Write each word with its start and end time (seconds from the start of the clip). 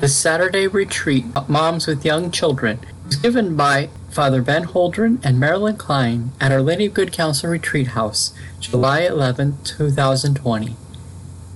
The 0.00 0.08
Saturday 0.08 0.66
retreat, 0.66 1.24
Moms 1.48 1.86
with 1.86 2.04
Young 2.04 2.30
Children, 2.30 2.80
was 3.06 3.16
given 3.16 3.56
by 3.56 3.88
Father 4.10 4.42
Ben 4.42 4.64
Holdren 4.64 5.24
and 5.24 5.40
Marilyn 5.40 5.78
Klein 5.78 6.32
at 6.38 6.52
Our 6.52 6.60
Lady 6.60 6.84
of 6.84 6.92
Good 6.92 7.12
Counsel 7.12 7.48
Retreat 7.48 7.88
House, 7.88 8.34
July 8.60 9.00
11, 9.00 9.56
2020. 9.64 10.76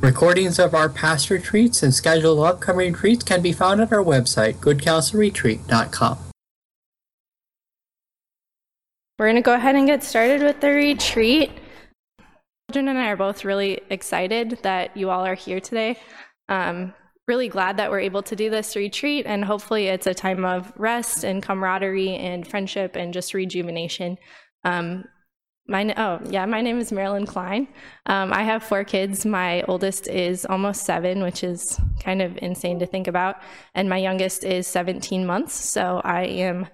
Recordings 0.00 0.58
of 0.58 0.74
our 0.74 0.88
past 0.88 1.29
retreats 1.29 1.82
and 1.82 1.95
scheduled 1.95 2.38
upcoming 2.40 2.95
retreats 2.95 3.22
can 3.22 3.42
be 3.42 3.53
found 3.53 3.82
at 3.82 3.92
our 3.92 4.03
website, 4.03 4.54
goodcounselretreat.com. 4.54 6.18
We're 9.18 9.26
going 9.26 9.36
to 9.36 9.42
go 9.42 9.52
ahead 9.52 9.76
and 9.76 9.86
get 9.86 10.02
started 10.02 10.42
with 10.42 10.62
the 10.62 10.70
retreat. 10.70 11.50
Children 12.70 12.88
and 12.88 12.98
I 12.98 13.10
are 13.10 13.16
both 13.16 13.44
really 13.44 13.82
excited 13.90 14.60
that 14.62 14.96
you 14.96 15.10
all 15.10 15.26
are 15.26 15.34
here 15.34 15.60
today. 15.60 15.98
Um, 16.48 16.95
really 17.27 17.48
glad 17.48 17.77
that 17.77 17.91
we're 17.91 18.00
able 18.00 18.23
to 18.24 18.36
do 18.36 18.50
this 18.50 18.77
retreat, 18.77 19.27
and 19.27 19.45
hopefully, 19.45 19.86
it's 19.86 20.06
a 20.06 20.14
time 20.14 20.45
of 20.45 20.72
rest 20.76 21.24
and 21.24 21.42
camaraderie 21.42 22.16
and 22.16 22.46
friendship 22.46 22.96
and 22.96 23.12
just 23.12 23.34
rejuvenation. 23.34 24.18
Um, 24.64 25.04
my, 25.70 25.95
oh, 25.96 26.18
yeah, 26.28 26.46
my 26.46 26.62
name 26.62 26.80
is 26.80 26.90
Marilyn 26.90 27.26
Klein. 27.26 27.68
Um, 28.06 28.32
I 28.32 28.42
have 28.42 28.64
four 28.64 28.82
kids. 28.82 29.24
My 29.24 29.62
oldest 29.62 30.09
is 30.09 30.45
almost 30.45 30.84
seven, 30.84 31.22
which 31.22 31.45
is 31.45 31.80
kind 32.02 32.20
of 32.20 32.36
insane 32.42 32.80
to 32.80 32.86
think 32.86 33.06
about. 33.06 33.37
And 33.74 33.88
my 33.88 33.98
youngest 33.98 34.42
is 34.42 34.66
17 34.66 35.24
months. 35.24 35.54
So 35.54 36.00
I 36.02 36.24
am 36.24 36.66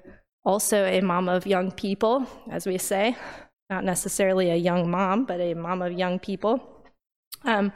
also 0.47 0.87
a 0.87 1.02
mom 1.02 1.29
of 1.29 1.47
young 1.47 1.73
people, 1.73 2.27
as 2.51 2.66
we 2.66 2.79
say. 2.79 3.16
Not 3.69 3.85
necessarily 3.85 4.51
a 4.51 4.57
young 4.57 4.91
mom, 4.91 5.27
but 5.27 5.41
a 5.41 5.52
mom 5.52 5.83
of 5.83 5.93
young 5.93 6.19
people. 6.19 6.87
Um, 7.45 7.73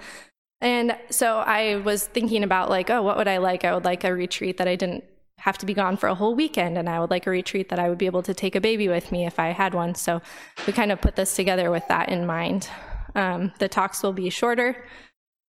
and 0.61 0.97
so 1.11 1.39
I 1.39 1.77
was 1.77 2.07
thinking 2.07 2.45
about 2.45 2.69
like, 2.69 2.91
oh, 2.91 3.03
what 3.03 3.17
would 3.17 3.29
I 3.29 3.39
like? 3.39 3.65
I 3.65 3.75
would 3.75 3.85
like 3.85 4.05
a 4.05 4.13
retreat 4.13 4.59
that 4.59 4.69
I 4.69 4.77
didn't 4.77 5.05
have 5.39 5.57
to 5.59 5.67
be 5.67 5.73
gone 5.73 5.97
for 5.97 6.09
a 6.09 6.15
whole 6.15 6.35
weekend, 6.35 6.77
and 6.77 6.89
I 6.89 7.01
would 7.01 7.11
like 7.11 7.27
a 7.27 7.31
retreat 7.31 7.71
that 7.71 7.79
I 7.79 7.89
would 7.89 7.99
be 7.99 8.07
able 8.07 8.23
to 8.23 8.35
take 8.35 8.55
a 8.55 8.61
baby 8.61 8.89
with 8.89 9.11
me 9.11 9.27
if 9.27 9.39
I 9.39 9.49
had 9.49 9.75
one. 9.75 9.95
So 9.95 10.21
we 10.67 10.73
kind 10.73 10.93
of 10.93 11.01
put 11.01 11.17
this 11.17 11.35
together 11.35 11.71
with 11.71 11.87
that 11.89 12.11
in 12.11 12.27
mind. 12.27 12.69
Um, 13.15 13.53
the 13.59 13.69
talks 13.69 14.03
will 14.03 14.13
be 14.13 14.29
shorter 14.31 14.85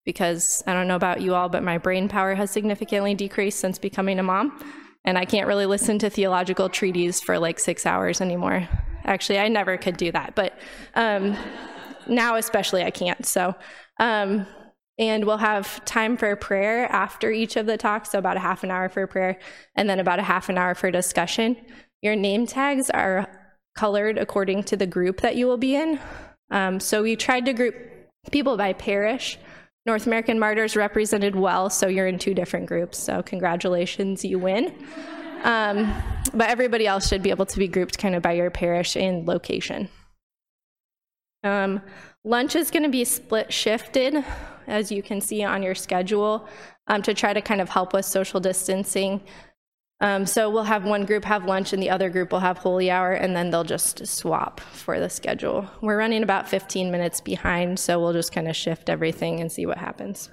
because 0.05 0.63
I 0.65 0.73
don't 0.73 0.87
know 0.87 0.95
about 0.95 1.21
you 1.21 1.35
all, 1.35 1.49
but 1.49 1.63
my 1.63 1.77
brain 1.77 2.07
power 2.07 2.33
has 2.35 2.51
significantly 2.51 3.13
decreased 3.13 3.59
since 3.59 3.77
becoming 3.77 4.17
a 4.17 4.23
mom. 4.23 4.63
And 5.03 5.17
I 5.17 5.25
can't 5.25 5.47
really 5.47 5.65
listen 5.65 5.99
to 5.99 6.09
theological 6.09 6.69
treaties 6.69 7.19
for 7.19 7.37
like 7.37 7.59
six 7.59 7.85
hours 7.85 8.21
anymore. 8.21 8.67
Actually, 9.03 9.39
I 9.39 9.47
never 9.47 9.77
could 9.77 9.97
do 9.97 10.11
that, 10.11 10.35
but 10.35 10.57
um, 10.95 11.35
now 12.07 12.35
especially 12.35 12.83
I 12.83 12.91
can't. 12.91 13.25
So, 13.25 13.55
um, 13.99 14.45
and 14.97 15.25
we'll 15.25 15.37
have 15.37 15.83
time 15.85 16.17
for 16.17 16.35
prayer 16.35 16.85
after 16.91 17.31
each 17.31 17.55
of 17.55 17.65
the 17.65 17.77
talks, 17.77 18.11
so 18.11 18.19
about 18.19 18.37
a 18.37 18.41
half 18.41 18.63
an 18.63 18.71
hour 18.71 18.89
for 18.89 19.07
prayer, 19.07 19.39
and 19.75 19.89
then 19.89 19.99
about 19.99 20.19
a 20.19 20.23
half 20.23 20.49
an 20.49 20.57
hour 20.57 20.75
for 20.75 20.91
discussion. 20.91 21.57
Your 22.01 22.15
name 22.15 22.45
tags 22.45 22.89
are 22.89 23.27
colored 23.75 24.17
according 24.17 24.63
to 24.63 24.77
the 24.77 24.87
group 24.87 25.21
that 25.21 25.35
you 25.35 25.47
will 25.47 25.57
be 25.57 25.75
in. 25.75 25.99
Um, 26.49 26.79
so 26.79 27.03
we 27.03 27.15
tried 27.15 27.45
to 27.45 27.53
group 27.53 27.75
people 28.31 28.57
by 28.57 28.73
parish. 28.73 29.37
North 29.85 30.05
American 30.05 30.37
Martyrs 30.37 30.75
represented 30.75 31.35
well, 31.35 31.69
so 31.69 31.87
you're 31.87 32.07
in 32.07 32.19
two 32.19 32.33
different 32.33 32.67
groups. 32.67 32.97
So 32.99 33.23
congratulations, 33.23 34.23
you 34.23 34.37
win. 34.37 34.73
Um, 35.43 35.91
but 36.33 36.49
everybody 36.49 36.85
else 36.85 37.07
should 37.07 37.23
be 37.23 37.31
able 37.31 37.47
to 37.47 37.57
be 37.57 37.67
grouped 37.67 37.97
kind 37.97 38.13
of 38.13 38.21
by 38.21 38.33
your 38.33 38.51
parish 38.51 38.95
and 38.95 39.27
location. 39.27 39.89
Um, 41.43 41.81
lunch 42.23 42.55
is 42.55 42.69
going 42.69 42.83
to 42.83 42.89
be 42.89 43.03
split 43.03 43.51
shifted 43.51 44.23
as 44.67 44.91
you 44.91 45.01
can 45.01 45.21
see 45.21 45.43
on 45.43 45.63
your 45.63 45.75
schedule, 45.75 46.47
um, 46.87 47.01
to 47.01 47.13
try 47.13 47.33
to 47.33 47.41
kind 47.41 47.61
of 47.61 47.69
help 47.69 47.93
with 47.93 48.05
social 48.05 48.39
distancing. 48.39 49.21
Um, 50.01 50.25
so 50.25 50.49
we'll 50.49 50.63
have 50.63 50.83
one 50.83 51.05
group 51.05 51.23
have 51.25 51.45
lunch 51.45 51.73
and 51.73 51.81
the 51.81 51.91
other 51.91 52.09
group 52.09 52.31
will 52.31 52.39
have 52.39 52.57
holy 52.57 52.89
hour, 52.89 53.11
and 53.11 53.35
then 53.35 53.51
they'll 53.51 53.63
just 53.63 54.05
swap 54.07 54.59
for 54.59 54.99
the 54.99 55.09
schedule. 55.09 55.69
We're 55.81 55.97
running 55.97 56.23
about 56.23 56.49
15 56.49 56.91
minutes 56.91 57.21
behind, 57.21 57.79
so 57.79 57.99
we'll 57.99 58.13
just 58.13 58.33
kind 58.33 58.47
of 58.47 58.55
shift 58.55 58.89
everything 58.89 59.39
and 59.39 59.51
see 59.51 59.65
what 59.65 59.77
happens. 59.77 60.29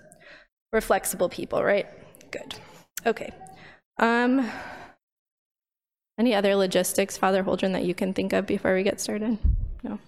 We're 0.73 0.81
flexible 0.81 1.29
people, 1.29 1.63
right? 1.63 1.87
Good. 2.31 2.55
Okay. 3.07 3.31
Um, 3.99 4.51
any 6.19 6.35
other 6.35 6.57
logistics, 6.57 7.17
Father 7.17 7.45
Holdren, 7.45 7.73
that 7.73 7.85
you 7.85 7.95
can 7.95 8.15
think 8.15 8.33
of 8.33 8.47
before 8.47 8.75
we 8.75 8.83
get 8.83 9.01
started? 9.01 9.39
No. 9.83 9.99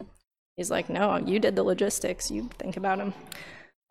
He's 0.57 0.71
like, 0.71 0.91
no, 0.91 1.17
you 1.19 1.39
did 1.39 1.55
the 1.55 1.63
logistics. 1.63 2.31
You 2.31 2.51
think 2.59 2.77
about 2.77 2.99
them. 2.99 3.15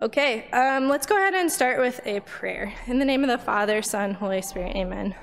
Okay, 0.02 0.50
um, 0.52 0.88
let's 0.88 1.06
go 1.06 1.18
ahead 1.18 1.34
and 1.34 1.52
start 1.52 1.78
with 1.78 2.00
a 2.06 2.22
prayer. 2.22 2.74
In 2.88 3.00
the 3.00 3.06
name 3.06 3.22
of 3.22 3.28
the 3.30 3.38
Father, 3.38 3.82
Son, 3.82 4.14
Holy 4.14 4.42
Spirit, 4.42 4.74
amen. 4.74 5.14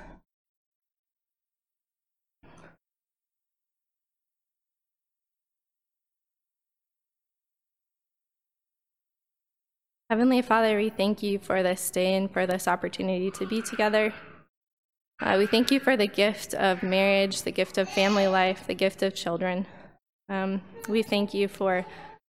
Heavenly 10.10 10.42
Father, 10.42 10.76
we 10.76 10.90
thank 10.90 11.22
you 11.22 11.38
for 11.38 11.62
this 11.62 11.88
day 11.88 12.14
and 12.14 12.30
for 12.30 12.46
this 12.46 12.68
opportunity 12.68 13.30
to 13.30 13.46
be 13.46 13.62
together. 13.62 14.12
Uh, 15.22 15.36
we 15.38 15.46
thank 15.46 15.70
you 15.70 15.80
for 15.80 15.96
the 15.96 16.06
gift 16.06 16.52
of 16.52 16.82
marriage, 16.82 17.42
the 17.42 17.50
gift 17.50 17.78
of 17.78 17.88
family 17.88 18.26
life, 18.26 18.66
the 18.66 18.74
gift 18.74 19.02
of 19.02 19.14
children. 19.14 19.64
Um, 20.28 20.60
we 20.86 21.02
thank 21.02 21.32
you 21.32 21.48
for 21.48 21.86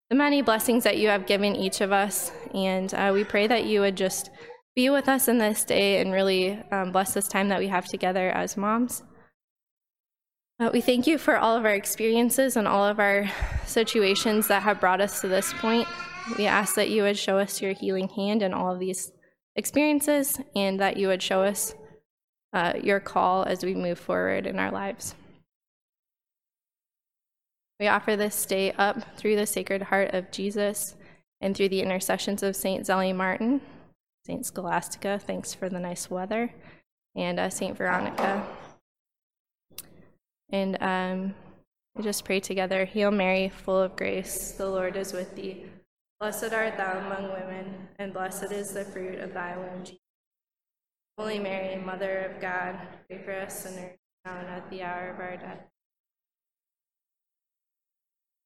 the 0.10 0.16
many 0.16 0.42
blessings 0.42 0.84
that 0.84 0.98
you 0.98 1.08
have 1.10 1.26
given 1.26 1.56
each 1.56 1.82
of 1.82 1.92
us. 1.92 2.32
And 2.54 2.94
uh, 2.94 3.12
we 3.14 3.24
pray 3.24 3.48
that 3.48 3.66
you 3.66 3.82
would 3.82 3.96
just 3.96 4.30
be 4.76 4.90
with 4.90 5.08
us 5.08 5.28
in 5.28 5.38
this 5.38 5.64
day 5.64 6.02
and 6.02 6.12
really 6.12 6.62
um, 6.72 6.92
bless 6.92 7.14
this 7.14 7.28
time 7.28 7.50
that 7.50 7.60
we 7.60 7.68
have 7.68 7.86
together 7.86 8.30
as 8.30 8.58
moms. 8.58 9.04
Uh, 10.60 10.70
we 10.72 10.80
thank 10.80 11.06
you 11.08 11.18
for 11.18 11.38
all 11.38 11.58
of 11.58 11.66
our 11.66 11.74
experiences 11.74 12.56
and 12.56 12.68
all 12.68 12.86
of 12.86 13.00
our 13.00 13.30
situations 13.66 14.48
that 14.48 14.64
have 14.64 14.80
brought 14.80 15.02
us 15.02 15.22
to 15.22 15.28
this 15.28 15.54
point. 15.54 15.88
We 16.38 16.46
ask 16.46 16.76
that 16.76 16.90
you 16.90 17.04
would 17.04 17.18
show 17.18 17.38
us 17.38 17.62
your 17.62 17.74
healing 17.74 18.08
hand 18.10 18.42
in 18.42 18.54
all 18.54 18.72
of 18.72 18.80
these 18.80 19.12
experiences 19.56 20.40
and 20.56 20.80
that 20.80 20.98
you 20.98 21.08
would 21.08 21.22
show 21.22 21.44
us 21.44 21.74
uh, 22.54 22.74
your 22.82 23.00
call 23.00 23.44
as 23.44 23.64
we 23.64 23.76
move 23.76 24.00
forward 24.00 24.48
in 24.48 24.60
our 24.60 24.72
lives. 24.72 25.16
We 27.80 27.88
offer 27.88 28.16
this 28.16 28.46
day 28.46 28.72
up 28.74 29.18
through 29.18 29.36
the 29.36 29.46
Sacred 29.46 29.82
Heart 29.82 30.14
of 30.14 30.32
Jesus 30.32 30.96
and 31.42 31.56
through 31.56 31.70
the 31.70 31.82
intercessions 31.82 32.42
of 32.42 32.56
St. 32.56 32.86
Zélie 32.86 33.16
Martin, 33.16 33.60
St. 34.26 34.46
Scholastica, 34.46 35.20
thanks 35.20 35.54
for 35.54 35.68
the 35.68 35.80
nice 35.80 36.10
weather, 36.10 36.54
and 37.16 37.38
uh, 37.38 37.50
St. 37.50 37.78
Veronica. 37.78 38.48
And 40.50 40.82
um, 40.82 41.36
we 41.96 42.04
just 42.04 42.24
pray 42.24 42.40
together 42.40 42.86
Hail 42.86 43.12
Mary, 43.12 43.50
full 43.50 43.82
of 43.82 43.98
grace, 43.98 44.54
the 44.54 44.70
Lord 44.70 44.96
is 44.96 45.12
with 45.12 45.36
thee. 45.36 45.66
Blessed 46.22 46.54
art 46.54 46.78
thou 46.78 47.00
among 47.00 47.34
women, 47.34 47.90
and 48.00 48.14
blessed 48.14 48.54
is 48.54 48.72
the 48.72 48.86
fruit 48.86 49.20
of 49.20 49.34
thy 49.34 49.58
womb, 49.58 49.84
Jesus. 49.84 50.00
Holy 51.18 51.40
Mary, 51.40 51.76
Mother 51.76 52.32
of 52.34 52.42
God, 52.42 52.80
pray 53.10 53.22
for 53.22 53.34
us 53.34 53.64
sinners, 53.64 53.98
now 54.24 54.38
and 54.40 54.48
at 54.48 54.70
the 54.70 54.82
hour 54.82 55.10
of 55.10 55.20
our 55.20 55.36
death. 55.36 55.75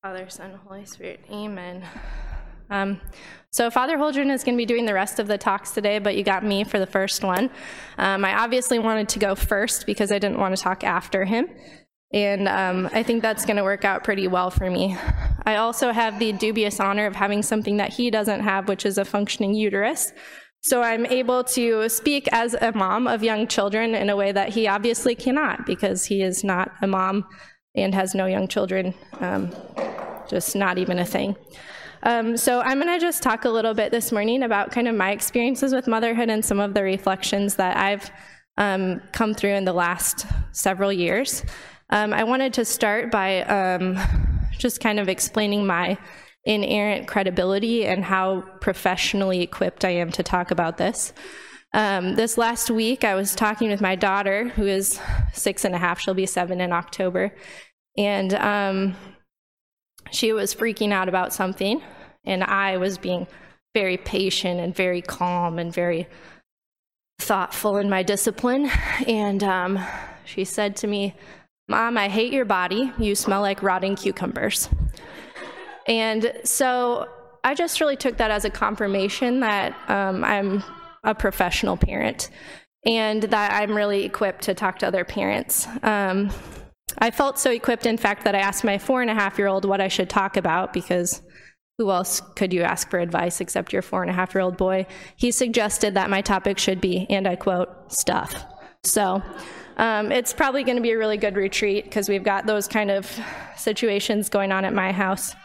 Father, 0.02 0.30
Son, 0.30 0.58
Holy 0.66 0.86
Spirit. 0.86 1.20
Amen. 1.30 1.84
Um, 2.70 3.02
so 3.52 3.70
Father 3.70 3.98
Holdren 3.98 4.32
is 4.34 4.46
going 4.46 4.56
to 4.56 4.58
be 4.58 4.66
doing 4.66 4.86
the 4.86 4.94
rest 4.94 5.20
of 5.20 5.28
the 5.28 5.38
talks 5.38 5.72
today, 5.72 6.00
but 6.00 6.16
you 6.16 6.24
got 6.24 6.42
me 6.42 6.64
for 6.64 6.80
the 6.80 6.86
first 6.86 7.22
one. 7.22 7.50
Um, 7.98 8.24
I 8.24 8.34
obviously 8.34 8.80
wanted 8.80 9.10
to 9.10 9.20
go 9.20 9.36
first 9.36 9.86
because 9.86 10.10
I 10.14 10.18
didn't 10.18 10.40
want 10.40 10.56
to 10.56 10.64
talk 10.64 10.86
after 10.86 11.26
him. 11.26 11.50
And 12.14 12.48
um, 12.48 12.90
I 12.94 13.04
think 13.04 13.22
that's 13.22 13.46
going 13.46 13.58
to 13.58 13.64
work 13.64 13.84
out 13.84 14.06
pretty 14.06 14.30
well 14.30 14.50
for 14.50 14.72
me. 14.72 14.98
I 15.46 15.58
also 15.58 15.92
have 15.92 16.18
the 16.18 16.31
dubious 16.31 16.80
honor 16.80 17.06
of 17.06 17.18
having 17.18 17.44
something 17.44 17.76
that 17.76 17.92
he 17.92 18.10
doesn't 18.10 18.40
have, 18.40 18.70
which 18.70 18.86
is 18.86 18.98
a 18.98 19.04
functioning 19.04 19.54
uterus. 19.54 20.14
So 20.62 20.81
I'm 20.81 21.06
able 21.08 21.44
to 21.44 21.90
speak 21.90 22.30
as 22.31 22.54
a 22.54 22.72
mom 22.72 23.06
of 23.06 23.22
young 23.22 23.48
children 23.48 23.95
in 23.95 24.10
a 24.10 24.16
way 24.16 24.31
that 24.31 24.50
he 24.50 24.66
obviously 24.66 25.13
cannot 25.13 25.66
because 25.66 26.06
he 26.06 26.22
is 26.22 26.42
not 26.42 26.72
a 26.81 26.88
mom 26.88 27.25
and 27.75 27.94
has 27.94 28.16
no 28.16 28.25
young 28.25 28.48
children, 28.48 28.94
um, 29.19 29.52
just 30.30 30.56
not 30.56 30.78
even 30.78 31.00
a 31.00 31.06
thing. 31.06 31.36
Um, 32.04 32.38
so 32.38 32.62
I'm 32.62 32.80
going 32.80 32.94
to 32.98 33.04
just 33.04 33.22
talk 33.22 33.46
a 33.46 33.50
little 33.50 33.74
bit 33.74 33.92
this 33.92 34.12
morning 34.12 34.44
about 34.44 34.72
kind 34.72 34.88
of 34.88 34.96
my 34.96 35.12
experiences 35.12 35.74
with 35.74 35.88
motherhood 35.88 36.30
and 36.30 36.44
some 36.44 36.60
of 36.60 36.74
the 36.74 36.84
reflections 36.84 37.56
that 37.56 37.76
I've 37.76 38.10
um, 38.58 39.02
come 39.12 39.34
through 39.34 39.54
in 39.54 39.66
the 39.66 39.74
last 39.74 40.26
several 40.52 40.94
years. 40.94 41.44
Um, 41.90 42.14
I 42.14 42.24
wanted 42.24 42.54
to 42.54 42.66
start 42.66 43.12
by 43.12 43.42
um, 43.44 43.98
just 44.58 44.80
kind 44.80 45.00
of 45.00 45.10
explaining 45.10 45.66
my 45.66 45.98
inerrant 46.46 47.08
credibility 47.08 47.86
and 47.86 48.04
how 48.04 48.42
professionally 48.62 49.42
equipped 49.42 49.84
I 49.84 49.90
am 49.92 50.12
to 50.12 50.24
talk 50.24 50.52
about 50.52 50.78
this. 50.78 51.14
Um, 51.74 52.16
this 52.16 52.38
last 52.38 52.72
week, 52.72 53.04
I 53.04 53.16
was 53.16 53.36
talking 53.36 53.70
with 53.70 53.81
my 53.81 53.96
daughter, 53.96 54.50
who 54.50 54.66
is 54.66 55.00
six 55.34 55.66
and 55.66 55.76
a 55.76 55.78
half. 55.78 56.00
She'll 56.00 56.14
be 56.14 56.26
seven 56.26 56.62
in 56.62 56.72
October. 56.72 57.36
And 57.98 58.34
um, 58.36 58.96
she 60.11 60.33
was 60.33 60.53
freaking 60.53 60.91
out 60.91 61.09
about 61.09 61.33
something. 61.33 61.81
And 62.25 62.44
I 62.44 62.77
was 62.77 62.97
being 62.97 63.27
very 63.73 63.97
patient 63.97 64.59
and 64.59 64.75
very 64.75 65.01
calm 65.01 65.59
and 65.59 65.73
very 65.73 66.07
thoughtful 67.19 67.77
in 67.77 67.89
my 67.89 68.03
discipline. 68.03 68.69
And 69.07 69.44
um, 69.44 69.79
she 70.25 70.44
said 70.45 70.75
to 70.77 70.88
me, 70.88 71.15
Mom, 71.67 71.97
I 71.97 72.09
hate 72.09 72.33
your 72.33 72.45
body. 72.45 72.91
You 72.97 73.13
smell 73.15 73.41
like 73.41 73.61
rotting 73.61 73.95
cucumbers. 73.95 74.69
And 75.88 76.33
so 76.44 77.07
I 77.44 77.53
just 77.56 77.79
really 77.79 77.95
took 77.95 78.17
that 78.17 78.31
as 78.31 78.45
a 78.45 78.50
confirmation 78.50 79.39
that 79.41 79.75
um, 79.89 80.23
I'm 80.23 80.63
a 81.03 81.15
professional 81.15 81.77
parent 81.77 82.29
and 82.85 83.23
that 83.23 83.53
I'm 83.53 83.75
really 83.75 84.03
equipped 84.03 84.44
to 84.44 84.53
talk 84.53 84.79
to 84.79 84.88
other 84.88 85.06
parents. 85.06 85.67
Um, 85.83 86.31
I 86.97 87.12
felt 87.12 87.39
so 87.39 87.51
equipped, 87.51 87.86
in 87.86 87.97
fact, 87.97 88.24
that 88.25 88.36
I 88.36 88.39
asked 88.39 88.63
my 88.63 88.77
four 88.77 89.01
and 89.01 89.09
a 89.09 89.13
half 89.13 89.38
year 89.38 89.47
old 89.47 89.65
what 89.65 89.81
I 89.81 89.88
should 89.88 90.09
talk 90.09 90.38
about 90.38 90.74
because 90.74 91.21
who 91.77 91.91
else 91.91 92.21
could 92.36 92.51
you 92.51 92.62
ask 92.62 92.89
for 92.89 93.00
advice 93.00 93.39
except 93.39 93.71
your 93.71 93.81
four 93.81 94.01
and 94.01 94.12
a 94.12 94.13
half 94.13 94.33
year 94.33 94.41
old 94.41 94.57
boy? 94.57 94.86
He 95.15 95.31
suggested 95.31 95.94
that 95.94 96.09
my 96.09 96.21
topic 96.21 96.57
should 96.57 96.81
be, 96.81 97.06
and 97.09 97.27
I 97.27 97.36
quote, 97.36 97.69
stuff. 97.91 98.44
So 98.83 99.24
um, 99.77 100.12
it's 100.12 100.33
probably 100.33 100.63
going 100.63 100.75
to 100.75 100.81
be 100.81 100.91
a 100.91 100.97
really 100.97 101.18
good 101.18 101.36
retreat 101.36 101.86
because 101.86 102.09
we've 102.09 102.24
got 102.24 102.45
those 102.45 102.68
kind 102.68 102.92
of 102.92 103.09
situations 103.56 104.30
going 104.30 104.51
on 104.51 104.65
at 104.65 104.74
my 104.74 104.92
house. 104.92 105.35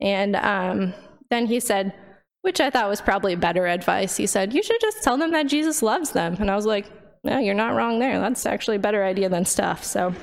And 0.00 0.34
um, 0.36 0.94
then 1.30 1.46
he 1.46 1.60
said, 1.60 1.92
which 2.40 2.60
I 2.60 2.70
thought 2.70 2.88
was 2.88 3.00
probably 3.00 3.34
better 3.34 3.66
advice. 3.66 4.16
He 4.16 4.26
said, 4.26 4.54
You 4.54 4.62
should 4.62 4.80
just 4.80 5.02
tell 5.02 5.18
them 5.18 5.32
that 5.32 5.48
Jesus 5.48 5.82
loves 5.82 6.12
them. 6.12 6.36
And 6.38 6.50
I 6.50 6.56
was 6.56 6.64
like, 6.64 6.86
No, 7.24 7.38
you're 7.38 7.54
not 7.54 7.74
wrong 7.74 7.98
there. 7.98 8.20
That's 8.20 8.46
actually 8.46 8.76
a 8.76 8.80
better 8.80 9.04
idea 9.04 9.28
than 9.28 9.44
stuff. 9.44 9.82
So 9.82 10.14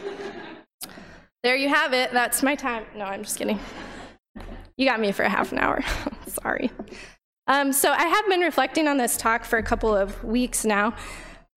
there 1.44 1.56
you 1.56 1.70
have 1.70 1.94
it. 1.94 2.12
That's 2.12 2.42
my 2.42 2.56
time. 2.56 2.86
No, 2.96 3.06
I'm 3.06 3.24
just 3.24 3.38
kidding. 3.38 3.60
You 4.78 4.88
got 4.88 5.00
me 5.00 5.12
for 5.12 5.24
a 5.24 5.30
half 5.30 5.52
an 5.52 5.60
hour. 5.60 5.84
Sorry. 6.28 6.72
Um, 7.48 7.74
so 7.74 7.92
I 7.92 8.06
have 8.06 8.28
been 8.28 8.40
reflecting 8.40 8.88
on 8.88 8.98
this 8.98 9.18
talk 9.18 9.44
for 9.44 9.60
a 9.60 9.64
couple 9.64 9.96
of 9.96 10.24
weeks 10.24 10.64
now. 10.64 10.96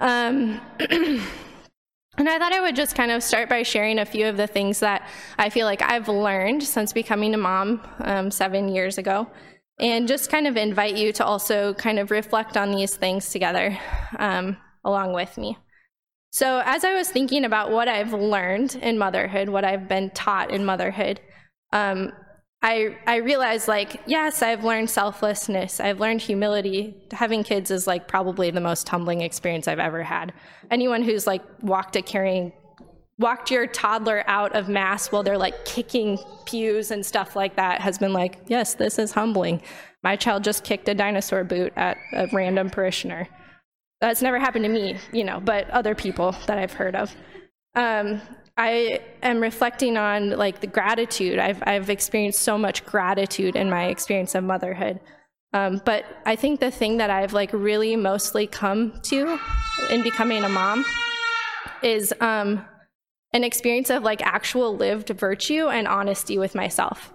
Um, 0.00 0.61
and 0.81 2.29
I 2.29 2.38
thought 2.38 2.53
I 2.53 2.61
would 2.61 2.75
just 2.75 2.97
kind 2.97 3.12
of 3.12 3.23
start 3.23 3.49
by 3.49 3.62
sharing 3.62 4.00
a 4.00 4.05
few 4.05 4.27
of 4.27 4.37
the 4.37 4.49
things 4.49 4.81
that 4.81 5.09
I 5.38 5.49
feel 5.49 5.67
like 5.67 5.83
I've 5.83 6.09
learned 6.09 6.62
since 6.65 6.93
becoming 6.93 7.35
a 7.35 7.38
mom 7.38 7.81
um, 8.00 8.31
seven 8.31 8.69
years 8.69 8.99
ago. 8.99 9.29
And 9.79 10.09
just 10.09 10.31
kind 10.31 10.47
of 10.47 10.56
invite 10.56 10.97
you 10.97 11.12
to 11.12 11.25
also 11.25 11.75
kind 11.75 11.99
of 11.99 12.11
reflect 12.11 12.56
on 12.56 12.73
these 12.73 12.97
things 12.97 13.31
together 13.31 13.79
um, 14.19 14.56
along 14.85 15.12
with 15.12 15.37
me. 15.37 15.59
So, 16.31 16.61
as 16.64 16.84
I 16.84 16.94
was 16.94 17.08
thinking 17.08 17.44
about 17.44 17.70
what 17.70 17.88
I've 17.88 18.12
learned 18.12 18.75
in 18.76 18.99
motherhood, 18.99 19.49
what 19.49 19.64
I've 19.64 19.88
been 19.88 20.11
taught 20.11 20.50
in 20.50 20.64
motherhood, 20.64 21.20
um, 21.73 22.12
I, 22.62 22.96
I 23.06 23.17
realized 23.17 23.69
like, 23.69 24.02
yes, 24.06 24.43
I've 24.43 24.64
learned 24.64 24.90
selflessness. 24.90 25.78
I've 25.78 26.00
learned 26.00 26.20
humility. 26.20 26.96
Having 27.12 27.44
kids 27.44 27.70
is 27.70 27.87
like 27.87 28.08
probably 28.08 28.50
the 28.50 28.61
most 28.61 28.88
humbling 28.88 29.20
experience 29.20 29.69
I've 29.69 29.78
ever 29.78 30.02
had. 30.02 30.32
Anyone 30.70 31.02
who's 31.02 31.26
like 31.26 31.43
walked 31.62 31.96
a 31.96 32.02
carrying, 32.02 32.52
walked 33.19 33.50
your 33.50 33.67
toddler 33.67 34.25
out 34.26 34.56
of 34.56 34.69
mass 34.69 35.12
while 35.12 35.23
they're 35.23 35.38
like 35.38 35.64
kicking 35.64 36.19
pews 36.44 36.90
and 36.90 37.06
stuff 37.06 37.37
like 37.37 37.56
that 37.56 37.81
has 37.81 37.99
been 37.99 38.12
like, 38.12 38.38
yes, 38.49 38.75
this 38.75 38.99
is 38.99 39.12
humbling. 39.12 39.62
My 40.02 40.17
child 40.17 40.43
just 40.43 40.64
kicked 40.64 40.88
a 40.88 40.94
dinosaur 40.94 41.44
boot 41.44 41.73
at 41.76 41.99
a 42.14 42.26
random 42.32 42.70
parishioner. 42.70 43.28
That's 44.01 44.23
never 44.23 44.39
happened 44.39 44.65
to 44.65 44.71
me, 44.71 44.99
you 45.13 45.25
know, 45.25 45.41
but 45.41 45.69
other 45.71 45.95
people 45.95 46.35
that 46.47 46.59
I've 46.59 46.73
heard 46.73 46.95
of. 46.95 47.15
Um, 47.75 48.21
I 48.57 49.01
am 49.23 49.41
reflecting 49.41 49.97
on 49.97 50.31
like 50.31 50.61
the 50.61 50.67
gratitude. 50.67 51.39
I've 51.39 51.63
I've 51.67 51.91
experienced 51.91 52.41
so 52.41 52.57
much 52.57 52.85
gratitude 52.87 53.55
in 53.55 53.69
my 53.69 53.87
experience 53.87 54.35
of 54.35 54.45
motherhood. 54.45 55.01
Um, 55.53 55.81
but 55.85 56.05
I 56.25 56.37
think 56.37 56.61
the 56.61 56.71
thing 56.71 56.99
that 56.99 57.11
I've 57.11 57.33
like 57.33 57.53
really 57.53 57.97
mostly 57.97 58.47
come 58.47 59.01
to 59.05 59.39
in 59.91 60.03
becoming 60.03 60.43
a 60.43 60.49
mom 60.49 60.85
is 61.83 62.13
um, 62.21 62.65
an 63.33 63.45
experience 63.45 63.91
of 63.91 64.03
like 64.03 64.23
actual 64.23 64.77
lived 64.77 65.11
virtue 65.11 65.69
and 65.69 65.87
honesty 65.87 66.39
with 66.39 66.55
myself. 66.55 67.13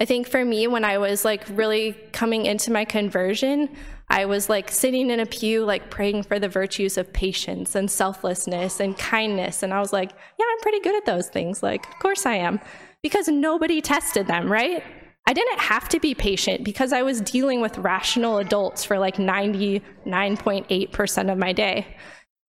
I 0.00 0.04
think 0.04 0.28
for 0.28 0.44
me, 0.44 0.66
when 0.66 0.84
I 0.84 0.98
was 0.98 1.24
like 1.24 1.44
really 1.50 1.92
coming 2.12 2.46
into 2.46 2.70
my 2.70 2.84
conversion, 2.84 3.74
I 4.08 4.24
was 4.24 4.48
like 4.48 4.70
sitting 4.70 5.10
in 5.10 5.20
a 5.20 5.26
pew, 5.26 5.64
like 5.64 5.90
praying 5.90 6.22
for 6.22 6.38
the 6.38 6.48
virtues 6.48 6.96
of 6.96 7.12
patience 7.12 7.74
and 7.74 7.90
selflessness 7.90 8.78
and 8.78 8.96
kindness. 8.96 9.62
And 9.62 9.74
I 9.74 9.80
was 9.80 9.92
like, 9.92 10.12
yeah, 10.38 10.46
I'm 10.50 10.60
pretty 10.60 10.80
good 10.80 10.94
at 10.94 11.06
those 11.06 11.28
things. 11.28 11.62
Like, 11.62 11.88
of 11.88 11.98
course 11.98 12.24
I 12.24 12.34
am. 12.34 12.60
Because 13.02 13.28
nobody 13.28 13.80
tested 13.80 14.26
them, 14.26 14.50
right? 14.50 14.82
I 15.28 15.32
didn't 15.32 15.58
have 15.58 15.88
to 15.88 15.98
be 15.98 16.14
patient 16.14 16.64
because 16.64 16.92
I 16.92 17.02
was 17.02 17.20
dealing 17.20 17.60
with 17.60 17.78
rational 17.78 18.38
adults 18.38 18.84
for 18.84 18.96
like 18.96 19.16
99.8% 19.16 21.32
of 21.32 21.38
my 21.38 21.52
day. 21.52 21.96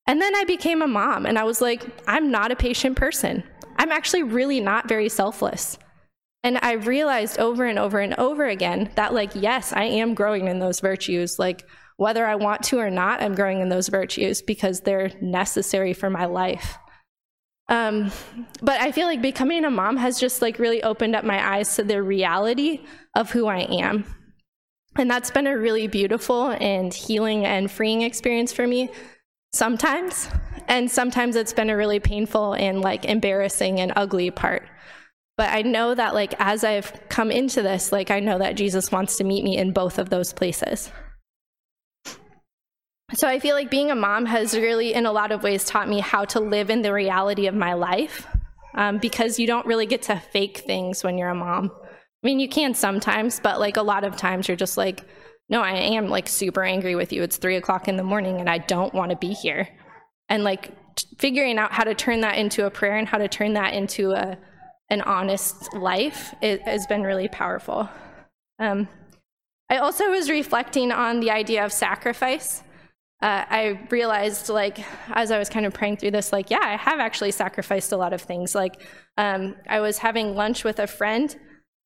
And 0.06 0.22
then 0.22 0.36
I 0.36 0.44
became 0.44 0.84
a 0.84 0.88
mom 0.88 1.26
and 1.26 1.40
I 1.40 1.44
was 1.44 1.60
like, 1.60 1.84
I'm 2.08 2.30
not 2.30 2.52
a 2.52 2.56
patient 2.56 2.96
person. 2.96 3.44
I'm 3.78 3.92
actually 3.92 4.24
really 4.24 4.60
not 4.60 4.88
very 4.88 5.10
selfless. 5.10 5.80
And 6.44 6.60
I 6.62 6.74
realized 6.74 7.40
over 7.40 7.66
and 7.66 7.80
over 7.80 8.00
and 8.00 8.14
over 8.16 8.46
again 8.46 8.92
that, 8.96 9.14
like, 9.14 9.32
yes, 9.36 9.74
I 9.74 9.84
am 9.84 10.14
growing 10.14 10.48
in 10.48 10.60
those 10.60 10.80
virtues. 10.80 11.40
Like, 11.40 11.68
whether 11.98 12.26
I 12.26 12.36
want 12.36 12.64
to 12.66 12.78
or 12.78 12.90
not, 12.90 13.22
I'm 13.22 13.36
growing 13.36 13.60
in 13.60 13.70
those 13.70 13.88
virtues 13.88 14.42
because 14.42 14.82
they're 14.82 15.12
necessary 15.20 15.94
for 15.94 16.10
my 16.10 16.26
life. 16.26 16.78
Um, 17.70 18.12
but 18.62 18.80
I 18.80 18.92
feel 18.92 19.08
like 19.08 19.22
becoming 19.22 19.66
a 19.66 19.72
mom 19.72 19.98
has 19.98 20.20
just 20.20 20.42
like 20.42 20.58
really 20.58 20.82
opened 20.84 21.16
up 21.16 21.26
my 21.26 21.56
eyes 21.56 21.76
to 21.76 21.84
the 21.84 22.02
reality 22.02 22.86
of 23.16 23.32
who 23.32 23.48
I 23.48 23.60
am. 23.60 24.06
And 24.96 25.12
that's 25.12 25.32
been 25.32 25.48
a 25.48 25.58
really 25.58 25.88
beautiful 25.88 26.50
and 26.50 26.94
healing 26.94 27.46
and 27.46 27.70
freeing 27.70 28.04
experience 28.04 28.54
for 28.54 28.66
me 28.66 28.90
sometimes. 29.52 30.30
And 30.68 30.90
sometimes 30.90 31.36
it's 31.36 31.54
been 31.54 31.70
a 31.70 31.78
really 31.78 32.00
painful 32.00 32.54
and 32.54 32.82
like 32.82 33.06
embarrassing 33.06 33.80
and 33.80 33.92
ugly 33.96 34.32
part. 34.32 34.68
But 35.38 35.54
I 35.54 35.62
know 35.62 35.94
that, 35.94 36.16
like, 36.16 36.34
as 36.40 36.64
I've 36.64 36.92
come 37.10 37.30
into 37.30 37.62
this, 37.62 37.92
like, 37.92 38.10
I 38.10 38.20
know 38.20 38.40
that 38.40 38.56
Jesus 38.56 38.92
wants 38.92 39.18
to 39.18 39.24
meet 39.24 39.44
me 39.44 39.58
in 39.58 39.72
both 39.72 40.00
of 40.00 40.10
those 40.10 40.34
places. 40.34 40.92
So 43.14 43.28
I 43.28 43.40
feel 43.40 43.56
like 43.56 43.72
being 43.72 43.92
a 43.92 43.96
mom 43.96 44.26
has 44.26 44.56
really, 44.56 44.94
in 44.94 45.06
a 45.06 45.12
lot 45.12 45.32
of 45.32 45.44
ways, 45.44 45.64
taught 45.64 45.88
me 45.88 46.00
how 46.00 46.26
to 46.26 46.40
live 46.40 46.70
in 46.70 46.82
the 46.82 46.92
reality 46.92 47.48
of 47.48 47.56
my 47.56 47.74
life 47.74 48.28
um, 48.76 48.98
because 48.98 49.40
you 49.40 49.48
don't 49.48 49.66
really 49.66 49.86
get 49.86 50.02
to 50.04 50.20
fake 50.20 50.60
things 50.60 51.04
when 51.04 51.18
you're 51.18 51.30
a 51.30 51.36
mom. 51.36 51.72
I 51.84 52.28
mean, 52.28 52.40
you 52.40 52.50
can 52.50 52.74
sometimes, 52.74 53.40
but 53.40 53.60
like 53.60 53.78
a 53.78 53.82
lot 53.82 54.04
of 54.04 54.18
times 54.18 54.48
you're 54.48 54.58
just 54.58 54.76
like, 54.76 55.06
no, 55.50 55.62
I 55.62 55.72
am 55.72 56.10
like 56.10 56.28
super 56.28 56.64
angry 56.64 56.96
with 56.96 57.14
you. 57.14 57.24
It's 57.24 57.38
three 57.38 57.56
o'clock 57.56 57.88
in 57.88 57.96
the 57.96 58.04
morning 58.04 58.40
and 58.40 58.50
I 58.50 58.58
don't 58.58 58.94
want 58.94 59.12
to 59.12 59.18
be 59.18 59.34
here. 59.34 59.70
And 60.28 60.44
like 60.44 60.74
t- 60.96 61.08
figuring 61.18 61.58
out 61.58 61.72
how 61.72 61.86
to 61.86 61.96
turn 61.96 62.22
that 62.22 62.38
into 62.38 62.66
a 62.66 62.70
prayer 62.70 62.98
and 62.98 63.08
how 63.08 63.20
to 63.20 63.28
turn 63.28 63.54
that 63.54 63.74
into 63.74 64.12
a, 64.12 64.38
an 64.90 65.02
honest 65.02 65.74
life 65.74 66.34
it 66.42 66.62
has 66.62 66.88
been 66.88 67.04
really 67.04 67.28
powerful. 67.28 67.90
Um, 68.60 68.88
I 69.70 69.78
also 69.78 70.10
was 70.10 70.30
reflecting 70.30 70.92
on 70.92 71.20
the 71.20 71.32
idea 71.32 71.66
of 71.66 71.74
sacrifice. 71.74 72.64
Uh, 73.22 73.44
I 73.50 73.80
realized, 73.90 74.48
like, 74.50 74.80
as 75.10 75.32
I 75.32 75.40
was 75.40 75.50
kind 75.50 75.66
of 75.66 75.74
praying 75.74 75.98
through 75.98 76.12
this, 76.12 76.32
like, 76.32 76.50
yeah, 76.52 76.62
I 76.62 76.78
have 76.78 77.00
actually 77.00 77.32
sacrificed 77.32 77.92
a 77.92 77.98
lot 77.98 78.14
of 78.14 78.22
things. 78.22 78.54
Like, 78.54 78.82
um, 79.18 79.56
I 79.68 79.80
was 79.80 79.98
having 79.98 80.36
lunch 80.36 80.64
with 80.64 80.80
a 80.80 80.88
friend 80.88 81.36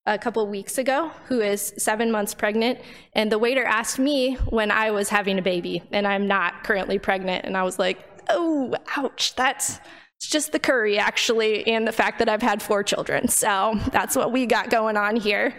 a 0.06 0.18
couple 0.18 0.46
weeks 0.48 0.78
ago 0.78 1.12
who 1.26 1.40
is 1.40 1.74
seven 1.78 2.12
months 2.12 2.34
pregnant, 2.34 2.80
and 3.14 3.32
the 3.32 3.40
waiter 3.40 3.64
asked 3.64 3.98
me 3.98 4.36
when 4.50 4.72
I 4.72 4.92
was 4.92 5.10
having 5.10 5.40
a 5.40 5.42
baby, 5.42 5.82
and 5.92 6.06
I'm 6.06 6.28
not 6.28 6.64
currently 6.64 7.00
pregnant. 7.00 7.46
And 7.46 7.56
I 7.56 7.64
was 7.64 7.80
like, 7.80 8.06
oh, 8.30 8.76
ouch, 8.98 9.34
that's 9.36 9.80
it's 10.22 10.30
just 10.30 10.52
the 10.52 10.60
curry, 10.60 11.00
actually, 11.00 11.66
and 11.66 11.88
the 11.88 11.92
fact 11.92 12.20
that 12.20 12.30
I've 12.30 12.44
had 12.44 12.62
four 12.62 12.84
children. 12.84 13.28
So 13.28 13.80
that's 13.92 14.16
what 14.16 14.32
we 14.32 14.46
got 14.46 14.70
going 14.70 14.96
on 14.96 15.16
here. 15.16 15.56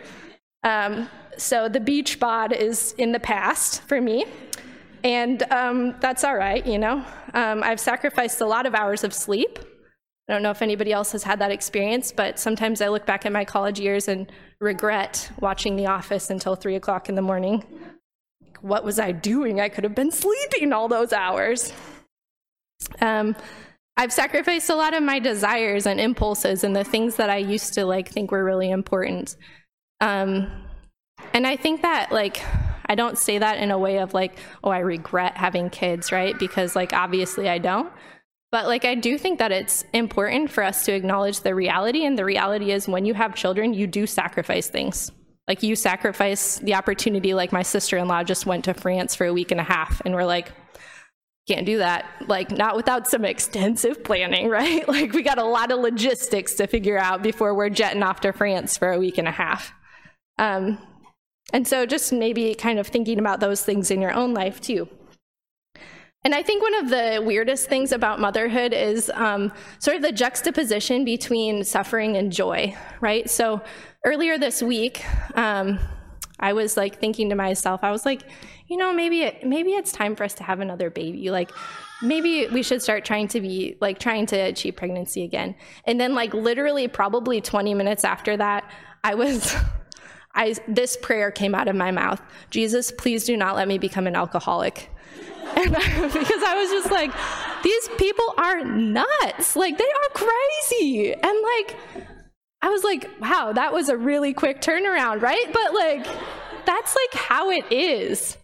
Um, 0.63 1.09
so 1.37 1.69
the 1.69 1.81
beach 1.81 2.21
bod 2.21 2.53
is 2.53 2.95
in 2.97 3.11
the 3.11 3.19
past 3.19 3.83
for 3.89 4.01
me, 4.01 4.25
and 5.03 5.43
um, 5.51 5.97
that's 5.99 6.23
all 6.23 6.37
right, 6.37 6.65
you 6.65 6.79
know. 6.79 7.05
Um, 7.35 7.65
I've 7.65 7.81
sacrificed 7.81 8.41
a 8.41 8.47
lot 8.47 8.65
of 8.65 8.73
hours 8.73 9.03
of 9.03 9.13
sleep. 9.13 9.59
I 10.29 10.33
don't 10.33 10.45
know 10.45 10.53
if 10.53 10.63
anybody 10.63 10.93
else 10.93 11.11
has 11.11 11.25
had 11.25 11.41
that 11.41 11.51
experience, 11.51 12.13
but 12.13 12.39
sometimes 12.39 12.81
I 12.81 12.87
look 12.87 13.05
back 13.05 13.27
at 13.27 13.33
my 13.33 13.45
college 13.45 13.81
years 13.81 14.07
and 14.07 14.31
regret 14.61 15.29
watching 15.41 15.75
The 15.75 15.87
Office 15.87 16.31
until 16.31 16.55
three 16.55 16.77
o'clock 16.77 17.09
in 17.09 17.17
the 17.17 17.23
morning. 17.23 17.65
What 18.61 18.85
was 18.85 19.01
I 19.01 19.11
doing? 19.11 19.61
I 19.61 19.69
could 19.69 19.83
have 19.83 19.97
been 19.97 20.13
sleeping 20.13 20.73
all 20.73 20.87
those 20.87 21.13
hours. 21.13 21.73
Um, 23.01 23.35
I've 23.97 24.13
sacrificed 24.13 24.71
a 24.71 24.75
lot 24.75 24.95
of 24.95 25.03
my 25.03 25.19
desires 25.19 25.87
and 25.87 26.01
impulses 26.01 26.65
and 26.65 26.75
the 26.75 26.85
things 26.85 27.17
that 27.17 27.31
I 27.31 27.37
used 27.37 27.75
to 27.75 27.85
like 27.85 28.09
think 28.09 28.31
were 28.31 28.45
really 28.45 28.71
important. 28.71 29.37
Um, 30.01 30.51
and 31.35 31.47
I 31.47 31.57
think 31.57 31.83
that 31.83 32.11
like 32.11 32.43
I 32.87 32.95
don't 32.95 33.17
say 33.17 33.39
that 33.39 33.59
in 33.59 33.71
a 33.71 33.79
way 33.79 33.99
of 33.99 34.13
like, 34.13 34.39
oh, 34.65 34.71
I 34.71 34.79
regret 34.79 35.37
having 35.37 35.71
kids, 35.71 36.11
right? 36.11 36.39
Because 36.39 36.75
like 36.75 36.93
obviously 36.93 37.49
I 37.49 37.59
don't. 37.59 37.93
But 38.51 38.67
like 38.67 38.85
I 38.85 38.95
do 38.95 39.17
think 39.17 39.39
that 39.39 39.53
it's 39.53 39.85
important 39.93 40.51
for 40.51 40.63
us 40.63 40.85
to 40.87 40.93
acknowledge 40.93 41.41
the 41.41 41.55
reality 41.55 42.05
and 42.05 42.19
the 42.19 42.25
reality 42.25 42.71
is 42.71 42.89
when 42.89 43.05
you 43.05 43.15
have 43.15 43.35
children, 43.35 43.73
you 43.73 43.87
do 43.87 44.07
sacrifice 44.07 44.69
things. 44.69 45.11
Like 45.49 45.63
you 45.63 45.75
sacrifice 45.75 46.59
the 46.59 46.75
opportunity 46.75 47.35
like 47.35 47.53
my 47.53 47.63
sister-in-law 47.63 48.25
just 48.25 48.47
went 48.47 48.65
to 48.67 48.75
France 48.75 49.15
for 49.15 49.27
a 49.27 49.33
week 49.33 49.51
and 49.51 49.61
a 49.61 49.65
half 49.65 50.01
and 50.05 50.15
we're 50.15 50.25
like, 50.25 50.53
can't 51.49 51.67
do 51.67 51.79
that. 51.79 52.07
Like 52.29 52.51
not 52.51 52.77
without 52.77 53.09
some 53.09 53.25
extensive 53.25 54.05
planning 54.05 54.49
right? 54.51 54.87
Like 54.89 55.13
we 55.13 55.23
got 55.23 55.39
a 55.39 55.45
lot 55.45 55.71
of 55.73 55.81
logistics 55.81 56.55
to 56.55 56.67
figure 56.67 56.99
out 56.99 57.23
before 57.23 57.55
we're 57.55 57.71
jetting 57.71 58.03
off 58.03 58.21
to 58.21 58.33
france 58.33 58.77
for 58.77 58.93
a 58.93 58.99
week 58.99 59.19
and 59.19 59.29
a 59.29 59.33
half. 59.33 59.73
Um, 60.39 60.79
and 61.53 61.67
so 61.67 61.87
just 61.87 62.13
maybe 62.13 62.55
kind 62.55 62.79
of 62.79 62.87
thinking 62.87 63.19
about 63.19 63.41
those 63.41 63.63
things 63.63 63.91
in 63.91 64.01
your 64.01 64.13
own 64.13 64.33
life 64.33 64.61
too. 64.61 64.89
And 66.25 66.35
I 66.35 66.43
think 66.43 66.63
one 66.63 66.75
of 66.77 66.89
the 66.89 67.21
weirdest 67.25 67.69
things 67.69 67.91
about 67.91 68.21
motherhood 68.21 68.73
is 68.73 69.11
um, 69.15 69.53
sort 69.81 69.97
of 69.97 70.03
the 70.03 70.13
juxtaposition 70.13 71.05
between 71.05 71.65
suffering 71.65 72.17
and 72.17 72.31
joy, 72.31 72.77
right? 73.01 73.29
So 73.29 73.61
earlier 74.05 74.39
this 74.39 74.63
week, 74.63 75.05
um, 75.37 75.81
I 76.39 76.53
was 76.53 76.77
like 76.77 77.01
thinking 77.01 77.29
to 77.31 77.35
myself, 77.35 77.83
I 77.83 77.91
was 77.91 78.07
like, 78.07 78.23
you 78.73 78.79
know, 78.79 78.91
maybe 78.91 79.21
it, 79.21 79.47
maybe 79.47 79.73
it's 79.73 79.93
time 79.93 80.17
for 80.17 80.25
us 80.25 80.33
to 80.33 80.43
have 80.45 80.61
another 80.61 80.89
baby. 80.89 81.31
Like, 81.31 81.51
maybe 82.01 82.47
we 82.47 82.63
should 82.63 82.81
start 82.81 83.05
trying 83.05 83.29
to 83.29 83.41
be 83.43 83.77
like 83.83 83.99
trying 83.99 84.25
to 84.27 84.37
achieve 84.37 84.77
pregnancy 84.77 85.25
again. 85.25 85.55
And 85.85 86.01
then, 86.01 86.15
like, 86.15 86.33
literally, 86.33 86.89
probably 86.89 87.43
20 87.43 87.75
minutes 87.75 88.03
after 88.03 88.35
that, 88.39 88.65
I 89.05 89.15
was. 89.15 89.55
I, 90.35 90.57
this 90.67 90.97
prayer 90.97 91.31
came 91.31 91.55
out 91.55 91.69
of 91.69 91.77
my 91.77 91.91
mouth 91.91 92.19
Jesus, 92.49 92.91
please 92.91 93.25
do 93.25 93.37
not 93.37 93.55
let 93.55 93.69
me 93.69 93.77
become 93.77 94.07
an 94.07 94.17
alcoholic. 94.17 94.89
And 95.55 95.77
I, 95.77 96.09
because 96.09 96.43
I 96.43 96.55
was 96.55 96.71
just 96.71 96.91
like, 96.91 97.13
these 97.63 97.89
people 97.99 98.25
are 98.39 98.65
nuts. 98.65 99.55
Like, 99.55 99.77
they 99.77 99.85
are 99.85 100.15
crazy. 100.15 101.13
And 101.13 101.23
like, 101.23 101.77
I 102.63 102.71
was 102.71 102.83
like, 102.83 103.11
wow, 103.21 103.53
that 103.53 103.75
was 103.75 103.91
a 103.91 103.97
really 103.99 104.33
quick 104.33 104.63
turnaround, 104.63 105.21
right? 105.21 105.53
But 105.53 105.75
like, 105.75 106.07
that's 106.65 106.97
like 106.97 107.23
how 107.23 107.51
it 107.51 107.71
is. 107.71 108.39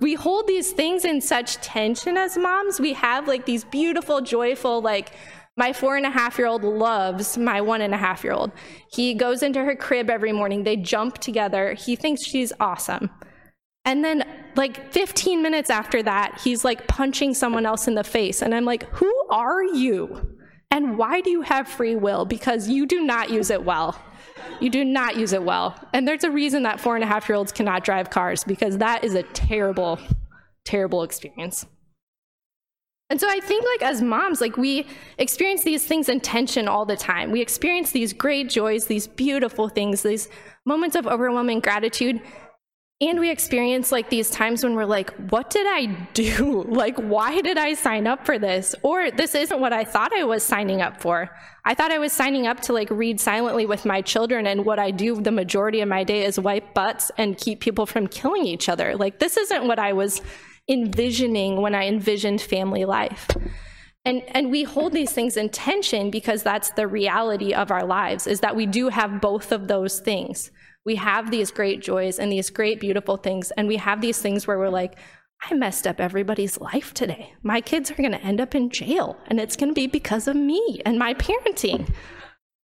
We 0.00 0.14
hold 0.14 0.46
these 0.46 0.72
things 0.72 1.04
in 1.04 1.20
such 1.20 1.56
tension 1.56 2.16
as 2.16 2.38
moms. 2.38 2.80
We 2.80 2.94
have 2.94 3.28
like 3.28 3.44
these 3.44 3.64
beautiful, 3.64 4.20
joyful, 4.20 4.80
like, 4.80 5.12
my 5.56 5.72
four 5.72 5.96
and 5.96 6.04
a 6.04 6.10
half 6.10 6.36
year 6.36 6.48
old 6.48 6.64
loves 6.64 7.38
my 7.38 7.60
one 7.60 7.80
and 7.80 7.94
a 7.94 7.96
half 7.96 8.24
year 8.24 8.32
old. 8.32 8.50
He 8.90 9.14
goes 9.14 9.42
into 9.42 9.64
her 9.64 9.76
crib 9.76 10.10
every 10.10 10.32
morning. 10.32 10.64
They 10.64 10.76
jump 10.76 11.18
together. 11.18 11.74
He 11.74 11.94
thinks 11.96 12.24
she's 12.24 12.52
awesome. 12.58 13.10
And 13.84 14.04
then, 14.04 14.24
like 14.56 14.92
15 14.92 15.42
minutes 15.42 15.70
after 15.70 16.02
that, 16.02 16.40
he's 16.42 16.64
like 16.64 16.86
punching 16.88 17.34
someone 17.34 17.66
else 17.66 17.86
in 17.86 17.94
the 17.94 18.04
face. 18.04 18.42
And 18.42 18.54
I'm 18.54 18.64
like, 18.64 18.84
who 18.94 19.12
are 19.30 19.62
you? 19.62 20.36
And 20.70 20.98
why 20.98 21.20
do 21.20 21.30
you 21.30 21.42
have 21.42 21.68
free 21.68 21.94
will? 21.94 22.24
Because 22.24 22.68
you 22.68 22.86
do 22.86 23.02
not 23.04 23.30
use 23.30 23.50
it 23.50 23.64
well. 23.64 24.00
You 24.60 24.70
do 24.70 24.84
not 24.84 25.16
use 25.16 25.32
it 25.32 25.42
well. 25.42 25.78
And 25.92 26.06
there's 26.06 26.24
a 26.24 26.30
reason 26.30 26.62
that 26.64 26.80
four 26.80 26.94
and 26.94 27.04
a 27.04 27.06
half 27.06 27.28
year 27.28 27.36
olds 27.36 27.52
cannot 27.52 27.84
drive 27.84 28.10
cars, 28.10 28.44
because 28.44 28.78
that 28.78 29.04
is 29.04 29.14
a 29.14 29.22
terrible, 29.22 29.98
terrible 30.64 31.02
experience. 31.02 31.66
And 33.10 33.20
so 33.20 33.28
I 33.28 33.38
think 33.40 33.64
like 33.64 33.88
as 33.88 34.00
moms, 34.00 34.40
like 34.40 34.56
we 34.56 34.86
experience 35.18 35.62
these 35.62 35.84
things 35.84 36.08
in 36.08 36.20
tension 36.20 36.66
all 36.66 36.86
the 36.86 36.96
time. 36.96 37.30
We 37.30 37.42
experience 37.42 37.92
these 37.92 38.12
great 38.12 38.48
joys, 38.48 38.86
these 38.86 39.06
beautiful 39.06 39.68
things, 39.68 40.02
these 40.02 40.28
moments 40.64 40.96
of 40.96 41.06
overwhelming 41.06 41.60
gratitude. 41.60 42.22
And 43.00 43.18
we 43.18 43.30
experience 43.30 43.90
like 43.90 44.08
these 44.08 44.30
times 44.30 44.62
when 44.62 44.76
we're 44.76 44.84
like, 44.84 45.12
what 45.30 45.50
did 45.50 45.66
I 45.66 45.86
do? 46.14 46.64
Like, 46.74 46.96
why 46.96 47.40
did 47.40 47.58
I 47.58 47.74
sign 47.74 48.06
up 48.06 48.24
for 48.24 48.38
this? 48.38 48.74
Or 48.82 49.10
this 49.10 49.34
isn't 49.34 49.60
what 49.60 49.72
I 49.72 49.84
thought 49.84 50.12
I 50.12 50.24
was 50.24 50.42
signing 50.42 50.80
up 50.80 51.00
for. 51.00 51.30
I 51.64 51.74
thought 51.74 51.92
I 51.92 51.98
was 51.98 52.12
signing 52.12 52.46
up 52.46 52.60
to 52.62 52.72
like 52.72 52.90
read 52.90 53.20
silently 53.20 53.66
with 53.66 53.84
my 53.84 54.00
children, 54.00 54.46
and 54.46 54.64
what 54.64 54.78
I 54.78 54.90
do 54.90 55.20
the 55.20 55.30
majority 55.30 55.80
of 55.80 55.88
my 55.88 56.04
day 56.04 56.24
is 56.24 56.38
wipe 56.38 56.74
butts 56.74 57.10
and 57.16 57.38
keep 57.38 57.60
people 57.60 57.86
from 57.86 58.06
killing 58.06 58.44
each 58.44 58.68
other. 58.68 58.96
Like, 58.96 59.18
this 59.18 59.36
isn't 59.36 59.66
what 59.66 59.78
I 59.78 59.92
was 59.92 60.20
envisioning 60.68 61.60
when 61.60 61.74
I 61.74 61.86
envisioned 61.86 62.40
family 62.40 62.84
life. 62.84 63.28
And, 64.04 64.22
and 64.28 64.50
we 64.50 64.64
hold 64.64 64.92
these 64.92 65.12
things 65.12 65.36
in 65.36 65.48
tension 65.48 66.10
because 66.10 66.42
that's 66.42 66.70
the 66.70 66.86
reality 66.86 67.54
of 67.54 67.70
our 67.70 67.84
lives, 67.84 68.26
is 68.26 68.40
that 68.40 68.56
we 68.56 68.66
do 68.66 68.88
have 68.88 69.20
both 69.20 69.52
of 69.52 69.68
those 69.68 70.00
things 70.00 70.50
we 70.84 70.96
have 70.96 71.30
these 71.30 71.50
great 71.50 71.80
joys 71.80 72.18
and 72.18 72.30
these 72.30 72.50
great, 72.50 72.80
beautiful 72.80 73.16
things. 73.16 73.50
And 73.52 73.68
we 73.68 73.76
have 73.76 74.00
these 74.00 74.18
things 74.18 74.46
where 74.46 74.58
we're 74.58 74.68
like, 74.68 74.98
I 75.42 75.54
messed 75.54 75.86
up 75.86 76.00
everybody's 76.00 76.60
life 76.60 76.94
today. 76.94 77.34
My 77.42 77.60
kids 77.60 77.90
are 77.90 77.94
going 77.94 78.12
to 78.12 78.22
end 78.22 78.40
up 78.40 78.54
in 78.54 78.70
jail, 78.70 79.18
and 79.26 79.38
it's 79.38 79.56
going 79.56 79.70
to 79.70 79.74
be 79.74 79.86
because 79.86 80.26
of 80.28 80.36
me 80.36 80.80
and 80.86 80.98
my 80.98 81.14
parenting. 81.14 81.92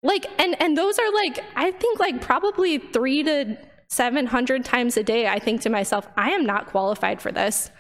Like, 0.03 0.27
and 0.39 0.61
and 0.63 0.79
those 0.79 0.99
are 0.99 1.13
like, 1.13 1.45
I 1.57 1.73
think 1.73 2.01
like 2.01 2.23
probably 2.23 2.79
three 2.79 3.23
to 3.23 3.59
seven 3.91 4.27
hundred 4.27 4.65
times 4.65 4.97
a 4.97 5.03
day. 5.03 5.27
I 5.27 5.39
think 5.39 5.61
to 5.63 5.71
myself, 5.71 6.09
I 6.17 6.31
am 6.31 6.47
not 6.47 6.69
qualified 6.69 7.21
for 7.21 7.31
this. 7.33 7.71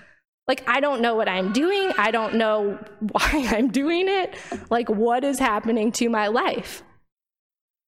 Like, 0.46 0.68
I 0.68 0.80
don't 0.80 1.00
know 1.00 1.14
what 1.14 1.28
I'm 1.28 1.52
doing. 1.52 1.92
I 1.96 2.10
don't 2.10 2.34
know 2.34 2.78
why 3.00 3.48
I'm 3.50 3.68
doing 3.68 4.06
it. 4.06 4.34
Like, 4.68 4.90
what 4.90 5.24
is 5.24 5.38
happening 5.38 5.92
to 5.92 6.10
my 6.10 6.26
life? 6.26 6.82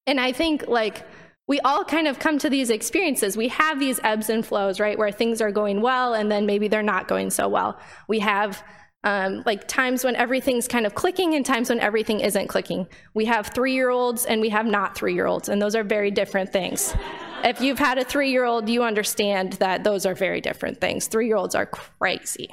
And 0.07 0.19
I 0.19 0.31
think 0.31 0.67
like 0.67 1.05
we 1.47 1.59
all 1.61 1.83
kind 1.83 2.07
of 2.07 2.19
come 2.19 2.39
to 2.39 2.49
these 2.49 2.69
experiences. 2.69 3.35
We 3.35 3.49
have 3.49 3.79
these 3.79 3.99
ebbs 4.03 4.29
and 4.29 4.45
flows, 4.45 4.79
right, 4.79 4.97
where 4.97 5.11
things 5.11 5.41
are 5.41 5.51
going 5.51 5.81
well 5.81 6.13
and 6.13 6.31
then 6.31 6.45
maybe 6.45 6.67
they're 6.67 6.81
not 6.81 7.07
going 7.07 7.29
so 7.29 7.49
well. 7.49 7.79
We 8.07 8.19
have 8.19 8.63
um, 9.03 9.43
like 9.45 9.67
times 9.67 10.03
when 10.05 10.15
everything's 10.15 10.67
kind 10.67 10.85
of 10.85 10.95
clicking 10.95 11.35
and 11.35 11.45
times 11.45 11.69
when 11.69 11.79
everything 11.79 12.21
isn't 12.21 12.47
clicking. 12.47 12.87
We 13.13 13.25
have 13.25 13.47
three 13.47 13.73
year 13.73 13.89
olds 13.89 14.25
and 14.25 14.39
we 14.39 14.49
have 14.49 14.65
not 14.65 14.95
three 14.95 15.13
year 15.13 15.25
olds, 15.25 15.49
and 15.49 15.61
those 15.61 15.75
are 15.75 15.83
very 15.83 16.09
different 16.09 16.53
things. 16.53 16.95
If 17.43 17.59
you've 17.59 17.79
had 17.79 17.97
a 17.97 18.05
three 18.05 18.31
year 18.31 18.45
old, 18.45 18.69
you 18.69 18.83
understand 18.83 19.53
that 19.53 19.83
those 19.83 20.05
are 20.05 20.15
very 20.15 20.39
different 20.39 20.79
things. 20.79 21.07
Three 21.07 21.27
year 21.27 21.35
olds 21.35 21.55
are 21.55 21.65
crazy. 21.65 22.49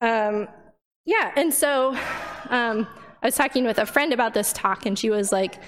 Um, 0.00 0.48
yeah, 1.04 1.32
and 1.36 1.52
so 1.52 1.90
um, 2.48 2.86
I 3.22 3.26
was 3.26 3.34
talking 3.34 3.64
with 3.64 3.78
a 3.78 3.84
friend 3.84 4.14
about 4.14 4.32
this 4.32 4.54
talk, 4.54 4.86
and 4.86 4.98
she 4.98 5.10
was 5.10 5.30
like, 5.30 5.58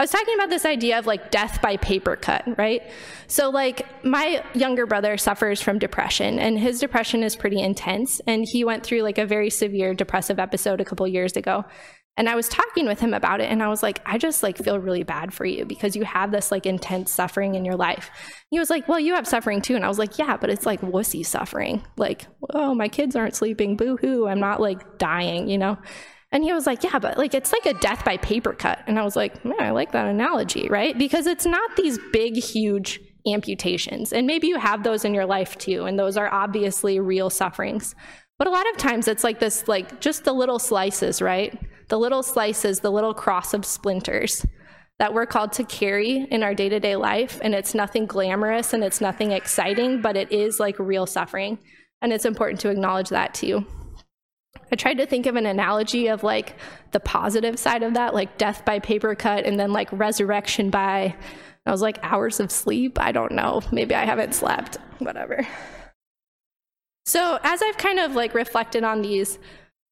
I 0.00 0.04
was 0.04 0.12
talking 0.12 0.34
about 0.34 0.48
this 0.48 0.64
idea 0.64 0.98
of 0.98 1.06
like 1.06 1.30
death 1.30 1.60
by 1.60 1.76
paper 1.76 2.16
cut, 2.16 2.42
right? 2.56 2.82
So, 3.26 3.50
like, 3.50 3.86
my 4.02 4.42
younger 4.54 4.86
brother 4.86 5.18
suffers 5.18 5.60
from 5.60 5.78
depression, 5.78 6.38
and 6.38 6.58
his 6.58 6.80
depression 6.80 7.22
is 7.22 7.36
pretty 7.36 7.60
intense. 7.60 8.18
And 8.26 8.46
he 8.50 8.64
went 8.64 8.82
through 8.82 9.02
like 9.02 9.18
a 9.18 9.26
very 9.26 9.50
severe 9.50 9.92
depressive 9.92 10.38
episode 10.38 10.80
a 10.80 10.86
couple 10.86 11.06
years 11.06 11.36
ago. 11.36 11.66
And 12.16 12.30
I 12.30 12.34
was 12.34 12.48
talking 12.48 12.86
with 12.86 12.98
him 12.98 13.12
about 13.12 13.42
it, 13.42 13.50
and 13.50 13.62
I 13.62 13.68
was 13.68 13.82
like, 13.82 14.00
I 14.06 14.16
just 14.16 14.42
like 14.42 14.56
feel 14.56 14.78
really 14.78 15.02
bad 15.02 15.34
for 15.34 15.44
you 15.44 15.66
because 15.66 15.94
you 15.94 16.04
have 16.04 16.30
this 16.30 16.50
like 16.50 16.64
intense 16.64 17.10
suffering 17.10 17.54
in 17.54 17.66
your 17.66 17.76
life. 17.76 18.10
He 18.48 18.58
was 18.58 18.70
like, 18.70 18.88
Well, 18.88 19.00
you 19.00 19.14
have 19.16 19.28
suffering 19.28 19.60
too. 19.60 19.76
And 19.76 19.84
I 19.84 19.88
was 19.88 19.98
like, 19.98 20.18
Yeah, 20.18 20.38
but 20.38 20.48
it's 20.48 20.64
like 20.64 20.80
wussy 20.80 21.26
suffering. 21.26 21.84
Like, 21.98 22.26
oh, 22.54 22.74
my 22.74 22.88
kids 22.88 23.16
aren't 23.16 23.36
sleeping, 23.36 23.76
boo 23.76 23.98
hoo. 23.98 24.26
I'm 24.26 24.40
not 24.40 24.62
like 24.62 24.96
dying, 24.96 25.50
you 25.50 25.58
know? 25.58 25.76
And 26.32 26.44
he 26.44 26.52
was 26.52 26.66
like, 26.66 26.82
Yeah, 26.82 26.98
but 26.98 27.18
like 27.18 27.34
it's 27.34 27.52
like 27.52 27.66
a 27.66 27.74
death 27.74 28.04
by 28.04 28.16
paper 28.16 28.52
cut. 28.52 28.80
And 28.86 28.98
I 28.98 29.02
was 29.02 29.16
like, 29.16 29.44
Man, 29.44 29.60
I 29.60 29.70
like 29.70 29.92
that 29.92 30.06
analogy, 30.06 30.68
right? 30.68 30.96
Because 30.96 31.26
it's 31.26 31.46
not 31.46 31.76
these 31.76 31.98
big, 32.12 32.36
huge 32.36 33.00
amputations. 33.26 34.12
And 34.12 34.26
maybe 34.26 34.46
you 34.46 34.58
have 34.58 34.82
those 34.82 35.04
in 35.04 35.14
your 35.14 35.26
life 35.26 35.58
too, 35.58 35.84
and 35.84 35.98
those 35.98 36.16
are 36.16 36.32
obviously 36.32 37.00
real 37.00 37.30
sufferings. 37.30 37.94
But 38.38 38.46
a 38.46 38.50
lot 38.50 38.68
of 38.70 38.78
times 38.78 39.06
it's 39.06 39.24
like 39.24 39.38
this, 39.38 39.68
like 39.68 40.00
just 40.00 40.24
the 40.24 40.32
little 40.32 40.58
slices, 40.58 41.20
right? 41.20 41.58
The 41.88 41.98
little 41.98 42.22
slices, 42.22 42.80
the 42.80 42.90
little 42.90 43.12
cross 43.12 43.52
of 43.52 43.66
splinters 43.66 44.46
that 44.98 45.12
we're 45.12 45.26
called 45.26 45.52
to 45.52 45.64
carry 45.64 46.26
in 46.30 46.42
our 46.42 46.54
day 46.54 46.68
to 46.68 46.80
day 46.80 46.96
life. 46.96 47.38
And 47.42 47.54
it's 47.54 47.74
nothing 47.74 48.06
glamorous 48.06 48.72
and 48.72 48.84
it's 48.84 49.00
nothing 49.00 49.32
exciting, 49.32 50.00
but 50.00 50.16
it 50.16 50.30
is 50.30 50.60
like 50.60 50.78
real 50.78 51.06
suffering. 51.06 51.58
And 52.02 52.12
it's 52.12 52.24
important 52.24 52.60
to 52.60 52.70
acknowledge 52.70 53.08
that 53.08 53.34
too. 53.34 53.66
I 54.72 54.76
tried 54.76 54.98
to 54.98 55.06
think 55.06 55.26
of 55.26 55.36
an 55.36 55.46
analogy 55.46 56.06
of 56.08 56.22
like 56.22 56.56
the 56.92 57.00
positive 57.00 57.58
side 57.58 57.82
of 57.82 57.94
that, 57.94 58.14
like 58.14 58.38
death 58.38 58.64
by 58.64 58.78
paper 58.78 59.14
cut, 59.14 59.44
and 59.44 59.58
then 59.58 59.72
like 59.72 59.88
resurrection 59.92 60.70
by, 60.70 61.14
I 61.66 61.70
was 61.70 61.82
like, 61.82 61.98
hours 62.02 62.40
of 62.40 62.50
sleep. 62.50 62.98
I 63.00 63.12
don't 63.12 63.32
know. 63.32 63.62
Maybe 63.72 63.94
I 63.94 64.04
haven't 64.04 64.34
slept, 64.34 64.78
whatever. 64.98 65.46
So, 67.04 67.38
as 67.42 67.60
I've 67.62 67.78
kind 67.78 67.98
of 67.98 68.14
like 68.14 68.34
reflected 68.34 68.84
on 68.84 69.02
these 69.02 69.38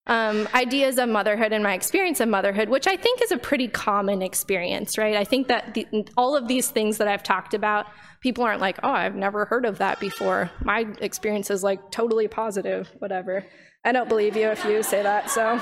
um, 0.06 0.48
ideas 0.54 0.98
of 0.98 1.08
motherhood 1.08 1.52
and 1.52 1.62
my 1.62 1.74
experience 1.74 2.20
of 2.20 2.28
motherhood, 2.28 2.68
which 2.68 2.86
I 2.86 2.96
think 2.96 3.20
is 3.22 3.30
a 3.30 3.36
pretty 3.36 3.68
common 3.68 4.22
experience, 4.22 4.96
right? 4.96 5.16
I 5.16 5.24
think 5.24 5.48
that 5.48 5.74
the, 5.74 5.86
all 6.16 6.36
of 6.36 6.48
these 6.48 6.70
things 6.70 6.96
that 6.98 7.08
I've 7.08 7.22
talked 7.22 7.52
about, 7.52 7.86
people 8.20 8.44
aren't 8.44 8.60
like, 8.60 8.78
oh, 8.82 8.90
I've 8.90 9.14
never 9.14 9.44
heard 9.44 9.66
of 9.66 9.78
that 9.78 10.00
before. 10.00 10.50
My 10.64 10.86
experience 11.00 11.50
is 11.50 11.62
like 11.62 11.90
totally 11.90 12.26
positive, 12.28 12.88
whatever. 12.98 13.44
I 13.88 13.92
don't 13.92 14.06
believe 14.06 14.36
you 14.36 14.48
if 14.48 14.66
you 14.66 14.82
say 14.82 15.02
that, 15.02 15.30
so 15.30 15.58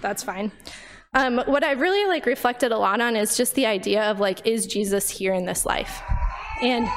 that's 0.00 0.22
fine. 0.22 0.50
Um, 1.12 1.36
what 1.44 1.62
I've 1.62 1.80
really 1.80 2.08
like 2.08 2.24
reflected 2.24 2.72
a 2.72 2.78
lot 2.78 3.02
on 3.02 3.14
is 3.14 3.36
just 3.36 3.54
the 3.54 3.66
idea 3.66 4.10
of 4.10 4.20
like, 4.20 4.46
is 4.46 4.66
Jesus 4.66 5.10
here 5.10 5.34
in 5.34 5.44
this 5.44 5.66
life? 5.66 6.00
And 6.62 6.88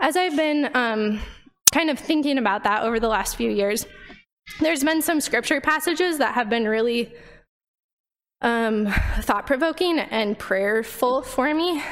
as 0.00 0.16
I've 0.16 0.36
been 0.36 0.70
um, 0.72 1.20
kind 1.72 1.90
of 1.90 1.98
thinking 1.98 2.38
about 2.38 2.62
that 2.62 2.84
over 2.84 3.00
the 3.00 3.08
last 3.08 3.34
few 3.34 3.50
years, 3.50 3.86
there's 4.60 4.84
been 4.84 5.02
some 5.02 5.20
scripture 5.20 5.60
passages 5.60 6.18
that 6.18 6.32
have 6.36 6.48
been 6.48 6.68
really 6.68 7.12
um, 8.40 8.86
thought 9.22 9.46
provoking 9.48 9.98
and 9.98 10.38
prayerful 10.38 11.22
for 11.22 11.52
me 11.52 11.82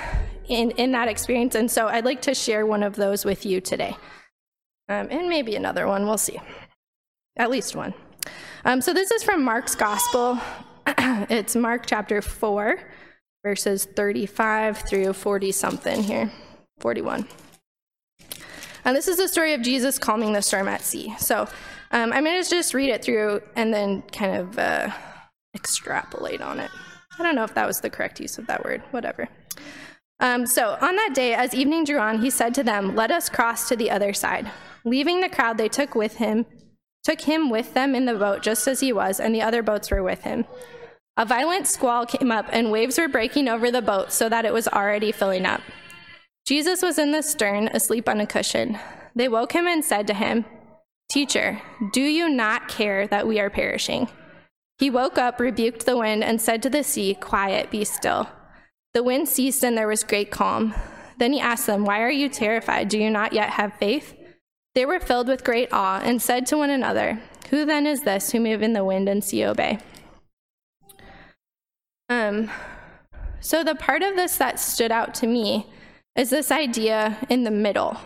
in, 0.46 0.70
in 0.70 0.92
that 0.92 1.08
experience. 1.08 1.56
And 1.56 1.68
so 1.68 1.88
I'd 1.88 2.04
like 2.04 2.22
to 2.22 2.36
share 2.36 2.66
one 2.66 2.84
of 2.84 2.94
those 2.94 3.24
with 3.24 3.44
you 3.44 3.60
today. 3.60 3.96
Um, 4.88 5.08
and 5.10 5.28
maybe 5.28 5.56
another 5.56 5.88
one, 5.88 6.06
we'll 6.06 6.18
see. 6.18 6.38
At 7.36 7.50
least 7.50 7.76
one. 7.76 7.92
Um, 8.64 8.80
so 8.80 8.92
this 8.92 9.10
is 9.10 9.22
from 9.22 9.44
Mark's 9.44 9.74
Gospel. 9.74 10.40
it's 10.86 11.54
Mark 11.54 11.84
chapter 11.86 12.22
4, 12.22 12.78
verses 13.44 13.84
35 13.84 14.78
through 14.78 15.12
40 15.12 15.52
something 15.52 16.02
here, 16.02 16.30
41. 16.80 17.28
And 18.84 18.96
this 18.96 19.06
is 19.06 19.18
the 19.18 19.28
story 19.28 19.52
of 19.52 19.62
Jesus 19.62 19.98
calming 19.98 20.32
the 20.32 20.40
storm 20.40 20.68
at 20.68 20.80
sea. 20.80 21.14
So 21.18 21.42
um, 21.90 22.12
I'm 22.12 22.24
going 22.24 22.42
to 22.42 22.48
just 22.48 22.72
read 22.72 22.88
it 22.88 23.04
through 23.04 23.42
and 23.54 23.74
then 23.74 24.02
kind 24.12 24.36
of 24.36 24.58
uh, 24.58 24.90
extrapolate 25.54 26.40
on 26.40 26.58
it. 26.58 26.70
I 27.18 27.22
don't 27.22 27.34
know 27.34 27.44
if 27.44 27.54
that 27.54 27.66
was 27.66 27.80
the 27.80 27.90
correct 27.90 28.20
use 28.20 28.38
of 28.38 28.46
that 28.46 28.64
word, 28.64 28.82
whatever. 28.92 29.28
Um, 30.20 30.46
so 30.46 30.78
on 30.80 30.96
that 30.96 31.12
day, 31.14 31.34
as 31.34 31.54
evening 31.54 31.84
drew 31.84 31.98
on, 31.98 32.20
he 32.20 32.30
said 32.30 32.54
to 32.54 32.62
them, 32.62 32.94
Let 32.94 33.10
us 33.10 33.28
cross 33.28 33.68
to 33.68 33.76
the 33.76 33.90
other 33.90 34.12
side. 34.12 34.50
Leaving 34.84 35.20
the 35.20 35.28
crowd, 35.28 35.58
they 35.58 35.68
took 35.68 35.94
with 35.94 36.16
him, 36.16 36.46
took 37.06 37.20
him 37.20 37.50
with 37.50 37.72
them 37.72 37.94
in 37.94 38.04
the 38.04 38.14
boat 38.14 38.42
just 38.42 38.66
as 38.66 38.80
he 38.80 38.92
was, 38.92 39.20
and 39.20 39.32
the 39.32 39.40
other 39.40 39.62
boats 39.62 39.92
were 39.92 40.02
with 40.02 40.24
him. 40.24 40.44
A 41.16 41.24
violent 41.24 41.68
squall 41.68 42.04
came 42.04 42.32
up, 42.32 42.46
and 42.50 42.72
waves 42.72 42.98
were 42.98 43.06
breaking 43.06 43.46
over 43.46 43.70
the 43.70 43.80
boat 43.80 44.10
so 44.10 44.28
that 44.28 44.44
it 44.44 44.52
was 44.52 44.66
already 44.66 45.12
filling 45.12 45.46
up. 45.46 45.60
Jesus 46.48 46.82
was 46.82 46.98
in 46.98 47.12
the 47.12 47.22
stern, 47.22 47.68
asleep 47.68 48.08
on 48.08 48.20
a 48.20 48.26
cushion. 48.26 48.76
They 49.14 49.28
woke 49.28 49.52
him 49.52 49.68
and 49.68 49.84
said 49.84 50.08
to 50.08 50.14
him, 50.14 50.46
Teacher, 51.08 51.62
do 51.92 52.00
you 52.00 52.28
not 52.28 52.66
care 52.66 53.06
that 53.06 53.28
we 53.28 53.38
are 53.38 53.50
perishing? 53.50 54.08
He 54.78 54.90
woke 54.90 55.16
up, 55.16 55.38
rebuked 55.38 55.86
the 55.86 55.96
wind, 55.96 56.24
and 56.24 56.40
said 56.40 56.60
to 56.64 56.70
the 56.70 56.82
sea, 56.82 57.14
Quiet, 57.14 57.70
be 57.70 57.84
still. 57.84 58.28
The 58.94 59.04
wind 59.04 59.28
ceased, 59.28 59.64
and 59.64 59.78
there 59.78 59.86
was 59.86 60.02
great 60.02 60.32
calm. 60.32 60.74
Then 61.18 61.32
he 61.32 61.38
asked 61.38 61.68
them, 61.68 61.84
Why 61.84 62.00
are 62.00 62.10
you 62.10 62.28
terrified? 62.28 62.88
Do 62.88 62.98
you 62.98 63.10
not 63.10 63.32
yet 63.32 63.50
have 63.50 63.74
faith? 63.74 64.16
They 64.76 64.84
were 64.84 65.00
filled 65.00 65.26
with 65.26 65.42
great 65.42 65.72
awe 65.72 66.02
and 66.04 66.20
said 66.20 66.44
to 66.48 66.58
one 66.58 66.68
another, 66.68 67.18
Who 67.48 67.64
then 67.64 67.86
is 67.86 68.02
this 68.02 68.32
whom 68.32 68.44
in 68.44 68.74
the 68.74 68.84
wind 68.84 69.08
and 69.08 69.24
sea 69.24 69.46
obey? 69.46 69.78
Um, 72.10 72.50
so 73.40 73.64
the 73.64 73.74
part 73.74 74.02
of 74.02 74.16
this 74.16 74.36
that 74.36 74.60
stood 74.60 74.92
out 74.92 75.14
to 75.14 75.26
me 75.26 75.66
is 76.14 76.28
this 76.28 76.50
idea 76.50 77.16
in 77.30 77.44
the 77.44 77.50
middle. 77.50 77.96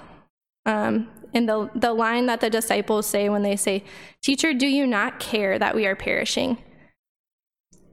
Um, 0.65 1.09
in 1.33 1.47
the, 1.47 1.69
the 1.75 1.93
line 1.93 2.27
that 2.27 2.41
the 2.41 2.51
disciples 2.51 3.05
say 3.05 3.29
when 3.29 3.43
they 3.43 3.57
say, 3.57 3.83
Teacher, 4.23 4.55
do 4.55 4.69
you 4.69 4.87
not 4.87 5.19
care 5.19 5.59
that 5.59 5.75
we 5.75 5.87
are 5.87 5.97
perishing? 5.97 6.57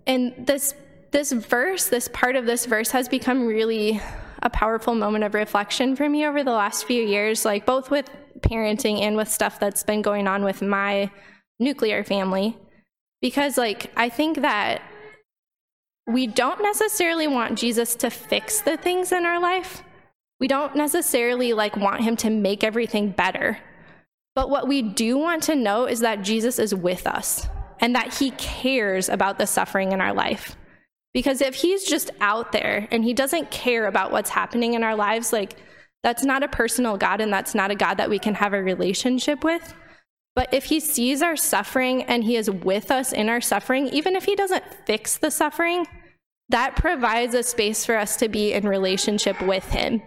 And 0.05 0.45
this, 0.45 0.75
this 1.09 1.31
verse, 1.31 1.87
this 1.87 2.09
part 2.13 2.35
of 2.35 2.45
this 2.45 2.67
verse, 2.67 2.91
has 2.91 3.09
become 3.09 3.47
really 3.47 3.99
a 4.41 4.49
powerful 4.49 4.95
moment 4.95 5.23
of 5.23 5.33
reflection 5.33 5.95
for 5.95 6.09
me 6.09 6.25
over 6.25 6.43
the 6.43 6.51
last 6.51 6.85
few 6.85 7.03
years, 7.03 7.45
like 7.45 7.65
both 7.65 7.89
with 7.89 8.09
parenting 8.41 9.01
and 9.01 9.15
with 9.15 9.29
stuff 9.29 9.59
that's 9.59 9.83
been 9.83 10.01
going 10.01 10.27
on 10.27 10.43
with 10.43 10.61
my 10.61 11.11
nuclear 11.59 12.03
family. 12.03 12.57
Because, 13.21 13.57
like, 13.57 13.91
I 13.95 14.09
think 14.09 14.41
that 14.41 14.81
we 16.05 16.27
don't 16.27 16.61
necessarily 16.61 17.27
want 17.27 17.57
Jesus 17.57 17.95
to 17.95 18.09
fix 18.09 18.61
the 18.61 18.77
things 18.77 19.11
in 19.11 19.25
our 19.25 19.41
life 19.41 19.83
we 20.39 20.47
don't 20.47 20.75
necessarily 20.75 21.53
like 21.53 21.75
want 21.75 22.01
him 22.01 22.15
to 22.17 22.29
make 22.29 22.63
everything 22.63 23.11
better. 23.11 23.57
But 24.35 24.49
what 24.49 24.67
we 24.67 24.81
do 24.81 25.17
want 25.17 25.43
to 25.43 25.55
know 25.55 25.85
is 25.85 26.01
that 26.01 26.21
Jesus 26.21 26.59
is 26.59 26.75
with 26.75 27.07
us 27.07 27.47
and 27.79 27.95
that 27.95 28.15
he 28.15 28.31
cares 28.31 29.09
about 29.09 29.39
the 29.39 29.47
suffering 29.47 29.91
in 29.91 30.01
our 30.01 30.13
life. 30.13 30.55
Because 31.17 31.41
if 31.41 31.55
he's 31.55 31.83
just 31.83 32.11
out 32.21 32.51
there 32.51 32.87
and 32.91 33.03
he 33.03 33.11
doesn't 33.11 33.49
care 33.49 33.87
about 33.87 34.11
what's 34.11 34.29
happening 34.29 34.75
in 34.75 34.83
our 34.83 34.95
lives, 34.95 35.33
like 35.33 35.55
that's 36.03 36.23
not 36.23 36.43
a 36.43 36.47
personal 36.47 36.95
God 36.95 37.21
and 37.21 37.33
that's 37.33 37.55
not 37.55 37.71
a 37.71 37.75
God 37.75 37.95
that 37.95 38.11
we 38.11 38.19
can 38.19 38.35
have 38.35 38.53
a 38.53 38.61
relationship 38.61 39.43
with. 39.43 39.73
But 40.35 40.53
if 40.53 40.65
he 40.65 40.79
sees 40.79 41.23
our 41.23 41.35
suffering 41.35 42.03
and 42.03 42.23
he 42.23 42.35
is 42.35 42.51
with 42.51 42.91
us 42.91 43.13
in 43.13 43.29
our 43.29 43.41
suffering, 43.41 43.87
even 43.87 44.15
if 44.15 44.25
he 44.25 44.35
doesn't 44.35 44.63
fix 44.85 45.17
the 45.17 45.31
suffering, 45.31 45.87
that 46.49 46.75
provides 46.75 47.33
a 47.33 47.41
space 47.41 47.83
for 47.83 47.97
us 47.97 48.15
to 48.17 48.29
be 48.29 48.53
in 48.53 48.67
relationship 48.67 49.41
with 49.41 49.67
him 49.71 50.03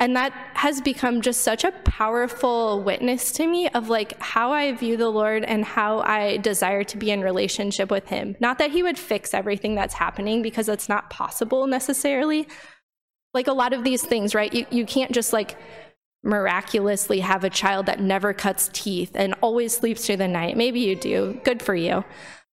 and 0.00 0.14
that 0.14 0.32
has 0.54 0.80
become 0.80 1.20
just 1.20 1.40
such 1.40 1.64
a 1.64 1.72
powerful 1.72 2.82
witness 2.82 3.32
to 3.32 3.46
me 3.46 3.68
of 3.70 3.88
like 3.88 4.20
how 4.20 4.52
I 4.52 4.72
view 4.72 4.96
the 4.96 5.08
Lord 5.08 5.44
and 5.44 5.64
how 5.64 6.00
I 6.00 6.36
desire 6.36 6.84
to 6.84 6.96
be 6.96 7.10
in 7.10 7.20
relationship 7.20 7.90
with 7.90 8.06
him. 8.06 8.36
Not 8.38 8.58
that 8.58 8.70
he 8.70 8.82
would 8.82 8.98
fix 8.98 9.34
everything 9.34 9.74
that's 9.74 9.94
happening 9.94 10.40
because 10.40 10.66
that's 10.66 10.88
not 10.88 11.10
possible 11.10 11.66
necessarily. 11.66 12.46
Like 13.34 13.48
a 13.48 13.52
lot 13.52 13.72
of 13.72 13.82
these 13.82 14.02
things, 14.02 14.34
right? 14.34 14.52
You 14.52 14.66
you 14.70 14.86
can't 14.86 15.10
just 15.10 15.32
like 15.32 15.56
miraculously 16.22 17.20
have 17.20 17.44
a 17.44 17.50
child 17.50 17.86
that 17.86 18.00
never 18.00 18.32
cuts 18.32 18.70
teeth 18.72 19.12
and 19.14 19.34
always 19.40 19.76
sleeps 19.76 20.06
through 20.06 20.16
the 20.16 20.28
night. 20.28 20.56
Maybe 20.56 20.80
you 20.80 20.94
do. 20.94 21.40
Good 21.44 21.62
for 21.62 21.74
you. 21.74 22.04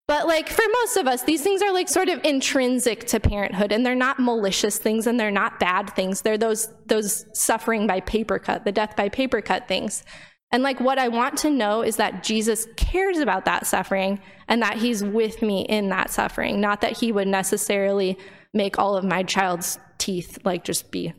But 0.07 0.27
like 0.27 0.51
for 0.51 0.65
most 0.83 0.97
of 0.99 1.07
us, 1.07 1.23
these 1.23 1.43
things 1.43 1.63
are 1.63 1.73
like 1.73 1.89
sort 1.89 2.09
of 2.09 2.23
intrinsic 2.25 3.07
to 3.07 3.21
parenthood 3.21 3.73
and 3.73 3.87
they're 3.87 3.95
not 3.95 4.21
malicious 4.21 4.77
things 4.77 5.07
and 5.07 5.19
they're 5.19 5.31
not 5.31 5.59
bad 5.59 5.91
things. 5.95 6.21
They're 6.21 6.37
those 6.37 6.69
those 6.87 7.25
suffering 7.33 7.87
by 7.87 8.01
paper 8.01 8.39
cut, 8.39 8.65
the 8.65 8.73
death 8.73 8.97
by 8.97 9.09
paper 9.09 9.41
cut 9.41 9.67
things. 9.67 10.05
And 10.53 10.63
like 10.63 10.79
what 10.79 10.99
I 10.99 11.09
want 11.09 11.39
to 11.39 11.51
know 11.51 11.83
is 11.83 11.97
that 11.97 12.23
Jesus 12.23 12.69
cares 12.77 13.19
about 13.19 13.47
that 13.47 13.67
suffering 13.67 14.21
and 14.47 14.63
that 14.63 14.77
he's 14.77 15.03
with 15.03 15.41
me 15.41 15.63
in 15.63 15.89
that 15.89 16.11
suffering, 16.11 16.61
not 16.61 16.83
that 16.83 16.99
he 16.99 17.11
would 17.11 17.27
necessarily 17.27 18.19
make 18.53 18.79
all 18.79 18.97
of 18.97 19.05
my 19.05 19.23
child's 19.23 19.79
teeth 19.97 20.39
like 20.45 20.65
just 20.65 20.91
be 20.91 21.15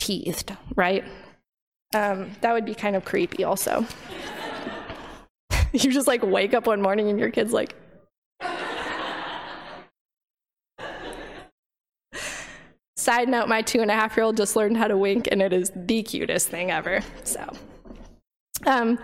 teethed, 0.00 0.56
right? 0.74 1.04
Um, 1.94 2.30
that 2.40 2.54
would 2.54 2.64
be 2.64 2.74
kind 2.74 2.96
of 2.96 3.04
creepy 3.04 3.44
also. 3.44 3.86
you 5.72 5.92
just 5.92 6.08
like 6.08 6.22
wake 6.22 6.54
up 6.54 6.66
one 6.66 6.80
morning 6.80 7.10
and 7.10 7.20
your 7.20 7.30
kid's 7.30 7.52
like, 7.52 7.74
Side 13.02 13.28
note, 13.28 13.48
my 13.48 13.62
two 13.62 13.80
and 13.80 13.90
a 13.90 13.94
half 13.94 14.16
year 14.16 14.22
old 14.22 14.36
just 14.36 14.54
learned 14.54 14.76
how 14.76 14.86
to 14.86 14.96
wink, 14.96 15.26
and 15.32 15.42
it 15.42 15.52
is 15.52 15.72
the 15.74 16.04
cutest 16.04 16.48
thing 16.48 16.70
ever. 16.70 17.00
So, 17.24 17.44
um, 18.64 18.96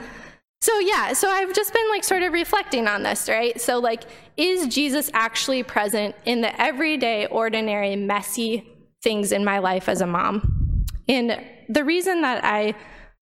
so 0.61 0.79
yeah, 0.79 1.13
so 1.15 1.29
I've 1.29 1.53
just 1.53 1.73
been 1.73 1.89
like 1.91 2.05
sort 2.05 2.23
of 2.23 2.33
reflecting 2.33 2.87
on 2.87 3.03
this, 3.03 3.29
right? 3.29 3.61
So, 3.61 3.81
like, 3.81 4.05
is 4.37 4.69
Jesus 4.69 5.11
actually 5.15 5.65
present 5.65 6.15
in 6.27 6.43
the 6.43 6.63
everyday, 6.63 7.27
ordinary, 7.27 7.97
messy 7.97 8.69
things 9.03 9.33
in 9.33 9.45
my 9.45 9.59
life 9.59 9.89
as 9.89 10.01
a 10.01 10.07
mom? 10.07 10.85
And 11.09 11.45
the 11.69 11.83
reason 11.83 12.23
that 12.23 12.45
I 12.45 12.75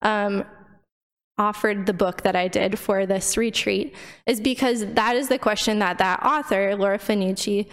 um, 0.03 0.45
offered 1.39 1.87
the 1.87 1.93
book 1.93 2.21
that 2.21 2.35
I 2.35 2.47
did 2.47 2.77
for 2.77 3.07
this 3.07 3.35
retreat 3.35 3.95
is 4.27 4.39
because 4.39 4.85
that 4.93 5.15
is 5.15 5.27
the 5.27 5.39
question 5.39 5.79
that 5.79 5.97
that 5.97 6.21
author, 6.23 6.75
Laura 6.75 6.99
Fanucci, 6.99 7.67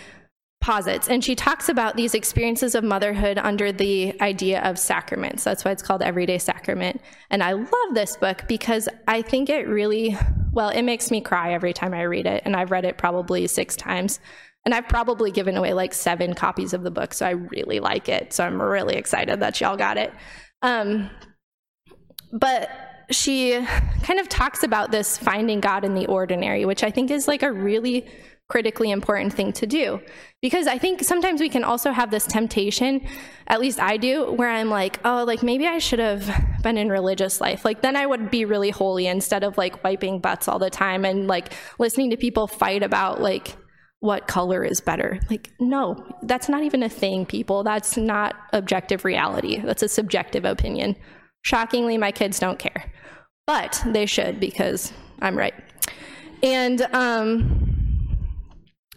posits. 0.65 1.09
And 1.09 1.23
she 1.23 1.35
talks 1.35 1.69
about 1.69 1.95
these 1.95 2.15
experiences 2.15 2.75
of 2.75 2.83
motherhood 2.83 3.37
under 3.37 3.71
the 3.71 4.19
idea 4.23 4.63
of 4.63 4.79
sacraments. 4.79 5.45
That's 5.45 5.63
why 5.63 5.73
it's 5.73 5.83
called 5.83 6.01
Everyday 6.01 6.39
Sacrament. 6.39 7.03
And 7.29 7.43
I 7.43 7.53
love 7.53 7.69
this 7.93 8.17
book 8.17 8.45
because 8.49 8.89
I 9.07 9.21
think 9.21 9.51
it 9.51 9.69
really, 9.69 10.17
well, 10.53 10.71
it 10.71 10.81
makes 10.81 11.11
me 11.11 11.21
cry 11.21 11.53
every 11.53 11.75
time 11.75 11.93
I 11.93 12.05
read 12.05 12.25
it. 12.25 12.41
And 12.47 12.57
I've 12.57 12.71
read 12.71 12.87
it 12.87 12.97
probably 12.97 13.47
six 13.47 13.77
times. 13.77 14.21
And 14.65 14.73
I've 14.73 14.89
probably 14.89 15.31
given 15.31 15.59
away 15.59 15.75
like 15.75 15.93
seven 15.93 16.33
copies 16.33 16.73
of 16.73 16.83
the 16.83 16.91
book. 16.91 17.13
So 17.13 17.27
I 17.27 17.33
really 17.33 17.79
like 17.79 18.09
it. 18.09 18.33
So 18.33 18.43
I'm 18.43 18.61
really 18.61 18.97
excited 18.97 19.41
that 19.41 19.61
y'all 19.61 19.77
got 19.77 19.99
it. 19.99 20.15
Um, 20.63 21.11
but 22.33 22.71
she 23.11 23.63
kind 24.03 24.19
of 24.19 24.31
talks 24.31 24.63
about 24.63 24.93
this 24.93 25.19
finding 25.19 25.61
God 25.61 25.85
in 25.85 25.93
the 25.93 26.07
ordinary, 26.07 26.65
which 26.65 26.83
I 26.83 26.91
think 26.91 27.11
is 27.11 27.29
like 27.29 27.43
a 27.43 27.53
really 27.53 28.07
critically 28.55 28.93
important 28.93 29.33
thing 29.33 29.53
to 29.53 29.67
do. 29.67 30.01
Because 30.41 30.69
I 30.69 30.79
think 30.79 31.03
sometimes 31.03 31.41
we 31.41 31.49
can 31.49 31.65
also 31.65 31.91
have 31.91 32.13
this 32.13 32.25
temptation, 32.25 33.05
at 33.49 33.59
least 33.59 33.81
I 33.81 33.97
do, 33.97 34.31
where 34.31 34.49
I'm 34.49 34.71
like, 34.71 35.01
oh, 35.05 35.25
like 35.25 35.43
maybe 35.43 35.67
I 35.67 35.79
should 35.79 35.99
have 35.99 36.33
been 36.63 36.79
in 36.79 36.89
religious 36.89 37.41
life. 37.41 37.65
Like 37.65 37.83
then 37.83 37.97
I 37.97 38.07
would 38.07 38.31
be 38.31 38.45
really 38.45 38.71
holy 38.71 39.09
instead 39.09 39.43
of 39.43 39.59
like 39.59 39.83
wiping 39.83 40.21
butts 40.21 40.47
all 40.47 40.61
the 40.61 40.71
time 40.71 41.05
and 41.05 41.27
like 41.27 41.53
listening 41.81 42.11
to 42.11 42.17
people 42.17 42.47
fight 42.47 42.85
about 42.85 43.21
like 43.21 43.57
what 43.99 44.29
color 44.29 44.63
is 44.63 44.81
better. 44.81 45.19
Like, 45.29 45.51
no, 45.59 45.97
that's 46.23 46.49
not 46.49 46.63
even 46.63 46.85
a 46.85 46.89
thing, 46.89 47.27
people. 47.27 47.65
That's 47.65 47.97
not 47.97 48.37
objective 48.53 49.05
reality. 49.05 49.59
That's 49.59 49.83
a 49.83 49.89
subjective 49.89 50.45
opinion. 50.45 50.95
Shockingly, 51.43 51.99
my 51.99 52.13
kids 52.13 52.39
don't 52.39 52.61
care, 52.61 52.93
but 53.49 53.83
they 53.85 54.07
should 54.07 54.39
because 54.39 54.93
I'm 55.21 55.37
right. 55.37 55.55
And 56.45 56.83
um, 56.93 57.74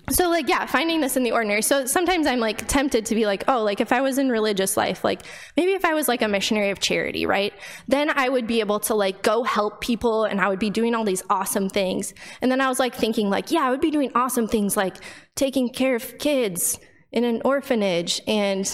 so 0.09 0.29
like 0.29 0.47
yeah 0.47 0.65
finding 0.65 1.01
this 1.01 1.17
in 1.17 1.23
the 1.23 1.31
ordinary. 1.31 1.61
So 1.61 1.85
sometimes 1.85 2.27
i'm 2.27 2.39
like 2.39 2.67
tempted 2.67 3.05
to 3.07 3.15
be 3.15 3.25
like 3.25 3.43
oh 3.47 3.63
like 3.63 3.81
if 3.81 3.91
i 3.91 4.01
was 4.01 4.17
in 4.17 4.29
religious 4.29 4.77
life 4.77 5.03
like 5.03 5.23
maybe 5.57 5.73
if 5.73 5.83
i 5.83 5.93
was 5.93 6.07
like 6.07 6.21
a 6.21 6.27
missionary 6.27 6.69
of 6.69 6.79
charity 6.79 7.25
right 7.25 7.53
then 7.87 8.09
i 8.09 8.29
would 8.29 8.47
be 8.47 8.59
able 8.59 8.79
to 8.81 8.93
like 8.93 9.21
go 9.21 9.43
help 9.43 9.81
people 9.81 10.23
and 10.23 10.39
i 10.39 10.47
would 10.47 10.59
be 10.59 10.69
doing 10.69 10.95
all 10.95 11.03
these 11.03 11.23
awesome 11.29 11.69
things. 11.69 12.13
And 12.41 12.51
then 12.51 12.61
i 12.61 12.69
was 12.69 12.79
like 12.79 12.95
thinking 12.95 13.29
like 13.29 13.51
yeah 13.51 13.61
i 13.61 13.69
would 13.69 13.81
be 13.81 13.91
doing 13.91 14.11
awesome 14.15 14.47
things 14.47 14.77
like 14.77 14.95
taking 15.35 15.69
care 15.69 15.95
of 15.95 16.17
kids 16.19 16.79
in 17.11 17.23
an 17.23 17.41
orphanage 17.43 18.21
and 18.27 18.67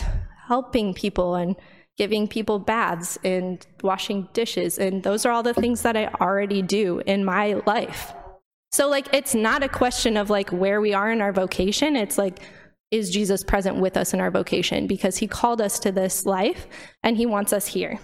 helping 0.47 0.93
people 0.93 1.35
and 1.35 1.55
giving 1.97 2.27
people 2.27 2.57
baths 2.57 3.19
and 3.23 3.67
washing 3.83 4.27
dishes. 4.33 4.79
And 4.79 5.03
those 5.03 5.27
are 5.27 5.31
all 5.31 5.43
the 5.43 5.53
things 5.53 5.83
that 5.83 5.95
i 5.95 6.07
already 6.19 6.61
do 6.61 7.01
in 7.05 7.23
my 7.25 7.61
life 7.65 8.13
So, 8.73 8.89
like, 8.89 9.13
it's 9.13 9.35
not 9.35 9.61
a 9.61 9.69
question 9.69 10.17
of 10.17 10.31
like 10.31 10.49
where 10.49 10.81
we 10.81 10.95
are 10.95 11.11
in 11.11 11.21
our 11.21 11.31
vocation. 11.31 11.95
It's 11.95 12.17
like, 12.17 12.39
is 12.89 13.11
Jesus 13.11 13.43
present 13.43 13.77
with 13.77 13.95
us 13.95 14.15
in 14.15 14.19
our 14.19 14.31
vocation? 14.31 14.87
Because 14.87 15.17
he 15.17 15.27
called 15.27 15.61
us 15.61 15.77
to 15.79 15.91
this 15.91 16.25
life 16.25 16.65
and 17.03 17.15
he 17.15 17.27
wants 17.27 17.53
us 17.53 17.67
here. 17.67 17.99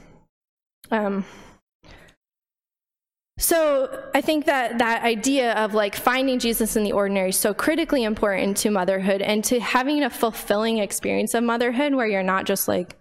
Um, 0.92 1.26
so 3.40 4.10
I 4.14 4.22
think 4.22 4.46
that 4.46 4.78
that 4.78 5.02
idea 5.04 5.54
of 5.54 5.74
like 5.74 5.96
finding 5.96 6.38
Jesus 6.38 6.76
in 6.76 6.84
the 6.84 6.92
ordinary 6.92 7.30
is 7.30 7.38
so 7.38 7.52
critically 7.52 8.04
important 8.04 8.56
to 8.58 8.70
motherhood 8.70 9.24
and 9.24 9.44
to 9.46 9.60
having 9.60 10.04
a 10.04 10.10
fulfilling 10.12 10.78
experience 10.78 11.34
of 11.34 11.44
motherhood 11.44 11.96
where 11.96 12.06
you're 12.06 12.22
not 12.22 12.46
just 12.46 12.68
like 12.68 12.99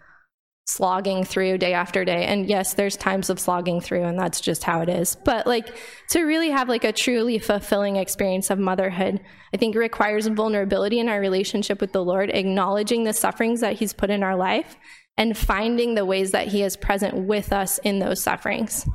slogging 0.69 1.25
through 1.25 1.57
day 1.57 1.73
after 1.73 2.05
day. 2.05 2.27
And 2.27 2.47
yes, 2.47 2.75
there's 2.75 2.95
times 2.95 3.31
of 3.31 3.41
slogging 3.41 3.81
through, 3.81 4.05
and 4.05 4.19
that's 4.19 4.39
just 4.39 4.65
how 4.65 4.83
it 4.83 4.91
is. 4.91 5.17
But 5.25 5.47
like 5.47 5.75
to 6.11 6.25
really 6.25 6.51
have 6.51 6.69
like 6.69 6.85
a 6.85 6.93
truly 6.93 7.39
fulfilling 7.39 7.97
experience 7.97 8.51
of 8.51 8.59
motherhood, 8.59 9.19
I 9.55 9.57
think 9.57 9.75
requires 9.75 10.27
vulnerability 10.27 10.99
in 10.99 11.09
our 11.09 11.21
relationship 11.21 11.81
with 11.81 11.93
the 11.93 12.05
Lord, 12.05 12.31
acknowledging 12.31 13.05
the 13.05 13.15
sufferings 13.15 13.61
that 13.61 13.77
He's 13.77 13.95
put 13.95 14.11
in 14.11 14.23
our 14.23 14.37
life, 14.37 14.77
and 15.17 15.37
finding 15.37 15.95
the 15.95 16.05
ways 16.05 16.33
that 16.33 16.49
He 16.49 16.63
is 16.63 16.77
present 16.77 17.15
with 17.17 17.51
us 17.51 17.79
in 17.79 17.99
those 17.99 18.21
sufferings. 18.21 18.87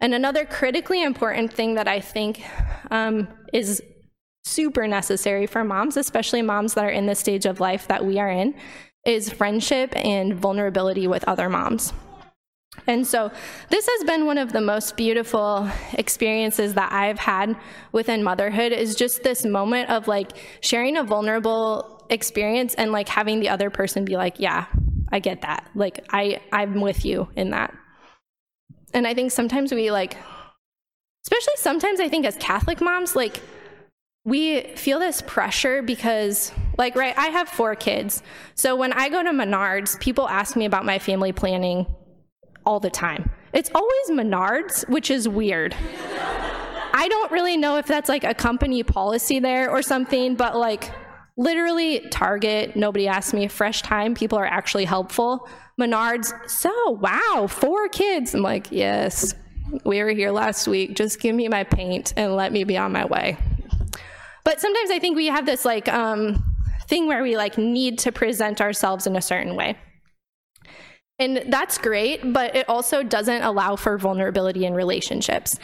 And 0.00 0.14
another 0.14 0.44
critically 0.44 1.00
important 1.00 1.52
thing 1.52 1.76
that 1.76 1.86
I 1.86 2.00
think 2.00 2.42
um, 2.90 3.28
is 3.52 3.80
super 4.42 4.88
necessary 4.88 5.46
for 5.46 5.62
moms, 5.62 5.96
especially 5.96 6.42
moms 6.42 6.74
that 6.74 6.84
are 6.84 6.90
in 6.90 7.06
the 7.06 7.14
stage 7.14 7.46
of 7.46 7.60
life 7.60 7.86
that 7.86 8.04
we 8.04 8.18
are 8.18 8.28
in, 8.28 8.54
is 9.04 9.30
friendship 9.30 9.94
and 9.96 10.34
vulnerability 10.34 11.06
with 11.06 11.24
other 11.24 11.48
moms. 11.48 11.92
And 12.86 13.06
so, 13.06 13.30
this 13.70 13.88
has 13.88 14.04
been 14.04 14.26
one 14.26 14.36
of 14.36 14.52
the 14.52 14.60
most 14.60 14.96
beautiful 14.96 15.70
experiences 15.92 16.74
that 16.74 16.92
I've 16.92 17.18
had 17.18 17.56
within 17.92 18.22
motherhood 18.22 18.72
is 18.72 18.94
just 18.94 19.22
this 19.22 19.44
moment 19.44 19.90
of 19.90 20.08
like 20.08 20.32
sharing 20.60 20.96
a 20.96 21.04
vulnerable 21.04 22.04
experience 22.10 22.74
and 22.74 22.92
like 22.92 23.08
having 23.08 23.40
the 23.40 23.48
other 23.48 23.70
person 23.70 24.04
be 24.04 24.16
like, 24.16 24.40
"Yeah, 24.40 24.66
I 25.12 25.20
get 25.20 25.42
that. 25.42 25.68
Like 25.74 26.04
I 26.10 26.40
I'm 26.52 26.80
with 26.80 27.04
you 27.04 27.28
in 27.36 27.50
that." 27.50 27.72
And 28.92 29.06
I 29.06 29.14
think 29.14 29.30
sometimes 29.30 29.72
we 29.72 29.90
like 29.90 30.16
especially 31.24 31.54
sometimes 31.56 32.00
I 32.00 32.08
think 32.08 32.26
as 32.26 32.36
Catholic 32.36 32.80
moms 32.80 33.16
like 33.16 33.40
we 34.24 34.62
feel 34.74 34.98
this 34.98 35.22
pressure 35.22 35.82
because 35.82 36.50
like 36.78 36.96
right 36.96 37.16
i 37.18 37.26
have 37.28 37.48
four 37.48 37.74
kids. 37.74 38.22
So 38.54 38.74
when 38.74 38.92
i 38.92 39.08
go 39.08 39.22
to 39.22 39.30
menards 39.30 40.00
people 40.00 40.28
ask 40.28 40.56
me 40.56 40.64
about 40.64 40.84
my 40.84 40.98
family 40.98 41.32
planning 41.32 41.86
all 42.64 42.80
the 42.80 42.90
time. 42.90 43.30
It's 43.52 43.70
always 43.74 44.10
menards 44.10 44.88
which 44.88 45.10
is 45.10 45.28
weird. 45.28 45.76
I 46.96 47.08
don't 47.08 47.32
really 47.32 47.56
know 47.56 47.76
if 47.76 47.86
that's 47.86 48.08
like 48.08 48.24
a 48.24 48.34
company 48.34 48.82
policy 48.82 49.40
there 49.40 49.70
or 49.70 49.82
something 49.82 50.36
but 50.36 50.56
like 50.56 50.90
literally 51.36 52.00
target 52.10 52.76
nobody 52.76 53.08
asks 53.08 53.34
me 53.34 53.48
fresh 53.48 53.82
time 53.82 54.14
people 54.14 54.38
are 54.38 54.46
actually 54.46 54.86
helpful. 54.86 55.48
Menards 55.78 56.32
so 56.48 56.90
wow 56.92 57.46
four 57.46 57.88
kids. 57.88 58.34
I'm 58.34 58.40
like 58.40 58.68
yes 58.70 59.34
we 59.84 60.02
were 60.02 60.10
here 60.10 60.30
last 60.30 60.66
week. 60.66 60.94
Just 60.94 61.20
give 61.20 61.34
me 61.34 61.48
my 61.48 61.64
paint 61.64 62.14
and 62.16 62.36
let 62.36 62.52
me 62.52 62.64
be 62.64 62.78
on 62.78 62.92
my 62.92 63.04
way 63.04 63.36
but 64.44 64.60
sometimes 64.60 64.90
I 64.90 64.98
think 64.98 65.16
we 65.16 65.26
have 65.26 65.46
this 65.46 65.64
like 65.64 65.88
um, 65.88 66.44
thing 66.86 67.06
where 67.06 67.22
we 67.22 67.36
like 67.36 67.58
need 67.58 67.98
to 68.00 68.12
present 68.12 68.60
ourselves 68.60 69.06
in 69.06 69.16
a 69.16 69.22
certain 69.22 69.56
way. 69.56 69.76
And 71.18 71.44
that's 71.48 71.78
great, 71.78 72.32
but 72.32 72.56
it 72.56 72.68
also 72.68 73.02
doesn't 73.02 73.42
allow 73.42 73.76
for 73.76 73.98
vulnerability 73.98 74.64
in 74.64 74.74
relationships. 74.74 75.58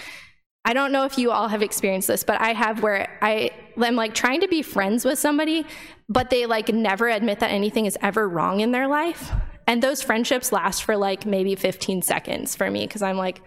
I 0.65 0.75
don't 0.75 0.93
know 0.93 1.05
if 1.05 1.19
you 1.19 1.31
all 1.31 1.49
have 1.49 1.63
experienced 1.63 2.07
this, 2.07 2.23
but 2.23 2.41
I 2.41 2.53
have 2.53 2.83
where 2.83 3.19
I 3.23 3.51
am 3.83 3.97
like 3.97 4.15
trying 4.15 4.43
to 4.43 4.49
be 4.49 4.63
friends 4.63 5.05
with 5.05 5.19
somebody, 5.19 5.67
but 6.09 6.31
they 6.31 6.47
like 6.47 6.69
never 6.69 7.09
admit 7.09 7.41
that 7.41 7.51
anything 7.51 7.87
is 7.87 7.99
ever 8.03 8.29
wrong 8.29 8.61
in 8.61 8.71
their 8.71 8.87
life. 8.87 9.33
And 9.67 9.83
those 9.83 10.03
friendships 10.03 10.53
last 10.53 10.85
for 10.85 10.97
like 10.97 11.27
maybe 11.27 11.55
15 11.55 12.03
seconds 12.03 12.55
for 12.55 12.71
me 12.71 12.87
because 12.87 13.03
I'm 13.03 13.17
like, 13.17 13.41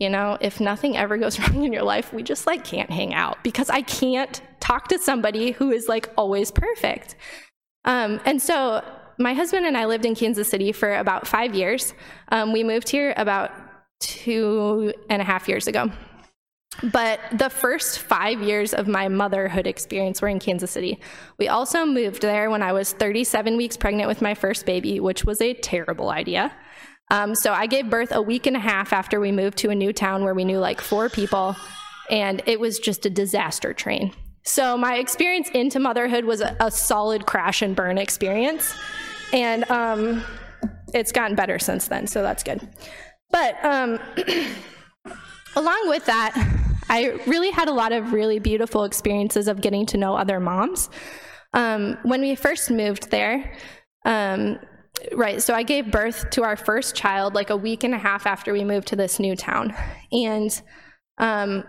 you 0.00 0.08
know, 0.08 0.38
if 0.40 0.58
nothing 0.60 0.96
ever 0.96 1.16
goes 1.16 1.38
wrong 1.40 1.62
in 1.62 1.72
your 1.72 1.84
life, 1.84 2.12
we 2.12 2.24
just 2.24 2.46
like 2.46 2.64
can't 2.64 2.90
hang 2.90 3.14
out 3.14 3.44
because 3.44 3.70
I 3.70 3.82
can't 3.82 4.42
talk 4.58 4.88
to 4.88 4.98
somebody 4.98 5.52
who 5.52 5.70
is 5.70 5.88
like 5.88 6.10
always 6.16 6.50
perfect. 6.50 7.14
Um, 7.84 8.20
and 8.24 8.42
so 8.42 8.82
my 9.18 9.34
husband 9.34 9.66
and 9.66 9.76
I 9.76 9.84
lived 9.84 10.04
in 10.04 10.14
Kansas 10.14 10.48
City 10.48 10.72
for 10.72 10.96
about 10.96 11.28
five 11.28 11.54
years. 11.54 11.94
Um, 12.32 12.52
we 12.52 12.64
moved 12.64 12.88
here 12.88 13.14
about 13.16 13.52
two 14.00 14.92
and 15.10 15.20
a 15.20 15.24
half 15.24 15.48
years 15.48 15.68
ago. 15.68 15.92
But 16.82 17.20
the 17.32 17.50
first 17.50 17.98
five 17.98 18.40
years 18.40 18.72
of 18.72 18.88
my 18.88 19.08
motherhood 19.08 19.66
experience 19.66 20.22
were 20.22 20.28
in 20.28 20.38
Kansas 20.38 20.70
City. 20.70 20.98
We 21.36 21.48
also 21.48 21.84
moved 21.84 22.22
there 22.22 22.48
when 22.48 22.62
I 22.62 22.72
was 22.72 22.92
37 22.92 23.56
weeks 23.56 23.76
pregnant 23.76 24.08
with 24.08 24.22
my 24.22 24.34
first 24.34 24.64
baby, 24.64 24.98
which 25.00 25.24
was 25.24 25.42
a 25.42 25.52
terrible 25.52 26.08
idea. 26.08 26.52
Um, 27.10 27.34
so 27.34 27.52
I 27.52 27.66
gave 27.66 27.90
birth 27.90 28.12
a 28.12 28.22
week 28.22 28.46
and 28.46 28.56
a 28.56 28.60
half 28.60 28.92
after 28.92 29.20
we 29.20 29.32
moved 29.32 29.58
to 29.58 29.70
a 29.70 29.74
new 29.74 29.92
town 29.92 30.24
where 30.24 30.34
we 30.34 30.44
knew 30.44 30.58
like 30.58 30.80
four 30.80 31.08
people, 31.08 31.56
and 32.08 32.42
it 32.46 32.60
was 32.60 32.78
just 32.78 33.04
a 33.04 33.10
disaster 33.10 33.74
train. 33.74 34.12
So 34.44 34.76
my 34.78 34.96
experience 34.96 35.50
into 35.50 35.80
motherhood 35.80 36.24
was 36.24 36.40
a, 36.40 36.56
a 36.60 36.70
solid 36.70 37.26
crash 37.26 37.62
and 37.62 37.74
burn 37.74 37.98
experience, 37.98 38.74
and 39.32 39.68
um, 39.70 40.24
it's 40.94 41.12
gotten 41.12 41.36
better 41.36 41.58
since 41.58 41.88
then, 41.88 42.06
so 42.06 42.22
that's 42.22 42.42
good. 42.42 42.66
But 43.30 43.62
um, 43.64 43.98
along 45.56 45.88
with 45.88 46.06
that, 46.06 46.34
I 46.88 47.20
really 47.26 47.50
had 47.50 47.68
a 47.68 47.72
lot 47.72 47.92
of 47.92 48.12
really 48.12 48.38
beautiful 48.38 48.84
experiences 48.84 49.48
of 49.48 49.60
getting 49.60 49.86
to 49.86 49.96
know 49.96 50.16
other 50.16 50.40
moms. 50.40 50.90
Um, 51.54 51.98
when 52.02 52.20
we 52.20 52.34
first 52.34 52.70
moved 52.70 53.10
there, 53.10 53.52
um, 54.04 54.58
right 55.12 55.42
so 55.42 55.54
i 55.54 55.62
gave 55.62 55.90
birth 55.90 56.30
to 56.30 56.42
our 56.42 56.56
first 56.56 56.94
child 56.94 57.34
like 57.34 57.50
a 57.50 57.56
week 57.56 57.84
and 57.84 57.94
a 57.94 57.98
half 57.98 58.26
after 58.26 58.52
we 58.52 58.64
moved 58.64 58.88
to 58.88 58.96
this 58.96 59.18
new 59.18 59.36
town. 59.36 59.74
And 60.12 60.62
um, 61.18 61.64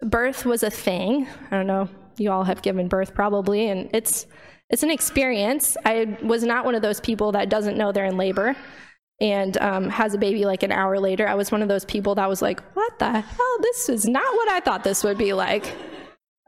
birth 0.00 0.44
was 0.44 0.62
a 0.62 0.70
thing. 0.70 1.26
I 1.50 1.56
don't 1.56 1.66
know 1.66 1.88
you 2.18 2.30
all 2.30 2.44
have 2.44 2.60
given 2.60 2.88
birth 2.88 3.14
probably 3.14 3.68
and 3.68 3.88
it's 3.94 4.26
it's 4.70 4.82
an 4.82 4.90
experience. 4.90 5.76
I 5.84 6.16
was 6.22 6.42
not 6.44 6.64
one 6.64 6.74
of 6.74 6.82
those 6.82 7.00
people 7.00 7.32
that 7.32 7.50
doesn't 7.50 7.76
know 7.76 7.92
they're 7.92 8.06
in 8.06 8.16
labor 8.16 8.56
and 9.20 9.56
um, 9.58 9.90
has 9.90 10.14
a 10.14 10.18
baby 10.18 10.46
like 10.46 10.62
an 10.62 10.72
hour 10.72 10.98
later. 10.98 11.28
I 11.28 11.34
was 11.34 11.52
one 11.52 11.62
of 11.62 11.68
those 11.68 11.84
people 11.84 12.14
that 12.14 12.28
was 12.28 12.42
like 12.42 12.60
what 12.74 12.98
the 12.98 13.20
hell? 13.20 13.56
This 13.60 13.88
is 13.88 14.06
not 14.06 14.34
what 14.34 14.50
i 14.50 14.60
thought 14.60 14.84
this 14.84 15.04
would 15.04 15.18
be 15.18 15.32
like. 15.32 15.74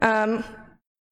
Um, 0.01 0.43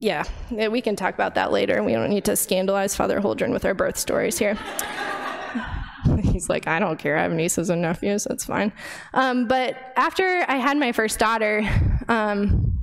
yeah, 0.04 0.26
we 0.52 0.82
can 0.82 0.98
talk 0.98 1.14
about 1.14 1.36
that 1.36 1.54
later. 1.54 1.82
We 1.82 1.94
don't 1.94 2.10
need 2.10 2.26
to 2.26 2.36
scandalize 2.36 2.94
Father 2.94 3.22
Holdren 3.22 3.52
with 3.52 3.64
our 3.64 3.74
birth 3.74 3.98
stories 3.98 4.38
here. 4.38 4.56
He's 6.22 6.50
like, 6.50 6.68
I 6.68 6.80
don't 6.80 7.00
care. 7.00 7.18
I 7.18 7.22
have 7.22 7.32
nieces 7.32 7.70
and 7.70 7.82
nephews. 7.82 8.26
That's 8.26 8.44
fine. 8.44 8.74
Um, 9.14 9.48
but 9.48 9.78
after 9.96 10.44
I 10.50 10.58
had 10.58 10.78
my 10.78 10.92
first 10.92 11.20
daughter, 11.20 11.64
um, 12.10 12.78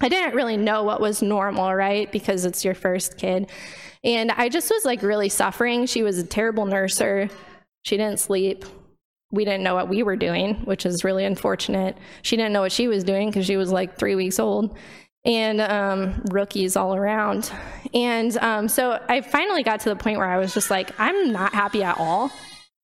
I 0.00 0.08
didn't 0.08 0.36
really 0.36 0.56
know 0.56 0.84
what 0.84 1.00
was 1.00 1.20
normal, 1.20 1.74
right? 1.74 2.10
Because 2.12 2.44
it's 2.44 2.64
your 2.64 2.74
first 2.74 3.18
kid. 3.18 3.50
And 4.04 4.30
I 4.30 4.48
just 4.48 4.70
was 4.70 4.84
like 4.84 5.02
really 5.02 5.28
suffering. 5.28 5.86
She 5.86 6.04
was 6.04 6.16
a 6.16 6.24
terrible 6.24 6.64
nurser. 6.64 7.28
She 7.82 7.96
didn't 7.96 8.20
sleep. 8.20 8.64
We 9.32 9.44
didn't 9.44 9.64
know 9.64 9.74
what 9.74 9.88
we 9.88 10.04
were 10.04 10.14
doing, 10.14 10.54
which 10.64 10.86
is 10.86 11.02
really 11.02 11.24
unfortunate. 11.24 11.98
She 12.22 12.36
didn't 12.36 12.52
know 12.52 12.60
what 12.60 12.70
she 12.70 12.86
was 12.86 13.02
doing 13.02 13.30
because 13.30 13.46
she 13.46 13.56
was 13.56 13.72
like 13.72 13.98
three 13.98 14.14
weeks 14.14 14.38
old 14.38 14.76
and 15.26 15.60
um, 15.60 16.22
rookies 16.30 16.76
all 16.76 16.94
around. 16.94 17.50
And 17.92 18.36
um, 18.38 18.68
so 18.68 19.04
I 19.08 19.20
finally 19.20 19.64
got 19.64 19.80
to 19.80 19.88
the 19.88 19.96
point 19.96 20.18
where 20.18 20.28
I 20.28 20.38
was 20.38 20.54
just 20.54 20.70
like, 20.70 20.98
I'm 21.00 21.32
not 21.32 21.52
happy 21.52 21.82
at 21.82 21.98
all. 21.98 22.30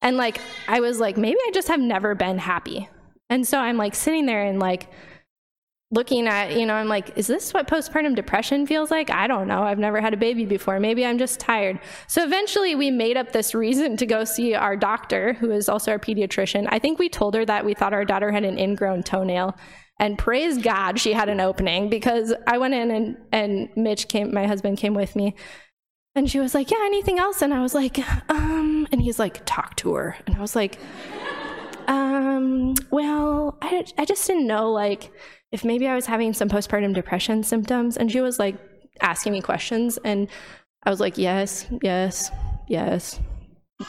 And 0.03 0.17
like, 0.17 0.41
I 0.67 0.81
was 0.81 0.99
like, 0.99 1.17
maybe 1.17 1.39
I 1.47 1.53
just 1.55 1.69
have 1.69 1.81
never 1.81 2.17
been 2.17 2.39
happy. 2.39 2.89
And 3.31 3.47
so 3.47 3.59
I'm 3.59 3.77
like 3.77 3.95
sitting 3.95 4.27
there 4.27 4.45
and 4.45 4.59
like 4.59 4.89
looking 5.93 6.27
at, 6.27 6.57
you 6.59 6.67
know, 6.67 6.75
I'm 6.75 6.89
like, 6.89 7.17
is 7.17 7.29
this 7.29 7.55
what 7.55 7.69
postpartum 7.69 8.17
depression 8.17 8.67
feels 8.67 8.91
like? 8.91 9.11
I 9.11 9.27
don't 9.27 9.47
know. 9.47 9.63
I've 9.63 9.79
never 9.79 10.01
had 10.01 10.15
a 10.15 10.17
baby 10.17 10.45
before. 10.45 10.81
Maybe 10.81 11.05
I'm 11.07 11.19
just 11.19 11.39
tired. 11.39 11.79
So 12.09 12.25
eventually 12.25 12.75
we 12.75 12.91
made 12.91 13.17
up 13.17 13.33
this 13.33 13.55
reason 13.55 13.97
to 13.99 14.07
go 14.07 14.25
see 14.25 14.55
our 14.55 14.77
doctor, 14.77 15.35
who 15.35 15.53
is 15.53 15.69
also 15.69 15.93
our 15.93 15.99
pediatrician. 15.99 16.67
I 16.71 16.79
think 16.79 16.99
we 16.99 17.09
told 17.09 17.35
her 17.35 17.45
that 17.45 17.65
we 17.65 17.75
thought 17.75 17.93
our 17.93 18.05
daughter 18.05 18.33
had 18.33 18.43
an 18.43 18.59
ingrown 18.59 19.03
toenail. 19.05 19.57
And 20.03 20.19
praise 20.19 20.59
God, 20.59 20.99
she 20.99 21.13
had 21.13 21.29
an 21.29 21.39
opening 21.39 21.89
because 21.89 22.35
I 22.45 22.59
went 22.59 22.75
in 22.75 22.91
and, 22.91 23.17
and 23.31 23.69
Mitch 23.77 24.09
came, 24.09 24.35
my 24.35 24.49
husband 24.49 24.79
came 24.79 24.95
with 24.95 25.15
me. 25.15 25.37
And 26.17 26.29
she 26.29 26.41
was 26.41 26.55
like, 26.55 26.73
Yeah, 26.73 26.81
anything 26.81 27.21
else? 27.21 27.41
And 27.41 27.55
I 27.55 27.63
was 27.63 27.73
like, 27.73 28.01
Um, 28.29 28.89
and 28.91 29.01
he's 29.01 29.21
like, 29.21 29.43
Talk 29.47 29.77
to 29.77 29.95
her. 29.95 30.17
And 30.27 30.35
I 30.35 30.41
was 30.41 30.57
like, 30.57 30.81
Um, 31.87 32.75
well, 32.91 33.57
I, 33.63 33.85
I 33.97 34.05
just 34.05 34.27
didn't 34.27 34.49
know, 34.49 34.73
like, 34.73 35.13
if 35.53 35.65
maybe 35.65 35.87
I 35.87 35.95
was 35.95 36.07
having 36.07 36.33
some 36.33 36.49
postpartum 36.49 36.95
depression 36.95 37.45
symptoms. 37.45 37.97
And 37.97 38.11
she 38.11 38.21
was 38.21 38.41
like 38.41 38.57
asking 39.01 39.35
me 39.35 39.41
questions. 39.41 40.01
And 40.05 40.27
I 40.83 40.91
was 40.91 40.99
like, 40.99 41.17
Yes, 41.17 41.69
yes, 41.81 42.33
yes, 42.67 43.21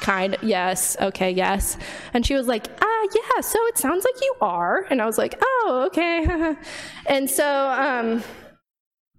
kind, 0.02 0.38
yes, 0.42 0.98
okay, 1.00 1.32
yes. 1.32 1.78
And 2.14 2.26
she 2.26 2.36
was 2.36 2.48
like, 2.48 2.68
Ah, 2.82 3.08
yeah, 3.14 3.42
so 3.42 3.60
it 3.68 3.78
sounds 3.78 4.04
like 4.04 4.22
you 4.22 4.36
are. 4.42 4.86
And 4.90 5.02
I 5.02 5.06
was 5.06 5.18
like, 5.18 5.36
oh, 5.42 5.84
okay. 5.88 6.56
and 7.06 7.30
so, 7.30 7.70
um, 7.70 8.24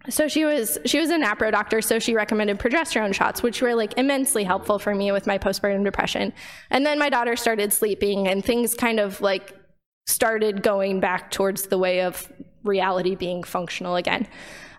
so 0.09 0.29
she 0.29 0.45
was 0.45 0.79
she 0.85 1.01
was 1.01 1.09
a 1.11 1.17
NAPRO 1.17 1.51
doctor, 1.51 1.81
so 1.81 1.99
she 1.99 2.15
recommended 2.15 2.59
progesterone 2.59 3.15
shots, 3.15 3.43
which 3.43 3.63
were 3.63 3.75
like 3.75 3.95
immensely 3.97 4.45
helpful 4.45 4.79
for 4.79 4.95
me 4.95 5.11
with 5.13 5.27
my 5.27 5.39
postpartum 5.39 5.83
depression. 5.83 6.33
And 6.71 6.85
then 6.85 6.99
my 6.99 7.09
daughter 7.09 7.37
started 7.37 7.73
sleeping, 7.73 8.29
and 8.29 8.45
things 8.45 8.75
kind 8.75 9.01
of 9.01 9.23
like 9.23 9.55
started 10.07 10.63
going 10.63 11.01
back 11.01 11.31
towards 11.31 11.69
the 11.69 11.79
way 11.79 12.03
of 12.03 12.31
reality 12.65 13.15
being 13.15 13.43
functional 13.43 13.97
again. 13.97 14.29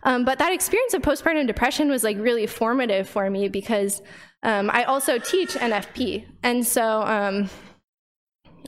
Um, 0.03 0.23
but 0.25 0.37
that 0.37 0.53
experience 0.53 0.93
of 0.93 1.01
postpartum 1.01 1.47
depression 1.47 1.89
was 1.89 2.03
like 2.03 2.17
really 2.19 2.45
formative 2.45 3.09
for 3.09 3.27
me 3.27 3.47
because 3.47 4.03
um, 4.45 4.69
I 4.71 4.83
also 4.83 5.17
teach 5.17 5.55
NFP, 5.55 6.23
and 6.43 6.65
so. 6.65 7.01
Um, 7.01 7.49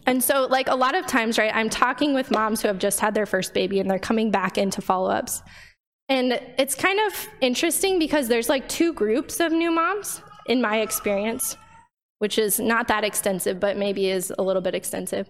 and 0.07 0.23
so, 0.23 0.47
like 0.49 0.69
a 0.69 0.75
lot 0.75 0.95
of 0.95 1.05
times, 1.05 1.37
right, 1.37 1.53
I'm 1.53 1.69
talking 1.69 2.13
with 2.13 2.31
moms 2.31 2.61
who 2.61 2.69
have 2.69 2.79
just 2.79 2.99
had 2.99 3.13
their 3.13 3.25
first 3.25 3.53
baby 3.53 3.79
and 3.79 3.91
they're 3.91 3.99
coming 3.99 4.31
back 4.31 4.57
into 4.57 4.81
follow 4.81 5.09
ups. 5.09 5.43
And 6.07 6.39
it's 6.57 6.75
kind 6.75 6.97
of 7.05 7.27
interesting 7.41 7.99
because 7.99 8.29
there's 8.29 8.47
like 8.47 8.69
two 8.69 8.93
groups 8.93 9.41
of 9.41 9.51
new 9.51 9.69
moms 9.69 10.21
in 10.45 10.61
my 10.61 10.79
experience, 10.79 11.57
which 12.19 12.39
is 12.39 12.57
not 12.57 12.87
that 12.87 13.03
extensive, 13.03 13.59
but 13.59 13.75
maybe 13.75 14.09
is 14.09 14.33
a 14.39 14.41
little 14.41 14.61
bit 14.61 14.73
extensive. 14.73 15.29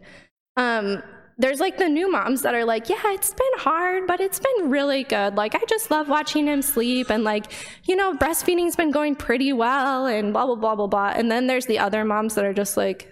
Um, 0.58 1.02
there's 1.38 1.60
like 1.60 1.78
the 1.78 1.88
new 1.88 2.12
moms 2.12 2.42
that 2.42 2.56
are 2.56 2.66
like, 2.66 2.90
yeah, 2.90 3.02
it's 3.06 3.34
been 3.34 3.48
hard, 3.58 4.08
but 4.08 4.20
it's 4.20 4.40
been 4.40 4.70
really 4.70 5.04
good. 5.04 5.36
Like, 5.36 5.54
I 5.54 5.64
just 5.68 5.92
love 5.92 6.10
watching 6.10 6.48
him 6.48 6.62
sleep, 6.62 7.10
and 7.10 7.24
like, 7.24 7.52
you 7.86 7.96
know, 7.96 8.16
breastfeeding's 8.16 8.76
been 8.76 8.92
going 8.92 9.16
pretty 9.16 9.54
well, 9.54 10.08
and 10.08 10.34
blah, 10.34 10.46
blah, 10.46 10.56
blah, 10.56 10.76
blah, 10.76 10.88
blah. 10.88 11.14
And 11.16 11.32
then 11.32 11.48
there's 11.48 11.68
the 11.68 11.80
other 11.80 12.04
moms 12.04 12.36
that 12.36 12.46
are 12.46 12.54
just 12.54 12.76
like, 12.76 13.12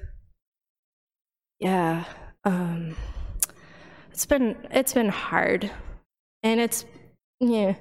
yeah, 1.59 2.05
um, 2.43 2.95
it's 4.11 4.25
been 4.25 4.55
it's 4.71 4.93
been 4.93 5.09
hard, 5.09 5.69
and 6.41 6.59
it's 6.59 6.85
yeah. 7.39 7.75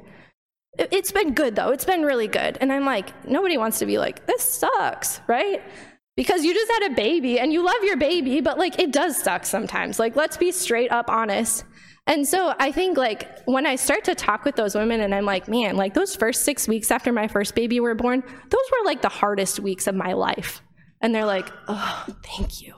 It's 0.77 1.13
been 1.13 1.35
good 1.35 1.55
though. 1.55 1.71
It's 1.71 1.85
been 1.85 2.03
really 2.03 2.27
good. 2.27 2.59
And 2.61 2.73
I'm 2.73 2.85
like, 2.85 3.29
nobody 3.29 3.57
wants 3.57 3.79
to 3.79 3.87
be 3.87 3.97
like, 3.99 4.27
this 4.27 4.43
sucks, 4.43 5.21
right? 5.29 5.63
Because 6.17 6.45
you 6.45 6.55
just 6.55 6.71
had 6.71 6.93
a 6.93 6.95
baby 6.95 7.39
and 7.41 7.53
you 7.53 7.65
love 7.65 7.83
your 7.83 7.97
baby, 7.97 8.41
but 8.41 8.59
like 8.59 8.79
it 8.79 8.93
does 8.93 9.21
suck 9.21 9.45
sometimes. 9.45 9.99
Like, 9.99 10.17
let's 10.17 10.37
be 10.37 10.53
straight 10.53 10.93
up 10.93 11.11
honest. 11.11 11.65
And 12.07 12.29
so 12.29 12.55
I 12.59 12.71
think 12.71 12.99
like 12.99 13.43
when 13.47 13.67
I 13.67 13.77
start 13.77 14.05
to 14.05 14.15
talk 14.15 14.45
with 14.45 14.57
those 14.57 14.75
women 14.75 15.01
and 15.01 15.15
I'm 15.15 15.25
like, 15.25 15.49
man, 15.49 15.77
like 15.77 15.95
those 15.95 16.15
first 16.15 16.45
six 16.45 16.69
weeks 16.69 16.91
after 16.91 17.13
my 17.13 17.29
first 17.29 17.55
baby 17.55 17.81
were 17.81 17.95
born, 17.95 18.21
those 18.21 18.71
were 18.71 18.85
like 18.85 19.01
the 19.03 19.09
hardest 19.09 19.59
weeks 19.59 19.87
of 19.87 19.95
my 19.95 20.13
life. 20.13 20.63
And 21.01 21.15
they're 21.15 21.25
like, 21.25 21.51
oh, 21.67 22.07
thank 22.23 22.63
you. 22.63 22.75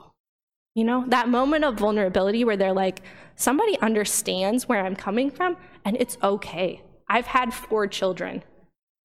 You 0.75 0.85
know, 0.85 1.05
that 1.09 1.27
moment 1.27 1.65
of 1.65 1.77
vulnerability 1.77 2.43
where 2.43 2.57
they're 2.57 2.73
like, 2.73 3.01
somebody 3.35 3.77
understands 3.79 4.67
where 4.67 4.85
I'm 4.85 4.95
coming 4.95 5.29
from 5.29 5.57
and 5.83 5.97
it's 5.97 6.17
okay. 6.23 6.81
I've 7.09 7.27
had 7.27 7.53
four 7.53 7.87
children. 7.87 8.43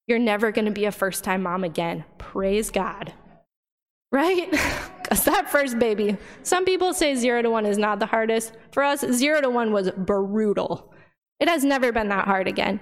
You're 0.07 0.19
never 0.19 0.51
going 0.51 0.65
to 0.65 0.71
be 0.71 0.85
a 0.85 0.91
first 0.91 1.23
time 1.23 1.43
mom 1.43 1.63
again. 1.63 2.05
Praise 2.17 2.69
God 2.69 3.13
right? 4.13 4.49
Because 5.03 5.25
that 5.25 5.51
first 5.51 5.77
baby, 5.79 6.15
some 6.43 6.63
people 6.63 6.93
say 6.93 7.13
zero 7.13 7.41
to 7.41 7.49
one 7.49 7.65
is 7.65 7.77
not 7.77 7.99
the 7.99 8.05
hardest. 8.05 8.53
For 8.71 8.83
us, 8.83 9.01
zero 9.11 9.41
to 9.41 9.49
one 9.49 9.73
was 9.73 9.91
brutal. 9.91 10.93
It 11.41 11.49
has 11.49 11.65
never 11.65 11.91
been 11.91 12.07
that 12.07 12.23
hard 12.23 12.47
again. 12.47 12.79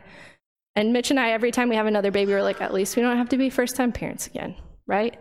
And 0.76 0.94
Mitch 0.94 1.10
and 1.10 1.20
I, 1.20 1.32
every 1.32 1.50
time 1.50 1.68
we 1.68 1.76
have 1.78 1.88
another 1.88 2.12
baby, 2.12 2.32
we're 2.32 2.44
like, 2.44 2.62
at 2.62 2.76
least 2.76 2.96
we 2.96 3.02
don't 3.02 3.18
have 3.18 3.30
to 3.30 3.38
be 3.38 3.50
first 3.50 3.76
time 3.76 3.92
parents 3.92 4.28
again, 4.28 4.56
right? 4.86 5.18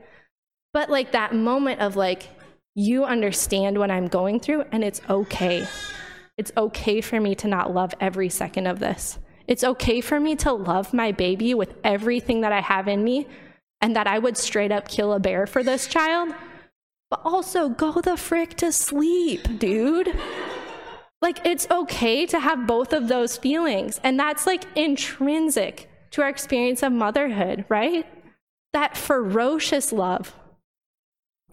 But 0.75 0.91
like 0.91 1.13
that 1.13 1.35
moment 1.35 1.81
of 1.81 1.97
like, 1.97 2.29
you 2.75 3.07
understand 3.07 3.79
what 3.79 3.91
I'm 3.91 4.07
going 4.07 4.39
through, 4.39 4.65
and 4.71 4.85
it's 4.85 5.01
okay. 5.09 5.67
It's 6.37 6.53
okay 6.55 7.01
for 7.01 7.19
me 7.19 7.35
to 7.37 7.49
not 7.49 7.73
love 7.73 7.95
every 7.99 8.29
second 8.29 8.67
of 8.67 8.79
this. 8.79 9.19
It's 9.49 9.65
okay 9.65 10.03
for 10.03 10.21
me 10.21 10.37
to 10.37 10.53
love 10.53 10.93
my 10.93 11.13
baby 11.13 11.55
with 11.55 11.75
everything 11.83 12.43
that 12.43 12.53
I 12.53 12.61
have 12.61 12.89
in 12.89 13.03
me 13.03 13.27
and 13.81 13.97
that 13.97 14.07
I 14.07 14.19
would 14.19 14.37
straight 14.37 14.73
up 14.73 14.89
kill 14.89 15.13
a 15.13 15.21
bear 15.21 15.47
for 15.47 15.63
this 15.63 15.87
child, 15.87 16.35
but 17.11 17.21
also 17.25 17.69
go 17.69 18.01
the 18.01 18.17
frick 18.17 18.55
to 18.59 18.73
sleep, 18.73 19.59
dude. 19.59 20.15
Like, 21.23 21.45
it's 21.45 21.71
okay 21.71 22.25
to 22.27 22.41
have 22.41 22.67
both 22.67 22.93
of 22.93 23.09
those 23.09 23.37
feelings. 23.37 24.01
And 24.03 24.19
that's 24.19 24.47
like 24.47 24.65
intrinsic 24.75 25.91
to 26.13 26.23
our 26.23 26.29
experience 26.29 26.83
of 26.83 26.93
motherhood, 26.93 27.65
right? 27.69 28.07
That 28.73 28.97
ferocious 28.97 29.93
love. 29.93 30.35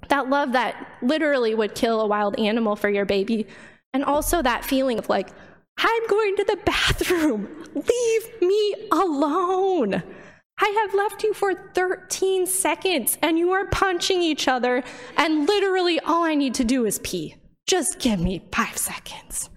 That 0.10 0.30
love 0.30 0.54
that 0.54 0.88
literally 1.02 1.54
would 1.54 1.76
kill 1.76 2.00
a 2.00 2.08
wild 2.08 2.40
animal 2.40 2.76
for 2.76 2.90
your 2.90 3.06
baby. 3.06 3.48
And 3.94 4.06
also 4.06 4.42
that 4.42 4.64
feeling 4.64 5.00
of 5.00 5.10
like, 5.10 5.30
I'm 5.78 6.08
going 6.08 6.36
to 6.38 6.44
the 6.44 6.60
bathroom. 6.66 7.64
Leave 7.74 8.42
me 8.42 8.88
alone. 8.92 10.04
I 10.60 10.70
have 10.82 10.94
left 10.94 11.24
you 11.24 11.34
for 11.34 11.54
13 11.54 12.48
seconds 12.48 13.18
and 13.22 13.38
you 13.38 13.52
are 13.52 13.68
punching 13.68 14.22
each 14.22 14.48
other, 14.48 14.84
and 15.16 15.48
literally 15.48 16.00
all 16.00 16.24
I 16.24 16.36
need 16.36 16.56
to 16.56 16.64
do 16.64 16.86
is 16.86 17.00
pee. 17.00 17.36
Just 17.68 18.00
give 18.00 18.20
me 18.20 18.44
five 18.52 18.78
seconds. 18.78 19.50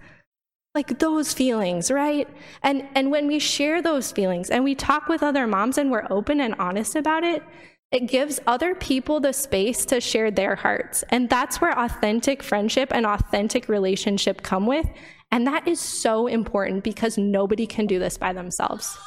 Like 0.75 0.99
those 0.99 1.33
feelings, 1.33 1.91
right? 1.91 2.29
And, 2.63 2.87
and 2.95 3.11
when 3.11 3.27
we 3.27 3.39
share 3.39 3.81
those 3.81 4.11
feelings 4.11 4.49
and 4.49 4.63
we 4.63 4.75
talk 4.75 5.07
with 5.07 5.23
other 5.23 5.47
moms 5.47 5.77
and 5.77 5.91
we're 5.91 6.07
open 6.09 6.39
and 6.39 6.55
honest 6.55 6.95
about 6.95 7.23
it, 7.23 7.43
it 7.91 8.07
gives 8.07 8.39
other 8.47 8.73
people 8.73 9.19
the 9.19 9.33
space 9.33 9.83
to 9.85 9.99
share 9.99 10.31
their 10.31 10.55
hearts. 10.55 11.03
And 11.09 11.29
that's 11.29 11.59
where 11.59 11.77
authentic 11.77 12.41
friendship 12.41 12.89
and 12.93 13.05
authentic 13.05 13.67
relationship 13.67 14.43
come 14.43 14.65
with. 14.65 14.87
And 15.29 15.45
that 15.47 15.67
is 15.67 15.79
so 15.79 16.27
important 16.27 16.85
because 16.85 17.17
nobody 17.17 17.67
can 17.67 17.87
do 17.87 17.99
this 17.99 18.17
by 18.17 18.31
themselves. 18.31 18.97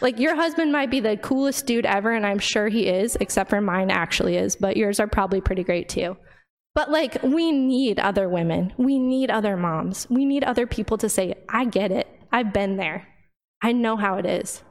Like 0.00 0.18
your 0.18 0.34
husband 0.34 0.72
might 0.72 0.90
be 0.90 1.00
the 1.00 1.16
coolest 1.16 1.66
dude 1.66 1.86
ever, 1.86 2.12
and 2.12 2.24
I'm 2.24 2.38
sure 2.38 2.68
he 2.68 2.86
is, 2.86 3.16
except 3.20 3.50
for 3.50 3.60
mine 3.60 3.90
actually 3.90 4.36
is, 4.36 4.56
but 4.56 4.76
yours 4.76 4.98
are 5.00 5.06
probably 5.06 5.40
pretty 5.40 5.62
great 5.62 5.88
too. 5.88 6.16
But 6.74 6.90
like, 6.90 7.22
we 7.22 7.52
need 7.52 7.98
other 7.98 8.28
women. 8.28 8.72
We 8.78 8.98
need 8.98 9.30
other 9.30 9.56
moms. 9.56 10.06
We 10.08 10.24
need 10.24 10.44
other 10.44 10.66
people 10.66 10.96
to 10.98 11.08
say, 11.08 11.34
I 11.48 11.64
get 11.64 11.90
it. 11.90 12.06
I've 12.32 12.52
been 12.52 12.76
there. 12.76 13.08
I 13.62 13.72
know 13.72 13.96
how 13.96 14.16
it 14.16 14.26
is. 14.26 14.62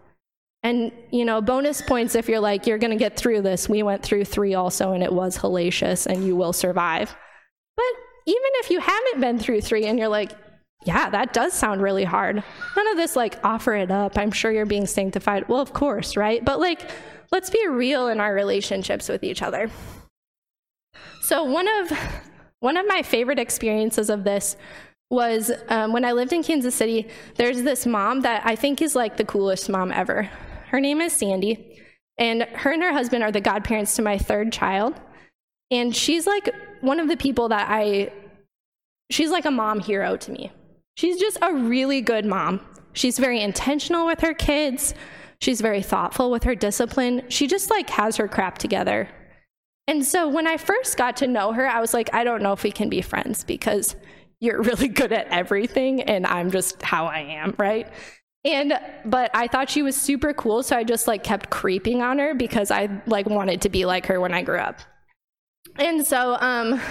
And, 0.64 0.92
you 1.12 1.24
know, 1.26 1.42
bonus 1.42 1.82
points 1.82 2.16
if 2.16 2.28
you're 2.28 2.40
like, 2.40 2.68
you're 2.68 2.78
going 2.78 2.92
to 2.92 2.98
get 2.98 3.16
through 3.16 3.42
this. 3.42 3.70
We 3.70 3.84
went 3.84 4.04
through 4.04 4.26
three 4.26 4.56
also, 4.56 4.94
and 4.94 5.04
it 5.04 5.14
was 5.14 5.38
hellacious, 5.38 6.06
and 6.06 6.26
you 6.26 6.36
will 6.36 6.52
survive. 6.52 7.16
But 7.78 7.86
even 8.26 8.52
if 8.56 8.70
you 8.70 8.80
haven't 8.80 9.22
been 9.22 9.40
through 9.40 9.62
three 9.62 9.86
and 9.86 9.98
you're 9.98 10.10
like, 10.10 10.32
yeah, 10.86 11.10
that 11.10 11.34
does 11.34 11.54
sound 11.54 11.82
really 11.82 12.06
hard. 12.06 12.42
None 12.76 12.88
of 12.88 12.98
this 12.98 13.16
like 13.16 13.44
offer 13.44 13.76
it 13.76 13.92
up. 13.92 14.18
I'm 14.18 14.32
sure 14.32 14.52
you're 14.52 14.66
being 14.66 14.88
sanctified. 14.88 15.48
Well, 15.50 15.60
of 15.60 15.74
course, 15.74 16.16
right? 16.16 16.44
But 16.44 16.60
like, 16.60 16.90
let's 17.32 17.50
be 17.50 17.68
real 17.68 18.08
in 18.08 18.20
our 18.20 18.34
relationships 18.34 19.10
with 19.10 19.24
each 19.24 19.42
other. 19.42 19.70
So 21.22 21.44
one 21.44 21.68
of 21.68 21.92
one 22.60 22.78
of 22.78 22.88
my 22.88 23.02
favorite 23.02 23.40
experiences 23.40 24.10
of 24.10 24.24
this 24.24 24.58
was 25.10 25.52
um, 25.70 25.92
when 25.92 26.06
I 26.06 26.12
lived 26.12 26.34
in 26.34 26.44
Kansas 26.44 26.76
City. 26.76 27.08
There's 27.36 27.64
this 27.64 27.86
mom 27.86 28.22
that 28.22 28.46
I 28.46 28.56
think 28.56 28.82
is 28.82 28.96
like 28.96 29.18
the 29.18 29.26
coolest 29.26 29.70
mom 29.70 29.92
ever. 29.92 30.30
Her 30.68 30.80
name 30.80 31.02
is 31.02 31.14
Sandy, 31.14 31.82
and 32.18 32.44
her 32.44 32.72
and 32.72 32.84
her 32.84 32.94
husband 32.94 33.24
are 33.24 33.32
the 33.32 33.42
godparents 33.42 33.96
to 33.96 34.02
my 34.02 34.18
third 34.18 34.54
child. 34.54 34.96
And 35.72 35.96
she's 35.96 36.26
like 36.26 36.50
one 36.82 37.00
of 37.00 37.08
the 37.08 37.18
people 37.18 37.50
that 37.50 37.68
I, 37.70 38.12
she's 39.10 39.30
like 39.30 39.46
a 39.46 39.52
mom 39.52 39.80
hero 39.80 40.16
to 40.18 40.32
me. 40.32 40.52
She's 41.00 41.18
just 41.18 41.38
a 41.42 41.54
really 41.54 42.02
good 42.02 42.26
mom. 42.26 42.60
She's 42.92 43.20
very 43.20 43.40
intentional 43.40 44.06
with 44.06 44.20
her 44.20 44.34
kids. 44.34 44.94
She's 45.40 45.62
very 45.62 45.82
thoughtful 45.82 46.30
with 46.30 46.44
her 46.44 46.56
discipline. 46.56 47.24
She 47.30 47.48
just 47.48 47.70
like 47.70 47.90
has 47.92 48.18
her 48.18 48.28
crap 48.28 48.58
together. 48.58 49.08
And 49.88 50.06
so 50.06 50.28
when 50.28 50.46
I 50.46 50.58
first 50.58 50.98
got 50.98 51.16
to 51.18 51.28
know 51.28 51.54
her, 51.54 51.66
I 51.66 51.80
was 51.80 51.94
like, 51.94 52.14
I 52.14 52.26
don't 52.26 52.44
know 52.44 52.52
if 52.52 52.64
we 52.64 52.72
can 52.74 52.90
be 52.90 53.02
friends 53.02 53.46
because 53.46 53.96
you're 54.42 54.62
really 54.62 54.88
good 55.00 55.14
at 55.14 55.30
everything 55.30 56.02
and 56.02 56.28
I'm 56.28 56.52
just 56.52 56.82
how 56.82 57.06
I 57.06 57.20
am, 57.20 57.56
right? 57.58 57.88
And 58.44 58.78
but 59.06 59.32
I 59.34 59.48
thought 59.48 59.70
she 59.70 59.84
was 59.84 59.96
super 59.96 60.34
cool, 60.34 60.64
so 60.64 60.76
I 60.76 60.84
just 60.84 61.08
like 61.08 61.24
kept 61.24 61.50
creeping 61.50 62.02
on 62.02 62.20
her 62.20 62.36
because 62.36 62.72
I 62.72 62.90
like 63.06 63.26
wanted 63.26 63.62
to 63.62 63.70
be 63.70 63.86
like 63.86 64.06
her 64.08 64.20
when 64.20 64.34
I 64.34 64.42
grew 64.42 64.60
up. 64.60 64.82
And 65.78 66.06
so 66.06 66.36
um 66.42 66.82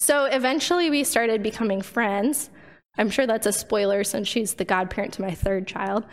so 0.00 0.26
eventually 0.26 0.90
we 0.90 1.02
started 1.02 1.42
becoming 1.42 1.80
friends. 1.80 2.50
I'm 2.98 3.10
sure 3.10 3.26
that's 3.26 3.46
a 3.46 3.52
spoiler 3.52 4.04
since 4.04 4.28
she's 4.28 4.54
the 4.54 4.64
godparent 4.64 5.14
to 5.14 5.22
my 5.22 5.30
third 5.30 5.66
child. 5.66 6.04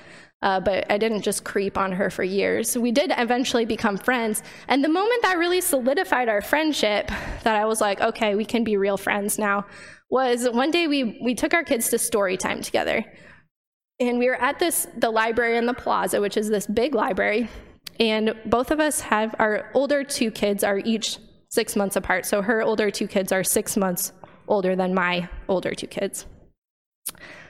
Uh, 0.44 0.60
but 0.60 0.90
I 0.92 1.00
didn't 1.00 1.24
just 1.24 1.44
creep 1.44 1.78
on 1.78 1.92
her 1.94 2.12
for 2.12 2.24
years. 2.24 2.78
We 2.78 2.92
did 2.92 3.12
eventually 3.18 3.66
become 3.66 3.98
friends. 3.98 4.44
And 4.68 4.84
the 4.84 4.90
moment 4.90 5.24
that 5.24 5.40
really 5.40 5.62
solidified 5.62 6.30
our 6.30 6.42
friendship, 6.42 7.08
that 7.44 7.56
I 7.56 7.66
was 7.66 7.82
like, 7.82 8.02
okay, 8.02 8.36
we 8.36 8.46
can 8.46 8.64
be 8.64 8.78
real 8.78 8.98
friends 8.98 9.40
now, 9.40 9.66
was 10.12 10.48
one 10.48 10.70
day 10.70 10.88
we, 10.88 11.20
we 11.24 11.34
took 11.34 11.56
our 11.56 11.64
kids 11.64 11.90
to 11.90 11.98
story 11.98 12.38
time 12.38 12.62
together. 12.62 13.04
And 14.00 14.20
we 14.20 14.28
were 14.28 14.40
at 14.40 14.60
this 14.60 14.88
the 14.96 15.10
library 15.10 15.58
in 15.58 15.66
the 15.66 15.74
plaza, 15.74 16.22
which 16.22 16.38
is 16.38 16.50
this 16.50 16.68
big 16.68 16.94
library. 16.94 17.50
And 18.00 18.36
both 18.46 18.70
of 18.70 18.80
us 18.80 19.02
have 19.02 19.34
our 19.40 19.72
older 19.74 20.04
two 20.04 20.30
kids 20.30 20.64
are 20.64 20.78
each 20.78 21.18
six 21.50 21.76
months 21.76 21.96
apart. 21.96 22.28
So 22.28 22.44
her 22.44 22.62
older 22.62 22.92
two 22.92 23.08
kids 23.08 23.32
are 23.32 23.44
six 23.44 23.76
months 23.76 24.14
older 24.48 24.76
than 24.76 24.94
my 24.94 25.28
older 25.50 25.74
two 25.74 25.88
kids. 25.88 26.28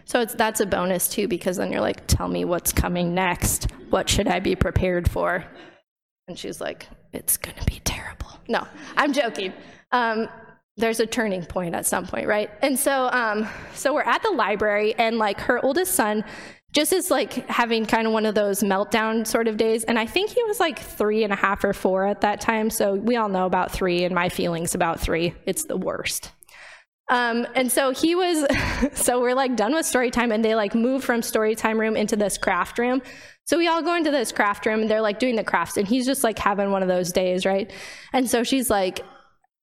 So 0.08 0.22
it's, 0.22 0.34
that's 0.34 0.62
a 0.62 0.66
bonus 0.66 1.10
too, 1.10 1.28
because 1.28 1.58
then 1.58 1.70
you're 1.70 1.82
like, 1.82 2.08
tell 2.08 2.30
me 2.30 2.46
what's 2.46 2.72
coming 2.72 3.14
next. 3.14 3.70
What 3.90 4.08
should 4.08 4.28
I 4.28 4.40
be 4.40 4.56
prepared 4.56 5.10
for? 5.12 5.44
And 6.30 6.40
she's 6.40 6.62
like, 6.62 6.88
it's 7.12 7.38
to 7.38 7.66
be 7.66 7.82
terrible. 7.84 8.30
No, 8.48 8.66
I'm 8.96 9.12
joking. 9.12 9.52
Um, 9.92 10.30
there's 10.78 11.02
a 11.02 11.06
turning 11.06 11.44
point 11.44 11.76
at 11.76 11.86
some 11.86 12.08
point, 12.08 12.26
right? 12.26 12.50
And 12.62 12.80
so, 12.80 13.10
um, 13.12 13.50
so 13.74 13.94
we're 13.94 14.02
at 14.04 14.24
the 14.24 14.32
library, 14.32 14.96
and 14.96 15.18
like 15.18 15.42
her 15.42 15.64
oldest 15.66 15.96
son 15.96 16.24
just 16.72 16.94
is 16.94 17.12
like 17.12 17.34
having 17.50 17.86
kind 17.86 18.08
of 18.08 18.14
one 18.14 18.26
of 18.26 18.36
those 18.36 18.62
meltdown 18.62 19.28
sort 19.28 19.48
of 19.50 19.58
days. 19.58 19.84
And 19.84 20.00
I 20.00 20.06
think 20.06 20.30
he 20.30 20.44
was 20.44 20.60
like 20.60 20.80
three 20.80 21.24
and 21.26 21.34
a 21.34 21.36
half 21.36 21.64
or 21.64 21.74
four 21.74 22.06
at 22.06 22.22
that 22.22 22.40
time. 22.40 22.70
So 22.70 22.94
we 22.94 23.18
all 23.18 23.28
know 23.30 23.46
about 23.46 23.72
three 23.72 24.04
and 24.04 24.16
my 24.16 24.30
feelings 24.30 24.74
about 24.74 25.00
three. 25.00 25.34
It's 25.46 25.66
the 25.66 25.78
worst. 25.78 26.32
Um, 27.10 27.48
and 27.56 27.72
so 27.72 27.92
he 27.92 28.16
was, 28.16 28.46
so 28.94 29.22
we're 29.22 29.36
like 29.36 29.56
done 29.56 29.74
with 29.74 29.86
story 29.86 30.12
time, 30.12 30.32
and 30.32 30.44
they 30.44 30.56
like 30.56 30.76
move 30.76 31.04
from 31.04 31.22
story 31.22 31.56
time 31.56 31.80
room 31.80 31.96
into 31.96 32.16
this 32.16 32.38
craft 32.38 32.78
room. 32.80 33.02
So 33.46 33.58
we 33.58 33.68
all 33.68 33.82
go 33.82 33.96
into 33.96 34.12
this 34.12 34.32
craft 34.32 34.66
room, 34.66 34.82
and 34.82 34.90
they're 34.90 35.02
like 35.02 35.20
doing 35.20 35.36
the 35.36 35.44
crafts, 35.44 35.78
and 35.78 35.88
he's 35.88 36.06
just 36.06 36.24
like 36.24 36.38
having 36.38 36.72
one 36.72 36.82
of 36.82 36.90
those 36.90 37.12
days, 37.12 37.46
right? 37.46 37.72
And 38.14 38.30
so 38.30 38.44
she's 38.44 38.70
like, 38.70 39.06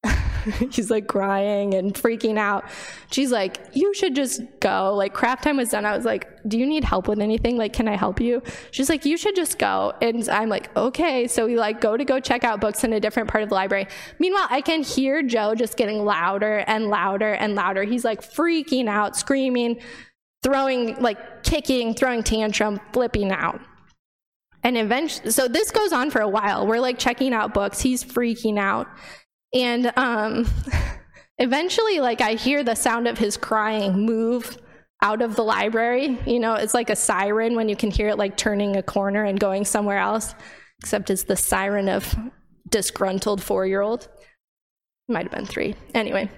he's 0.70 0.90
like 0.90 1.06
crying 1.06 1.74
and 1.74 1.94
freaking 1.94 2.38
out. 2.38 2.64
She's 3.10 3.30
like, 3.32 3.58
You 3.72 3.94
should 3.94 4.14
just 4.14 4.42
go. 4.60 4.94
Like, 4.94 5.14
craft 5.14 5.44
time 5.44 5.56
was 5.56 5.70
done. 5.70 5.86
I 5.86 5.96
was 5.96 6.04
like, 6.04 6.28
Do 6.46 6.58
you 6.58 6.66
need 6.66 6.84
help 6.84 7.08
with 7.08 7.20
anything? 7.20 7.56
Like, 7.56 7.72
can 7.72 7.88
I 7.88 7.96
help 7.96 8.20
you? 8.20 8.42
She's 8.70 8.88
like, 8.88 9.04
You 9.04 9.16
should 9.16 9.36
just 9.36 9.58
go. 9.58 9.92
And 10.02 10.28
I'm 10.28 10.48
like, 10.48 10.74
Okay. 10.76 11.26
So 11.26 11.46
we 11.46 11.56
like 11.56 11.80
go 11.80 11.96
to 11.96 12.04
go 12.04 12.20
check 12.20 12.44
out 12.44 12.60
books 12.60 12.84
in 12.84 12.92
a 12.92 13.00
different 13.00 13.28
part 13.28 13.42
of 13.42 13.48
the 13.48 13.54
library. 13.54 13.86
Meanwhile, 14.18 14.46
I 14.50 14.60
can 14.60 14.82
hear 14.82 15.22
Joe 15.22 15.54
just 15.54 15.76
getting 15.76 16.04
louder 16.04 16.64
and 16.66 16.88
louder 16.88 17.32
and 17.32 17.54
louder. 17.54 17.84
He's 17.84 18.04
like 18.04 18.22
freaking 18.22 18.88
out, 18.88 19.16
screaming, 19.16 19.80
throwing, 20.42 21.00
like 21.00 21.42
kicking, 21.42 21.94
throwing 21.94 22.22
tantrum, 22.22 22.80
flipping 22.92 23.32
out. 23.32 23.60
And 24.62 24.78
eventually, 24.78 25.30
so 25.30 25.46
this 25.46 25.70
goes 25.70 25.92
on 25.92 26.10
for 26.10 26.22
a 26.22 26.28
while. 26.28 26.66
We're 26.66 26.80
like 26.80 26.98
checking 26.98 27.34
out 27.34 27.52
books. 27.52 27.80
He's 27.80 28.02
freaking 28.02 28.58
out. 28.58 28.88
And 29.54 29.92
um, 29.96 30.46
eventually, 31.38 32.00
like, 32.00 32.20
I 32.20 32.34
hear 32.34 32.62
the 32.62 32.74
sound 32.74 33.08
of 33.08 33.16
his 33.16 33.36
crying 33.36 34.04
move 34.04 34.58
out 35.02 35.22
of 35.22 35.36
the 35.36 35.44
library. 35.44 36.18
You 36.26 36.40
know, 36.40 36.54
it's 36.54 36.74
like 36.74 36.90
a 36.90 36.96
siren 36.96 37.54
when 37.54 37.68
you 37.68 37.76
can 37.76 37.90
hear 37.90 38.08
it 38.08 38.18
like 38.18 38.36
turning 38.36 38.76
a 38.76 38.82
corner 38.82 39.24
and 39.24 39.38
going 39.38 39.64
somewhere 39.64 39.98
else, 39.98 40.34
except 40.80 41.10
it's 41.10 41.24
the 41.24 41.36
siren 41.36 41.88
of 41.88 42.14
disgruntled 42.68 43.42
four 43.42 43.66
year 43.66 43.80
old. 43.80 44.08
Might 45.08 45.24
have 45.24 45.32
been 45.32 45.46
three. 45.46 45.76
Anyway. 45.94 46.30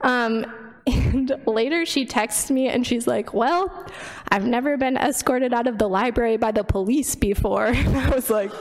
Um, 0.00 0.46
and 0.86 1.32
later 1.46 1.86
she 1.86 2.04
texts 2.06 2.50
me 2.50 2.68
and 2.68 2.86
she's 2.86 3.06
like, 3.06 3.32
Well, 3.32 3.86
I've 4.28 4.46
never 4.46 4.76
been 4.76 4.96
escorted 4.96 5.52
out 5.54 5.66
of 5.66 5.78
the 5.78 5.88
library 5.88 6.36
by 6.36 6.52
the 6.52 6.64
police 6.64 7.14
before. 7.14 7.66
And 7.66 7.96
I 7.96 8.10
was 8.10 8.30
like, 8.30 8.52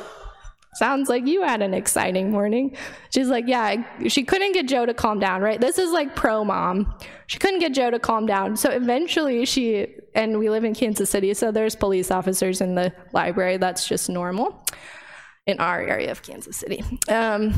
Sounds 0.75 1.09
like 1.09 1.27
you 1.27 1.41
had 1.41 1.61
an 1.61 1.73
exciting 1.73 2.31
morning. 2.31 2.77
She's 3.13 3.27
like, 3.27 3.45
Yeah, 3.47 3.83
she 4.07 4.23
couldn't 4.23 4.53
get 4.53 4.67
Joe 4.67 4.85
to 4.85 4.93
calm 4.93 5.19
down, 5.19 5.41
right? 5.41 5.59
This 5.59 5.77
is 5.77 5.91
like 5.91 6.15
pro 6.15 6.45
mom. 6.45 6.93
She 7.27 7.39
couldn't 7.39 7.59
get 7.59 7.73
Joe 7.73 7.91
to 7.91 7.99
calm 7.99 8.25
down. 8.25 8.55
So 8.55 8.69
eventually 8.69 9.45
she, 9.45 9.87
and 10.15 10.39
we 10.39 10.49
live 10.49 10.63
in 10.63 10.73
Kansas 10.73 11.09
City, 11.09 11.33
so 11.33 11.51
there's 11.51 11.75
police 11.75 12.09
officers 12.09 12.61
in 12.61 12.75
the 12.75 12.93
library. 13.13 13.57
That's 13.57 13.87
just 13.87 14.09
normal 14.09 14.65
in 15.45 15.59
our 15.59 15.81
area 15.81 16.11
of 16.11 16.21
Kansas 16.21 16.57
City. 16.57 16.83
Um, 17.09 17.53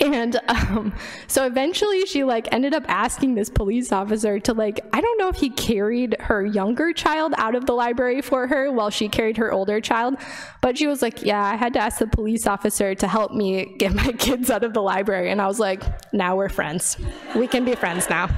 and 0.00 0.40
um, 0.48 0.92
so 1.26 1.46
eventually 1.46 2.06
she 2.06 2.24
like 2.24 2.48
ended 2.52 2.74
up 2.74 2.84
asking 2.88 3.34
this 3.34 3.48
police 3.48 3.92
officer 3.92 4.38
to 4.38 4.52
like 4.52 4.80
i 4.92 5.00
don't 5.00 5.18
know 5.18 5.28
if 5.28 5.36
he 5.36 5.50
carried 5.50 6.16
her 6.20 6.44
younger 6.44 6.92
child 6.92 7.34
out 7.36 7.54
of 7.54 7.66
the 7.66 7.72
library 7.72 8.20
for 8.20 8.46
her 8.46 8.70
while 8.70 8.90
she 8.90 9.08
carried 9.08 9.36
her 9.36 9.52
older 9.52 9.80
child 9.80 10.16
but 10.60 10.78
she 10.78 10.86
was 10.86 11.02
like 11.02 11.22
yeah 11.22 11.44
i 11.44 11.56
had 11.56 11.72
to 11.72 11.78
ask 11.78 11.98
the 11.98 12.06
police 12.06 12.46
officer 12.46 12.94
to 12.94 13.08
help 13.08 13.32
me 13.32 13.74
get 13.78 13.94
my 13.94 14.12
kids 14.18 14.50
out 14.50 14.64
of 14.64 14.74
the 14.74 14.82
library. 14.82 15.30
And 15.30 15.40
i 15.40 15.46
was 15.46 15.58
like 15.58 15.82
now 16.12 16.36
we're 16.36 16.48
friends. 16.48 16.96
We 17.34 17.46
can 17.46 17.64
be 17.64 17.74
friends 17.74 18.08
now. 18.08 18.28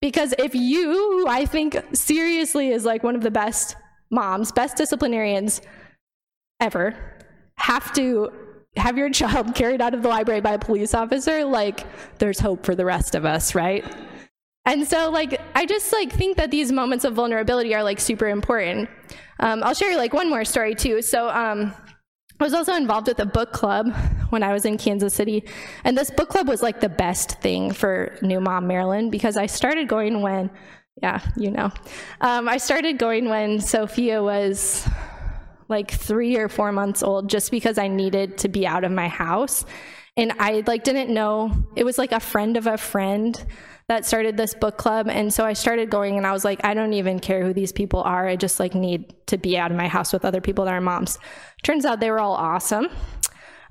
Because 0.00 0.34
if 0.38 0.54
you 0.54 0.92
who 0.92 1.28
i 1.28 1.44
think 1.44 1.76
seriously 1.92 2.70
is 2.70 2.84
like 2.84 3.02
one 3.02 3.16
of 3.16 3.22
the 3.22 3.30
best 3.30 3.76
moms 4.10 4.52
best 4.52 4.76
disciplinarians 4.76 5.60
ever 6.60 6.94
have 7.58 7.92
to 7.94 8.30
have 8.76 8.96
your 8.98 9.10
child 9.20 9.54
carried 9.54 9.80
out 9.80 9.94
of 9.94 10.02
the 10.02 10.08
library 10.08 10.40
by 10.40 10.54
a 10.54 10.58
police 10.58 10.94
officer, 10.94 11.44
like 11.44 11.84
there's 12.18 12.38
hope 12.38 12.64
for 12.64 12.74
the 12.74 12.84
rest 12.84 13.14
of 13.14 13.24
us, 13.24 13.54
right? 13.54 13.84
And 14.64 14.86
so 14.86 15.10
like 15.10 15.40
I 15.54 15.64
just 15.64 15.92
like 15.92 16.12
think 16.12 16.36
that 16.38 16.50
these 16.50 16.72
moments 16.72 17.04
of 17.04 17.14
vulnerability 17.14 17.74
are 17.74 17.84
like 17.84 18.00
super 18.00 18.26
important. 18.26 18.90
Um, 19.38 19.62
I'll 19.62 19.74
share 19.74 19.96
like 19.96 20.12
one 20.12 20.28
more 20.28 20.44
story 20.44 20.74
too. 20.74 21.02
So 21.02 21.28
um, 21.28 21.72
I 22.38 22.44
was 22.44 22.52
also 22.52 22.74
involved 22.74 23.06
with 23.06 23.20
a 23.20 23.26
book 23.26 23.52
club 23.52 23.94
when 24.30 24.42
I 24.42 24.52
was 24.52 24.64
in 24.64 24.76
Kansas 24.76 25.14
City, 25.14 25.44
and 25.84 25.96
this 25.96 26.10
book 26.10 26.28
club 26.28 26.48
was 26.48 26.62
like 26.62 26.80
the 26.80 26.88
best 26.88 27.40
thing 27.40 27.72
for 27.72 28.18
New 28.20 28.40
Mom 28.40 28.66
Maryland 28.66 29.10
because 29.10 29.36
I 29.36 29.46
started 29.46 29.88
going 29.88 30.20
when, 30.20 30.50
yeah, 31.02 31.20
you 31.36 31.50
know, 31.50 31.70
um, 32.20 32.48
I 32.48 32.58
started 32.58 32.98
going 32.98 33.28
when 33.28 33.60
Sophia 33.60 34.22
was 34.22 34.86
like 35.68 35.90
three 35.90 36.36
or 36.36 36.48
four 36.48 36.72
months 36.72 37.02
old 37.02 37.28
just 37.28 37.50
because 37.50 37.78
I 37.78 37.88
needed 37.88 38.38
to 38.38 38.48
be 38.48 38.66
out 38.66 38.84
of 38.84 38.92
my 38.92 39.08
house. 39.08 39.64
And 40.16 40.32
I 40.38 40.62
like 40.66 40.84
didn't 40.84 41.12
know 41.12 41.52
it 41.74 41.84
was 41.84 41.98
like 41.98 42.12
a 42.12 42.20
friend 42.20 42.56
of 42.56 42.66
a 42.66 42.78
friend 42.78 43.44
that 43.88 44.04
started 44.04 44.36
this 44.36 44.54
book 44.54 44.76
club 44.76 45.08
and 45.08 45.32
so 45.32 45.44
I 45.44 45.52
started 45.52 45.90
going 45.90 46.16
and 46.16 46.26
I 46.26 46.32
was 46.32 46.44
like 46.44 46.64
I 46.64 46.74
don't 46.74 46.94
even 46.94 47.20
care 47.20 47.44
who 47.44 47.52
these 47.52 47.72
people 47.72 48.02
are. 48.02 48.26
I 48.26 48.36
just 48.36 48.58
like 48.58 48.74
need 48.74 49.14
to 49.26 49.36
be 49.36 49.58
out 49.58 49.70
of 49.70 49.76
my 49.76 49.88
house 49.88 50.12
with 50.12 50.24
other 50.24 50.40
people 50.40 50.64
that 50.64 50.74
are 50.74 50.80
moms. 50.80 51.18
Turns 51.62 51.84
out 51.84 52.00
they 52.00 52.10
were 52.10 52.18
all 52.18 52.34
awesome. 52.34 52.88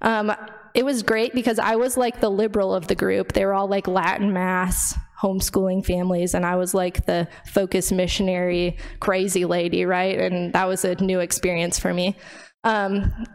Um, 0.01 0.31
it 0.75 0.86
was 0.86 1.03
great 1.03 1.34
because 1.34 1.58
I 1.58 1.77
was 1.77 1.97
like 1.97 2.19
the 2.19 2.29
liberal 2.29 2.75
of 2.75 2.88
the 2.88 2.95
group. 2.95 3.31
They 3.31 3.45
were 3.45 3.53
all 3.53 3.67
like 3.67 3.88
Latin 3.88 4.34
mass, 4.34 4.95
homeschooling 5.21 5.86
families, 5.86 6.34
and 6.34 6.45
I 6.45 6.56
was 6.56 6.73
like 6.73 7.06
the 7.06 7.28
focus 7.45 7.91
missionary 7.91 8.78
crazy 8.99 9.45
lady, 9.45 9.86
right? 9.86 10.19
And 10.19 10.54
that 10.54 10.67
was 10.67 10.86
a 10.86 10.95
new 10.95 11.19
experience 11.19 11.80
for 11.80 11.93
me. 11.93 12.15
Um, 12.63 13.25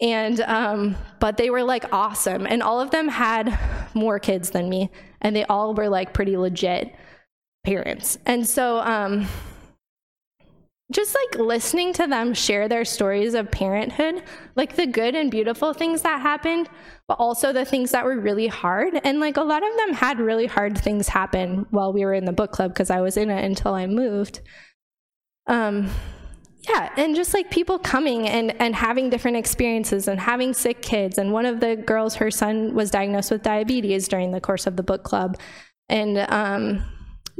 and 0.00 0.40
um, 0.40 0.96
but 1.18 1.36
they 1.36 1.50
were 1.50 1.62
like 1.62 1.92
awesome, 1.92 2.46
and 2.46 2.62
all 2.62 2.80
of 2.80 2.90
them 2.90 3.08
had 3.08 3.58
more 3.94 4.18
kids 4.18 4.50
than 4.50 4.68
me, 4.68 4.90
and 5.20 5.36
they 5.36 5.44
all 5.44 5.74
were 5.74 5.88
like 5.88 6.14
pretty 6.14 6.36
legit 6.36 6.94
parents. 7.64 8.18
And 8.24 8.46
so 8.46 8.78
um, 8.78 9.26
just 10.90 11.14
like 11.14 11.40
listening 11.40 11.92
to 11.94 12.06
them 12.06 12.34
share 12.34 12.68
their 12.68 12.84
stories 12.84 13.34
of 13.34 13.50
parenthood, 13.50 14.22
like 14.56 14.74
the 14.74 14.86
good 14.86 15.14
and 15.14 15.30
beautiful 15.30 15.72
things 15.72 16.02
that 16.02 16.20
happened, 16.20 16.68
but 17.06 17.14
also 17.14 17.52
the 17.52 17.64
things 17.64 17.92
that 17.92 18.04
were 18.04 18.18
really 18.18 18.48
hard. 18.48 19.00
And 19.04 19.20
like 19.20 19.36
a 19.36 19.42
lot 19.42 19.62
of 19.62 19.76
them 19.76 19.94
had 19.94 20.18
really 20.18 20.46
hard 20.46 20.76
things 20.76 21.08
happen 21.08 21.66
while 21.70 21.92
we 21.92 22.04
were 22.04 22.14
in 22.14 22.24
the 22.24 22.32
book 22.32 22.50
club 22.50 22.72
because 22.72 22.90
I 22.90 23.00
was 23.00 23.16
in 23.16 23.30
it 23.30 23.44
until 23.44 23.74
I 23.74 23.86
moved. 23.86 24.40
Um, 25.46 25.90
yeah, 26.68 26.90
and 26.96 27.14
just 27.14 27.32
like 27.34 27.50
people 27.50 27.78
coming 27.78 28.28
and, 28.28 28.60
and 28.60 28.74
having 28.74 29.10
different 29.10 29.36
experiences 29.36 30.08
and 30.08 30.20
having 30.20 30.52
sick 30.52 30.82
kids. 30.82 31.18
And 31.18 31.32
one 31.32 31.46
of 31.46 31.60
the 31.60 31.76
girls, 31.76 32.16
her 32.16 32.30
son 32.30 32.74
was 32.74 32.90
diagnosed 32.90 33.30
with 33.30 33.42
diabetes 33.42 34.08
during 34.08 34.32
the 34.32 34.40
course 34.40 34.66
of 34.66 34.76
the 34.76 34.82
book 34.82 35.04
club. 35.04 35.38
And 35.88 36.18
um, 36.18 36.84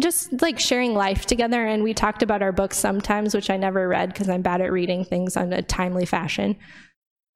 just 0.01 0.41
like 0.41 0.59
sharing 0.59 0.95
life 0.95 1.27
together. 1.27 1.67
And 1.67 1.83
we 1.83 1.95
talked 1.95 2.23
about 2.23 2.43
our 2.43 2.53
books 2.53 2.77
sometimes, 2.77 3.35
which 3.35 3.51
I 3.51 3.57
never 3.57 3.89
read 3.89 4.13
because 4.13 4.29
I'm 4.29 4.43
bad 4.43 4.61
at 4.61 4.73
reading 4.73 5.05
things 5.05 5.37
on 5.37 5.53
a 5.53 5.63
timely 5.63 6.07
fashion. 6.07 6.57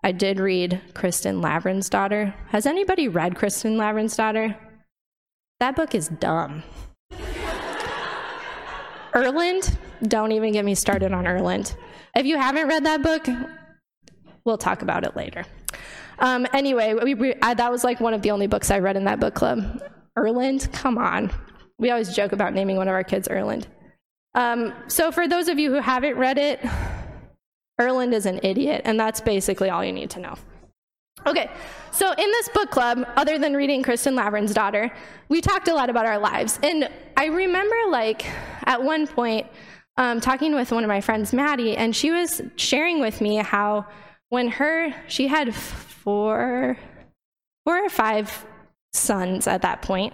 I 0.03 0.13
did 0.13 0.39
read 0.39 0.81
Kristin 0.93 1.43
Lavransdatter. 1.43 2.35
Has 2.49 2.67
anybody 2.67 3.09
read 3.09 3.35
Kristin 3.35 3.77
Lavransdatter? 3.77 4.57
That 5.61 5.77
book 5.77 5.95
is 5.95 6.09
dumb. 6.09 6.63
Erlend, 9.15 9.77
don't 10.09 10.33
even 10.33 10.53
get 10.53 10.65
me 10.65 10.75
started 10.75 11.13
on 11.13 11.25
Erlend. 11.25 11.77
If 12.15 12.27
you 12.27 12.37
haven't 12.37 12.69
read 12.69 12.85
that 12.85 13.03
book, 13.03 13.27
we'll 14.45 14.59
talk 14.59 14.83
about 14.83 15.05
it 15.05 15.17
later. 15.17 15.45
Um, 16.19 16.47
anyway, 16.53 16.95
we, 16.95 17.15
we, 17.15 17.35
I, 17.41 17.55
that 17.55 17.71
was 17.71 17.85
like 17.85 18.01
one 18.01 18.13
of 18.13 18.23
the 18.23 18.31
only 18.31 18.47
books 18.47 18.71
I 18.71 18.81
read 18.81 18.97
in 18.97 19.05
that 19.05 19.21
book 19.21 19.35
club. 19.35 19.83
Erlend, 20.19 20.73
come 20.73 20.99
on. 20.99 21.31
We 21.79 21.91
always 21.91 22.15
joke 22.15 22.33
about 22.33 22.55
naming 22.55 22.77
one 22.77 22.89
of 22.89 22.95
our 22.95 23.05
kids 23.05 23.29
Erlend. 23.29 23.67
Um, 24.35 24.73
so, 24.89 25.13
for 25.13 25.29
those 25.29 25.49
of 25.49 25.59
you 25.59 25.73
who 25.73 25.81
haven't 25.81 26.17
read 26.17 26.39
it, 26.39 26.61
Erlend 27.81 28.13
is 28.13 28.27
an 28.27 28.41
idiot, 28.43 28.83
and 28.85 28.99
that's 28.99 29.21
basically 29.21 29.71
all 29.71 29.85
you 29.85 29.93
need 29.93 30.11
to 30.11 30.21
know. 30.21 30.35
Okay, 31.27 31.51
so 31.91 32.11
in 32.13 32.31
this 32.31 32.49
book 32.51 32.71
club, 32.71 33.07
other 33.17 33.39
than 33.39 33.55
reading 33.55 33.83
Kristin 33.83 34.15
Lavransdatter, 34.21 34.91
we 35.29 35.41
talked 35.41 35.69
a 35.69 35.75
lot 35.75 35.89
about 35.89 36.05
our 36.07 36.19
lives. 36.19 36.59
And 36.63 36.89
I 37.17 37.27
remember, 37.27 37.77
like, 37.89 38.27
at 38.65 38.83
one 38.83 39.07
point, 39.07 39.47
um, 39.97 40.21
talking 40.21 40.55
with 40.55 40.71
one 40.73 40.85
of 40.85 40.89
my 40.89 41.01
friends, 41.01 41.33
Maddie, 41.33 41.77
and 41.77 41.95
she 41.95 42.11
was 42.11 42.43
sharing 42.57 43.01
with 43.01 43.21
me 43.21 43.37
how 43.37 43.87
when 44.29 44.49
her, 44.49 44.93
she 45.07 45.29
had 45.29 45.55
four, 45.55 46.77
four 47.65 47.85
or 47.85 47.89
five 47.89 48.45
sons 48.93 49.47
at 49.47 49.63
that 49.63 49.83
point, 49.83 50.13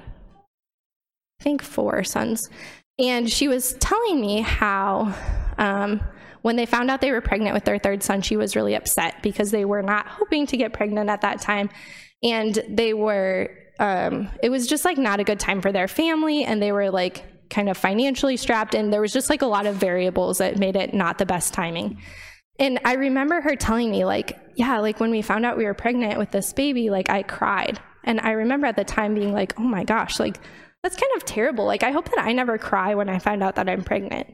I 1.40 1.42
think, 1.42 1.62
four 1.62 2.04
sons. 2.04 2.50
And 2.98 3.30
she 3.30 3.48
was 3.48 3.72
telling 3.74 4.20
me 4.20 4.42
how 4.42 5.14
um, 5.56 6.02
when 6.42 6.56
they 6.56 6.66
found 6.66 6.90
out 6.90 7.00
they 7.00 7.12
were 7.12 7.22
pregnant 7.22 7.54
with 7.54 7.64
their 7.64 7.78
third 7.78 8.02
son, 8.02 8.20
she 8.20 8.36
was 8.36 8.54
really 8.54 8.74
upset 8.74 9.22
because 9.22 9.50
they 9.50 9.64
were 9.64 9.82
not 9.82 10.06
hoping 10.06 10.46
to 10.48 10.56
get 10.56 10.72
pregnant 10.72 11.08
at 11.08 11.22
that 11.22 11.40
time. 11.40 11.70
And 12.22 12.62
they 12.68 12.92
were, 12.92 13.50
um, 13.78 14.28
it 14.42 14.50
was 14.50 14.66
just 14.66 14.84
like 14.84 14.98
not 14.98 15.20
a 15.20 15.24
good 15.24 15.40
time 15.40 15.62
for 15.62 15.72
their 15.72 15.88
family. 15.88 16.44
And 16.44 16.60
they 16.60 16.72
were 16.72 16.90
like 16.90 17.24
kind 17.48 17.70
of 17.70 17.76
financially 17.78 18.36
strapped. 18.36 18.74
And 18.74 18.92
there 18.92 19.00
was 19.00 19.12
just 19.12 19.30
like 19.30 19.42
a 19.42 19.46
lot 19.46 19.66
of 19.66 19.76
variables 19.76 20.38
that 20.38 20.58
made 20.58 20.76
it 20.76 20.92
not 20.92 21.16
the 21.16 21.26
best 21.26 21.54
timing. 21.54 21.98
And 22.58 22.78
I 22.84 22.94
remember 22.94 23.40
her 23.40 23.56
telling 23.56 23.90
me, 23.90 24.04
like, 24.04 24.38
yeah, 24.54 24.78
like 24.80 25.00
when 25.00 25.10
we 25.10 25.22
found 25.22 25.46
out 25.46 25.56
we 25.56 25.64
were 25.64 25.72
pregnant 25.72 26.18
with 26.18 26.30
this 26.30 26.52
baby, 26.52 26.90
like 26.90 27.08
I 27.08 27.22
cried. 27.22 27.80
And 28.04 28.20
I 28.20 28.32
remember 28.32 28.66
at 28.66 28.76
the 28.76 28.84
time 28.84 29.14
being 29.14 29.32
like, 29.32 29.58
oh 29.58 29.62
my 29.62 29.84
gosh, 29.84 30.20
like 30.20 30.38
that's 30.82 30.96
kind 30.96 31.12
of 31.16 31.24
terrible. 31.24 31.64
Like 31.66 31.82
I 31.82 31.90
hope 31.90 32.10
that 32.10 32.24
I 32.24 32.32
never 32.32 32.58
cry 32.58 32.94
when 32.94 33.08
I 33.08 33.18
find 33.18 33.42
out 33.42 33.56
that 33.56 33.68
I'm 33.68 33.82
pregnant. 33.82 34.28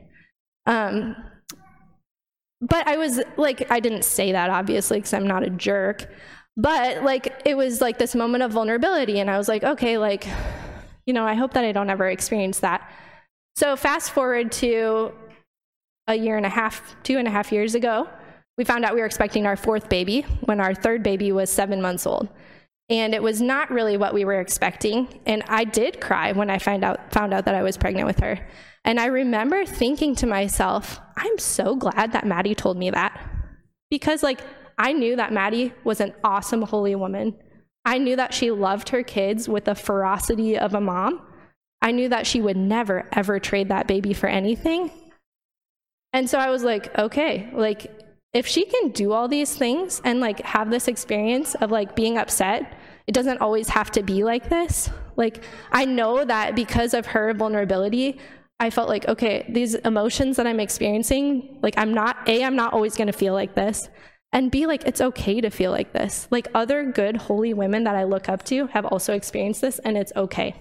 Um, 0.66 1.16
but 2.60 2.86
I 2.88 2.96
was 2.96 3.20
like, 3.36 3.70
I 3.70 3.80
didn't 3.80 4.04
say 4.04 4.32
that 4.32 4.50
obviously 4.50 4.98
because 4.98 5.12
I'm 5.12 5.26
not 5.26 5.42
a 5.42 5.50
jerk. 5.50 6.06
But 6.56 7.02
like, 7.02 7.42
it 7.44 7.56
was 7.56 7.80
like 7.80 7.98
this 7.98 8.14
moment 8.14 8.42
of 8.42 8.52
vulnerability. 8.52 9.20
And 9.20 9.30
I 9.30 9.36
was 9.36 9.48
like, 9.48 9.62
okay, 9.62 9.98
like, 9.98 10.26
you 11.04 11.12
know, 11.12 11.26
I 11.26 11.34
hope 11.34 11.52
that 11.52 11.64
I 11.64 11.72
don't 11.72 11.90
ever 11.90 12.08
experience 12.08 12.60
that. 12.60 12.90
So 13.56 13.76
fast 13.76 14.12
forward 14.12 14.52
to 14.52 15.12
a 16.08 16.14
year 16.14 16.36
and 16.36 16.46
a 16.46 16.50
half, 16.50 16.96
two 17.02 17.18
and 17.18 17.28
a 17.28 17.30
half 17.30 17.52
years 17.52 17.74
ago, 17.74 18.08
we 18.56 18.64
found 18.64 18.84
out 18.84 18.94
we 18.94 19.00
were 19.00 19.06
expecting 19.06 19.46
our 19.46 19.56
fourth 19.56 19.88
baby 19.88 20.22
when 20.44 20.60
our 20.60 20.74
third 20.74 21.02
baby 21.02 21.30
was 21.30 21.50
seven 21.50 21.82
months 21.82 22.06
old. 22.06 22.28
And 22.88 23.14
it 23.14 23.22
was 23.22 23.40
not 23.40 23.70
really 23.70 23.96
what 23.96 24.14
we 24.14 24.24
were 24.24 24.40
expecting. 24.40 25.20
And 25.26 25.42
I 25.48 25.64
did 25.64 26.00
cry 26.00 26.32
when 26.32 26.50
I 26.50 26.58
find 26.58 26.84
out, 26.84 27.12
found 27.12 27.34
out 27.34 27.44
that 27.46 27.54
I 27.54 27.62
was 27.62 27.76
pregnant 27.76 28.06
with 28.06 28.20
her. 28.20 28.38
And 28.84 29.00
I 29.00 29.06
remember 29.06 29.66
thinking 29.66 30.14
to 30.16 30.26
myself, 30.26 31.00
I'm 31.16 31.38
so 31.38 31.74
glad 31.74 32.12
that 32.12 32.26
Maddie 32.26 32.54
told 32.54 32.76
me 32.76 32.90
that. 32.90 33.20
Because, 33.90 34.22
like, 34.22 34.40
I 34.78 34.92
knew 34.92 35.16
that 35.16 35.32
Maddie 35.32 35.72
was 35.82 36.00
an 36.00 36.14
awesome, 36.22 36.62
holy 36.62 36.94
woman. 36.94 37.36
I 37.84 37.98
knew 37.98 38.14
that 38.16 38.34
she 38.34 38.52
loved 38.52 38.90
her 38.90 39.02
kids 39.02 39.48
with 39.48 39.64
the 39.64 39.74
ferocity 39.74 40.56
of 40.56 40.74
a 40.74 40.80
mom. 40.80 41.22
I 41.82 41.90
knew 41.90 42.08
that 42.08 42.26
she 42.26 42.40
would 42.40 42.56
never, 42.56 43.08
ever 43.12 43.40
trade 43.40 43.68
that 43.68 43.88
baby 43.88 44.12
for 44.12 44.28
anything. 44.28 44.90
And 46.12 46.30
so 46.30 46.38
I 46.38 46.50
was 46.50 46.62
like, 46.62 46.96
okay, 46.96 47.50
like, 47.52 48.05
if 48.36 48.46
she 48.46 48.66
can 48.66 48.90
do 48.90 49.12
all 49.12 49.28
these 49.28 49.56
things 49.56 50.02
and 50.04 50.20
like 50.20 50.40
have 50.42 50.70
this 50.70 50.88
experience 50.88 51.54
of 51.54 51.70
like 51.70 51.96
being 51.96 52.18
upset, 52.18 52.78
it 53.06 53.12
doesn't 53.12 53.40
always 53.40 53.70
have 53.70 53.90
to 53.92 54.02
be 54.02 54.24
like 54.24 54.50
this. 54.50 54.90
Like, 55.16 55.42
I 55.72 55.86
know 55.86 56.22
that 56.22 56.54
because 56.54 56.92
of 56.92 57.06
her 57.06 57.32
vulnerability, 57.32 58.20
I 58.60 58.68
felt 58.68 58.90
like, 58.90 59.08
okay, 59.08 59.46
these 59.48 59.74
emotions 59.74 60.36
that 60.36 60.46
I'm 60.46 60.60
experiencing, 60.60 61.60
like 61.62 61.78
I'm 61.78 61.94
not, 61.94 62.28
A, 62.28 62.44
I'm 62.44 62.56
not 62.56 62.74
always 62.74 62.94
gonna 62.94 63.14
feel 63.14 63.32
like 63.32 63.54
this. 63.54 63.88
And 64.34 64.50
B, 64.50 64.66
like 64.66 64.84
it's 64.84 65.00
okay 65.00 65.40
to 65.40 65.48
feel 65.48 65.70
like 65.70 65.94
this. 65.94 66.28
Like 66.30 66.48
other 66.54 66.92
good, 66.92 67.16
holy 67.16 67.54
women 67.54 67.84
that 67.84 67.96
I 67.96 68.04
look 68.04 68.28
up 68.28 68.44
to 68.46 68.66
have 68.66 68.84
also 68.84 69.14
experienced 69.14 69.62
this, 69.62 69.78
and 69.78 69.96
it's 69.96 70.12
okay. 70.14 70.54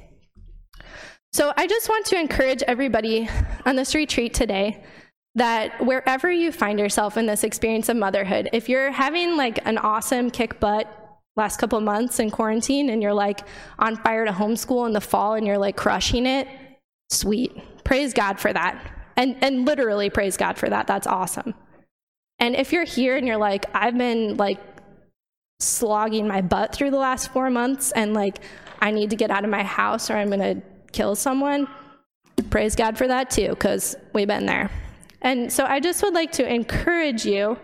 So 1.33 1.51
I 1.57 1.67
just 1.67 1.89
want 1.89 2.05
to 2.05 2.17
encourage 2.17 2.63
everybody 2.63 3.27
on 3.65 3.75
this 3.75 3.93
retreat 3.93 4.33
today 4.33 4.81
that 5.35 5.85
wherever 5.85 6.31
you 6.31 6.51
find 6.51 6.79
yourself 6.79 7.17
in 7.17 7.25
this 7.25 7.43
experience 7.43 7.89
of 7.89 7.97
motherhood, 7.97 8.49
if 8.53 8.69
you're 8.69 8.91
having 8.91 9.35
like 9.35 9.59
an 9.67 9.77
awesome 9.77 10.31
kick 10.31 10.59
butt 10.59 10.87
last 11.35 11.59
couple 11.59 11.79
months 11.81 12.19
in 12.19 12.31
quarantine 12.31 12.89
and 12.89 13.01
you're 13.01 13.13
like 13.13 13.41
on 13.77 13.97
fire 13.97 14.25
to 14.25 14.31
homeschool 14.31 14.87
in 14.87 14.93
the 14.93 15.01
fall 15.01 15.33
and 15.33 15.45
you're 15.45 15.57
like 15.57 15.75
crushing 15.75 16.25
it, 16.25 16.47
sweet. 17.09 17.51
Praise 17.83 18.13
God 18.13 18.39
for 18.39 18.53
that. 18.53 18.79
And, 19.17 19.35
and 19.41 19.65
literally 19.65 20.09
praise 20.09 20.37
God 20.37 20.57
for 20.57 20.69
that. 20.69 20.87
That's 20.87 21.07
awesome. 21.07 21.53
And 22.39 22.55
if 22.55 22.71
you're 22.71 22.85
here 22.85 23.17
and 23.17 23.27
you're 23.27 23.37
like, 23.37 23.65
I've 23.73 23.97
been 23.97 24.37
like 24.37 24.59
slogging 25.59 26.27
my 26.27 26.41
butt 26.41 26.73
through 26.73 26.91
the 26.91 26.97
last 26.97 27.31
four 27.31 27.49
months 27.49 27.91
and 27.91 28.13
like 28.13 28.39
I 28.81 28.91
need 28.91 29.09
to 29.09 29.15
get 29.15 29.31
out 29.31 29.43
of 29.43 29.49
my 29.49 29.63
house 29.63 30.09
or 30.09 30.15
I'm 30.15 30.29
going 30.29 30.39
to 30.39 30.61
kill 30.91 31.15
someone, 31.15 31.67
praise 32.49 32.75
God 32.75 32.97
for 32.97 33.07
that 33.07 33.29
too, 33.29 33.49
because 33.49 33.95
we've 34.13 34.27
been 34.27 34.45
there. 34.45 34.69
And 35.25 35.51
so 35.51 35.65
I 35.65 35.79
just 35.79 36.03
would 36.03 36.13
like 36.13 36.31
to 36.33 36.47
encourage 36.47 37.25
you 37.25 37.57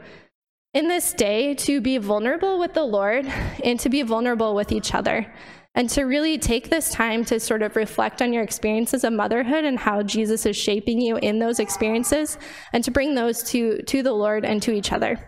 in 0.73 0.87
this 0.87 1.13
day 1.13 1.53
to 1.53 1.79
be 1.79 1.99
vulnerable 1.99 2.57
with 2.57 2.73
the 2.73 2.83
Lord 2.83 3.27
and 3.63 3.79
to 3.81 3.87
be 3.87 4.01
vulnerable 4.01 4.55
with 4.55 4.71
each 4.71 4.95
other 4.95 5.31
and 5.75 5.87
to 5.91 6.03
really 6.05 6.39
take 6.39 6.71
this 6.71 6.89
time 6.89 7.23
to 7.25 7.39
sort 7.39 7.61
of 7.61 7.75
reflect 7.75 8.19
on 8.19 8.33
your 8.33 8.41
experiences 8.41 9.03
of 9.03 9.13
motherhood 9.13 9.63
and 9.63 9.77
how 9.77 10.01
Jesus 10.01 10.47
is 10.47 10.57
shaping 10.57 10.99
you 10.99 11.17
in 11.17 11.37
those 11.37 11.59
experiences 11.59 12.39
and 12.73 12.83
to 12.83 12.89
bring 12.89 13.13
those 13.13 13.43
to, 13.51 13.83
to 13.83 14.01
the 14.01 14.11
Lord 14.11 14.43
and 14.43 14.59
to 14.63 14.71
each 14.71 14.91
other. 14.91 15.19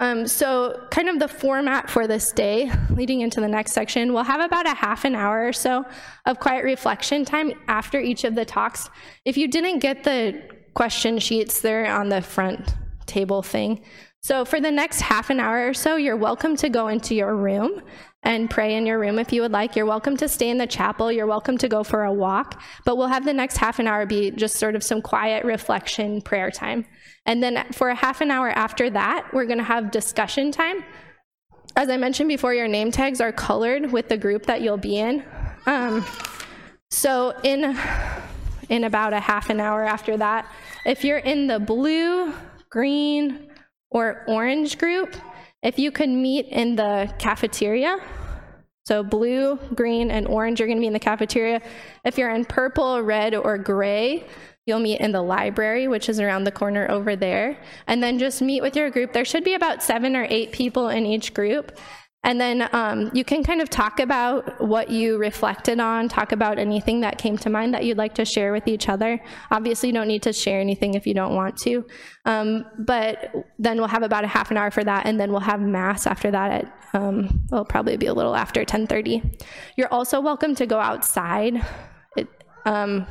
Um, 0.00 0.26
so, 0.26 0.86
kind 0.90 1.08
of 1.08 1.18
the 1.18 1.28
format 1.28 1.90
for 1.90 2.06
this 2.06 2.32
day, 2.32 2.72
leading 2.90 3.20
into 3.20 3.40
the 3.40 3.48
next 3.48 3.72
section, 3.72 4.12
we'll 4.14 4.24
have 4.24 4.40
about 4.40 4.66
a 4.66 4.74
half 4.74 5.04
an 5.04 5.14
hour 5.14 5.46
or 5.46 5.52
so 5.52 5.84
of 6.24 6.40
quiet 6.40 6.64
reflection 6.64 7.24
time 7.24 7.52
after 7.68 8.00
each 8.00 8.24
of 8.24 8.34
the 8.34 8.46
talks. 8.46 8.88
If 9.26 9.36
you 9.36 9.46
didn't 9.46 9.80
get 9.80 10.04
the 10.04 10.42
question 10.74 11.18
sheets, 11.18 11.60
they're 11.60 11.90
on 11.90 12.08
the 12.08 12.22
front 12.22 12.74
table 13.06 13.42
thing. 13.42 13.82
So, 14.22 14.44
for 14.44 14.60
the 14.60 14.70
next 14.70 15.00
half 15.00 15.30
an 15.30 15.40
hour 15.40 15.68
or 15.68 15.74
so, 15.74 15.96
you're 15.96 16.16
welcome 16.16 16.54
to 16.56 16.68
go 16.68 16.88
into 16.88 17.14
your 17.14 17.34
room 17.34 17.82
and 18.22 18.50
pray 18.50 18.74
in 18.76 18.84
your 18.84 18.98
room 18.98 19.18
if 19.18 19.32
you 19.32 19.40
would 19.40 19.52
like. 19.52 19.74
You're 19.74 19.86
welcome 19.86 20.16
to 20.18 20.28
stay 20.28 20.50
in 20.50 20.58
the 20.58 20.66
chapel. 20.66 21.10
You're 21.10 21.26
welcome 21.26 21.56
to 21.58 21.68
go 21.68 21.82
for 21.82 22.04
a 22.04 22.12
walk. 22.12 22.60
But 22.84 22.98
we'll 22.98 23.06
have 23.06 23.24
the 23.24 23.32
next 23.32 23.56
half 23.56 23.78
an 23.78 23.86
hour 23.86 24.04
be 24.04 24.30
just 24.30 24.56
sort 24.56 24.76
of 24.76 24.82
some 24.82 25.00
quiet 25.00 25.44
reflection 25.44 26.20
prayer 26.20 26.50
time. 26.50 26.84
And 27.24 27.42
then 27.42 27.66
for 27.72 27.88
a 27.88 27.94
half 27.94 28.20
an 28.20 28.30
hour 28.30 28.50
after 28.50 28.90
that, 28.90 29.28
we're 29.32 29.46
going 29.46 29.58
to 29.58 29.64
have 29.64 29.90
discussion 29.90 30.52
time. 30.52 30.84
As 31.76 31.88
I 31.88 31.96
mentioned 31.96 32.28
before, 32.28 32.52
your 32.52 32.68
name 32.68 32.90
tags 32.90 33.20
are 33.20 33.32
colored 33.32 33.90
with 33.90 34.08
the 34.08 34.18
group 34.18 34.46
that 34.46 34.60
you'll 34.60 34.76
be 34.76 34.98
in. 34.98 35.24
Um, 35.66 36.04
so 36.90 37.38
in 37.42 37.78
in 38.70 38.84
about 38.84 39.12
a 39.12 39.20
half 39.20 39.50
an 39.50 39.60
hour 39.60 39.84
after 39.84 40.16
that, 40.16 40.50
if 40.86 41.04
you're 41.04 41.18
in 41.18 41.46
the 41.46 41.58
blue, 41.58 42.32
green, 42.70 43.50
or 43.90 44.24
orange 44.28 44.78
group, 44.78 45.14
if 45.62 45.78
you 45.78 45.90
could 45.90 46.08
meet 46.08 46.46
in 46.46 46.76
the 46.76 47.12
cafeteria, 47.18 47.98
so 48.86 49.02
blue, 49.02 49.56
green, 49.74 50.10
and 50.10 50.26
orange, 50.26 50.58
you're 50.58 50.68
to 50.68 50.80
be 50.80 50.86
in 50.86 50.92
the 50.92 50.98
cafeteria. 50.98 51.60
If 52.04 52.16
you're 52.16 52.30
in 52.30 52.44
purple, 52.44 53.02
red, 53.02 53.34
or 53.34 53.58
gray, 53.58 54.24
you'll 54.66 54.80
meet 54.80 55.00
in 55.00 55.12
the 55.12 55.22
library, 55.22 55.86
which 55.86 56.08
is 56.08 56.18
around 56.18 56.44
the 56.44 56.52
corner 56.52 56.90
over 56.90 57.14
there. 57.14 57.58
And 57.86 58.02
then 58.02 58.18
just 58.18 58.40
meet 58.40 58.62
with 58.62 58.76
your 58.76 58.90
group. 58.90 59.12
There 59.12 59.24
should 59.24 59.44
be 59.44 59.54
about 59.54 59.82
seven 59.82 60.16
or 60.16 60.26
eight 60.30 60.52
people 60.52 60.88
in 60.88 61.06
each 61.06 61.34
group. 61.34 61.78
And 62.22 62.38
then 62.38 62.68
um, 62.72 63.10
you 63.14 63.24
can 63.24 63.42
kind 63.42 63.62
of 63.62 63.70
talk 63.70 63.98
about 63.98 64.60
what 64.60 64.90
you 64.90 65.16
reflected 65.16 65.80
on, 65.80 66.08
talk 66.08 66.32
about 66.32 66.58
anything 66.58 67.00
that 67.00 67.16
came 67.16 67.38
to 67.38 67.48
mind 67.48 67.72
that 67.72 67.84
you'd 67.84 67.96
like 67.96 68.14
to 68.16 68.26
share 68.26 68.52
with 68.52 68.68
each 68.68 68.90
other. 68.90 69.18
Obviously, 69.50 69.88
you 69.88 69.94
don't 69.94 70.08
need 70.08 70.22
to 70.24 70.32
share 70.32 70.60
anything 70.60 70.94
if 70.94 71.06
you 71.06 71.14
don't 71.14 71.34
want 71.34 71.56
to. 71.58 71.86
Um, 72.26 72.66
but 72.78 73.34
then 73.58 73.78
we'll 73.78 73.88
have 73.88 74.02
about 74.02 74.24
a 74.24 74.26
half 74.26 74.50
an 74.50 74.58
hour 74.58 74.70
for 74.70 74.84
that, 74.84 75.06
and 75.06 75.18
then 75.18 75.30
we'll 75.30 75.40
have 75.40 75.60
mass 75.60 76.06
after 76.06 76.30
that 76.30 76.50
at, 76.50 76.74
um, 76.92 77.42
it'll 77.50 77.64
probably 77.64 77.96
be 77.96 78.06
a 78.06 78.14
little 78.14 78.36
after 78.36 78.66
10.30. 78.66 79.42
You're 79.76 79.92
also 79.92 80.20
welcome 80.20 80.54
to 80.56 80.66
go 80.66 80.78
outside. 80.78 81.64
It, 82.16 82.28
um, 82.66 83.06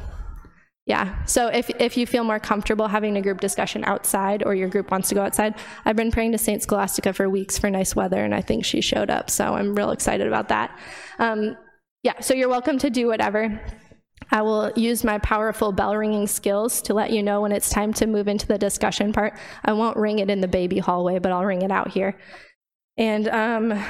yeah. 0.90 1.24
So 1.26 1.50
if, 1.50 1.70
if 1.80 1.96
you 1.98 2.08
feel 2.08 2.24
more 2.24 2.40
comfortable 2.40 2.88
having 2.88 3.16
a 3.16 3.22
group 3.22 3.40
discussion 3.40 3.84
outside 3.86 4.42
or 4.44 4.56
your 4.56 4.68
group 4.68 4.90
wants 4.90 5.08
to 5.10 5.16
go 5.16 5.22
outside, 5.22 5.54
I've 5.86 5.96
been 5.96 6.12
praying 6.12 6.32
to 6.32 6.40
St. 6.40 6.64
Scholastica 6.64 7.14
for 7.14 7.30
weeks 7.30 7.60
for 7.60 7.70
nice 7.70 7.96
weather, 7.96 8.26
and 8.26 8.34
I 8.34 8.42
think 8.42 8.66
she 8.66 8.82
showed 8.82 9.12
up. 9.12 9.30
So 9.30 9.54
I'm 9.54 9.76
real 9.76 9.92
excited 9.92 10.26
about 10.26 10.50
that. 10.50 10.76
Um, 11.20 11.56
yeah, 12.02 12.20
so 12.22 12.34
you're 12.34 12.50
welcome 12.50 12.80
to 12.80 12.90
do 12.90 13.06
whatever. 13.06 13.62
I 14.32 14.42
will 14.42 14.72
use 14.76 15.04
my 15.04 15.20
powerful 15.20 15.72
bell 15.72 15.96
ringing 15.96 16.26
skills 16.26 16.82
to 16.84 16.96
let 16.96 17.12
you 17.12 17.22
know 17.22 17.42
when 17.42 17.52
it's 17.52 17.70
time 17.70 17.94
to 17.94 18.08
move 18.08 18.28
into 18.28 18.48
the 18.48 18.58
discussion 18.58 19.14
part. 19.14 19.38
I 19.64 19.74
won't 19.74 19.96
ring 19.96 20.18
it 20.18 20.32
in 20.32 20.42
the 20.42 20.48
baby 20.48 20.80
hallway, 20.80 21.20
but 21.20 21.32
I'll 21.32 21.46
ring 21.46 21.62
it 21.62 21.72
out 21.72 21.90
here. 21.92 22.18
And 22.98 23.28
um, 23.28 23.86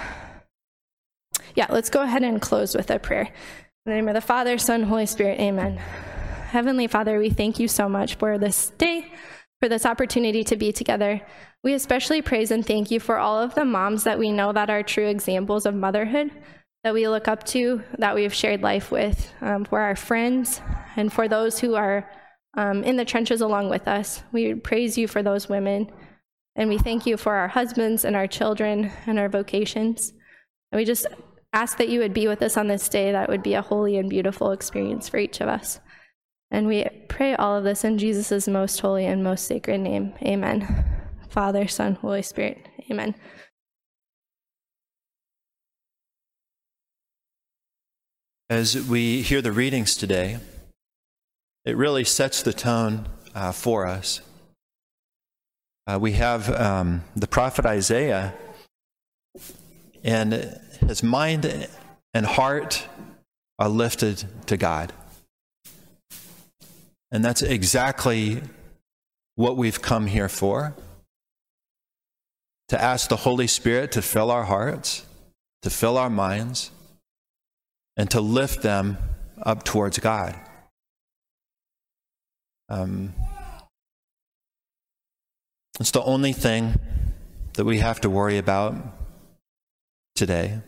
yeah, 1.56 1.68
let's 1.70 1.90
go 1.90 2.02
ahead 2.02 2.24
and 2.24 2.42
close 2.42 2.76
with 2.76 2.92
a 2.92 3.00
prayer. 3.00 3.32
In 3.86 3.92
the 3.92 3.92
name 3.94 4.10
of 4.10 4.16
the 4.16 4.22
Father, 4.22 4.58
Son, 4.58 4.84
Holy 4.84 5.06
Spirit, 5.06 5.40
amen. 5.40 5.82
Heavenly 6.50 6.88
Father, 6.88 7.20
we 7.20 7.30
thank 7.30 7.60
you 7.60 7.68
so 7.68 7.88
much 7.88 8.16
for 8.16 8.40
this 8.40 8.72
day, 8.72 9.06
for 9.62 9.70
this 9.70 9.86
opportunity 9.86 10.44
to 10.46 10.56
be 10.56 10.72
together. 10.72 11.22
We 11.64 11.76
especially 11.76 12.24
praise 12.24 12.50
and 12.50 12.66
thank 12.66 12.90
you 12.90 13.00
for 13.00 13.20
all 13.20 13.40
of 13.40 13.54
the 13.54 13.66
moms 13.66 14.04
that 14.06 14.18
we 14.18 14.32
know 14.32 14.52
that 14.52 14.68
are 14.72 14.82
true 14.82 15.06
examples 15.06 15.68
of 15.68 15.76
motherhood, 15.76 16.32
that 16.84 16.96
we 16.96 17.08
look 17.08 17.28
up 17.28 17.44
to, 17.50 17.84
that 18.00 18.16
we 18.16 18.24
have 18.24 18.34
shared 18.34 18.64
life 18.64 18.90
with, 18.90 19.32
um, 19.42 19.64
for 19.64 19.80
our 19.80 19.96
friends, 19.96 20.60
and 20.96 21.14
for 21.14 21.28
those 21.28 21.60
who 21.60 21.76
are 21.76 22.10
um, 22.58 22.84
in 22.84 22.96
the 22.96 23.06
trenches 23.06 23.42
along 23.42 23.70
with 23.70 23.88
us. 23.88 24.24
We 24.32 24.56
praise 24.56 24.98
you 24.98 25.08
for 25.08 25.22
those 25.22 25.50
women, 25.50 25.92
and 26.56 26.68
we 26.68 26.80
thank 26.80 27.06
you 27.06 27.18
for 27.18 27.36
our 27.36 27.50
husbands 27.50 28.04
and 28.04 28.16
our 28.16 28.28
children 28.28 28.92
and 29.06 29.20
our 29.20 29.30
vocations. 29.30 30.14
And 30.72 30.80
we 30.80 30.86
just 30.86 31.06
ask 31.54 31.78
that 31.78 31.90
you 31.90 32.00
would 32.00 32.14
be 32.16 32.28
with 32.28 32.42
us 32.42 32.58
on 32.58 32.68
this 32.68 32.90
day 32.90 33.12
that 33.12 33.30
would 33.30 33.44
be 33.44 33.54
a 33.54 33.62
holy 33.62 33.98
and 33.98 34.10
beautiful 34.10 34.50
experience 34.52 35.08
for 35.08 35.18
each 35.18 35.42
of 35.42 35.48
us. 35.48 35.80
And 36.52 36.68
we 36.68 36.88
pray 37.08 37.36
all 37.36 37.56
of 37.56 37.64
this 37.64 37.84
in 37.84 37.98
Jesus' 37.98 38.48
most 38.48 38.80
holy 38.80 39.06
and 39.06 39.24
most 39.24 39.46
sacred 39.46 39.80
name. 39.80 40.14
Amen. 40.24 40.86
Father, 41.30 41.68
Son, 41.68 41.96
Holy 41.96 42.24
Spirit. 42.24 42.68
Amen. 42.90 43.14
As 48.50 48.88
we 48.88 49.22
hear 49.22 49.44
the 49.44 49.52
readings 49.52 49.96
today, 49.96 50.40
it 51.66 51.78
really 51.78 52.04
sets 52.04 52.42
the 52.42 52.54
tone 52.54 53.08
uh, 53.36 53.52
for 53.52 53.86
us. 53.86 54.22
Uh, 55.86 56.00
we 56.02 56.14
have 56.14 56.50
um, 56.60 57.04
the 57.16 57.28
prophet 57.28 57.66
Isaiah, 57.66 58.34
and 60.04 60.60
his 60.88 61.04
mind 61.04 61.68
and 62.14 62.26
heart 62.26 62.88
are 63.60 63.70
lifted 63.70 64.24
to 64.48 64.58
God. 64.58 64.94
And 67.12 67.26
that's 67.26 67.42
exactly 67.42 68.42
what 69.36 69.58
we've 69.58 69.82
come 69.82 70.08
here 70.08 70.30
for 70.30 70.76
to 72.68 72.80
ask 72.82 73.10
the 73.10 73.16
Holy 73.16 73.48
Spirit 73.48 73.92
to 73.94 74.02
fill 74.02 74.30
our 74.30 74.44
hearts, 74.44 75.06
to 75.64 75.70
fill 75.70 75.98
our 75.98 76.10
minds, 76.10 76.72
and 77.98 78.10
to 78.12 78.22
lift 78.22 78.62
them 78.62 78.98
up 79.42 79.64
towards 79.64 79.98
God. 79.98 80.36
Um, 82.70 83.14
it's 85.80 85.92
the 85.92 86.04
only 86.04 86.34
thing 86.34 86.80
that 87.54 87.66
we 87.66 87.80
have 87.80 88.02
to 88.02 88.10
worry 88.10 88.38
about 88.38 88.76
today. 90.16 90.60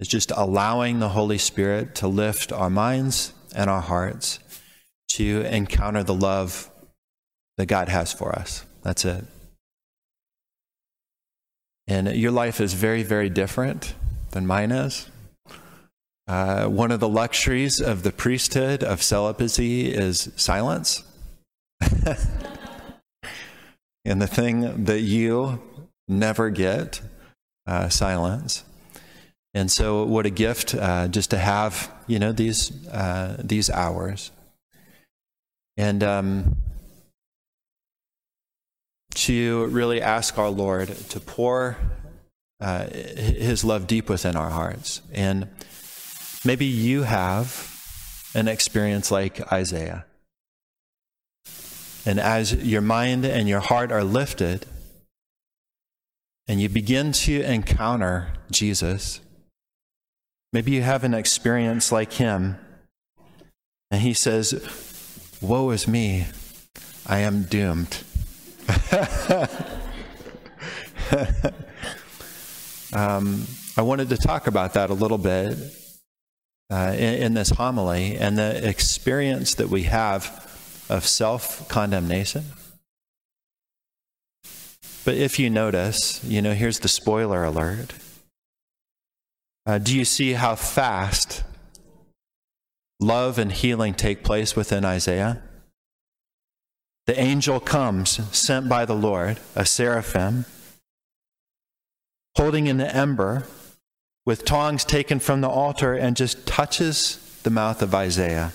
Is 0.00 0.08
just 0.08 0.32
allowing 0.34 0.98
the 0.98 1.10
Holy 1.10 1.38
Spirit 1.38 1.94
to 1.96 2.08
lift 2.08 2.52
our 2.52 2.70
minds 2.70 3.32
and 3.54 3.70
our 3.70 3.80
hearts 3.80 4.40
to 5.16 5.42
encounter 5.42 6.02
the 6.02 6.14
love 6.14 6.70
that 7.58 7.66
God 7.66 7.88
has 7.88 8.12
for 8.12 8.32
us. 8.32 8.64
That's 8.82 9.04
it. 9.04 9.24
And 11.86 12.08
your 12.16 12.30
life 12.30 12.60
is 12.60 12.74
very, 12.74 13.02
very 13.02 13.28
different 13.28 13.94
than 14.30 14.46
mine 14.46 14.72
is. 14.72 15.08
Uh, 16.26 16.66
one 16.66 16.90
of 16.92 17.00
the 17.00 17.08
luxuries 17.08 17.80
of 17.80 18.04
the 18.04 18.12
priesthood 18.12 18.82
of 18.84 19.02
celibacy 19.02 19.92
is 19.92 20.30
silence. 20.36 21.02
and 24.04 24.22
the 24.22 24.26
thing 24.26 24.84
that 24.84 25.00
you 25.00 25.60
never 26.08 26.48
get, 26.50 27.00
uh, 27.66 27.88
silence. 27.88 28.64
And 29.52 29.70
so, 29.70 30.04
what 30.04 30.24
a 30.24 30.30
gift 30.30 30.74
uh, 30.74 31.08
just 31.08 31.30
to 31.30 31.38
have, 31.38 31.92
you 32.06 32.18
know, 32.18 32.32
these 32.32 32.86
uh, 32.88 33.36
these 33.42 33.68
hours. 33.68 34.30
And 35.76 36.02
um, 36.02 36.56
to 39.14 39.66
really 39.66 40.02
ask 40.02 40.38
our 40.38 40.50
Lord 40.50 40.88
to 40.88 41.20
pour 41.20 41.76
uh, 42.60 42.86
His 42.86 43.64
love 43.64 43.86
deep 43.86 44.08
within 44.08 44.36
our 44.36 44.50
hearts. 44.50 45.00
And 45.12 45.48
maybe 46.44 46.66
you 46.66 47.02
have 47.02 47.68
an 48.34 48.48
experience 48.48 49.10
like 49.10 49.52
Isaiah. 49.52 50.04
And 52.04 52.18
as 52.18 52.52
your 52.54 52.80
mind 52.80 53.24
and 53.24 53.48
your 53.48 53.60
heart 53.60 53.92
are 53.92 54.02
lifted, 54.02 54.66
and 56.48 56.60
you 56.60 56.68
begin 56.68 57.12
to 57.12 57.42
encounter 57.42 58.32
Jesus, 58.50 59.20
maybe 60.52 60.72
you 60.72 60.82
have 60.82 61.04
an 61.04 61.14
experience 61.14 61.92
like 61.92 62.14
him, 62.14 62.58
and 63.90 64.02
he 64.02 64.12
says, 64.12 64.52
Woe 65.42 65.70
is 65.70 65.88
me, 65.88 66.26
I 67.04 67.18
am 67.18 67.42
doomed. 67.42 68.04
um, 72.92 73.48
I 73.76 73.82
wanted 73.82 74.08
to 74.10 74.16
talk 74.16 74.46
about 74.46 74.74
that 74.74 74.90
a 74.90 74.94
little 74.94 75.18
bit 75.18 75.58
uh, 76.70 76.94
in, 76.96 77.14
in 77.22 77.34
this 77.34 77.50
homily 77.50 78.16
and 78.16 78.38
the 78.38 78.68
experience 78.68 79.56
that 79.56 79.68
we 79.68 79.82
have 79.82 80.86
of 80.88 81.04
self 81.04 81.68
condemnation. 81.68 82.44
But 85.04 85.16
if 85.16 85.40
you 85.40 85.50
notice, 85.50 86.22
you 86.22 86.40
know, 86.40 86.54
here's 86.54 86.78
the 86.78 86.88
spoiler 86.88 87.42
alert. 87.42 87.94
Uh, 89.66 89.78
do 89.78 89.98
you 89.98 90.04
see 90.04 90.34
how 90.34 90.54
fast 90.54 91.42
love 93.02 93.38
and 93.38 93.52
healing 93.52 93.94
take 93.94 94.22
place 94.22 94.56
within 94.56 94.84
Isaiah? 94.84 95.42
The 97.06 97.18
angel 97.18 97.58
comes, 97.58 98.10
sent 98.34 98.68
by 98.68 98.84
the 98.84 98.94
Lord, 98.94 99.40
a 99.56 99.66
seraphim, 99.66 100.46
holding 102.36 102.68
an 102.68 102.80
ember 102.80 103.44
with 104.24 104.44
tongs 104.44 104.84
taken 104.84 105.18
from 105.18 105.40
the 105.40 105.48
altar 105.48 105.94
and 105.94 106.16
just 106.16 106.46
touches 106.46 107.18
the 107.42 107.50
mouth 107.50 107.82
of 107.82 107.92
Isaiah. 107.92 108.52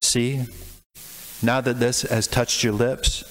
See, 0.00 0.44
now 1.42 1.60
that 1.60 1.80
this 1.80 2.02
has 2.02 2.28
touched 2.28 2.62
your 2.62 2.72
lips, 2.72 3.24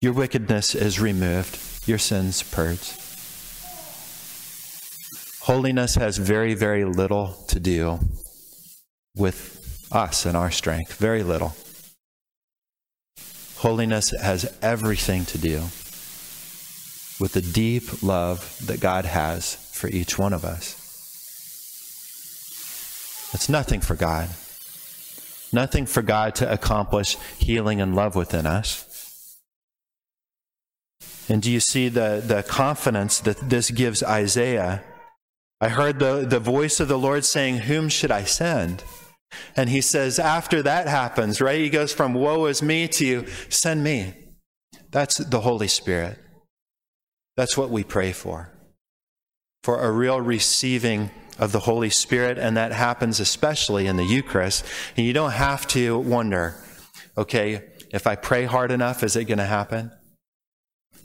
your 0.00 0.14
wickedness 0.14 0.74
is 0.74 0.98
removed, 0.98 1.86
your 1.86 1.98
sins 1.98 2.42
purged. 2.42 2.98
Holiness 5.42 5.96
has 5.96 6.16
very, 6.16 6.54
very 6.54 6.84
little 6.84 7.34
to 7.48 7.60
do 7.60 7.98
with 9.16 9.88
us 9.92 10.26
and 10.26 10.36
our 10.36 10.50
strength. 10.50 10.94
Very 10.94 11.22
little. 11.22 11.54
Holiness 13.56 14.12
has 14.20 14.56
everything 14.62 15.24
to 15.26 15.38
do 15.38 15.58
with 17.20 17.32
the 17.34 17.42
deep 17.42 18.02
love 18.02 18.58
that 18.66 18.80
God 18.80 19.04
has 19.04 19.54
for 19.72 19.88
each 19.88 20.18
one 20.18 20.32
of 20.32 20.44
us. 20.44 20.78
It's 23.32 23.48
nothing 23.48 23.80
for 23.80 23.94
God. 23.94 24.28
Nothing 25.52 25.86
for 25.86 26.02
God 26.02 26.34
to 26.36 26.50
accomplish 26.50 27.16
healing 27.38 27.80
and 27.80 27.94
love 27.94 28.16
within 28.16 28.46
us. 28.46 29.38
And 31.28 31.40
do 31.40 31.50
you 31.50 31.60
see 31.60 31.88
the, 31.88 32.22
the 32.24 32.42
confidence 32.42 33.20
that 33.20 33.48
this 33.48 33.70
gives 33.70 34.02
Isaiah? 34.02 34.82
I 35.60 35.68
heard 35.68 35.98
the, 35.98 36.26
the 36.28 36.40
voice 36.40 36.80
of 36.80 36.88
the 36.88 36.98
Lord 36.98 37.24
saying, 37.24 37.58
Whom 37.58 37.88
should 37.88 38.10
I 38.10 38.24
send? 38.24 38.82
And 39.56 39.68
he 39.68 39.80
says, 39.80 40.18
after 40.18 40.62
that 40.62 40.88
happens, 40.88 41.40
right? 41.40 41.60
He 41.60 41.70
goes 41.70 41.92
from 41.92 42.14
woe 42.14 42.46
is 42.46 42.62
me 42.62 42.88
to 42.88 43.26
send 43.48 43.82
me. 43.82 44.14
That's 44.90 45.16
the 45.18 45.40
Holy 45.40 45.68
Spirit. 45.68 46.18
That's 47.36 47.56
what 47.56 47.70
we 47.70 47.84
pray 47.84 48.12
for. 48.12 48.50
For 49.62 49.80
a 49.80 49.90
real 49.90 50.20
receiving 50.20 51.10
of 51.38 51.52
the 51.52 51.60
Holy 51.60 51.90
Spirit, 51.90 52.38
and 52.38 52.56
that 52.56 52.72
happens 52.72 53.20
especially 53.20 53.86
in 53.86 53.96
the 53.96 54.04
Eucharist. 54.04 54.64
And 54.96 55.06
you 55.06 55.12
don't 55.12 55.32
have 55.32 55.66
to 55.68 55.98
wonder, 55.98 56.56
okay, 57.16 57.62
if 57.90 58.06
I 58.06 58.16
pray 58.16 58.44
hard 58.44 58.70
enough, 58.70 59.02
is 59.02 59.16
it 59.16 59.24
going 59.24 59.38
to 59.38 59.44
happen? 59.44 59.92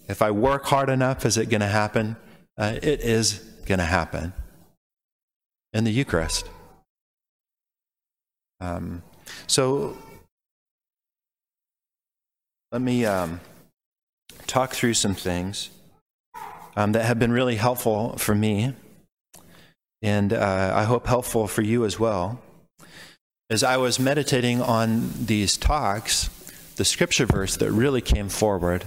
If 0.08 0.22
I 0.22 0.32
work 0.32 0.66
hard 0.66 0.90
enough, 0.90 1.26
is 1.26 1.38
it 1.38 1.50
going 1.50 1.62
to 1.62 1.68
happen? 1.68 2.18
Uh, 2.58 2.76
it 2.82 3.02
is 3.02 3.40
going 3.66 3.80
to 3.80 3.86
happen 3.86 4.34
in 5.74 5.84
the 5.84 5.92
Eucharist. 5.92 6.50
Um, 8.60 9.04
so 9.46 9.98
let 12.72 12.82
me 12.82 13.06
um, 13.06 13.40
talk 14.46 14.74
through 14.74 14.94
some 14.94 15.16
things 15.16 15.70
um, 16.76 16.92
that 16.92 17.06
have 17.06 17.20
been 17.20 17.32
really 17.32 17.56
helpful 17.56 18.18
for 18.18 18.36
me, 18.36 18.74
and 20.02 20.34
uh, 20.34 20.74
I 20.76 20.84
hope 20.84 21.08
helpful 21.08 21.48
for 21.48 21.62
you 21.62 21.86
as 21.86 22.00
well. 22.00 22.42
As 23.50 23.64
I 23.64 23.78
was 23.78 24.00
meditating 24.00 24.62
on 24.62 25.12
these 25.26 25.56
talks, 25.56 26.30
the 26.76 26.86
scripture 26.86 27.26
verse 27.26 27.56
that 27.58 27.72
really 27.72 28.02
came 28.02 28.30
forward 28.30 28.86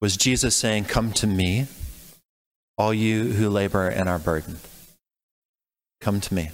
was 0.00 0.16
Jesus 0.16 0.54
saying, 0.54 0.84
Come 0.84 1.12
to 1.14 1.26
me, 1.26 1.66
all 2.76 2.92
you 2.92 3.32
who 3.32 3.48
labor 3.48 3.88
and 3.88 4.08
are 4.08 4.18
burdened. 4.18 4.58
Come 6.00 6.20
to 6.20 6.34
me. 6.34 6.50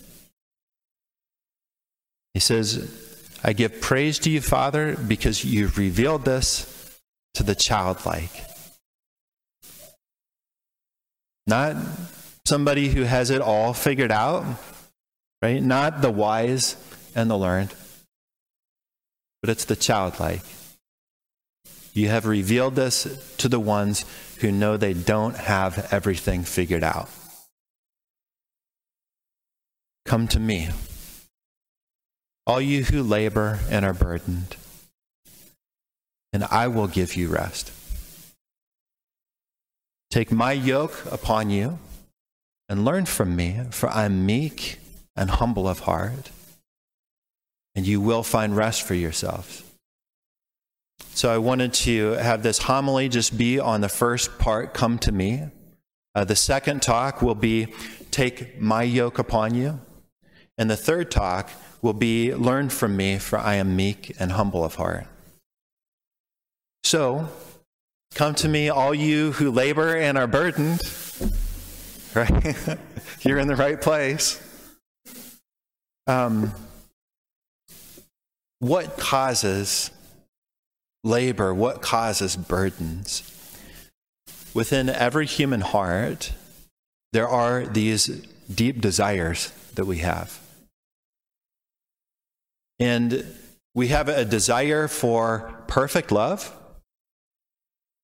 He 2.39 2.41
says, 2.41 2.89
I 3.43 3.53
give 3.53 3.81
praise 3.81 4.21
to 4.21 4.31
you, 4.31 4.41
Father, 4.41 4.95
because 4.95 5.45
you've 5.45 5.77
revealed 5.77 6.25
this 6.25 6.97
to 7.35 7.43
the 7.43 7.57
childlike. 7.57 8.31
Not 11.49 11.75
somebody 12.47 12.91
who 12.91 13.03
has 13.03 13.31
it 13.31 13.41
all 13.41 13.75
figured 13.75 14.13
out, 14.13 14.45
right? 15.43 15.61
Not 15.61 16.01
the 16.01 16.13
wise 16.13 16.77
and 17.17 17.29
the 17.29 17.37
learned, 17.37 17.75
but 19.43 19.51
it's 19.51 19.65
the 19.65 19.75
childlike. 19.75 20.43
You 21.93 22.07
have 22.07 22.25
revealed 22.25 22.77
this 22.77 23.35
to 23.39 23.49
the 23.49 23.59
ones 23.59 24.05
who 24.37 24.53
know 24.53 24.77
they 24.77 24.95
don't 24.95 25.35
have 25.37 25.93
everything 25.93 26.45
figured 26.45 26.85
out. 26.85 27.11
Come 30.07 30.29
to 30.29 30.39
me, 30.39 30.69
all 32.49 32.63
you 32.63 32.83
who 32.85 33.03
labor 33.03 33.59
and 33.71 33.85
are 33.85 33.93
burdened, 33.93 34.57
and 36.33 36.45
I 36.45 36.67
will 36.67 36.87
give 36.87 37.15
you 37.15 37.29
rest. 37.29 37.71
Take 40.11 40.33
my 40.33 40.53
yoke 40.53 41.05
upon 41.13 41.51
you 41.51 41.79
and 42.67 42.87
learn 42.87 43.05
from 43.05 43.37
me, 43.37 43.61
for 43.71 43.91
I 43.91 44.07
am 44.07 44.25
meek 44.25 44.79
and 45.15 45.29
humble 45.29 45.69
of 45.69 45.81
heart, 45.81 46.31
and 47.75 47.87
you 47.87 48.01
will 48.01 48.23
find 48.23 48.57
rest 48.57 48.83
for 48.83 48.95
yourselves. 48.95 49.63
So 51.13 51.31
I 51.31 51.37
wanted 51.37 51.75
to 51.75 52.13
have 52.13 52.43
this 52.43 52.59
homily 52.61 53.11
just 53.11 53.37
be 53.37 53.59
on 53.61 53.83
the 53.83 53.91
first 53.91 54.39
part, 54.39 54.73
come 54.73 54.99
to 55.01 55.13
me. 55.13 55.43
Uh, 56.15 56.25
the 56.25 56.35
second 56.35 56.81
talk 56.81 57.21
will 57.21 57.35
be, 57.35 57.75
take 58.11 58.59
my 58.59 58.85
yoke 58.85 59.19
upon 59.19 59.55
you. 59.55 59.81
And 60.57 60.71
the 60.71 60.77
third 60.77 61.11
talk 61.11 61.51
will 61.83 61.93
be 61.93 62.35
Learn 62.35 62.69
from 62.69 62.97
me, 62.97 63.19
for 63.19 63.39
I 63.39 63.55
am 63.55 63.77
meek 63.77 64.15
and 64.19 64.33
humble 64.33 64.65
of 64.65 64.77
heart. 64.77 65.07
So, 66.85 67.29
come 68.15 68.35
to 68.37 68.49
me, 68.49 68.69
all 68.69 68.95
you 68.95 69.33
who 69.33 69.51
labor 69.51 69.97
and 69.97 70.17
are 70.19 70.27
burdened. 70.27 70.83
Right? 72.15 72.57
You're 73.21 73.39
in 73.39 73.49
the 73.49 73.55
right 73.55 73.79
place. 73.81 74.41
Um, 76.07 76.53
what 78.61 78.97
causes 78.97 79.91
labor? 81.05 81.53
What 81.53 81.83
causes 81.83 82.35
burdens? 82.35 83.23
Within 84.55 84.89
every 84.89 85.27
human 85.27 85.61
heart, 85.61 86.33
there 87.13 87.29
are 87.29 87.67
these 87.67 88.07
deep 88.53 88.81
desires 88.81 89.53
that 89.75 89.85
we 89.85 89.99
have. 89.99 90.41
And 92.79 93.25
we 93.75 93.89
have 93.89 94.09
a 94.09 94.25
desire 94.25 94.89
for 94.89 95.63
perfect 95.67 96.11
love. 96.13 96.55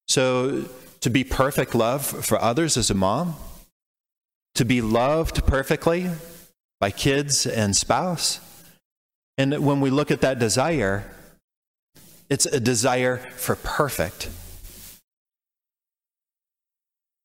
So, 0.08 0.64
to 1.00 1.10
be 1.10 1.24
perfect 1.24 1.74
love 1.74 2.04
for 2.04 2.40
others 2.40 2.76
as 2.76 2.90
a 2.90 2.94
mom, 2.94 3.36
to 4.54 4.64
be 4.64 4.80
loved 4.80 5.46
perfectly 5.46 6.10
by 6.80 6.90
kids 6.90 7.46
and 7.46 7.76
spouse. 7.76 8.40
And 9.36 9.64
when 9.64 9.80
we 9.80 9.90
look 9.90 10.10
at 10.10 10.20
that 10.20 10.38
desire, 10.38 11.10
it's 12.30 12.46
a 12.46 12.60
desire 12.60 13.18
for 13.36 13.56
perfect. 13.56 14.30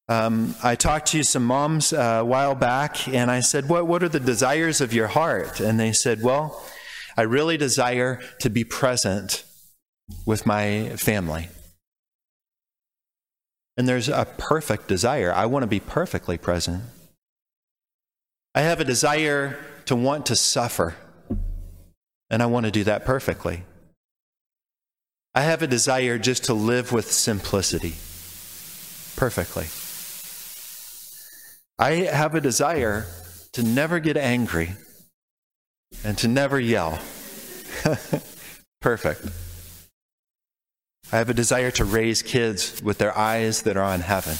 Um, 0.09 0.55
I 0.63 0.75
talked 0.75 1.09
to 1.09 1.23
some 1.23 1.45
moms 1.45 1.93
uh, 1.93 2.17
a 2.21 2.25
while 2.25 2.55
back, 2.55 3.07
and 3.07 3.29
I 3.29 3.41
said, 3.41 3.69
what, 3.69 3.85
what 3.85 4.01
are 4.01 4.09
the 4.09 4.19
desires 4.19 4.81
of 4.81 4.91
your 4.91 5.07
heart? 5.07 5.59
And 5.59 5.79
they 5.79 5.91
said, 5.91 6.23
Well, 6.23 6.59
I 7.19 7.23
really 7.23 7.57
desire 7.57 8.21
to 8.39 8.49
be 8.49 8.63
present 8.63 9.43
with 10.25 10.45
my 10.45 10.91
family. 10.95 11.49
And 13.75 13.89
there's 13.89 14.07
a 14.07 14.25
perfect 14.37 14.87
desire. 14.87 15.33
I 15.33 15.45
want 15.45 15.63
to 15.63 15.67
be 15.67 15.81
perfectly 15.81 16.37
present. 16.37 16.81
I 18.55 18.61
have 18.61 18.79
a 18.79 18.85
desire 18.85 19.59
to 19.87 19.97
want 19.97 20.27
to 20.27 20.37
suffer, 20.37 20.95
and 22.29 22.41
I 22.41 22.45
want 22.45 22.67
to 22.67 22.71
do 22.71 22.85
that 22.85 23.03
perfectly. 23.03 23.63
I 25.35 25.41
have 25.41 25.61
a 25.61 25.67
desire 25.67 26.17
just 26.17 26.45
to 26.45 26.53
live 26.53 26.93
with 26.93 27.11
simplicity 27.11 27.95
perfectly. 29.17 29.67
I 31.77 32.05
have 32.15 32.33
a 32.33 32.39
desire 32.39 33.07
to 33.51 33.61
never 33.61 33.99
get 33.99 34.15
angry 34.15 34.77
and 36.03 36.17
to 36.17 36.27
never 36.27 36.59
yell. 36.59 36.99
Perfect. 38.81 39.25
I 41.11 41.17
have 41.17 41.29
a 41.29 41.33
desire 41.33 41.71
to 41.71 41.85
raise 41.85 42.21
kids 42.21 42.81
with 42.83 42.99
their 42.99 43.17
eyes 43.17 43.63
that 43.63 43.77
are 43.77 43.83
on 43.83 44.01
heaven. 44.01 44.37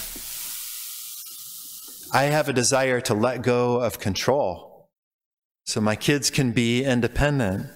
I 2.12 2.24
have 2.24 2.48
a 2.48 2.52
desire 2.52 3.00
to 3.02 3.14
let 3.14 3.42
go 3.42 3.80
of 3.80 3.98
control 3.98 4.88
so 5.66 5.80
my 5.80 5.96
kids 5.96 6.30
can 6.30 6.52
be 6.52 6.84
independent. 6.84 7.66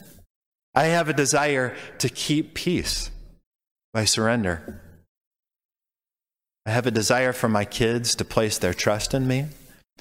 I 0.74 0.84
have 0.86 1.08
a 1.08 1.12
desire 1.12 1.76
to 1.98 2.08
keep 2.08 2.54
peace 2.54 3.10
by 3.92 4.04
surrender. 4.04 4.80
I 6.66 6.70
have 6.70 6.86
a 6.86 6.90
desire 6.90 7.32
for 7.32 7.48
my 7.48 7.64
kids 7.64 8.14
to 8.16 8.24
place 8.24 8.58
their 8.58 8.74
trust 8.74 9.14
in 9.14 9.28
me. 9.28 9.46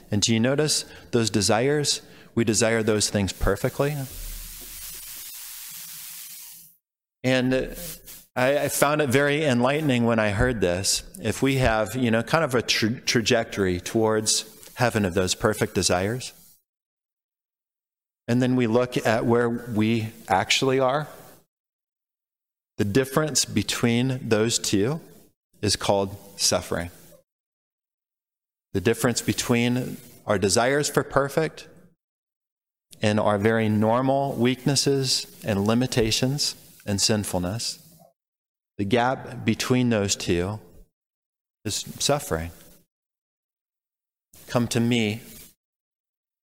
And 0.10 0.22
do 0.22 0.34
you 0.34 0.40
notice 0.40 0.86
those 1.12 1.30
desires? 1.30 2.02
We 2.36 2.44
desire 2.44 2.84
those 2.84 3.10
things 3.10 3.32
perfectly. 3.32 3.96
And 7.24 7.76
I, 8.36 8.68
found 8.68 9.02
it 9.02 9.10
very 9.10 9.46
enlightening 9.46 10.06
when 10.06 10.20
I 10.20 10.30
heard 10.30 10.60
this. 10.60 11.04
If 11.22 11.42
we 11.42 11.58
have, 11.58 11.96
you 11.96 12.10
know, 12.10 12.24
kind 12.24 12.44
of 12.44 12.56
a 12.56 12.62
tra- 12.62 13.00
trajectory 13.02 13.80
towards 13.80 14.46
heaven 14.76 15.06
of 15.06 15.14
those 15.14 15.36
perfect 15.36 15.76
desires, 15.76 16.34
and 18.28 18.42
then 18.42 18.56
we 18.56 18.68
look 18.68 18.98
at 19.06 19.26
where 19.26 19.50
we 19.50 20.10
actually 20.28 20.80
are, 20.80 21.08
the 22.78 22.86
difference 22.86 23.46
between 23.46 24.20
those 24.28 24.58
two 24.58 25.00
is 25.62 25.76
called 25.76 26.18
suffering. 26.38 26.90
The 28.74 28.82
difference 28.82 29.22
between 29.22 29.98
our 30.26 30.40
desires 30.40 30.90
for 30.90 31.04
perfect 31.04 31.68
and 33.04 33.20
our 33.20 33.38
very 33.38 33.68
normal 33.68 34.34
weaknesses 34.34 35.28
and 35.43 35.68
limitations 35.68 36.56
and 36.86 36.99
sinfulness, 36.99 37.78
the 38.78 38.86
gap 38.86 39.43
between 39.45 39.89
those 39.89 40.16
two 40.16 40.60
is 41.66 41.86
suffering. 41.99 42.49
Come 44.47 44.68
to 44.70 44.80
me, 44.80 45.22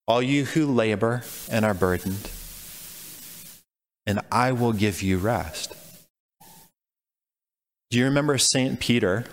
all 0.06 0.22
you 0.22 0.44
who 0.44 0.66
labor 0.66 1.22
and 1.50 1.64
are 1.64 1.74
burdened, 1.74 2.30
and 4.06 4.20
I 4.30 4.52
will 4.52 4.72
give 4.72 5.02
you 5.02 5.18
rest. 5.18 5.72
Do 7.90 7.98
you 7.98 8.04
remember 8.04 8.38
St. 8.38 8.78
Peter? 8.78 9.24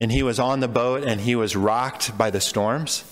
And 0.00 0.12
he 0.12 0.22
was 0.22 0.38
on 0.38 0.60
the 0.60 0.68
boat 0.68 1.04
and 1.04 1.20
he 1.20 1.34
was 1.34 1.56
rocked 1.56 2.18
by 2.18 2.30
the 2.30 2.40
storms, 2.40 3.04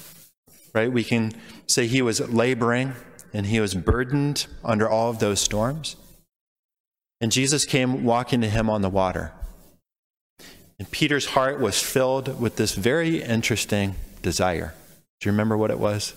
right? 0.74 0.90
We 0.90 1.04
can 1.04 1.32
say 1.66 1.86
he 1.86 2.02
was 2.02 2.20
laboring 2.20 2.94
and 3.32 3.46
he 3.46 3.60
was 3.60 3.74
burdened 3.74 4.46
under 4.64 4.88
all 4.88 5.10
of 5.10 5.18
those 5.18 5.40
storms. 5.40 5.96
And 7.20 7.30
Jesus 7.30 7.64
came 7.64 8.04
walking 8.04 8.40
to 8.40 8.48
him 8.48 8.68
on 8.68 8.82
the 8.82 8.90
water. 8.90 9.32
And 10.78 10.90
Peter's 10.90 11.26
heart 11.26 11.60
was 11.60 11.80
filled 11.80 12.40
with 12.40 12.56
this 12.56 12.74
very 12.74 13.22
interesting 13.22 13.94
desire. 14.22 14.74
Do 15.20 15.28
you 15.28 15.32
remember 15.32 15.56
what 15.56 15.70
it 15.70 15.78
was? 15.78 16.14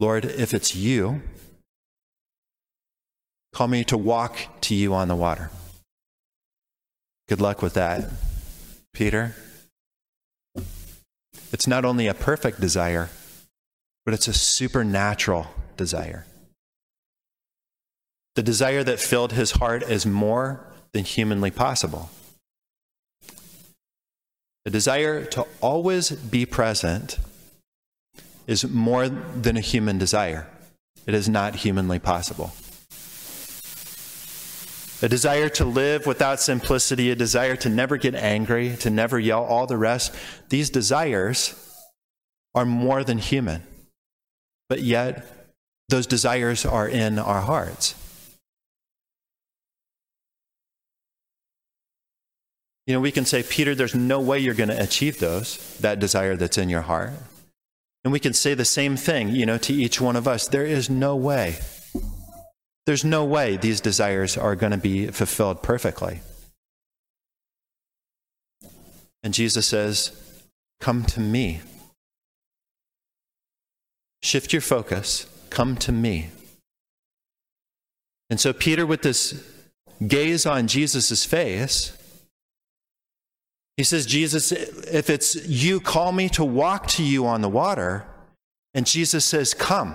Lord, 0.00 0.24
if 0.24 0.52
it's 0.52 0.74
you, 0.74 1.22
call 3.52 3.68
me 3.68 3.84
to 3.84 3.96
walk 3.96 4.36
to 4.62 4.74
you 4.74 4.92
on 4.92 5.08
the 5.08 5.16
water. 5.16 5.50
Good 7.28 7.40
luck 7.40 7.62
with 7.62 7.74
that, 7.74 8.10
Peter. 8.92 9.34
It's 11.52 11.66
not 11.66 11.84
only 11.84 12.06
a 12.06 12.14
perfect 12.14 12.60
desire, 12.60 13.08
but 14.06 14.14
it's 14.14 14.28
a 14.28 14.32
supernatural 14.32 15.48
desire. 15.76 16.24
The 18.36 18.42
desire 18.42 18.84
that 18.84 19.00
filled 19.00 19.32
his 19.32 19.50
heart 19.50 19.82
is 19.82 20.06
more 20.06 20.64
than 20.92 21.04
humanly 21.04 21.50
possible. 21.50 22.08
The 24.64 24.70
desire 24.70 25.24
to 25.24 25.46
always 25.60 26.12
be 26.12 26.46
present 26.46 27.18
is 28.46 28.68
more 28.68 29.08
than 29.08 29.56
a 29.56 29.60
human 29.60 29.98
desire. 29.98 30.46
It 31.06 31.14
is 31.14 31.28
not 31.28 31.56
humanly 31.56 31.98
possible. 31.98 32.52
A 35.02 35.08
desire 35.08 35.48
to 35.50 35.64
live 35.64 36.06
without 36.06 36.40
simplicity, 36.40 37.10
a 37.10 37.16
desire 37.16 37.56
to 37.56 37.68
never 37.68 37.96
get 37.96 38.14
angry, 38.14 38.76
to 38.76 38.88
never 38.88 39.18
yell, 39.18 39.44
all 39.44 39.66
the 39.66 39.76
rest, 39.76 40.14
these 40.48 40.70
desires 40.70 41.54
are 42.54 42.64
more 42.64 43.02
than 43.02 43.18
human. 43.18 43.62
But 44.68 44.82
yet, 44.82 45.26
those 45.88 46.06
desires 46.06 46.64
are 46.64 46.88
in 46.88 47.18
our 47.18 47.40
hearts. 47.40 47.94
You 52.86 52.94
know, 52.94 53.00
we 53.00 53.10
can 53.10 53.24
say, 53.24 53.42
Peter, 53.42 53.74
there's 53.74 53.94
no 53.94 54.20
way 54.20 54.38
you're 54.38 54.54
going 54.54 54.68
to 54.68 54.82
achieve 54.82 55.18
those, 55.18 55.76
that 55.78 55.98
desire 55.98 56.36
that's 56.36 56.58
in 56.58 56.68
your 56.68 56.82
heart. 56.82 57.12
And 58.04 58.12
we 58.12 58.20
can 58.20 58.32
say 58.32 58.54
the 58.54 58.64
same 58.64 58.96
thing, 58.96 59.30
you 59.30 59.44
know, 59.44 59.58
to 59.58 59.72
each 59.72 60.00
one 60.00 60.14
of 60.14 60.28
us. 60.28 60.46
There 60.46 60.64
is 60.64 60.88
no 60.88 61.16
way. 61.16 61.56
There's 62.86 63.04
no 63.04 63.24
way 63.24 63.56
these 63.56 63.80
desires 63.80 64.36
are 64.36 64.54
going 64.54 64.70
to 64.70 64.78
be 64.78 65.08
fulfilled 65.08 65.62
perfectly. 65.64 66.20
And 69.24 69.34
Jesus 69.34 69.66
says, 69.66 70.12
Come 70.78 71.04
to 71.06 71.20
me. 71.20 71.62
Shift 74.26 74.52
your 74.52 74.60
focus 74.60 75.26
Come 75.50 75.76
to 75.76 75.92
me. 75.92 76.30
And 78.28 78.40
so, 78.40 78.52
Peter, 78.52 78.84
with 78.84 79.02
this 79.02 79.40
gaze 80.04 80.44
on 80.44 80.66
Jesus' 80.66 81.24
face, 81.24 81.96
he 83.76 83.84
says, 83.84 84.04
Jesus, 84.04 84.50
if 84.50 85.08
it's 85.08 85.36
you, 85.46 85.78
call 85.78 86.10
me 86.10 86.28
to 86.30 86.44
walk 86.44 86.88
to 86.88 87.04
you 87.04 87.24
on 87.24 87.40
the 87.40 87.48
water. 87.48 88.04
And 88.74 88.84
Jesus 88.84 89.24
says, 89.24 89.54
Come. 89.54 89.94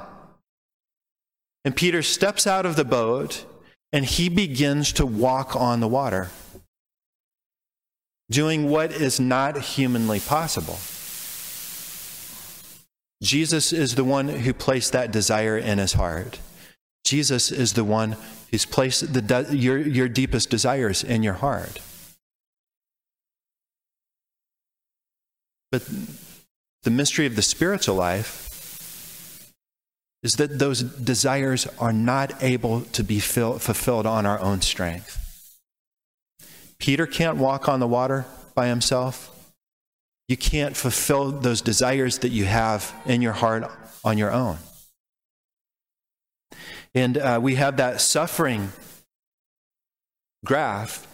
And 1.65 1.75
Peter 1.75 2.01
steps 2.01 2.47
out 2.47 2.65
of 2.65 2.77
the 2.77 2.85
boat 2.85 3.45
and 3.91 4.05
he 4.05 4.29
begins 4.29 4.93
to 4.93 5.05
walk 5.05 5.57
on 5.57 5.81
the 5.81 5.89
water, 5.89 6.31
doing 8.31 8.69
what 8.69 8.93
is 8.93 9.19
not 9.19 9.59
humanly 9.59 10.21
possible. 10.21 10.79
Jesus 13.21 13.71
is 13.71 13.95
the 13.95 14.03
one 14.03 14.27
who 14.27 14.53
placed 14.53 14.93
that 14.93 15.11
desire 15.11 15.57
in 15.57 15.77
his 15.77 15.93
heart. 15.93 16.39
Jesus 17.03 17.51
is 17.51 17.73
the 17.73 17.83
one 17.83 18.15
who's 18.49 18.65
placed 18.65 19.13
the, 19.13 19.47
your, 19.51 19.77
your 19.77 20.07
deepest 20.07 20.49
desires 20.49 21.03
in 21.03 21.23
your 21.23 21.35
heart. 21.35 21.79
But 25.71 25.83
the 26.83 26.89
mystery 26.89 27.25
of 27.25 27.35
the 27.35 27.41
spiritual 27.41 27.95
life 27.95 28.49
is 30.23 30.35
that 30.35 30.59
those 30.59 30.83
desires 30.83 31.67
are 31.79 31.93
not 31.93 32.43
able 32.43 32.81
to 32.81 33.03
be 33.03 33.19
fill, 33.19 33.57
fulfilled 33.57 34.05
on 34.05 34.25
our 34.25 34.39
own 34.39 34.61
strength. 34.61 35.17
Peter 36.77 37.07
can't 37.07 37.37
walk 37.37 37.69
on 37.69 37.79
the 37.79 37.87
water 37.87 38.25
by 38.53 38.67
himself. 38.67 39.27
You 40.31 40.37
can't 40.37 40.77
fulfill 40.77 41.29
those 41.29 41.59
desires 41.59 42.19
that 42.19 42.29
you 42.29 42.45
have 42.45 42.95
in 43.05 43.21
your 43.21 43.33
heart 43.33 43.69
on 44.01 44.17
your 44.17 44.31
own. 44.31 44.59
And 46.95 47.17
uh, 47.17 47.39
we 47.43 47.55
have 47.55 47.75
that 47.75 47.99
suffering 47.99 48.71
graph. 50.45 51.05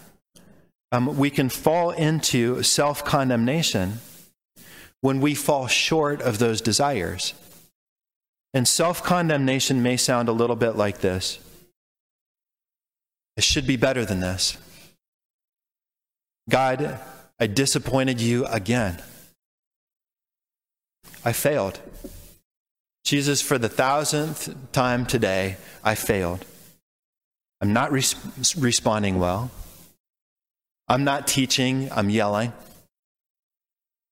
Um, 0.92 1.16
we 1.18 1.30
can 1.30 1.48
fall 1.48 1.90
into 1.90 2.62
self 2.62 3.04
condemnation 3.04 3.94
when 5.00 5.20
we 5.20 5.34
fall 5.34 5.66
short 5.66 6.22
of 6.22 6.38
those 6.38 6.60
desires. 6.60 7.34
And 8.54 8.68
self 8.68 9.02
condemnation 9.02 9.82
may 9.82 9.96
sound 9.96 10.28
a 10.28 10.32
little 10.32 10.54
bit 10.54 10.76
like 10.76 10.98
this 10.98 11.40
I 13.36 13.40
should 13.40 13.66
be 13.66 13.74
better 13.76 14.04
than 14.04 14.20
this. 14.20 14.56
God, 16.48 17.00
I 17.40 17.46
disappointed 17.46 18.20
you 18.20 18.46
again. 18.46 19.00
I 21.24 21.32
failed. 21.32 21.80
Jesus, 23.04 23.40
for 23.40 23.58
the 23.58 23.68
thousandth 23.68 24.54
time 24.72 25.06
today, 25.06 25.56
I 25.84 25.94
failed. 25.94 26.44
I'm 27.60 27.72
not 27.72 27.92
res- 27.92 28.56
responding 28.56 29.18
well. 29.18 29.50
I'm 30.88 31.04
not 31.04 31.26
teaching, 31.26 31.90
I'm 31.92 32.10
yelling. 32.10 32.52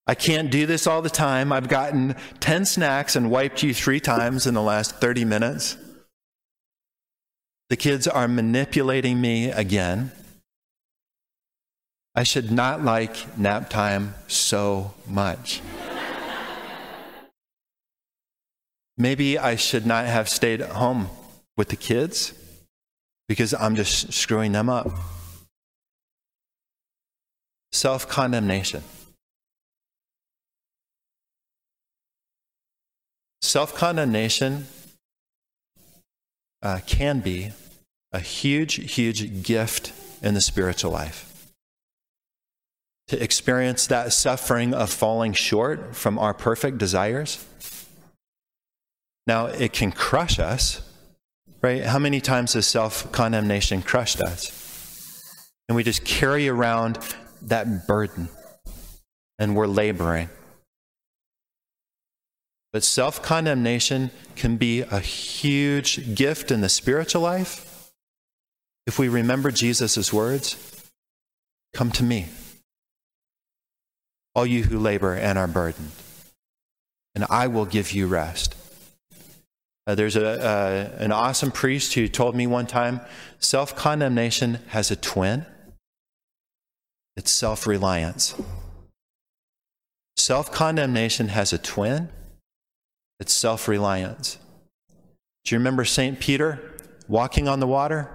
I 0.07 0.15
can't 0.15 0.51
do 0.51 0.67
this 0.67 0.87
all 0.87 1.03
the 1.03 1.11
time. 1.11 1.53
I've 1.53 1.69
gotten 1.69 2.15
10 2.41 2.65
snacks 2.65 3.17
and 3.17 3.31
wiped 3.31 3.63
you 3.63 3.75
three 3.75 3.99
times 3.99 4.47
in 4.47 4.55
the 4.55 4.63
last 4.63 4.97
30 4.97 5.25
minutes. 5.25 5.77
The 7.71 7.77
kids 7.77 8.07
are 8.07 8.29
manipulating 8.29 9.21
me 9.21 9.51
again. 9.51 10.13
I 12.19 12.23
should 12.23 12.51
not 12.51 12.83
like 12.83 13.37
nap 13.37 13.69
time 13.69 14.15
so 14.27 14.95
much. 15.07 15.61
Maybe 18.97 19.39
I 19.39 19.57
should 19.57 19.85
not 19.85 20.07
have 20.07 20.27
stayed 20.27 20.63
at 20.63 20.71
home 20.71 21.11
with 21.59 21.69
the 21.69 21.77
kids 21.77 22.33
because 23.29 23.53
I'm 23.53 23.77
just 23.77 24.15
screwing 24.15 24.53
them 24.53 24.71
up. 24.71 24.89
Self 27.73 28.09
condemnation. 28.09 28.83
Self 33.43 33.75
condemnation 33.75 34.69
uh, 36.63 36.81
can 36.87 37.21
be 37.21 37.53
a 38.11 38.21
huge, 38.21 38.95
huge 38.95 39.43
gift 39.43 39.93
in 40.23 40.33
the 40.33 40.41
spiritual 40.41 40.91
life. 40.91 41.36
To 43.09 43.23
experience 43.23 43.87
that 43.87 44.13
suffering 44.13 44.75
of 44.75 44.91
falling 44.91 45.33
short 45.33 45.95
from 45.95 46.19
our 46.19 46.35
perfect 46.35 46.79
desires. 46.79 47.45
Now, 49.27 49.47
it 49.47 49.73
can 49.73 49.93
crush 49.93 50.39
us, 50.39 50.81
right? 51.63 51.85
How 51.85 51.99
many 51.99 52.21
times 52.21 52.55
has 52.55 52.67
self 52.67 53.11
condemnation 53.13 53.83
crushed 53.83 54.21
us? 54.21 54.63
And 55.69 55.77
we 55.77 55.83
just 55.83 56.05
carry 56.05 56.49
around 56.49 56.99
that 57.43 57.87
burden 57.87 58.29
and 59.39 59.55
we're 59.55 59.67
laboring. 59.67 60.31
But 62.73 62.83
self 62.83 63.23
condemnation 63.23 64.11
can 64.35 64.57
be 64.57 64.81
a 64.81 65.01
huge 65.01 66.15
gift 66.15 66.51
in 66.51 66.61
the 66.61 66.69
spiritual 66.69 67.23
life 67.23 67.91
if 68.87 68.99
we 68.99 69.09
remember 69.09 69.51
Jesus' 69.51 70.13
words 70.13 70.73
Come 71.75 71.91
to 71.93 72.05
me, 72.05 72.29
all 74.37 74.47
you 74.47 74.63
who 74.65 74.79
labor 74.79 75.15
and 75.15 75.39
are 75.39 75.49
burdened, 75.49 75.91
and 77.15 77.25
I 77.31 77.47
will 77.47 77.65
give 77.65 77.93
you 77.93 78.07
rest. 78.07 78.55
Uh, 79.87 79.95
there's 79.95 80.17
a, 80.17 80.27
uh, 80.27 80.91
an 80.99 81.11
awesome 81.11 81.51
priest 81.51 81.95
who 81.95 82.07
told 82.07 82.37
me 82.37 82.47
one 82.47 82.67
time 82.67 83.01
self 83.39 83.75
condemnation 83.75 84.59
has 84.69 84.91
a 84.91 84.97
twin 84.97 85.47
it's 87.17 87.31
self 87.31 87.67
reliance. 87.67 88.35
Self 90.17 90.53
condemnation 90.53 91.29
has 91.29 91.53
a 91.53 91.59
twin 91.59 92.11
it's 93.19 93.33
self 93.33 93.69
reliance. 93.69 94.39
Do 95.45 95.55
you 95.55 95.59
remember 95.59 95.87
St. 95.87 96.21
Peter 96.21 96.61
walking 97.09 97.49
on 97.49 97.61
the 97.61 97.67
water? 97.67 98.11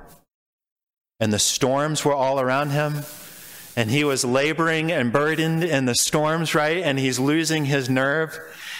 And 1.19 1.31
the 1.31 1.39
storms 1.39 2.03
were 2.03 2.13
all 2.13 2.39
around 2.39 2.71
him. 2.71 3.03
And 3.75 3.89
he 3.89 4.03
was 4.03 4.25
laboring 4.25 4.91
and 4.91 5.13
burdened 5.13 5.63
in 5.63 5.85
the 5.85 5.95
storms, 5.95 6.53
right? 6.53 6.77
And 6.77 6.99
he's 6.99 7.19
losing 7.19 7.65
his 7.65 7.89
nerve. 7.89 8.37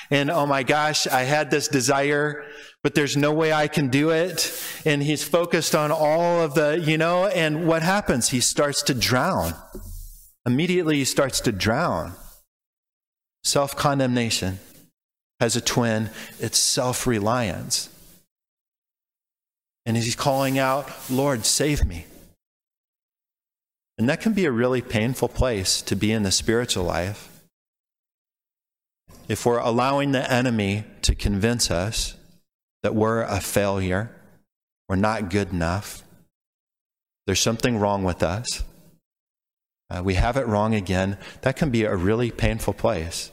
And 0.10 0.30
oh 0.30 0.46
my 0.46 0.64
gosh, 0.64 1.08
I 1.08 1.24
had 1.24 1.50
this 1.50 1.70
desire, 1.70 2.44
but 2.84 2.96
there's 2.96 3.16
no 3.16 3.32
way 3.32 3.54
I 3.54 3.68
can 3.68 3.88
do 3.88 4.10
it. 4.10 4.52
And 4.86 5.02
he's 5.02 5.24
focused 5.24 5.74
on 5.74 5.92
all 5.92 6.42
of 6.42 6.54
the, 6.54 6.80
you 6.80 6.98
know, 6.98 7.28
and 7.28 7.66
what 7.66 7.82
happens? 7.82 8.30
He 8.30 8.42
starts 8.42 8.82
to 8.84 8.94
drown. 8.94 9.54
Immediately, 10.46 10.98
he 10.98 11.06
starts 11.06 11.40
to 11.42 11.52
drown. 11.52 12.14
Self 13.44 13.76
condemnation 13.76 14.60
has 15.40 15.56
a 15.56 15.62
twin 15.62 16.10
it's 16.40 16.60
self 16.60 17.08
reliance. 17.08 17.90
And 19.86 19.98
he's 19.98 20.16
calling 20.16 20.60
out, 20.60 20.92
Lord, 21.10 21.46
save 21.46 21.86
me. 21.86 22.06
And 24.02 24.10
that 24.10 24.20
can 24.20 24.34
be 24.34 24.46
a 24.46 24.52
really 24.52 24.82
painful 24.82 25.28
place 25.28 25.80
to 25.84 25.96
be 25.96 26.12
in 26.12 26.24
the 26.24 26.32
spiritual 26.32 26.84
life. 26.84 27.30
If 29.28 29.46
we're 29.46 29.60
allowing 29.60 30.12
the 30.12 30.28
enemy 30.28 30.86
to 31.04 31.14
convince 31.14 31.70
us 31.70 32.16
that 32.82 32.96
we're 32.96 33.22
a 33.22 33.40
failure, 33.40 34.10
we're 34.90 34.96
not 34.96 35.30
good 35.30 35.52
enough, 35.52 36.02
there's 37.28 37.42
something 37.42 37.78
wrong 37.78 38.04
with 38.04 38.24
us, 38.24 38.64
uh, 39.92 40.02
we 40.04 40.16
have 40.16 40.36
it 40.36 40.48
wrong 40.48 40.74
again, 40.74 41.20
that 41.42 41.56
can 41.56 41.70
be 41.70 41.84
a 41.84 41.96
really 41.96 42.32
painful 42.32 42.74
place 42.74 43.30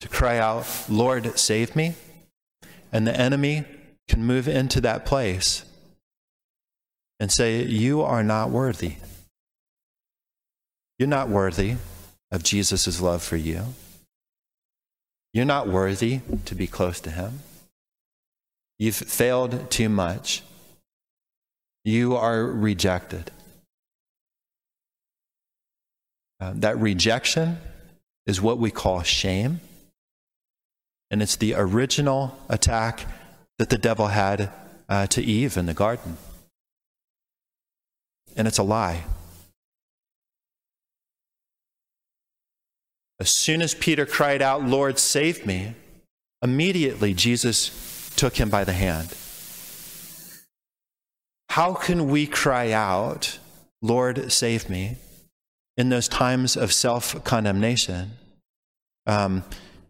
to 0.00 0.08
cry 0.08 0.38
out, 0.38 0.66
Lord, 0.88 1.38
save 1.38 1.76
me. 1.76 1.96
And 2.90 3.06
the 3.06 3.14
enemy 3.14 3.66
can 4.08 4.24
move 4.24 4.48
into 4.48 4.80
that 4.80 5.04
place 5.04 5.66
and 7.20 7.30
say, 7.30 7.62
You 7.62 8.02
are 8.02 8.22
not 8.22 8.50
worthy. 8.50 8.96
You're 10.98 11.08
not 11.08 11.28
worthy 11.28 11.76
of 12.30 12.42
Jesus' 12.42 13.00
love 13.00 13.22
for 13.22 13.36
you. 13.36 13.66
You're 15.32 15.44
not 15.44 15.68
worthy 15.68 16.20
to 16.44 16.54
be 16.54 16.66
close 16.66 17.00
to 17.00 17.10
Him. 17.10 17.40
You've 18.78 18.96
failed 18.96 19.70
too 19.70 19.88
much. 19.88 20.42
You 21.84 22.16
are 22.16 22.44
rejected. 22.44 23.30
Uh, 26.40 26.52
that 26.56 26.78
rejection 26.78 27.58
is 28.26 28.40
what 28.40 28.58
we 28.58 28.70
call 28.70 29.02
shame. 29.02 29.60
And 31.10 31.22
it's 31.22 31.36
the 31.36 31.54
original 31.54 32.36
attack 32.48 33.06
that 33.58 33.70
the 33.70 33.78
devil 33.78 34.08
had 34.08 34.50
uh, 34.88 35.06
to 35.08 35.22
Eve 35.22 35.56
in 35.56 35.66
the 35.66 35.74
garden. 35.74 36.16
And 38.36 38.48
it's 38.48 38.58
a 38.58 38.62
lie. 38.62 39.04
As 43.20 43.30
soon 43.30 43.62
as 43.62 43.74
Peter 43.74 44.06
cried 44.06 44.42
out, 44.42 44.64
Lord, 44.64 44.98
save 44.98 45.46
me, 45.46 45.74
Immediately, 46.44 47.14
Jesus 47.14 48.12
took 48.16 48.36
him 48.36 48.50
by 48.50 48.64
the 48.64 48.74
hand. 48.74 49.14
How 51.48 51.72
can 51.72 52.08
we 52.10 52.26
cry 52.26 52.70
out, 52.70 53.38
Lord, 53.80 54.30
save 54.30 54.68
me, 54.68 54.96
in 55.78 55.88
those 55.88 56.06
times 56.06 56.54
of 56.54 56.70
self 56.70 57.24
condemnation? 57.24 58.10
Um, 59.06 59.42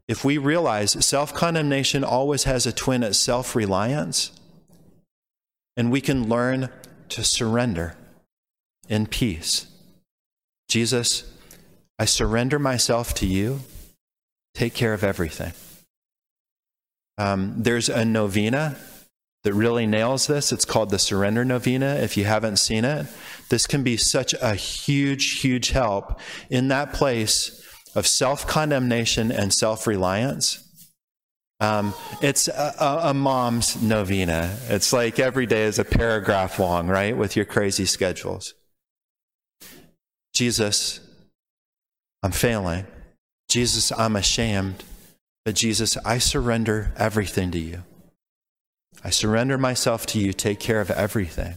if 0.07 0.25
we 0.25 0.39
realize 0.39 1.05
self 1.05 1.35
condemnation 1.35 2.05
always 2.05 2.45
has 2.45 2.67
a 2.67 2.73
twin 2.73 3.03
at 3.03 3.17
self 3.17 3.57
reliance, 3.57 4.31
and 5.77 5.91
we 5.91 6.01
can 6.01 6.29
learn 6.29 6.69
to 7.09 7.25
surrender 7.25 7.97
in 8.89 9.07
peace. 9.07 9.67
Jesus, 10.69 11.31
I 11.99 12.05
surrender 12.05 12.59
myself 12.59 13.15
to 13.15 13.27
you. 13.27 13.61
Take 14.55 14.75
care 14.75 14.95
of 14.95 15.05
everything. 15.05 15.53
Um, 17.19 17.55
there's 17.57 17.89
a 17.89 18.05
novena 18.05 18.77
that 19.45 19.53
really 19.53 19.87
nails 19.87 20.27
this. 20.27 20.53
It's 20.53 20.65
called 20.65 20.91
the 20.91 20.99
Surrender 20.99 21.45
Novena. 21.45 21.95
If 21.97 22.17
you 22.17 22.25
haven't 22.25 22.57
seen 22.57 22.85
it, 22.85 23.07
this 23.51 23.67
can 23.67 23.83
be 23.83 23.97
such 23.97 24.35
a 24.41 24.55
huge, 24.55 25.41
huge 25.41 25.71
help 25.71 26.19
in 26.51 26.69
that 26.69 26.93
place 26.93 27.63
of 27.95 28.07
self 28.07 28.47
condemnation 28.47 29.31
and 29.31 29.53
self 29.53 29.87
reliance. 29.87 30.61
Um, 31.61 31.95
it's 32.21 32.49
a, 32.49 32.75
a, 32.81 32.99
a, 33.11 33.15
mom's 33.15 33.81
novena. 33.81 34.59
It's 34.69 34.93
like 34.93 35.19
every 35.19 35.47
day 35.47 35.63
is 35.63 35.79
a 35.79 35.85
paragraph 35.85 36.59
long, 36.59 36.89
right, 36.89 37.17
with 37.17 37.37
your 37.37 37.45
crazy 37.45 37.87
schedules. 37.87 38.55
Jesus, 40.35 41.01
I'm 42.23 42.33
failing. 42.33 42.87
Jesus, 43.49 43.93
I'm 43.93 44.17
ashamed. 44.17 44.83
But 45.45 45.55
Jesus, 45.55 45.97
I 46.05 46.19
surrender 46.19 46.93
everything 46.97 47.51
to 47.53 47.59
you. 47.59 47.85
I 49.05 49.11
surrender 49.11 49.59
myself 49.59 50.07
to 50.07 50.19
you. 50.19 50.33
Take 50.33 50.59
care 50.59 50.81
of 50.81 50.91
everything. 50.91 51.55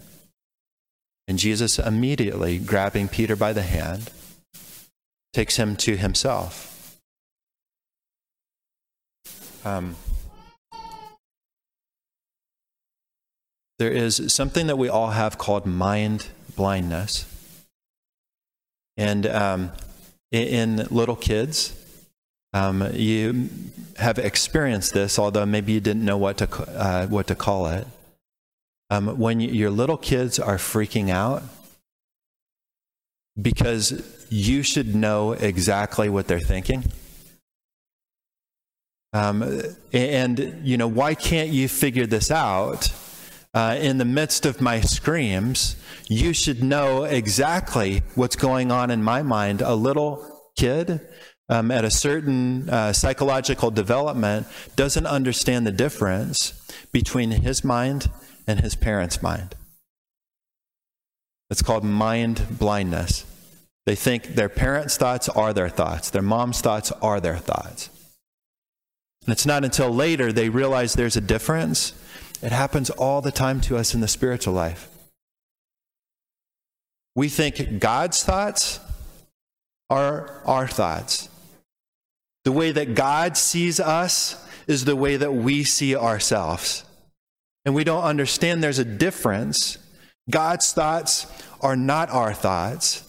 And 1.28 1.40
Jesus 1.40 1.80
immediately, 1.80 2.60
grabbing 2.60 3.08
Peter 3.08 3.36
by 3.36 3.54
the 3.54 3.64
hand, 3.64 4.12
takes 5.34 5.58
him 5.58 5.76
to 5.78 5.98
himself. 5.98 7.00
Um, 9.66 9.96
there 13.80 13.92
is 13.92 14.32
something 14.32 14.68
that 14.68 14.78
we 14.78 14.88
all 14.88 15.12
have 15.12 15.38
called 15.38 15.66
mind 15.66 16.28
blindness. 16.56 17.26
And 18.98 19.28
um, 19.28 19.72
in 20.32 20.78
little 20.90 21.16
kids, 21.16 21.74
um, 22.54 22.88
you 22.94 23.50
have 23.98 24.18
experienced 24.18 24.94
this, 24.94 25.20
although 25.20 25.46
maybe 25.46 25.74
you 25.74 25.80
didn't 25.80 26.04
know 26.04 26.18
what 26.18 26.38
to, 26.38 26.48
uh, 26.78 27.08
what 27.08 27.28
to 27.28 27.36
call 27.36 27.68
it. 27.68 27.88
Um, 28.90 29.18
when 29.20 29.40
you, 29.40 29.50
your 29.50 29.70
little 29.70 29.98
kids 29.98 30.40
are 30.40 30.58
freaking 30.58 31.10
out, 31.10 31.44
because 33.40 34.02
you 34.30 34.64
should 34.64 34.96
know 34.96 35.34
exactly 35.34 36.10
what 36.10 36.28
they're 36.28 36.40
thinking. 36.40 36.84
Um, 39.14 39.62
and, 39.94 40.62
you 40.64 40.78
know, 40.78 40.88
why 40.88 41.16
can't 41.16 41.50
you 41.50 41.68
figure 41.68 42.06
this 42.06 42.32
out? 42.32 42.92
Uh, 43.54 43.78
in 43.80 43.98
the 43.98 44.06
midst 44.06 44.46
of 44.46 44.62
my 44.62 44.80
screams, 44.82 45.76
you 46.08 46.34
should 46.34 46.64
know 46.64 47.04
exactly 47.04 48.04
what's 48.16 48.36
going 48.36 48.72
on 48.72 48.92
in 48.92 49.02
my 49.02 49.24
mind. 49.24 49.62
A 49.62 49.76
little 49.76 50.52
kid 50.56 51.02
um, 51.50 51.72
at 51.72 51.86
a 51.86 51.92
certain 51.92 52.70
uh, 52.70 52.94
psychological 52.94 53.72
development 53.72 54.48
doesn't 54.76 55.06
understand 55.06 55.66
the 55.66 55.72
difference 55.72 56.54
between 56.92 57.32
his 57.32 57.64
mind 57.64 58.10
and 58.46 58.60
his 58.60 58.76
parents' 58.76 59.22
mind. 59.22 59.56
It's 61.50 61.62
called 61.62 61.84
mind 61.84 62.60
blindness. 62.60 63.26
They 63.86 63.96
think 63.96 64.36
their 64.36 64.50
parents' 64.50 64.98
thoughts 64.98 65.30
are 65.30 65.54
their 65.54 65.70
thoughts, 65.70 66.10
their 66.10 66.22
mom's 66.22 66.60
thoughts 66.60 66.92
are 67.02 67.22
their 67.22 67.38
thoughts. 67.38 67.90
And 69.26 69.32
it's 69.34 69.46
not 69.46 69.64
until 69.64 69.90
later 69.94 70.32
they 70.32 70.50
realize 70.50 70.94
there's 70.94 71.18
a 71.18 71.22
difference. 71.22 71.94
It 72.42 72.52
happens 72.52 72.90
all 72.90 73.22
the 73.22 73.32
time 73.32 73.62
to 73.62 73.78
us 73.78 73.94
in 73.94 74.02
the 74.02 74.08
spiritual 74.08 74.54
life. 74.54 74.90
We 77.16 77.30
think 77.30 77.80
God's 77.80 78.24
thoughts 78.24 78.80
are 79.90 80.42
our 80.46 80.68
thoughts. 80.68 81.30
The 82.46 82.52
way 82.52 82.72
that 82.72 82.94
God 82.94 83.38
sees 83.38 83.80
us 83.80 84.36
is 84.68 84.86
the 84.86 84.96
way 84.96 85.18
that 85.18 85.34
we 85.34 85.64
see 85.64 85.96
ourselves. 85.96 86.84
And 87.66 87.74
we 87.74 87.84
don't 87.84 88.04
understand 88.04 88.64
there's 88.64 88.80
a 88.80 88.86
difference. 88.86 89.78
God's 90.30 90.72
thoughts 90.72 91.26
are 91.60 91.76
not 91.76 92.10
our 92.10 92.34
thoughts, 92.34 93.04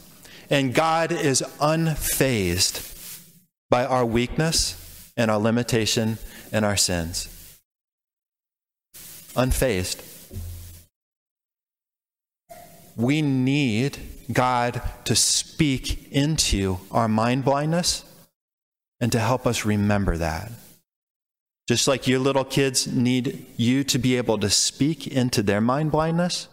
and 0.49 0.75
God 0.75 1.13
is 1.13 1.43
unfazed 1.61 3.23
by 3.71 3.85
our 3.85 4.07
weakness 4.07 5.13
and 5.17 5.31
our 5.31 5.39
limitation 5.39 6.19
and 6.51 6.65
our 6.65 6.77
sins. 6.77 7.38
Unfazed. 9.39 10.03
We 12.97 13.23
need 13.23 13.99
God 14.33 14.83
to 15.05 15.15
speak 15.15 16.11
into 16.11 16.79
our 16.91 17.07
mind 17.07 17.45
blindness 17.45 18.05
and 19.01 19.13
to 19.13 19.21
help 19.21 19.47
us 19.47 19.65
remember 19.65 20.17
that. 20.17 20.51
Just 21.69 21.87
like 21.87 22.09
your 22.09 22.19
little 22.19 22.45
kids 22.45 22.89
need 22.89 23.47
you 23.57 23.85
to 23.85 23.99
be 23.99 24.17
able 24.17 24.39
to 24.39 24.51
speak 24.51 25.07
into 25.07 25.43
their 25.45 25.61
mind 25.61 25.93
blindness, 25.93 26.49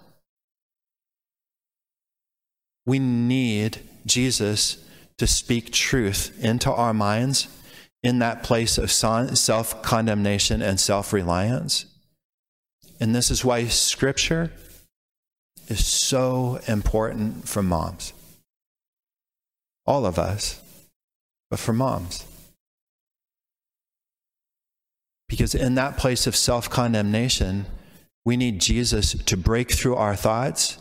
we 2.86 3.00
need 3.00 3.80
Jesus 4.06 4.78
to 5.18 5.26
speak 5.26 5.72
truth 5.72 6.38
into 6.44 6.72
our 6.72 6.94
minds 6.94 7.48
in 8.04 8.20
that 8.20 8.44
place 8.44 8.78
of 8.78 8.92
self 8.92 9.82
condemnation 9.82 10.62
and 10.62 10.80
self 10.80 11.12
reliance. 11.12 11.88
And 13.00 13.14
this 13.14 13.30
is 13.30 13.44
why 13.44 13.66
Scripture 13.66 14.52
is 15.68 15.86
so 15.86 16.60
important 16.68 17.48
for 17.48 17.62
moms. 17.62 18.14
All 19.86 20.06
of 20.06 20.18
us, 20.18 20.62
but 21.50 21.60
for 21.60 21.74
moms. 21.74 22.26
Because 25.28 25.56
in 25.56 25.76
that 25.76 25.98
place 25.98 26.28
of 26.28 26.36
self 26.36 26.70
condemnation, 26.70 27.66
we 28.24 28.38
need 28.38 28.62
Jesus 28.62 29.14
to 29.26 29.38
break 29.38 29.72
through 29.72 29.96
our 29.96 30.16
thoughts 30.16 30.78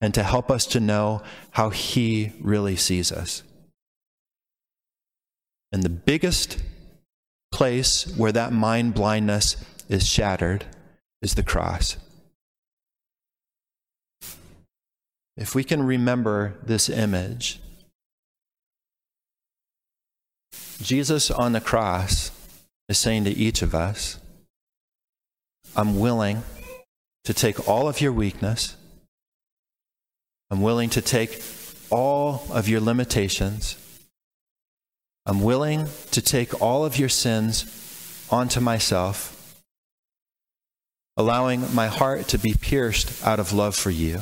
and 0.00 0.12
to 0.14 0.22
help 0.22 0.50
us 0.50 0.66
to 0.66 0.80
know 0.80 1.22
how 1.52 1.70
He 1.70 2.32
really 2.40 2.76
sees 2.76 3.10
us. 3.10 3.42
And 5.72 5.82
the 5.82 5.88
biggest 5.88 6.58
place 7.50 8.04
where 8.16 8.32
that 8.32 8.52
mind 8.52 8.94
blindness 8.94 9.56
is 9.88 10.06
shattered 10.06 10.64
is 11.24 11.34
the 11.34 11.42
cross. 11.42 11.96
If 15.36 15.54
we 15.54 15.64
can 15.64 15.82
remember 15.82 16.54
this 16.62 16.88
image, 16.88 17.60
Jesus 20.80 21.30
on 21.30 21.52
the 21.52 21.62
cross 21.62 22.30
is 22.90 22.98
saying 22.98 23.24
to 23.24 23.30
each 23.30 23.62
of 23.62 23.74
us, 23.74 24.18
I'm 25.74 25.98
willing 25.98 26.42
to 27.24 27.32
take 27.32 27.66
all 27.66 27.88
of 27.88 28.02
your 28.02 28.12
weakness. 28.12 28.76
I'm 30.50 30.60
willing 30.60 30.90
to 30.90 31.00
take 31.00 31.42
all 31.88 32.46
of 32.52 32.68
your 32.68 32.80
limitations. 32.80 33.78
I'm 35.24 35.40
willing 35.40 35.88
to 36.10 36.20
take 36.20 36.60
all 36.60 36.84
of 36.84 36.98
your 36.98 37.08
sins 37.08 38.28
onto 38.30 38.60
myself, 38.60 39.33
allowing 41.16 41.72
my 41.74 41.86
heart 41.86 42.28
to 42.28 42.38
be 42.38 42.54
pierced 42.54 43.24
out 43.24 43.38
of 43.38 43.52
love 43.52 43.76
for 43.76 43.90
you. 43.90 44.20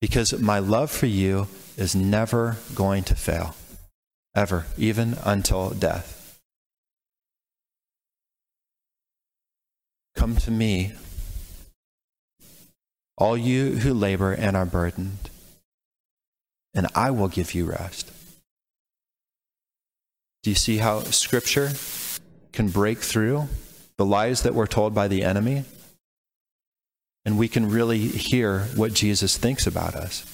Because 0.00 0.38
my 0.40 0.58
love 0.58 0.90
for 0.90 1.06
you 1.06 1.46
is 1.76 1.94
never 1.94 2.56
going 2.74 3.04
to 3.04 3.14
fail, 3.14 3.54
ever, 4.34 4.66
even 4.76 5.16
until 5.24 5.70
death. 5.70 6.40
Come 10.16 10.36
to 10.36 10.50
me, 10.50 10.92
all 13.16 13.36
you 13.36 13.76
who 13.76 13.94
labor 13.94 14.32
and 14.32 14.56
are 14.56 14.66
burdened, 14.66 15.30
and 16.74 16.86
I 16.94 17.10
will 17.10 17.28
give 17.28 17.54
you 17.54 17.66
rest. 17.66 18.10
Do 20.42 20.50
you 20.50 20.56
see 20.56 20.78
how 20.78 21.00
Scripture 21.00 21.70
can 22.52 22.68
break 22.68 22.98
through 22.98 23.48
the 24.02 24.06
lies 24.06 24.42
that 24.42 24.52
we're 24.52 24.66
told 24.66 24.92
by 24.96 25.06
the 25.06 25.22
enemy? 25.22 25.62
And 27.24 27.38
we 27.38 27.46
can 27.46 27.70
really 27.70 28.00
hear 28.00 28.62
what 28.74 28.92
Jesus 28.94 29.36
thinks 29.36 29.64
about 29.64 29.94
us. 29.94 30.26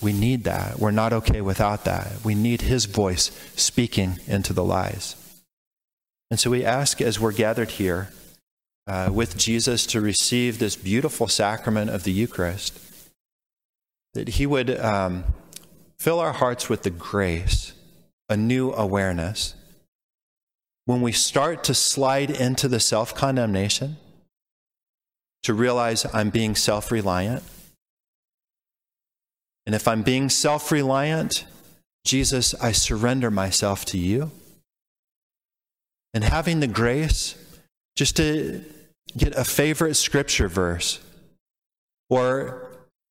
We 0.00 0.14
need 0.14 0.44
that. 0.44 0.78
We're 0.78 0.90
not 0.90 1.12
okay 1.12 1.42
without 1.42 1.84
that. 1.84 2.24
We 2.24 2.34
need 2.34 2.62
his 2.62 2.86
voice 2.86 3.30
speaking 3.56 4.20
into 4.26 4.54
the 4.54 4.64
lies. 4.64 5.16
And 6.30 6.40
so 6.40 6.48
we 6.48 6.64
ask 6.64 7.02
as 7.02 7.20
we're 7.20 7.32
gathered 7.32 7.72
here 7.72 8.08
uh, 8.86 9.10
with 9.12 9.36
Jesus 9.36 9.84
to 9.84 10.00
receive 10.00 10.58
this 10.58 10.74
beautiful 10.74 11.28
sacrament 11.28 11.90
of 11.90 12.04
the 12.04 12.12
Eucharist, 12.12 12.80
that 14.14 14.28
He 14.30 14.46
would 14.46 14.80
um, 14.80 15.24
fill 15.98 16.20
our 16.20 16.32
hearts 16.32 16.70
with 16.70 16.84
the 16.84 16.90
grace, 16.90 17.74
a 18.30 18.36
new 18.36 18.72
awareness. 18.72 19.54
When 20.88 21.02
we 21.02 21.12
start 21.12 21.64
to 21.64 21.74
slide 21.74 22.30
into 22.30 22.66
the 22.66 22.80
self 22.80 23.14
condemnation, 23.14 23.98
to 25.42 25.52
realize 25.52 26.06
I'm 26.14 26.30
being 26.30 26.54
self 26.54 26.90
reliant. 26.90 27.42
And 29.66 29.74
if 29.74 29.86
I'm 29.86 30.00
being 30.02 30.30
self 30.30 30.72
reliant, 30.72 31.44
Jesus, 32.06 32.54
I 32.54 32.72
surrender 32.72 33.30
myself 33.30 33.84
to 33.84 33.98
you. 33.98 34.30
And 36.14 36.24
having 36.24 36.60
the 36.60 36.66
grace 36.66 37.34
just 37.94 38.16
to 38.16 38.64
get 39.14 39.36
a 39.36 39.44
favorite 39.44 39.94
scripture 39.94 40.48
verse 40.48 41.00
or 42.08 42.67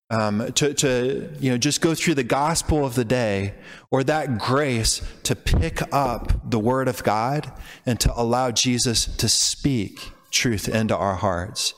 um, 0.09 0.51
to, 0.53 0.73
to 0.73 1.29
you 1.39 1.51
know 1.51 1.57
just 1.57 1.81
go 1.81 1.93
through 1.93 2.15
the 2.15 2.23
gospel 2.23 2.85
of 2.85 2.95
the 2.95 3.05
day 3.05 3.53
or 3.91 4.03
that 4.03 4.37
grace 4.37 5.01
to 5.23 5.35
pick 5.35 5.81
up 5.93 6.49
the 6.49 6.59
word 6.59 6.87
of 6.87 7.03
god 7.03 7.51
and 7.85 7.99
to 7.99 8.11
allow 8.15 8.51
jesus 8.51 9.05
to 9.17 9.27
speak 9.27 10.11
truth 10.31 10.67
into 10.67 10.95
our 10.95 11.15
hearts. 11.15 11.73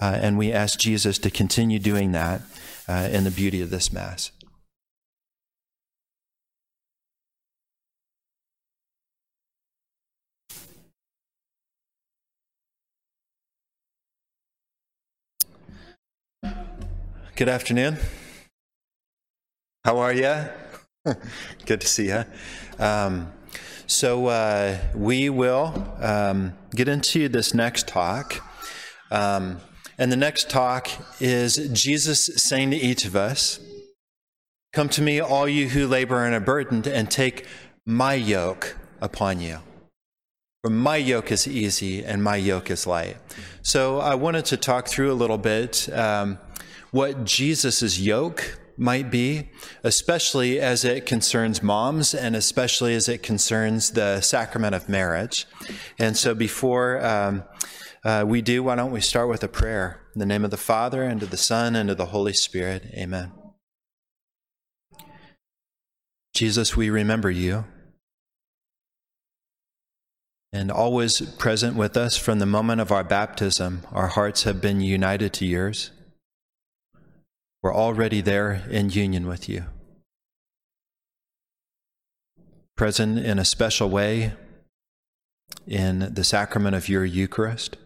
Uh, 0.00 0.18
and 0.20 0.36
we 0.36 0.52
ask 0.52 0.78
jesus 0.78 1.18
to 1.18 1.30
continue 1.30 1.78
doing 1.78 2.12
that 2.12 2.42
uh, 2.88 3.08
in 3.10 3.24
the 3.24 3.30
beauty 3.30 3.62
of 3.62 3.70
this 3.70 3.92
mass 3.92 4.32
Good 17.42 17.48
afternoon. 17.48 17.96
How 19.84 19.98
are 19.98 20.12
you? 20.12 20.44
Good 21.66 21.80
to 21.80 21.88
see 21.88 22.06
you. 22.06 22.24
Um, 22.78 23.32
so, 23.88 24.28
uh, 24.28 24.78
we 24.94 25.28
will 25.28 25.92
um, 25.98 26.52
get 26.70 26.86
into 26.86 27.28
this 27.28 27.52
next 27.52 27.88
talk. 27.88 28.40
Um, 29.10 29.58
and 29.98 30.12
the 30.12 30.16
next 30.16 30.50
talk 30.50 30.88
is 31.18 31.56
Jesus 31.72 32.26
saying 32.36 32.70
to 32.70 32.76
each 32.76 33.04
of 33.04 33.16
us, 33.16 33.58
Come 34.72 34.88
to 34.90 35.02
me, 35.02 35.18
all 35.18 35.48
you 35.48 35.70
who 35.70 35.88
labor 35.88 36.24
and 36.24 36.36
are 36.36 36.38
burdened, 36.38 36.86
and 36.86 37.10
take 37.10 37.44
my 37.84 38.14
yoke 38.14 38.76
upon 39.00 39.40
you. 39.40 39.58
For 40.62 40.70
my 40.70 40.96
yoke 40.96 41.32
is 41.32 41.48
easy 41.48 42.04
and 42.04 42.22
my 42.22 42.36
yoke 42.36 42.70
is 42.70 42.86
light. 42.86 43.16
So, 43.62 43.98
I 43.98 44.14
wanted 44.14 44.44
to 44.44 44.56
talk 44.56 44.86
through 44.86 45.10
a 45.10 45.14
little 45.18 45.38
bit. 45.38 45.92
Um, 45.92 46.38
what 46.92 47.24
Jesus' 47.24 47.98
yoke 47.98 48.60
might 48.76 49.10
be, 49.10 49.50
especially 49.82 50.60
as 50.60 50.84
it 50.84 51.06
concerns 51.06 51.62
moms 51.62 52.14
and 52.14 52.36
especially 52.36 52.94
as 52.94 53.08
it 53.08 53.22
concerns 53.22 53.90
the 53.90 54.20
sacrament 54.20 54.74
of 54.74 54.88
marriage. 54.88 55.46
And 55.98 56.16
so 56.16 56.34
before 56.34 57.04
um, 57.04 57.44
uh, 58.04 58.24
we 58.26 58.42
do, 58.42 58.62
why 58.62 58.76
don't 58.76 58.92
we 58.92 59.00
start 59.00 59.28
with 59.28 59.42
a 59.42 59.48
prayer? 59.48 60.00
In 60.14 60.18
the 60.18 60.26
name 60.26 60.44
of 60.44 60.50
the 60.50 60.56
Father, 60.56 61.02
and 61.02 61.22
of 61.22 61.30
the 61.30 61.36
Son, 61.36 61.74
and 61.74 61.90
of 61.90 61.96
the 61.96 62.06
Holy 62.06 62.34
Spirit. 62.34 62.84
Amen. 62.94 63.32
Jesus, 66.34 66.76
we 66.76 66.90
remember 66.90 67.30
you. 67.30 67.64
And 70.52 70.70
always 70.70 71.22
present 71.36 71.76
with 71.76 71.96
us 71.96 72.18
from 72.18 72.38
the 72.38 72.46
moment 72.46 72.82
of 72.82 72.92
our 72.92 73.04
baptism, 73.04 73.86
our 73.90 74.08
hearts 74.08 74.42
have 74.42 74.60
been 74.60 74.82
united 74.82 75.32
to 75.34 75.46
yours. 75.46 75.90
We're 77.62 77.74
already 77.74 78.20
there 78.20 78.64
in 78.68 78.90
union 78.90 79.28
with 79.28 79.48
you. 79.48 79.66
Present 82.76 83.20
in 83.20 83.38
a 83.38 83.44
special 83.44 83.88
way 83.88 84.32
in 85.66 86.12
the 86.12 86.24
sacrament 86.24 86.74
of 86.74 86.88
your 86.88 87.04
Eucharist. 87.04 87.76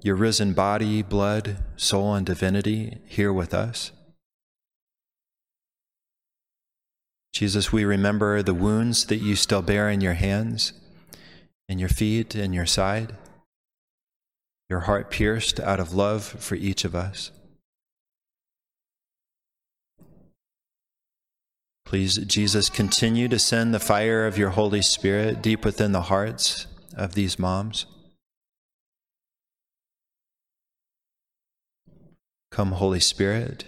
Your 0.00 0.14
risen 0.14 0.54
body, 0.54 1.02
blood, 1.02 1.58
soul, 1.76 2.14
and 2.14 2.24
divinity 2.24 2.98
here 3.04 3.32
with 3.32 3.52
us. 3.52 3.92
Jesus, 7.34 7.70
we 7.70 7.84
remember 7.84 8.42
the 8.42 8.54
wounds 8.54 9.04
that 9.06 9.16
you 9.16 9.36
still 9.36 9.60
bear 9.60 9.90
in 9.90 10.00
your 10.00 10.14
hands, 10.14 10.72
in 11.68 11.78
your 11.78 11.90
feet, 11.90 12.34
in 12.34 12.54
your 12.54 12.64
side 12.64 13.14
your 14.68 14.80
heart 14.80 15.10
pierced 15.10 15.58
out 15.60 15.80
of 15.80 15.94
love 15.94 16.24
for 16.24 16.54
each 16.54 16.84
of 16.84 16.94
us. 16.94 17.30
Please, 21.86 22.18
Jesus, 22.18 22.68
continue 22.68 23.28
to 23.28 23.38
send 23.38 23.72
the 23.72 23.80
fire 23.80 24.26
of 24.26 24.36
your 24.36 24.50
Holy 24.50 24.82
Spirit 24.82 25.40
deep 25.40 25.64
within 25.64 25.92
the 25.92 26.02
hearts 26.02 26.66
of 26.94 27.14
these 27.14 27.38
moms. 27.38 27.86
Come, 32.50 32.72
Holy 32.72 33.00
Spirit. 33.00 33.64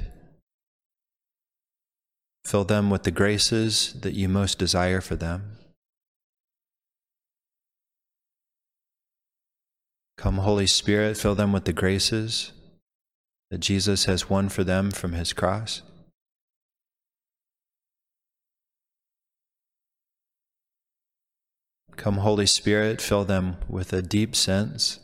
Fill 2.45 2.65
them 2.65 2.91
with 2.91 3.05
the 3.05 3.11
graces 3.11 3.95
that 4.01 4.13
you 4.13 4.29
most 4.29 4.59
desire 4.59 5.01
for 5.01 5.17
them. 5.17 5.57
Come, 10.21 10.37
Holy 10.37 10.67
Spirit, 10.67 11.17
fill 11.17 11.35
them 11.35 11.51
with 11.51 11.65
the 11.65 11.73
graces 11.73 12.53
that 13.51 13.61
Jesus 13.61 14.05
has 14.05 14.29
won 14.29 14.51
for 14.51 14.63
them 14.63 14.91
from 14.91 15.15
his 15.15 15.33
cross. 15.33 15.81
Come, 21.97 22.19
Holy 22.19 22.45
Spirit, 22.45 23.01
fill 23.01 23.25
them 23.25 23.57
with 23.67 23.95
a 23.95 24.03
deep 24.03 24.37
sense 24.37 25.01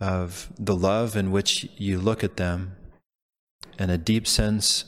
of 0.00 0.50
the 0.58 0.74
love 0.74 1.14
in 1.14 1.30
which 1.30 1.68
you 1.76 1.98
look 1.98 2.24
at 2.24 2.38
them 2.38 2.74
and 3.78 3.90
a 3.90 3.98
deep 3.98 4.26
sense 4.26 4.86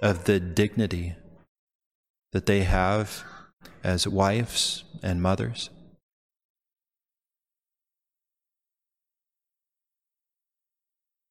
of 0.00 0.22
the 0.26 0.38
dignity 0.38 1.16
that 2.30 2.46
they 2.46 2.62
have 2.62 3.24
as 3.82 4.06
wives 4.06 4.84
and 5.02 5.20
mothers. 5.20 5.68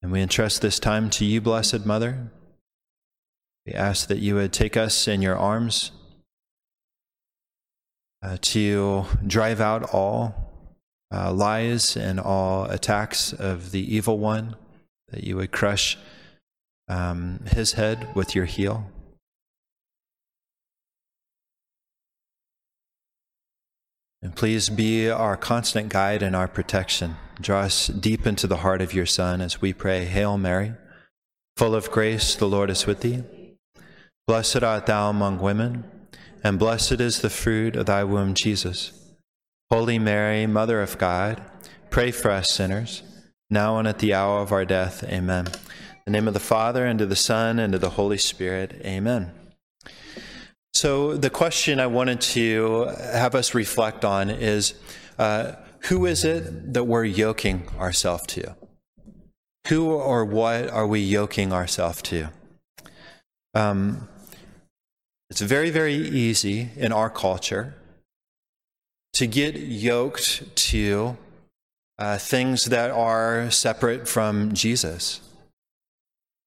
And 0.03 0.11
we 0.11 0.21
entrust 0.21 0.61
this 0.61 0.79
time 0.79 1.09
to 1.11 1.23
you, 1.23 1.39
Blessed 1.39 1.85
Mother. 1.85 2.29
We 3.65 3.71
ask 3.71 4.09
that 4.09 4.19
you 4.19 4.35
would 4.35 4.51
take 4.51 4.75
us 4.75 5.07
in 5.07 5.21
your 5.21 5.37
arms 5.37 5.91
uh, 8.21 8.35
to 8.41 9.05
drive 9.25 9.61
out 9.61 9.93
all 9.93 10.35
uh, 11.09 11.31
lies 11.31 11.95
and 11.95 12.19
all 12.19 12.65
attacks 12.65 13.31
of 13.31 13.71
the 13.71 13.95
evil 13.95 14.19
one, 14.19 14.57
that 15.07 15.23
you 15.23 15.37
would 15.37 15.53
crush 15.53 15.97
um, 16.89 17.39
his 17.47 17.73
head 17.73 18.13
with 18.13 18.35
your 18.35 18.45
heel. 18.45 18.91
And 24.23 24.33
please 24.33 24.69
be 24.69 25.09
our 25.09 25.35
constant 25.35 25.89
guide 25.89 26.23
and 26.23 26.33
our 26.33 26.47
protection. 26.47 27.17
Draw 27.41 27.59
us 27.59 27.87
deep 27.87 28.25
into 28.25 28.47
the 28.47 28.57
heart 28.57 28.81
of 28.81 28.93
your 28.93 29.05
Son 29.05 29.41
as 29.41 29.61
we 29.61 29.73
pray, 29.73 30.05
Hail 30.05 30.37
Mary, 30.37 30.71
full 31.57 31.75
of 31.75 31.91
grace, 31.91 32.33
the 32.33 32.47
Lord 32.47 32.69
is 32.69 32.85
with 32.85 33.01
thee. 33.01 33.23
Blessed 34.25 34.63
art 34.63 34.85
thou 34.85 35.09
among 35.09 35.39
women, 35.39 35.83
and 36.41 36.57
blessed 36.57 37.01
is 37.01 37.19
the 37.19 37.29
fruit 37.29 37.75
of 37.75 37.87
thy 37.87 38.05
womb, 38.05 38.33
Jesus. 38.33 38.93
Holy 39.69 39.99
Mary, 39.99 40.47
Mother 40.47 40.81
of 40.81 40.97
God, 40.97 41.43
pray 41.89 42.09
for 42.11 42.31
us 42.31 42.49
sinners, 42.49 43.03
now 43.49 43.77
and 43.77 43.89
at 43.89 43.99
the 43.99 44.13
hour 44.13 44.39
of 44.39 44.53
our 44.53 44.63
death. 44.63 45.03
Amen. 45.03 45.47
In 45.47 45.53
the 46.05 46.11
name 46.11 46.29
of 46.29 46.33
the 46.33 46.39
Father, 46.39 46.85
and 46.85 47.01
of 47.01 47.09
the 47.09 47.17
Son, 47.17 47.59
and 47.59 47.75
of 47.75 47.81
the 47.81 47.89
Holy 47.91 48.17
Spirit. 48.17 48.79
Amen. 48.85 49.33
So, 50.83 51.15
the 51.15 51.29
question 51.29 51.79
I 51.79 51.87
wanted 51.87 52.19
to 52.35 52.87
have 53.13 53.35
us 53.35 53.55
reflect 53.55 54.03
on 54.03 54.29
is 54.29 54.73
uh, 55.17 55.53
who 55.87 56.05
is 56.05 56.25
it 56.25 56.73
that 56.73 56.83
we're 56.83 57.05
yoking 57.05 57.69
ourselves 57.79 58.27
to? 58.35 58.57
Who 59.69 59.91
or 59.91 60.25
what 60.25 60.69
are 60.69 60.85
we 60.85 60.99
yoking 60.99 61.53
ourselves 61.53 62.01
to? 62.01 62.31
Um, 63.53 64.09
it's 65.29 65.39
very, 65.39 65.69
very 65.69 65.95
easy 65.95 66.71
in 66.75 66.91
our 66.91 67.09
culture 67.09 67.75
to 69.13 69.25
get 69.25 69.55
yoked 69.55 70.53
to 70.67 71.15
uh, 71.97 72.17
things 72.17 72.65
that 72.65 72.91
are 72.91 73.49
separate 73.49 74.05
from 74.05 74.53
Jesus. 74.53 75.21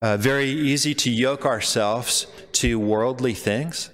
Uh, 0.03 0.19
very 0.19 0.51
easy 0.51 0.95
to 0.95 1.11
yoke 1.11 1.47
ourselves 1.47 2.27
to 2.53 2.79
worldly 2.79 3.33
things 3.33 3.89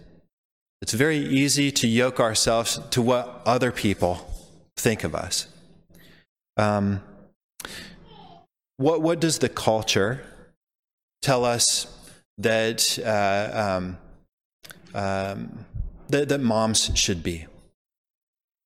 It's 0.83 0.95
very 0.95 1.19
easy 1.19 1.71
to 1.71 1.87
yoke 1.87 2.19
ourselves 2.19 2.81
to 2.91 3.01
what 3.01 3.41
other 3.47 3.71
people 3.71 4.29
think 4.77 5.05
of 5.05 5.15
us. 5.15 5.47
Um, 6.57 7.05
what, 8.79 9.01
what 9.01 9.21
does 9.21 9.39
the 9.39 9.49
culture 9.49 10.25
tell 11.23 11.45
us 11.45 11.87
that, 12.39 12.99
uh, 12.99 13.79
um, 13.79 13.99
um, 14.93 15.65
that, 16.09 16.29
that 16.29 16.41
moms 16.41 16.91
should 16.97 17.23
be? 17.23 17.47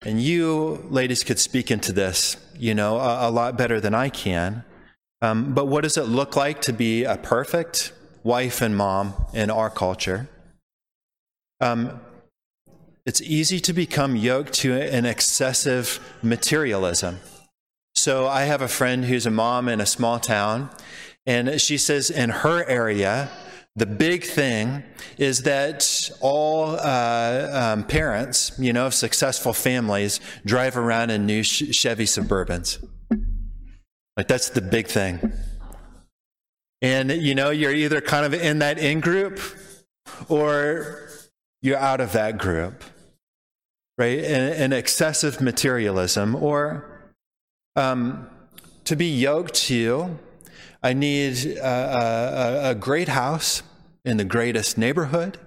And 0.00 0.18
you, 0.18 0.86
ladies, 0.88 1.22
could 1.22 1.38
speak 1.38 1.70
into 1.70 1.92
this, 1.92 2.38
you 2.58 2.74
know, 2.74 2.96
a, 2.96 3.28
a 3.28 3.30
lot 3.30 3.58
better 3.58 3.78
than 3.78 3.94
I 3.94 4.08
can. 4.08 4.64
Um, 5.20 5.52
but 5.52 5.66
what 5.66 5.82
does 5.82 5.98
it 5.98 6.04
look 6.04 6.34
like 6.34 6.62
to 6.62 6.72
be 6.72 7.04
a 7.04 7.18
perfect 7.18 7.92
wife 8.22 8.62
and 8.62 8.74
mom 8.74 9.12
in 9.34 9.50
our 9.50 9.68
culture? 9.68 10.30
Um, 11.60 12.00
it's 13.06 13.22
easy 13.22 13.60
to 13.60 13.72
become 13.72 14.16
yoked 14.16 14.52
to 14.52 14.74
an 14.74 15.06
excessive 15.06 16.00
materialism. 16.22 17.20
So 17.94 18.26
I 18.26 18.42
have 18.42 18.60
a 18.60 18.68
friend 18.68 19.04
who's 19.04 19.26
a 19.26 19.30
mom 19.30 19.68
in 19.68 19.80
a 19.80 19.86
small 19.86 20.18
town, 20.18 20.70
and 21.24 21.60
she 21.60 21.78
says 21.78 22.10
in 22.10 22.30
her 22.30 22.68
area, 22.68 23.30
the 23.76 23.86
big 23.86 24.24
thing 24.24 24.82
is 25.18 25.42
that 25.42 26.10
all 26.20 26.76
uh, 26.80 27.50
um, 27.52 27.84
parents, 27.84 28.52
you 28.58 28.72
know, 28.72 28.90
successful 28.90 29.52
families 29.52 30.18
drive 30.44 30.76
around 30.76 31.10
in 31.10 31.26
new 31.26 31.42
Chevy 31.42 32.06
Suburbans. 32.06 32.84
Like 34.16 34.28
that's 34.28 34.50
the 34.50 34.62
big 34.62 34.88
thing. 34.88 35.32
And 36.82 37.10
you 37.10 37.34
know, 37.34 37.50
you're 37.50 37.72
either 37.72 38.00
kind 38.00 38.26
of 38.26 38.34
in 38.34 38.58
that 38.60 38.78
in 38.78 39.00
group 39.00 39.40
or 40.28 41.08
you're 41.60 41.78
out 41.78 42.00
of 42.00 42.12
that 42.12 42.38
group 42.38 42.82
right? 43.98 44.18
An, 44.18 44.72
excessive 44.72 45.40
materialism, 45.40 46.34
or 46.34 47.10
um, 47.76 48.28
to 48.84 48.96
be 48.96 49.06
yoked 49.06 49.54
to, 49.54 49.74
you, 49.74 50.18
I 50.82 50.92
need 50.92 51.46
a, 51.56 52.68
a, 52.68 52.70
a 52.70 52.74
great 52.74 53.08
house 53.08 53.62
in 54.04 54.18
the 54.18 54.24
greatest 54.24 54.78
neighborhood. 54.78 55.38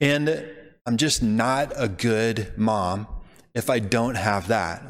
And 0.00 0.44
I'm 0.86 0.96
just 0.96 1.22
not 1.22 1.72
a 1.76 1.88
good 1.88 2.52
mom 2.56 3.06
if 3.54 3.68
I 3.68 3.78
don't 3.78 4.16
have 4.16 4.48
that. 4.48 4.82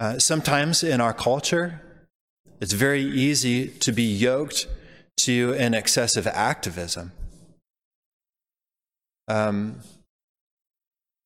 Uh, 0.00 0.18
sometimes 0.18 0.84
in 0.84 1.00
our 1.00 1.12
culture, 1.12 1.82
it's 2.60 2.72
very 2.72 3.02
easy 3.02 3.68
to 3.68 3.90
be 3.90 4.04
yoked 4.04 4.66
to 5.18 5.54
an 5.54 5.74
excessive 5.74 6.26
activism. 6.26 7.12
Um, 9.28 9.80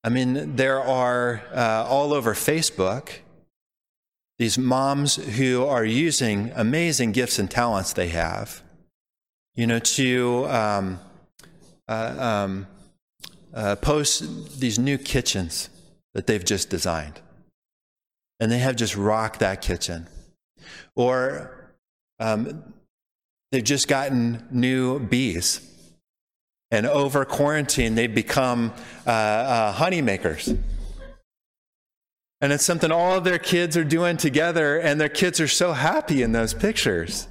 I 0.05 0.09
mean, 0.09 0.57
there 0.57 0.83
are 0.83 1.43
uh, 1.55 1.87
all 1.89 2.13
over 2.13 2.35
Facebook 2.35 3.21
these 4.39 4.59
moms 4.59 5.15
who 5.37 5.65
are 5.65 5.85
using 5.85 6.51
amazing 6.57 7.13
gifts 7.13 7.39
and 7.39 7.49
talents 7.49 7.93
they 7.93 8.09
have, 8.09 8.61
you 9.55 9.69
know, 9.69 9.79
to 9.79 10.47
um, 10.49 10.99
uh, 11.87 12.17
um, 12.19 12.67
uh, 13.55 13.77
post 13.77 14.59
these 14.59 14.81
new 14.81 14.99
kitchens 14.99 15.71
that 16.15 16.27
they've 16.27 16.45
just 16.45 16.71
designed. 16.71 17.21
And 18.41 18.51
they 18.51 18.59
have 18.59 18.75
just 18.75 18.97
rocked 18.97 19.39
that 19.39 19.63
kitchen. 19.63 20.09
Or 20.97 21.73
um, 22.19 22.75
they've 23.53 23.63
just 23.63 23.87
gotten 23.87 24.45
new 24.51 24.99
bees 24.99 25.72
and 26.73 26.87
over 26.87 27.27
quarantine, 27.27 27.95
they've 27.95 28.13
become 28.13 28.73
uh, 29.07 29.11
uh, 29.11 29.73
honey 29.73 30.01
makers. 30.01 30.53
And 32.41 32.53
it's 32.53 32.65
something 32.65 32.91
all 32.91 33.19
of 33.19 33.25
their 33.25 33.39
kids 33.39 33.77
are 33.77 33.85
doing 33.85 34.17
together, 34.17 34.79
and 34.79 34.99
their 34.99 35.11
kids 35.11 35.39
are 35.39 35.47
so 35.47 35.75
happy 35.75 36.23
in 36.23 36.33
those 36.33 36.55
pictures. 36.55 37.29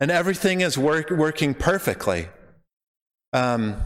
And 0.00 0.10
everything 0.10 0.62
is 0.62 0.76
work, 0.78 1.10
working 1.10 1.54
perfectly. 1.54 2.28
Um, 3.34 3.76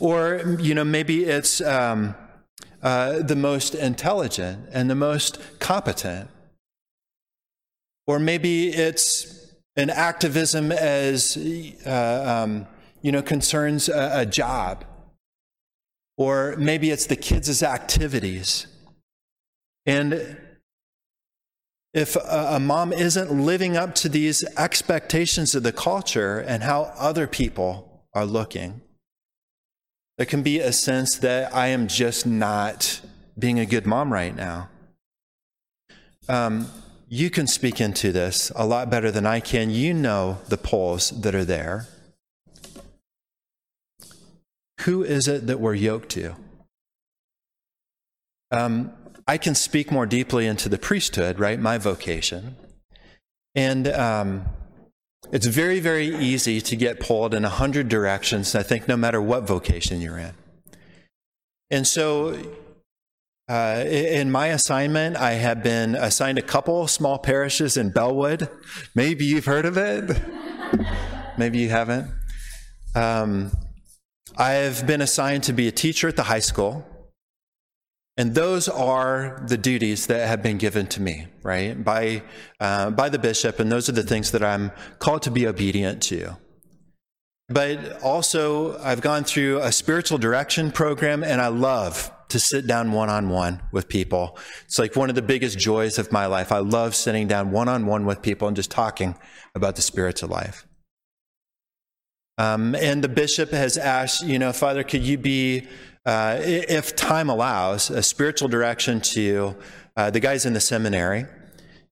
or, 0.00 0.56
you 0.58 0.74
know, 0.74 0.84
maybe 0.84 1.24
it's 1.24 1.60
um, 1.60 2.16
uh, 2.82 3.22
the 3.22 3.36
most 3.36 3.76
intelligent 3.76 4.68
and 4.72 4.90
the 4.90 4.96
most 4.96 5.38
competent. 5.60 6.28
Or 8.08 8.18
maybe 8.18 8.68
it's 8.68 9.54
an 9.76 9.88
activism 9.88 10.72
as 10.72 11.36
uh, 11.86 12.44
um, 12.44 12.66
you 13.02 13.12
know, 13.12 13.22
concerns 13.22 13.88
a, 13.88 14.20
a 14.20 14.26
job. 14.26 14.84
Or 16.16 16.56
maybe 16.58 16.90
it's 16.90 17.06
the 17.06 17.16
kids' 17.16 17.62
activities. 17.62 18.66
And 19.84 20.38
if 21.92 22.16
a, 22.16 22.48
a 22.52 22.60
mom 22.60 22.92
isn't 22.92 23.30
living 23.30 23.76
up 23.76 23.94
to 23.96 24.08
these 24.08 24.44
expectations 24.56 25.54
of 25.54 25.62
the 25.62 25.72
culture 25.72 26.38
and 26.38 26.62
how 26.62 26.92
other 26.96 27.26
people 27.26 28.04
are 28.12 28.26
looking, 28.26 28.80
there 30.18 30.26
can 30.26 30.42
be 30.42 30.60
a 30.60 30.72
sense 30.72 31.16
that 31.16 31.54
I 31.54 31.68
am 31.68 31.88
just 31.88 32.26
not 32.26 33.00
being 33.38 33.58
a 33.58 33.66
good 33.66 33.86
mom 33.86 34.12
right 34.12 34.34
now. 34.34 34.68
Um, 36.28 36.68
you 37.08 37.30
can 37.30 37.46
speak 37.46 37.80
into 37.80 38.10
this 38.12 38.50
a 38.56 38.66
lot 38.66 38.90
better 38.90 39.10
than 39.10 39.26
I 39.26 39.40
can. 39.40 39.70
You 39.70 39.94
know 39.94 40.38
the 40.48 40.56
poles 40.56 41.10
that 41.10 41.34
are 41.34 41.44
there. 41.44 41.86
Who 44.80 45.02
is 45.02 45.28
it 45.28 45.46
that 45.46 45.60
we're 45.60 45.74
yoked 45.74 46.10
to? 46.10 46.34
Um, 48.50 48.92
I 49.26 49.38
can 49.38 49.54
speak 49.54 49.90
more 49.90 50.06
deeply 50.06 50.46
into 50.46 50.68
the 50.68 50.78
priesthood, 50.78 51.38
right? 51.38 51.58
My 51.58 51.78
vocation. 51.78 52.56
And 53.54 53.88
um, 53.88 54.46
it's 55.32 55.46
very, 55.46 55.80
very 55.80 56.06
easy 56.06 56.60
to 56.60 56.76
get 56.76 57.00
pulled 57.00 57.34
in 57.34 57.44
a 57.44 57.48
hundred 57.48 57.88
directions, 57.88 58.54
I 58.54 58.62
think, 58.62 58.86
no 58.86 58.96
matter 58.96 59.20
what 59.20 59.44
vocation 59.44 60.00
you're 60.00 60.18
in. 60.18 60.34
And 61.70 61.86
so, 61.86 62.40
uh, 63.48 63.82
in 63.86 64.30
my 64.30 64.48
assignment, 64.48 65.16
I 65.16 65.32
have 65.32 65.62
been 65.62 65.96
assigned 65.96 66.38
a 66.38 66.42
couple 66.42 66.86
small 66.86 67.18
parishes 67.18 67.76
in 67.76 67.90
Bellwood. 67.90 68.48
Maybe 68.94 69.24
you've 69.24 69.46
heard 69.46 69.64
of 69.64 69.76
it. 69.76 70.20
Maybe 71.38 71.58
you 71.58 71.68
haven't. 71.68 72.10
Um, 72.94 73.50
I've 74.38 74.86
been 74.86 75.00
assigned 75.00 75.44
to 75.44 75.52
be 75.52 75.66
a 75.66 75.72
teacher 75.72 76.08
at 76.08 76.16
the 76.16 76.24
high 76.24 76.40
school. 76.40 76.86
And 78.18 78.34
those 78.34 78.68
are 78.68 79.42
the 79.46 79.58
duties 79.58 80.06
that 80.06 80.26
have 80.26 80.42
been 80.42 80.56
given 80.56 80.86
to 80.88 81.02
me, 81.02 81.26
right, 81.42 81.82
by, 81.82 82.22
uh, 82.60 82.90
by 82.90 83.08
the 83.10 83.18
bishop. 83.18 83.60
And 83.60 83.70
those 83.70 83.88
are 83.88 83.92
the 83.92 84.02
things 84.02 84.30
that 84.30 84.42
I'm 84.42 84.72
called 84.98 85.22
to 85.22 85.30
be 85.30 85.46
obedient 85.46 86.02
to. 86.04 86.36
But 87.48 88.02
also, 88.02 88.78
I've 88.82 89.02
gone 89.02 89.24
through 89.24 89.60
a 89.60 89.70
spiritual 89.70 90.18
direction 90.18 90.72
program, 90.72 91.22
and 91.22 91.40
I 91.40 91.48
love 91.48 92.10
to 92.28 92.40
sit 92.40 92.66
down 92.66 92.90
one 92.92 93.08
on 93.08 93.28
one 93.28 93.62
with 93.70 93.88
people. 93.88 94.38
It's 94.64 94.78
like 94.78 94.96
one 94.96 95.10
of 95.10 95.14
the 95.14 95.22
biggest 95.22 95.58
joys 95.58 95.98
of 95.98 96.10
my 96.10 96.26
life. 96.26 96.50
I 96.50 96.58
love 96.58 96.94
sitting 96.94 97.28
down 97.28 97.52
one 97.52 97.68
on 97.68 97.86
one 97.86 98.04
with 98.04 98.20
people 98.20 98.48
and 98.48 98.56
just 98.56 98.70
talking 98.70 99.16
about 99.54 99.76
the 99.76 99.82
spiritual 99.82 100.30
life. 100.30 100.66
Um, 102.38 102.74
and 102.74 103.02
the 103.02 103.08
bishop 103.08 103.50
has 103.50 103.78
asked, 103.78 104.22
you 104.22 104.38
know, 104.38 104.52
Father, 104.52 104.84
could 104.84 105.02
you 105.02 105.16
be, 105.16 105.68
uh, 106.04 106.38
if 106.42 106.94
time 106.94 107.30
allows, 107.30 107.90
a 107.90 108.02
spiritual 108.02 108.48
direction 108.48 109.00
to 109.00 109.56
uh, 109.96 110.10
the 110.10 110.20
guys 110.20 110.44
in 110.44 110.52
the 110.52 110.60
seminary 110.60 111.24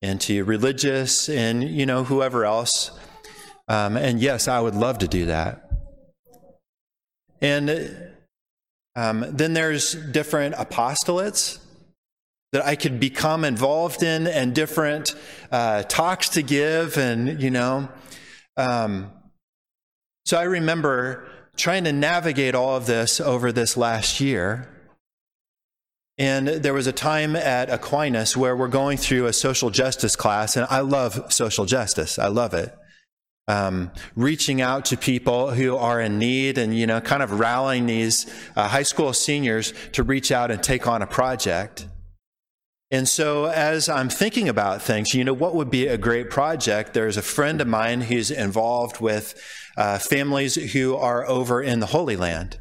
and 0.02 0.20
to 0.20 0.44
religious 0.44 1.30
and, 1.30 1.64
you 1.64 1.86
know, 1.86 2.04
whoever 2.04 2.44
else. 2.44 2.90
Um, 3.68 3.96
and 3.96 4.20
yes, 4.20 4.46
I 4.46 4.60
would 4.60 4.74
love 4.74 4.98
to 4.98 5.08
do 5.08 5.26
that. 5.26 5.70
And 7.40 8.12
um, 8.94 9.24
then 9.30 9.54
there's 9.54 9.94
different 9.94 10.54
apostolates 10.56 11.58
that 12.52 12.64
I 12.64 12.76
could 12.76 13.00
become 13.00 13.44
involved 13.44 14.02
in 14.02 14.26
and 14.26 14.54
different 14.54 15.14
uh, 15.50 15.82
talks 15.84 16.28
to 16.30 16.42
give 16.42 16.98
and, 16.98 17.42
you 17.42 17.50
know, 17.50 17.88
um, 18.56 19.10
so 20.24 20.38
I 20.38 20.44
remember 20.44 21.28
trying 21.56 21.84
to 21.84 21.92
navigate 21.92 22.54
all 22.54 22.76
of 22.76 22.86
this 22.86 23.20
over 23.20 23.52
this 23.52 23.76
last 23.76 24.20
year. 24.20 24.68
And 26.16 26.46
there 26.46 26.74
was 26.74 26.86
a 26.86 26.92
time 26.92 27.34
at 27.34 27.70
Aquinas 27.70 28.36
where 28.36 28.56
we're 28.56 28.68
going 28.68 28.98
through 28.98 29.26
a 29.26 29.32
social 29.32 29.70
justice 29.70 30.14
class, 30.14 30.56
and 30.56 30.66
I 30.70 30.80
love 30.80 31.32
social 31.32 31.66
justice. 31.66 32.18
I 32.18 32.28
love 32.28 32.54
it. 32.54 32.72
Um, 33.46 33.90
reaching 34.16 34.62
out 34.62 34.86
to 34.86 34.96
people 34.96 35.50
who 35.50 35.76
are 35.76 36.00
in 36.00 36.18
need 36.18 36.56
and, 36.56 36.74
you 36.74 36.86
know, 36.86 37.00
kind 37.00 37.22
of 37.22 37.40
rallying 37.40 37.86
these 37.86 38.32
uh, 38.56 38.68
high 38.68 38.84
school 38.84 39.12
seniors 39.12 39.74
to 39.92 40.02
reach 40.02 40.32
out 40.32 40.50
and 40.50 40.62
take 40.62 40.86
on 40.86 41.02
a 41.02 41.06
project. 41.06 41.86
And 42.90 43.08
so, 43.08 43.46
as 43.46 43.88
I'm 43.88 44.08
thinking 44.08 44.48
about 44.48 44.80
things, 44.80 45.14
you 45.14 45.24
know, 45.24 45.34
what 45.34 45.54
would 45.54 45.68
be 45.68 45.88
a 45.88 45.98
great 45.98 46.30
project? 46.30 46.94
There's 46.94 47.16
a 47.16 47.22
friend 47.22 47.60
of 47.60 47.66
mine 47.66 48.02
who's 48.02 48.30
involved 48.30 49.00
with 49.00 49.34
uh, 49.76 49.98
families 49.98 50.72
who 50.72 50.96
are 50.96 51.26
over 51.26 51.62
in 51.62 51.80
the 51.80 51.86
Holy 51.86 52.16
Land 52.16 52.58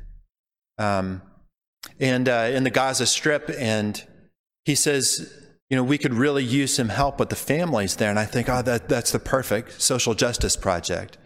um, 0.78 1.22
and 2.00 2.28
uh, 2.28 2.50
in 2.52 2.64
the 2.64 2.70
Gaza 2.70 3.06
Strip. 3.06 3.50
And 3.58 4.04
he 4.66 4.76
says, 4.76 5.32
you 5.70 5.78
know, 5.78 5.84
we 5.84 5.98
could 5.98 6.14
really 6.14 6.44
use 6.44 6.76
some 6.76 6.90
help 6.90 7.20
with 7.20 7.30
the 7.30 7.36
families 7.36 7.96
there. 7.96 8.10
And 8.10 8.20
I 8.20 8.26
think, 8.26 8.50
oh, 8.50 8.62
that, 8.62 8.90
that's 8.90 9.12
the 9.12 9.20
perfect 9.20 9.82
social 9.82 10.14
justice 10.14 10.56
project. 10.56 11.18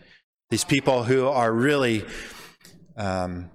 These 0.49 0.63
people 0.63 1.03
who 1.03 1.27
are 1.27 1.51
really 1.51 2.05
um, 2.95 3.51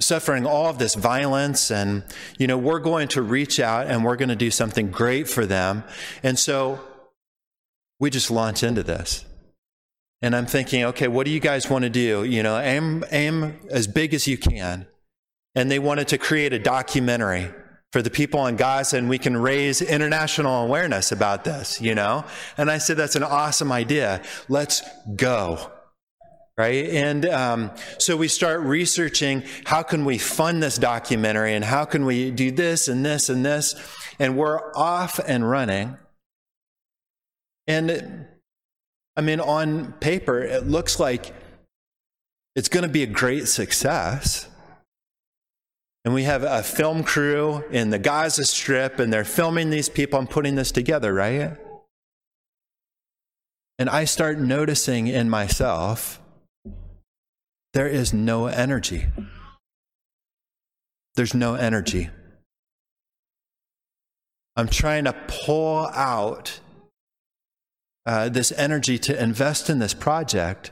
suffering 0.00 0.44
all 0.44 0.66
of 0.66 0.78
this 0.78 0.94
violence 0.94 1.70
and 1.70 2.04
you 2.38 2.46
know 2.46 2.58
we're 2.58 2.80
going 2.80 3.06
to 3.06 3.22
reach 3.22 3.60
out 3.60 3.86
and 3.86 4.04
we're 4.04 4.16
going 4.16 4.28
to 4.28 4.36
do 4.36 4.50
something 4.50 4.90
great 4.90 5.28
for 5.28 5.46
them 5.46 5.84
and 6.22 6.36
so 6.38 6.80
we 8.00 8.10
just 8.10 8.30
launch 8.30 8.64
into 8.64 8.82
this 8.82 9.24
and 10.24 10.34
i'm 10.34 10.46
thinking 10.46 10.84
okay 10.84 11.08
what 11.08 11.24
do 11.26 11.30
you 11.30 11.40
guys 11.40 11.68
want 11.68 11.84
to 11.84 11.90
do? 11.90 12.24
You 12.24 12.42
know 12.42 12.58
aim 12.58 13.04
aim 13.12 13.58
as 13.70 13.86
big 13.86 14.14
as 14.14 14.26
you 14.26 14.38
can. 14.38 14.86
And 15.54 15.70
they 15.70 15.78
wanted 15.78 16.08
to 16.08 16.18
create 16.18 16.52
a 16.52 16.58
documentary 16.58 17.48
for 17.92 18.02
the 18.02 18.10
people 18.10 18.44
in 18.48 18.56
Gaza 18.56 18.96
and 18.96 19.08
we 19.08 19.18
can 19.18 19.36
raise 19.36 19.80
international 19.80 20.64
awareness 20.64 21.12
about 21.12 21.44
this, 21.44 21.80
you 21.80 21.94
know? 21.94 22.24
And 22.58 22.68
I 22.68 22.78
said, 22.78 22.96
that's 22.96 23.14
an 23.14 23.22
awesome 23.22 23.70
idea. 23.70 24.20
Let's 24.48 24.82
go. 25.14 25.70
Right? 26.58 26.86
And 26.86 27.24
um, 27.26 27.70
so 27.98 28.16
we 28.16 28.26
start 28.26 28.62
researching 28.62 29.44
how 29.64 29.84
can 29.84 30.04
we 30.04 30.18
fund 30.18 30.60
this 30.60 30.76
documentary 30.76 31.54
and 31.54 31.64
how 31.64 31.84
can 31.84 32.04
we 32.04 32.32
do 32.32 32.50
this 32.50 32.88
and 32.88 33.06
this 33.06 33.28
and 33.28 33.46
this? 33.46 33.76
And 34.18 34.36
we're 34.36 34.72
off 34.74 35.20
and 35.24 35.48
running. 35.48 35.96
And 37.68 38.26
i 39.16 39.20
mean 39.20 39.40
on 39.40 39.92
paper 39.94 40.42
it 40.42 40.66
looks 40.66 40.98
like 40.98 41.34
it's 42.56 42.68
going 42.68 42.84
to 42.84 42.88
be 42.88 43.02
a 43.02 43.06
great 43.06 43.48
success 43.48 44.48
and 46.04 46.12
we 46.12 46.24
have 46.24 46.42
a 46.42 46.62
film 46.62 47.02
crew 47.02 47.64
in 47.70 47.90
the 47.90 47.98
gaza 47.98 48.44
strip 48.44 48.98
and 48.98 49.12
they're 49.12 49.24
filming 49.24 49.70
these 49.70 49.88
people 49.88 50.18
and 50.18 50.30
putting 50.30 50.54
this 50.54 50.72
together 50.72 51.12
right 51.12 51.56
and 53.78 53.88
i 53.88 54.04
start 54.04 54.38
noticing 54.38 55.06
in 55.06 55.28
myself 55.28 56.20
there 57.74 57.88
is 57.88 58.14
no 58.14 58.46
energy. 58.46 59.06
There's 61.16 61.34
no 61.34 61.56
energy. 61.56 62.08
I'm 64.56 64.68
trying 64.68 65.04
to 65.04 65.12
pull 65.12 65.88
out 65.88 66.60
uh, 68.06 68.28
this 68.28 68.52
energy 68.52 68.98
to 68.98 69.22
invest 69.22 69.70
in 69.70 69.78
this 69.78 69.94
project. 69.94 70.70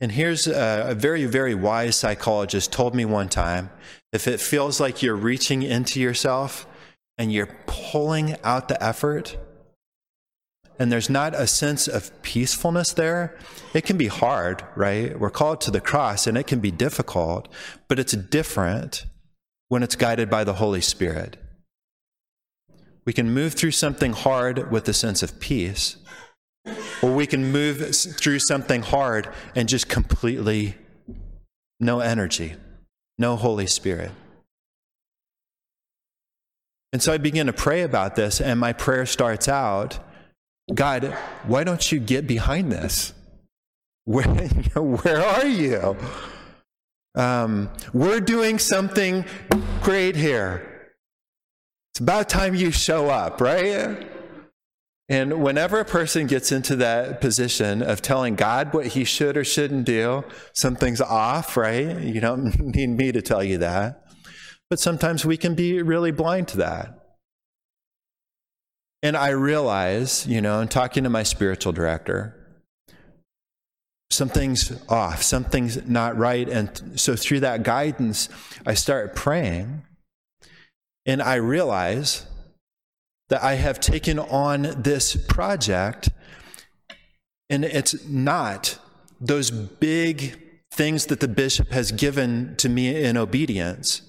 And 0.00 0.12
here's 0.12 0.46
a, 0.46 0.86
a 0.90 0.94
very, 0.94 1.24
very 1.24 1.54
wise 1.54 1.96
psychologist 1.96 2.72
told 2.72 2.94
me 2.94 3.04
one 3.04 3.28
time 3.28 3.70
if 4.12 4.28
it 4.28 4.40
feels 4.40 4.80
like 4.80 5.02
you're 5.02 5.16
reaching 5.16 5.62
into 5.62 6.00
yourself 6.00 6.66
and 7.18 7.32
you're 7.32 7.54
pulling 7.66 8.36
out 8.44 8.68
the 8.68 8.82
effort, 8.82 9.36
and 10.78 10.92
there's 10.92 11.08
not 11.08 11.34
a 11.34 11.46
sense 11.46 11.88
of 11.88 12.22
peacefulness 12.22 12.92
there, 12.92 13.36
it 13.72 13.84
can 13.84 13.96
be 13.96 14.08
hard, 14.08 14.62
right? 14.74 15.18
We're 15.18 15.30
called 15.30 15.60
to 15.62 15.70
the 15.70 15.80
cross 15.80 16.26
and 16.26 16.36
it 16.36 16.46
can 16.46 16.60
be 16.60 16.70
difficult, 16.70 17.48
but 17.88 17.98
it's 17.98 18.12
different 18.12 19.06
when 19.68 19.82
it's 19.82 19.96
guided 19.96 20.28
by 20.30 20.44
the 20.44 20.54
Holy 20.54 20.82
Spirit. 20.82 21.38
We 23.04 23.12
can 23.12 23.32
move 23.32 23.54
through 23.54 23.70
something 23.70 24.12
hard 24.12 24.70
with 24.70 24.88
a 24.88 24.92
sense 24.92 25.22
of 25.22 25.40
peace, 25.40 25.96
or 27.02 27.12
we 27.12 27.26
can 27.26 27.50
move 27.52 27.94
through 27.94 28.38
something 28.40 28.82
hard 28.82 29.28
and 29.54 29.68
just 29.68 29.88
completely 29.88 30.76
no 31.80 32.00
energy, 32.00 32.54
no 33.18 33.36
Holy 33.36 33.66
Spirit. 33.66 34.10
And 36.92 37.02
so 37.02 37.12
I 37.12 37.18
begin 37.18 37.46
to 37.46 37.52
pray 37.52 37.82
about 37.82 38.16
this, 38.16 38.40
and 38.40 38.58
my 38.58 38.72
prayer 38.72 39.06
starts 39.06 39.48
out 39.48 39.98
God, 40.74 41.16
why 41.44 41.62
don't 41.62 41.92
you 41.92 42.00
get 42.00 42.26
behind 42.26 42.72
this? 42.72 43.12
Where, 44.04 44.24
where 44.74 45.24
are 45.24 45.46
you? 45.46 45.96
Um, 47.14 47.70
we're 47.92 48.20
doing 48.20 48.58
something 48.58 49.24
great 49.82 50.16
here. 50.16 50.90
It's 51.92 52.00
about 52.00 52.28
time 52.28 52.54
you 52.54 52.70
show 52.70 53.08
up, 53.08 53.40
right? 53.40 54.06
And 55.08 55.40
whenever 55.40 55.78
a 55.78 55.84
person 55.84 56.26
gets 56.26 56.50
into 56.50 56.74
that 56.76 57.20
position 57.20 57.80
of 57.80 58.02
telling 58.02 58.34
God 58.34 58.74
what 58.74 58.88
he 58.88 59.04
should 59.04 59.36
or 59.36 59.44
shouldn't 59.44 59.86
do, 59.86 60.24
something's 60.52 61.00
off, 61.00 61.56
right? 61.56 62.00
You 62.00 62.20
don't 62.20 62.58
need 62.74 62.88
me 62.88 63.12
to 63.12 63.22
tell 63.22 63.44
you 63.44 63.58
that. 63.58 64.02
But 64.68 64.80
sometimes 64.80 65.24
we 65.24 65.36
can 65.36 65.54
be 65.54 65.80
really 65.80 66.10
blind 66.10 66.48
to 66.48 66.56
that. 66.58 67.06
And 69.02 69.16
I 69.16 69.28
realize, 69.28 70.26
you 70.26 70.40
know, 70.40 70.60
in 70.60 70.66
talking 70.66 71.04
to 71.04 71.10
my 71.10 71.22
spiritual 71.22 71.72
director, 71.72 72.34
something's 74.10 74.72
off, 74.88 75.22
something's 75.22 75.86
not 75.86 76.16
right. 76.16 76.48
And 76.48 76.98
so 76.98 77.14
through 77.14 77.40
that 77.40 77.62
guidance, 77.62 78.28
I 78.66 78.74
start 78.74 79.14
praying 79.14 79.82
and 81.04 81.22
I 81.22 81.36
realize 81.36 82.26
that 83.28 83.42
I 83.42 83.54
have 83.54 83.80
taken 83.80 84.18
on 84.18 84.82
this 84.82 85.16
project 85.16 86.10
and 87.48 87.64
it's 87.64 88.04
not 88.06 88.78
those 89.20 89.50
big 89.50 90.40
things 90.72 91.06
that 91.06 91.20
the 91.20 91.28
bishop 91.28 91.68
has 91.70 91.92
given 91.92 92.54
to 92.56 92.68
me 92.68 93.02
in 93.02 93.16
obedience 93.16 94.02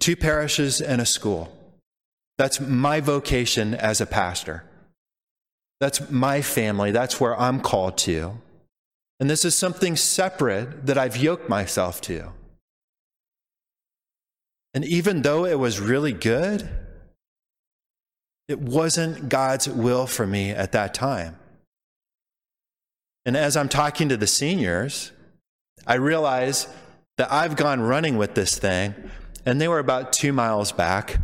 two 0.00 0.16
parishes 0.16 0.80
and 0.80 1.00
a 1.00 1.06
school. 1.06 1.56
That's 2.38 2.58
my 2.58 3.00
vocation 3.00 3.74
as 3.74 4.00
a 4.00 4.06
pastor. 4.06 4.64
That's 5.78 6.10
my 6.10 6.42
family. 6.42 6.90
That's 6.90 7.20
where 7.20 7.38
I'm 7.38 7.60
called 7.60 7.98
to. 7.98 8.38
And 9.20 9.28
this 9.28 9.44
is 9.44 9.54
something 9.54 9.96
separate 9.96 10.86
that 10.86 10.98
I've 10.98 11.18
yoked 11.18 11.48
myself 11.48 12.00
to. 12.02 12.32
And 14.72 14.84
even 14.84 15.22
though 15.22 15.44
it 15.44 15.58
was 15.58 15.80
really 15.80 16.12
good, 16.12 16.68
it 18.50 18.58
wasn't 18.58 19.28
God's 19.28 19.68
will 19.68 20.08
for 20.08 20.26
me 20.26 20.50
at 20.50 20.72
that 20.72 20.92
time. 20.92 21.36
And 23.24 23.36
as 23.36 23.56
I'm 23.56 23.68
talking 23.68 24.08
to 24.08 24.16
the 24.16 24.26
seniors, 24.26 25.12
I 25.86 25.94
realize 25.94 26.66
that 27.16 27.32
I've 27.32 27.54
gone 27.54 27.80
running 27.80 28.16
with 28.16 28.34
this 28.34 28.58
thing, 28.58 28.92
and 29.46 29.60
they 29.60 29.68
were 29.68 29.78
about 29.78 30.12
two 30.12 30.32
miles 30.32 30.72
back. 30.72 31.18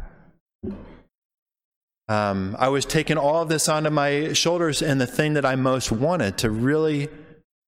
Um, 2.08 2.54
I 2.60 2.68
was 2.68 2.84
taking 2.84 3.18
all 3.18 3.42
of 3.42 3.48
this 3.48 3.68
onto 3.68 3.90
my 3.90 4.32
shoulders, 4.32 4.80
and 4.80 5.00
the 5.00 5.06
thing 5.06 5.34
that 5.34 5.44
I 5.44 5.56
most 5.56 5.90
wanted 5.90 6.38
to 6.38 6.50
really 6.50 7.08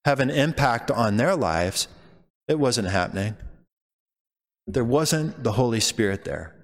have 0.05 0.21
an 0.21 0.31
impact 0.31 0.93
on 0.93 1.17
their 1.17 1.35
lives, 1.35 1.89
it 2.47 2.61
wasn't 2.61 2.91
happening. 2.91 3.37
There 4.69 4.85
wasn't 4.85 5.43
the 5.43 5.53
Holy 5.53 5.81
Spirit 5.81 6.25
there. 6.25 6.55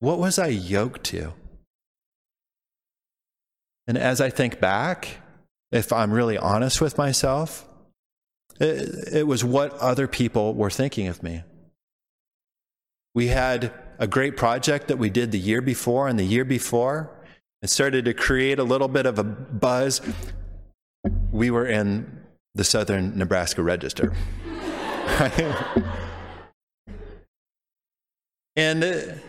What 0.00 0.18
was 0.18 0.38
I 0.38 0.48
yoked 0.48 1.04
to? 1.04 1.34
And 3.86 3.96
as 3.98 4.20
I 4.20 4.30
think 4.30 4.60
back, 4.60 5.20
if 5.70 5.92
I'm 5.92 6.12
really 6.12 6.38
honest 6.38 6.80
with 6.80 6.98
myself, 6.98 7.66
it, 8.58 9.12
it 9.12 9.26
was 9.26 9.44
what 9.44 9.72
other 9.78 10.08
people 10.08 10.54
were 10.54 10.70
thinking 10.70 11.06
of 11.06 11.22
me. 11.22 11.42
We 13.14 13.28
had 13.28 13.72
a 13.98 14.06
great 14.06 14.36
project 14.36 14.88
that 14.88 14.98
we 14.98 15.10
did 15.10 15.32
the 15.32 15.38
year 15.38 15.60
before 15.60 16.08
and 16.08 16.18
the 16.18 16.24
year 16.24 16.44
before. 16.44 17.10
It 17.62 17.68
started 17.68 18.06
to 18.06 18.14
create 18.14 18.58
a 18.58 18.64
little 18.64 18.88
bit 18.88 19.04
of 19.04 19.18
a 19.18 19.24
buzz. 19.24 20.00
We 21.30 21.50
were 21.50 21.66
in 21.66 22.20
the 22.54 22.64
Southern 22.64 23.18
Nebraska 23.18 23.62
Register. 23.62 24.14
and 28.56 29.20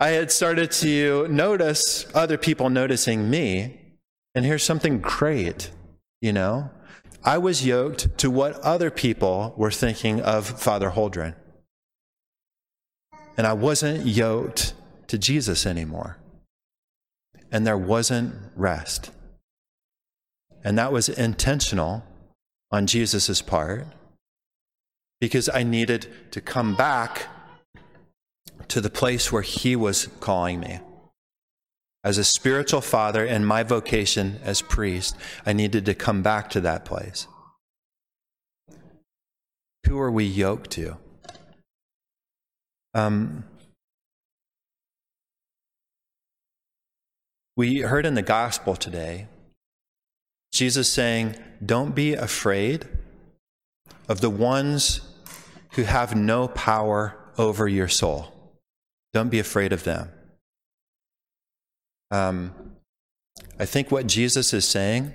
I 0.00 0.10
had 0.10 0.30
started 0.30 0.70
to 0.72 1.26
notice 1.28 2.06
other 2.14 2.38
people 2.38 2.70
noticing 2.70 3.28
me. 3.28 3.80
And 4.34 4.44
here's 4.44 4.62
something 4.62 5.00
great, 5.00 5.70
you 6.20 6.32
know? 6.32 6.70
I 7.24 7.38
was 7.38 7.66
yoked 7.66 8.16
to 8.18 8.30
what 8.30 8.60
other 8.60 8.90
people 8.90 9.54
were 9.56 9.72
thinking 9.72 10.20
of 10.20 10.46
Father 10.60 10.90
Holdren 10.90 11.34
and 13.38 13.46
I 13.46 13.52
wasn't 13.52 14.04
yoked 14.04 14.74
to 15.06 15.16
Jesus 15.16 15.64
anymore. 15.64 16.18
And 17.52 17.64
there 17.64 17.78
wasn't 17.78 18.34
rest. 18.56 19.12
And 20.64 20.76
that 20.76 20.92
was 20.92 21.08
intentional 21.08 22.04
on 22.72 22.88
Jesus' 22.88 23.40
part 23.40 23.86
because 25.20 25.48
I 25.48 25.62
needed 25.62 26.08
to 26.32 26.40
come 26.40 26.74
back 26.74 27.28
to 28.68 28.80
the 28.80 28.90
place 28.90 29.32
where 29.32 29.42
He 29.42 29.76
was 29.76 30.08
calling 30.20 30.60
me. 30.60 30.80
As 32.04 32.18
a 32.18 32.24
spiritual 32.24 32.80
father 32.80 33.26
and 33.26 33.46
my 33.46 33.62
vocation 33.62 34.40
as 34.42 34.62
priest, 34.62 35.16
I 35.44 35.52
needed 35.52 35.84
to 35.86 35.94
come 35.94 36.22
back 36.22 36.48
to 36.50 36.60
that 36.60 36.84
place. 36.84 37.26
Who 39.86 39.98
are 39.98 40.10
we 40.10 40.24
yoked 40.24 40.70
to? 40.72 40.96
Um, 42.94 43.44
we 47.56 47.80
heard 47.80 48.06
in 48.06 48.14
the 48.14 48.22
gospel 48.22 48.76
today 48.76 49.28
Jesus 50.52 50.92
saying, 50.92 51.36
Don't 51.64 51.94
be 51.94 52.14
afraid 52.14 52.86
of 54.08 54.20
the 54.20 54.30
ones 54.30 55.00
who 55.72 55.82
have 55.82 56.16
no 56.16 56.48
power 56.48 57.16
over 57.36 57.68
your 57.68 57.88
soul. 57.88 58.32
Don't 59.12 59.30
be 59.30 59.38
afraid 59.38 59.72
of 59.72 59.84
them. 59.84 60.10
Um, 62.10 62.52
I 63.58 63.64
think 63.64 63.90
what 63.90 64.06
Jesus 64.06 64.52
is 64.52 64.64
saying 64.64 65.12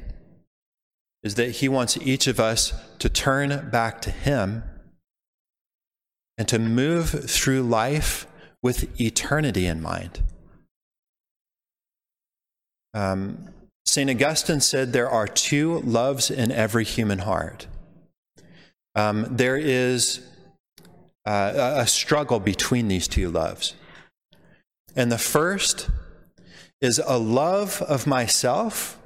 is 1.24 1.36
that 1.36 1.52
he 1.52 1.70
wants 1.70 1.98
each 1.98 2.28
of 2.28 2.40
us 2.40 2.74
to 3.00 3.10
turn 3.10 3.70
back 3.70 4.02
to 4.02 4.12
him 4.12 4.64
and 6.38 6.48
to 6.48 6.60
move 6.60 7.10
through 7.30 7.64
life 7.64 8.28
with 8.62 9.00
eternity 9.00 9.66
in 9.66 9.82
mind. 9.82 10.22
Um, 12.94 13.50
St. 13.86 14.10
Augustine 14.10 14.62
said 14.62 14.94
there 14.94 15.10
are 15.10 15.28
two 15.28 15.80
loves 15.80 16.30
in 16.30 16.52
every 16.52 16.84
human 16.84 17.20
heart. 17.20 17.68
Um, 18.96 19.28
there 19.30 19.58
is 19.58 20.22
uh, 21.26 21.76
a 21.78 21.88
struggle 21.88 22.40
between 22.40 22.88
these 22.88 23.08
two 23.08 23.30
loves. 23.30 23.76
And 24.96 25.12
the 25.12 25.18
first 25.18 25.90
is 26.82 27.00
a 27.06 27.18
love 27.18 27.82
of 27.82 28.06
myself 28.06 29.00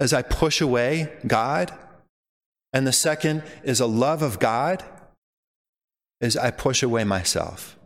as 0.00 0.12
I 0.12 0.22
push 0.22 0.60
away 0.60 1.12
God. 1.26 1.72
And 2.72 2.86
the 2.86 2.92
second 2.92 3.42
is 3.62 3.80
a 3.80 3.86
love 3.86 4.22
of 4.22 4.38
God 4.38 4.84
as 6.20 6.36
I 6.36 6.50
push 6.50 6.82
away 6.82 7.04
myself. 7.04 7.78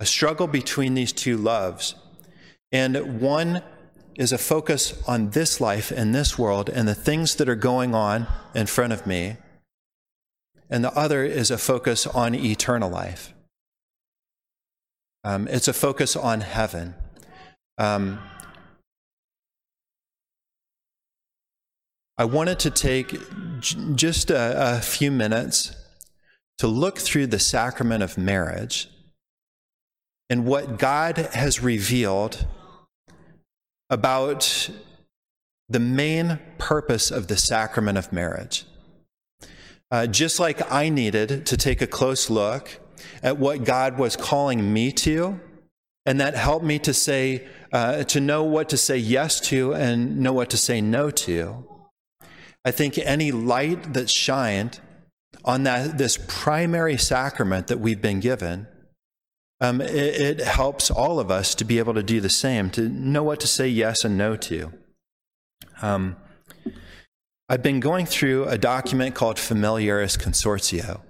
A 0.00 0.06
struggle 0.06 0.46
between 0.46 0.94
these 0.94 1.12
two 1.12 1.36
loves. 1.36 1.94
And 2.70 3.20
one 3.20 3.62
is 4.16 4.32
a 4.32 4.38
focus 4.38 5.02
on 5.06 5.30
this 5.30 5.60
life 5.60 5.90
and 5.90 6.14
this 6.14 6.38
world 6.38 6.68
and 6.68 6.86
the 6.86 6.94
things 6.94 7.36
that 7.36 7.48
are 7.48 7.54
going 7.54 7.94
on 7.94 8.26
in 8.54 8.66
front 8.66 8.92
of 8.92 9.06
me. 9.06 9.36
And 10.68 10.84
the 10.84 10.92
other 10.92 11.24
is 11.24 11.50
a 11.50 11.58
focus 11.58 12.06
on 12.06 12.34
eternal 12.34 12.90
life. 12.90 13.31
Um, 15.24 15.46
it's 15.48 15.68
a 15.68 15.72
focus 15.72 16.16
on 16.16 16.40
heaven. 16.40 16.94
Um, 17.78 18.18
I 22.18 22.24
wanted 22.24 22.58
to 22.60 22.70
take 22.70 23.16
j- 23.60 23.78
just 23.94 24.30
a, 24.30 24.76
a 24.76 24.80
few 24.80 25.10
minutes 25.10 25.74
to 26.58 26.66
look 26.66 26.98
through 26.98 27.28
the 27.28 27.38
sacrament 27.38 28.02
of 28.02 28.18
marriage 28.18 28.88
and 30.28 30.44
what 30.44 30.78
God 30.78 31.16
has 31.16 31.62
revealed 31.62 32.46
about 33.90 34.70
the 35.68 35.80
main 35.80 36.38
purpose 36.58 37.10
of 37.10 37.28
the 37.28 37.36
sacrament 37.36 37.98
of 37.98 38.12
marriage. 38.12 38.64
Uh, 39.90 40.06
just 40.06 40.40
like 40.40 40.70
I 40.72 40.88
needed 40.88 41.46
to 41.46 41.56
take 41.56 41.82
a 41.82 41.86
close 41.86 42.30
look 42.30 42.78
at 43.22 43.38
what 43.38 43.64
God 43.64 43.98
was 43.98 44.16
calling 44.16 44.72
me 44.72 44.92
to, 44.92 45.40
and 46.06 46.20
that 46.20 46.34
helped 46.34 46.64
me 46.64 46.78
to 46.80 46.94
say, 46.94 47.46
uh, 47.72 48.04
to 48.04 48.20
know 48.20 48.42
what 48.44 48.68
to 48.70 48.76
say 48.76 48.96
yes 48.96 49.40
to 49.40 49.74
and 49.74 50.18
know 50.18 50.32
what 50.32 50.50
to 50.50 50.56
say 50.56 50.80
no 50.80 51.10
to. 51.10 51.64
I 52.64 52.70
think 52.70 52.98
any 52.98 53.32
light 53.32 53.94
that 53.94 54.10
shined 54.10 54.80
on 55.44 55.64
that 55.64 55.98
this 55.98 56.18
primary 56.28 56.96
sacrament 56.96 57.66
that 57.66 57.80
we've 57.80 58.00
been 58.00 58.20
given 58.20 58.66
um, 59.62 59.80
it, 59.80 59.90
it 59.90 60.40
helps 60.40 60.90
all 60.90 61.20
of 61.20 61.30
us 61.30 61.54
to 61.54 61.64
be 61.64 61.78
able 61.78 61.94
to 61.94 62.02
do 62.02 62.20
the 62.20 62.28
same, 62.28 62.68
to 62.70 62.88
know 62.88 63.22
what 63.22 63.38
to 63.40 63.46
say 63.46 63.68
yes 63.68 64.04
and 64.04 64.18
no 64.18 64.34
to. 64.36 64.72
Um, 65.80 66.16
I've 67.48 67.62
been 67.62 67.78
going 67.78 68.06
through 68.06 68.46
a 68.46 68.58
document 68.58 69.14
called 69.14 69.38
Familiaris 69.38 70.16
Consortio. 70.16 71.02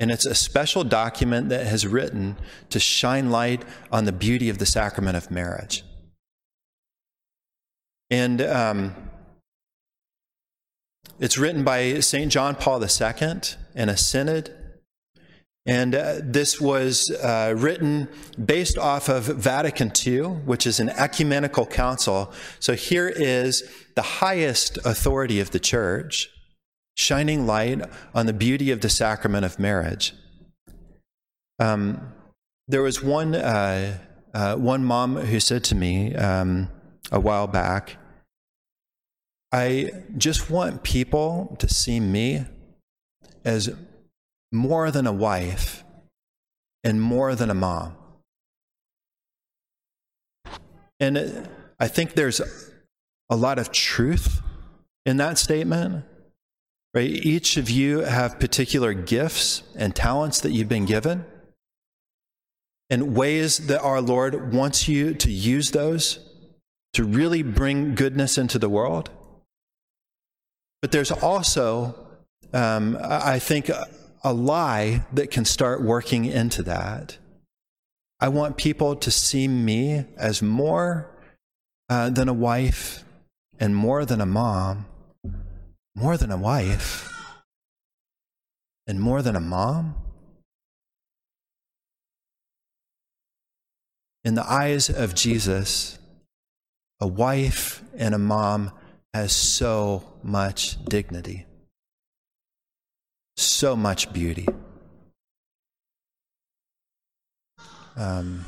And 0.00 0.10
it's 0.10 0.26
a 0.26 0.34
special 0.34 0.82
document 0.82 1.50
that 1.50 1.66
has 1.66 1.86
written 1.86 2.36
to 2.70 2.80
shine 2.80 3.30
light 3.30 3.64
on 3.92 4.06
the 4.06 4.12
beauty 4.12 4.48
of 4.48 4.58
the 4.58 4.66
sacrament 4.66 5.16
of 5.16 5.30
marriage. 5.30 5.84
And 8.10 8.40
um, 8.40 8.96
it's 11.20 11.38
written 11.38 11.62
by 11.62 12.00
St. 12.00 12.32
John 12.32 12.56
Paul 12.56 12.82
II 12.82 13.40
in 13.76 13.88
a 13.88 13.96
synod 13.96 14.56
and 15.66 15.94
uh, 15.94 16.14
this 16.22 16.60
was 16.60 17.10
uh, 17.10 17.54
written 17.56 18.08
based 18.42 18.78
off 18.78 19.08
of 19.08 19.24
Vatican 19.24 19.92
II, 20.04 20.22
which 20.22 20.66
is 20.66 20.80
an 20.80 20.88
ecumenical 20.90 21.66
council. 21.66 22.32
So 22.60 22.74
here 22.74 23.08
is 23.08 23.62
the 23.94 24.02
highest 24.02 24.78
authority 24.78 25.38
of 25.38 25.50
the 25.50 25.60
church 25.60 26.30
shining 26.96 27.46
light 27.46 27.80
on 28.14 28.26
the 28.26 28.32
beauty 28.32 28.70
of 28.70 28.80
the 28.80 28.88
sacrament 28.88 29.44
of 29.44 29.58
marriage. 29.58 30.14
Um, 31.58 32.12
there 32.68 32.82
was 32.82 33.02
one, 33.02 33.34
uh, 33.34 33.98
uh 34.32 34.56
one 34.56 34.84
mom 34.84 35.16
who 35.16 35.40
said 35.40 35.64
to 35.64 35.74
me 35.74 36.14
um, 36.14 36.68
a 37.10 37.20
while 37.20 37.46
back, 37.46 37.96
I 39.52 39.90
just 40.16 40.48
want 40.50 40.84
people 40.84 41.56
to 41.58 41.68
see 41.68 41.98
me 41.98 42.44
as 43.44 43.74
more 44.52 44.90
than 44.90 45.06
a 45.06 45.12
wife 45.12 45.82
and 46.84 47.00
more 47.00 47.34
than 47.34 47.50
a 47.50 47.54
mom. 47.54 47.96
And 51.00 51.48
I 51.78 51.88
think 51.88 52.14
there's 52.14 52.40
a 53.30 53.36
lot 53.36 53.58
of 53.58 53.72
truth 53.72 54.42
in 55.06 55.16
that 55.16 55.38
statement. 55.38 56.04
Right? 56.92 57.10
Each 57.10 57.56
of 57.56 57.70
you 57.70 58.00
have 58.00 58.40
particular 58.40 58.92
gifts 58.94 59.62
and 59.76 59.94
talents 59.94 60.40
that 60.40 60.50
you've 60.50 60.68
been 60.68 60.86
given, 60.86 61.24
and 62.88 63.14
ways 63.14 63.66
that 63.68 63.80
our 63.80 64.00
Lord 64.00 64.52
wants 64.52 64.88
you 64.88 65.14
to 65.14 65.30
use 65.30 65.70
those 65.70 66.18
to 66.94 67.04
really 67.04 67.44
bring 67.44 67.94
goodness 67.94 68.36
into 68.36 68.58
the 68.58 68.68
world. 68.68 69.10
But 70.82 70.90
there's 70.90 71.12
also, 71.12 71.94
um, 72.52 72.98
I 73.00 73.38
think, 73.38 73.70
a 74.24 74.32
lie 74.32 75.04
that 75.12 75.30
can 75.30 75.44
start 75.44 75.82
working 75.82 76.24
into 76.24 76.62
that. 76.64 77.18
I 78.18 78.28
want 78.28 78.56
people 78.56 78.96
to 78.96 79.10
see 79.10 79.46
me 79.46 80.04
as 80.16 80.42
more 80.42 81.08
uh, 81.88 82.10
than 82.10 82.28
a 82.28 82.34
wife 82.34 83.04
and 83.58 83.76
more 83.76 84.04
than 84.04 84.20
a 84.20 84.26
mom, 84.26 84.86
more 86.00 86.16
than 86.16 86.30
a 86.30 86.36
wife 86.36 87.08
and 88.86 89.00
more 89.00 89.22
than 89.22 89.36
a 89.36 89.40
mom. 89.40 89.94
In 94.24 94.34
the 94.34 94.50
eyes 94.50 94.90
of 94.90 95.14
Jesus, 95.14 95.98
a 97.00 97.06
wife 97.06 97.82
and 97.96 98.14
a 98.14 98.18
mom 98.18 98.72
has 99.14 99.32
so 99.32 100.04
much 100.22 100.82
dignity 100.84 101.46
so 103.40 103.74
much 103.74 104.12
beauty. 104.12 104.46
Um, 107.96 108.44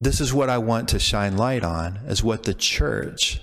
this 0.00 0.20
is 0.20 0.32
what 0.32 0.50
I 0.50 0.58
want 0.58 0.88
to 0.90 0.98
shine 0.98 1.36
light 1.36 1.64
on, 1.64 1.96
is 2.06 2.22
what 2.22 2.44
the 2.44 2.54
church, 2.54 3.40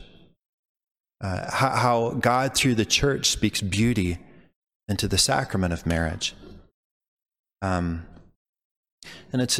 uh, 1.21 1.51
how, 1.51 1.69
how 1.69 2.09
God 2.11 2.55
through 2.55 2.75
the 2.75 2.85
church 2.85 3.29
speaks 3.29 3.61
beauty 3.61 4.19
into 4.87 5.07
the 5.07 5.17
sacrament 5.17 5.73
of 5.73 5.85
marriage. 5.85 6.35
Um, 7.61 8.05
and 9.31 9.41
it's, 9.41 9.59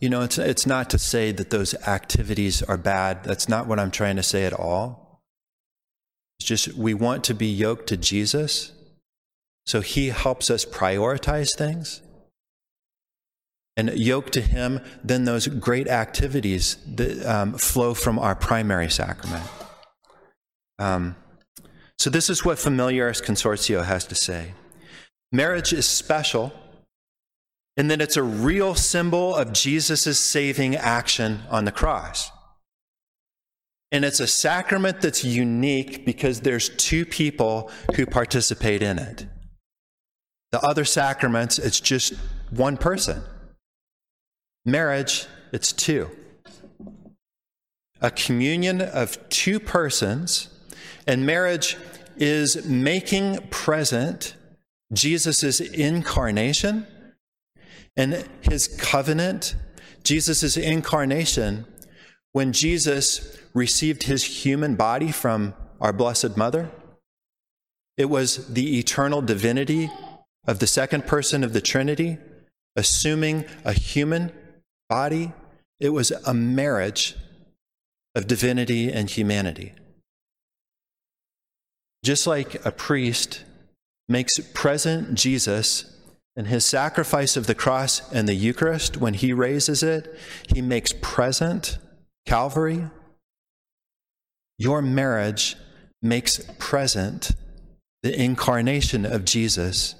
you 0.00 0.08
know, 0.08 0.22
it's, 0.22 0.38
it's 0.38 0.66
not 0.66 0.90
to 0.90 0.98
say 0.98 1.32
that 1.32 1.50
those 1.50 1.74
activities 1.86 2.62
are 2.62 2.76
bad. 2.76 3.24
That's 3.24 3.48
not 3.48 3.66
what 3.66 3.78
I'm 3.78 3.90
trying 3.90 4.16
to 4.16 4.22
say 4.22 4.44
at 4.44 4.52
all. 4.52 5.22
It's 6.38 6.48
just 6.48 6.74
we 6.74 6.92
want 6.92 7.24
to 7.24 7.34
be 7.34 7.46
yoked 7.46 7.88
to 7.88 7.96
Jesus 7.96 8.72
so 9.66 9.80
he 9.80 10.08
helps 10.08 10.48
us 10.48 10.64
prioritize 10.64 11.56
things 11.56 12.02
and 13.76 13.90
yoke 13.98 14.30
to 14.30 14.40
him 14.40 14.80
then 15.02 15.24
those 15.24 15.48
great 15.48 15.88
activities 15.88 16.76
that 16.86 17.26
um, 17.26 17.54
flow 17.54 17.94
from 17.94 18.18
our 18.18 18.34
primary 18.34 18.90
sacrament. 18.90 19.44
Um, 20.78 21.16
so, 21.98 22.10
this 22.10 22.28
is 22.28 22.44
what 22.44 22.58
Familiaris 22.58 23.22
Consortio 23.22 23.84
has 23.84 24.06
to 24.06 24.14
say. 24.14 24.52
Marriage 25.32 25.72
is 25.72 25.86
special 25.86 26.52
and 27.76 27.90
that 27.90 28.00
it's 28.00 28.16
a 28.16 28.22
real 28.22 28.74
symbol 28.74 29.34
of 29.34 29.52
Jesus' 29.52 30.18
saving 30.18 30.76
action 30.76 31.42
on 31.50 31.64
the 31.64 31.72
cross. 31.72 32.30
And 33.92 34.04
it's 34.04 34.20
a 34.20 34.26
sacrament 34.26 35.00
that's 35.00 35.24
unique 35.24 36.04
because 36.04 36.40
there's 36.40 36.70
two 36.70 37.04
people 37.04 37.70
who 37.94 38.06
participate 38.06 38.82
in 38.82 38.98
it. 38.98 39.26
The 40.52 40.60
other 40.60 40.84
sacraments, 40.84 41.58
it's 41.58 41.80
just 41.80 42.14
one 42.50 42.76
person. 42.76 43.22
Marriage, 44.64 45.26
it's 45.52 45.72
two. 45.72 46.10
A 48.00 48.10
communion 48.10 48.80
of 48.80 49.28
two 49.28 49.60
persons, 49.60 50.48
and 51.06 51.26
marriage 51.26 51.76
is 52.16 52.64
making 52.66 53.48
present 53.48 54.34
Jesus' 54.92 55.60
incarnation 55.60 56.86
and 57.96 58.28
his 58.40 58.68
covenant, 58.68 59.54
Jesus' 60.02 60.56
incarnation, 60.56 61.66
when 62.32 62.52
Jesus 62.52 63.38
received 63.54 64.04
his 64.04 64.44
human 64.44 64.76
body 64.76 65.10
from 65.10 65.54
our 65.80 65.92
Blessed 65.92 66.36
Mother, 66.36 66.70
it 67.96 68.06
was 68.06 68.48
the 68.48 68.78
eternal 68.78 69.22
divinity 69.22 69.90
of 70.46 70.58
the 70.58 70.66
second 70.66 71.06
person 71.06 71.42
of 71.42 71.52
the 71.52 71.60
Trinity 71.60 72.18
assuming 72.76 73.46
a 73.64 73.72
human 73.72 74.30
body. 74.88 75.32
It 75.80 75.88
was 75.88 76.10
a 76.10 76.34
marriage 76.34 77.16
of 78.14 78.26
divinity 78.26 78.92
and 78.92 79.10
humanity. 79.10 79.72
Just 82.06 82.24
like 82.24 82.64
a 82.64 82.70
priest 82.70 83.42
makes 84.08 84.38
present 84.54 85.16
Jesus 85.16 85.92
and 86.36 86.46
his 86.46 86.64
sacrifice 86.64 87.36
of 87.36 87.48
the 87.48 87.54
cross 87.56 88.00
and 88.12 88.28
the 88.28 88.34
Eucharist, 88.34 88.96
when 88.96 89.14
he 89.14 89.32
raises 89.32 89.82
it, 89.82 90.16
he 90.54 90.62
makes 90.62 90.94
present 91.02 91.78
Calvary. 92.24 92.88
Your 94.56 94.80
marriage 94.82 95.56
makes 96.00 96.38
present 96.60 97.32
the 98.04 98.16
incarnation 98.16 99.04
of 99.04 99.24
Jesus, 99.24 99.96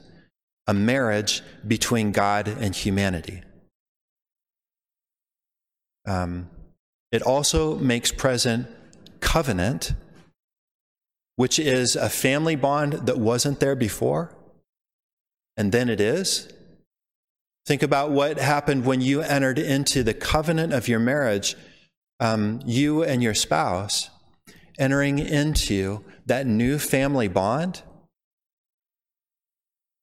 a 0.68 0.72
marriage 0.72 1.42
between 1.66 2.12
God 2.12 2.46
and 2.46 2.72
humanity. 2.72 3.42
Um, 6.06 6.50
it 7.10 7.22
also 7.22 7.76
makes 7.80 8.12
present 8.12 8.68
covenant, 9.18 9.94
which 11.36 11.58
is 11.58 11.96
a 11.96 12.08
family 12.08 12.56
bond 12.56 12.94
that 13.06 13.18
wasn't 13.18 13.60
there 13.60 13.76
before 13.76 14.36
and 15.56 15.72
then 15.72 15.88
it 15.88 16.00
is. 16.00 16.48
Think 17.64 17.82
about 17.82 18.10
what 18.10 18.38
happened 18.38 18.84
when 18.84 19.00
you 19.00 19.22
entered 19.22 19.58
into 19.58 20.02
the 20.02 20.14
covenant 20.14 20.72
of 20.72 20.86
your 20.86 21.00
marriage, 21.00 21.56
um, 22.20 22.60
you 22.64 23.02
and 23.02 23.22
your 23.22 23.34
spouse 23.34 24.10
entering 24.78 25.18
into 25.18 26.04
that 26.26 26.46
new 26.46 26.78
family 26.78 27.28
bond. 27.28 27.82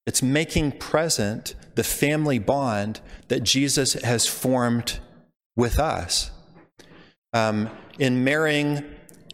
It's 0.06 0.22
making 0.22 0.72
present 0.72 1.54
the 1.76 1.84
family 1.84 2.38
bond 2.38 3.00
that 3.28 3.44
Jesus 3.44 3.94
has 3.94 4.26
formed 4.26 4.98
with 5.56 5.78
us. 5.78 6.30
Um, 7.32 7.70
in 7.98 8.24
marrying 8.24 8.84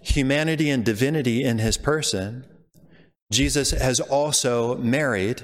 humanity 0.01 0.71
and 0.71 0.85
divinity 0.85 1.45
in 1.45 1.59
his 1.59 1.77
person, 1.77 2.45
Jesus 3.33 3.71
has 3.71 4.01
also 4.01 4.77
married 4.77 5.43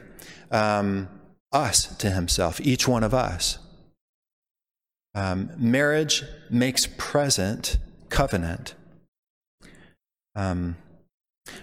um, 0.50 1.08
us 1.52 1.96
to 1.96 2.10
himself, 2.10 2.60
each 2.60 2.88
one 2.88 3.04
of 3.04 3.14
us. 3.14 3.58
Um, 5.14 5.50
marriage 5.56 6.24
makes 6.50 6.86
present 6.98 7.78
covenant. 8.08 8.74
Um, 10.34 10.76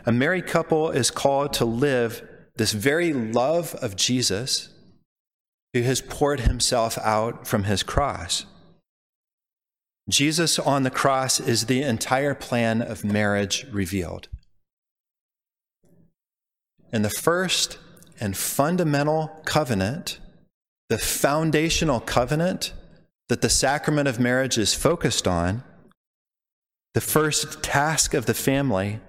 a 0.06 0.12
married 0.12 0.48
couple 0.48 0.90
is 0.90 1.12
called 1.12 1.54
to 1.54 1.66
live 1.66 2.28
this 2.56 2.72
very 2.72 3.14
love 3.14 3.76
of 3.76 3.96
Jesus 3.96 4.70
who 5.74 5.82
has 5.82 6.02
poured 6.02 6.42
himself 6.42 6.98
out 7.00 7.48
from 7.48 7.66
his 7.66 7.84
cross. 7.84 8.46
Jesus 10.10 10.60
on 10.60 10.84
the 10.84 10.92
cross 10.92 11.40
is 11.40 11.66
the 11.66 11.82
entire 11.82 12.36
plan 12.36 12.82
of 12.82 13.06
marriage 13.06 13.66
revealed. 13.72 14.28
And 16.92 17.06
the 17.06 17.10
first 17.10 17.80
and 18.20 18.36
fundamental 18.36 19.42
covenant, 19.46 20.20
the 20.90 20.98
foundational 20.98 22.00
covenant 22.00 22.74
that 23.30 23.42
the 23.42 23.50
sacrament 23.50 24.08
of 24.08 24.20
marriage 24.20 24.58
is 24.58 24.76
focused 24.76 25.28
on, 25.28 25.64
the 26.94 27.02
first 27.02 27.64
task 27.64 28.14
of 28.14 28.26
the 28.26 28.34
family 28.34 29.00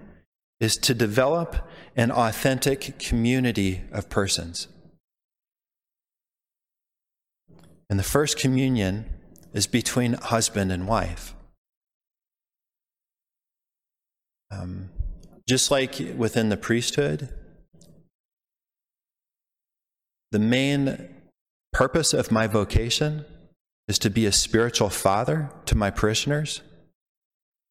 is 0.59 0.77
to 0.77 0.93
develop 0.93 1.67
an 1.95 2.11
authentic 2.11 2.97
community 2.97 3.81
of 3.91 4.09
persons. 4.09 4.67
And 7.89 7.99
the 7.99 8.03
first 8.03 8.39
communion 8.39 9.05
is 9.55 9.65
between 9.65 10.13
husband 10.13 10.69
and 10.71 10.85
wife. 10.85 11.33
Um, 14.51 14.89
just 15.47 15.71
like 15.71 15.95
within 16.17 16.49
the 16.49 16.57
priesthood, 16.57 17.29
the 20.31 20.39
main 20.39 21.07
purpose 21.71 22.13
of 22.13 22.31
my 22.31 22.47
vocation 22.47 23.23
is 23.87 23.97
to 23.99 24.09
be 24.09 24.25
a 24.25 24.31
spiritual 24.31 24.89
father 24.89 25.49
to 25.65 25.75
my 25.75 25.89
parishioners, 25.89 26.61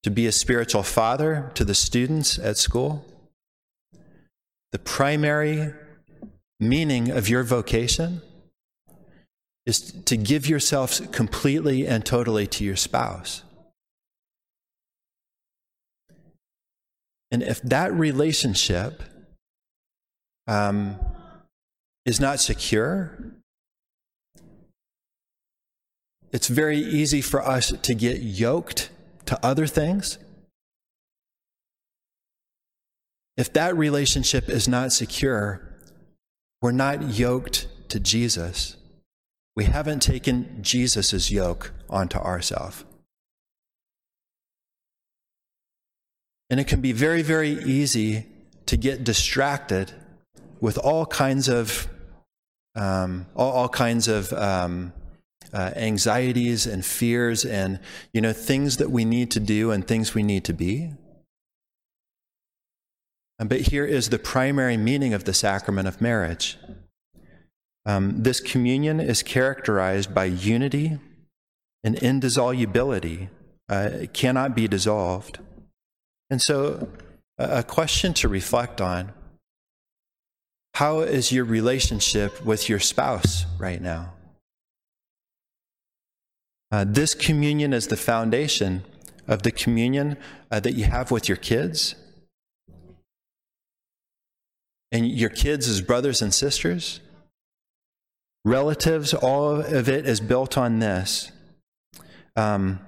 to 0.03 0.11
be 0.11 0.27
a 0.27 0.33
spiritual 0.33 0.83
father 0.83 1.51
to 1.55 1.65
the 1.67 1.75
students 1.75 2.39
at 2.39 2.57
school. 2.57 3.05
The 4.73 4.79
primary 4.79 5.75
meaning 6.59 7.11
of 7.11 7.29
your 7.29 7.43
vocation 7.43 8.23
is 9.67 9.93
to 10.05 10.17
give 10.17 10.47
yourself 10.47 11.11
completely 11.13 11.87
and 11.87 12.05
totally 12.05 12.47
to 12.47 12.65
your 12.65 12.77
spouse. 12.77 13.43
And 17.31 17.43
if 17.43 17.61
that 17.63 17.93
relationship 17.93 19.03
um, 20.47 21.01
is 22.05 22.21
not 22.21 22.39
secure, 22.39 23.19
it's 26.31 26.49
very 26.49 26.79
easy 26.79 27.21
for 27.21 27.43
us 27.43 27.73
to 27.73 27.95
get 27.95 28.21
yoked 28.21 28.91
to 29.27 29.45
other 29.45 29.67
things. 29.67 30.19
If 33.37 33.53
that 33.55 33.77
relationship 33.77 34.49
is 34.49 34.69
not 34.69 34.93
secure, 34.93 35.61
we're 36.63 36.73
not 36.73 37.15
yoked 37.15 37.67
to 37.89 37.99
Jesus. 37.99 38.77
We 39.57 39.65
haven't 39.65 40.01
taken 40.01 40.63
Jesus' 40.63 41.31
yoke 41.31 41.73
onto 41.89 42.19
ourselves. 42.19 42.85
And 46.51 46.61
it 46.61 46.67
can 46.67 46.81
be 46.81 46.93
very, 46.93 47.23
very 47.23 47.51
easy 47.51 48.27
to 48.67 48.77
get 48.77 49.05
distracted 49.05 49.93
with 50.61 50.79
all 50.79 51.07
kinds 51.07 51.49
of 51.49 51.89
um, 52.77 53.27
all, 53.37 53.53
all, 53.53 53.69
kinds 53.69 54.09
of 54.09 54.33
um, 54.33 54.93
uh, 55.53 55.71
anxieties 55.77 56.67
and 56.67 56.85
fears 56.85 57.45
and 57.45 57.79
you 58.13 58.21
know 58.21 58.33
things 58.33 58.79
that 58.79 58.91
we 58.91 59.05
need 59.05 59.31
to 59.31 59.41
do 59.41 59.71
and 59.71 59.87
things 59.87 60.15
we 60.15 60.25
need 60.25 60.45
to 60.45 60.53
be 60.53 60.91
but 63.39 63.61
here 63.61 63.85
is 63.85 64.09
the 64.09 64.19
primary 64.19 64.77
meaning 64.77 65.15
of 65.15 65.23
the 65.23 65.35
sacrament 65.35 65.87
of 65.87 66.01
marriage 66.01 66.59
um, 67.87 68.23
this 68.23 68.41
communion 68.41 69.01
is 69.01 69.23
characterized 69.23 70.15
by 70.15 70.25
unity 70.25 70.99
and 71.83 71.97
indissolubility 71.97 73.29
uh, 73.69 73.89
it 73.93 74.13
cannot 74.13 74.55
be 74.55 74.69
dissolved 74.69 75.39
and 76.31 76.41
so 76.41 76.89
a 77.39 77.63
question 77.63 78.15
to 78.15 78.29
reflect 78.29 78.81
on 78.81 79.13
how 80.75 81.01
is 81.01 81.31
your 81.31 81.45
relationship 81.45 82.45
with 82.45 82.69
your 82.69 82.81
spouse 82.81 83.47
right 83.59 83.81
now? 83.81 84.13
Uh, 86.73 86.85
this 86.87 87.15
communion 87.15 87.73
is 87.73 87.87
the 87.87 87.97
foundation 87.97 88.83
of 89.29 89.43
the 89.43 89.53
communion 89.53 90.17
uh, 90.51 90.59
that 90.59 90.75
you 90.75 90.85
have 90.85 91.13
with 91.13 91.29
your 91.29 91.37
kids. 91.37 91.95
And 94.91 95.09
your 95.09 95.31
kids 95.31 95.69
as 95.69 95.81
brothers 95.81 96.21
and 96.21 96.35
sisters, 96.35 97.01
relatives, 98.45 99.15
all 99.15 99.61
of 99.61 99.89
it 99.89 100.07
is 100.07 100.21
built 100.21 100.59
on 100.59 100.79
this. 100.79 101.33
Um, 102.37 102.81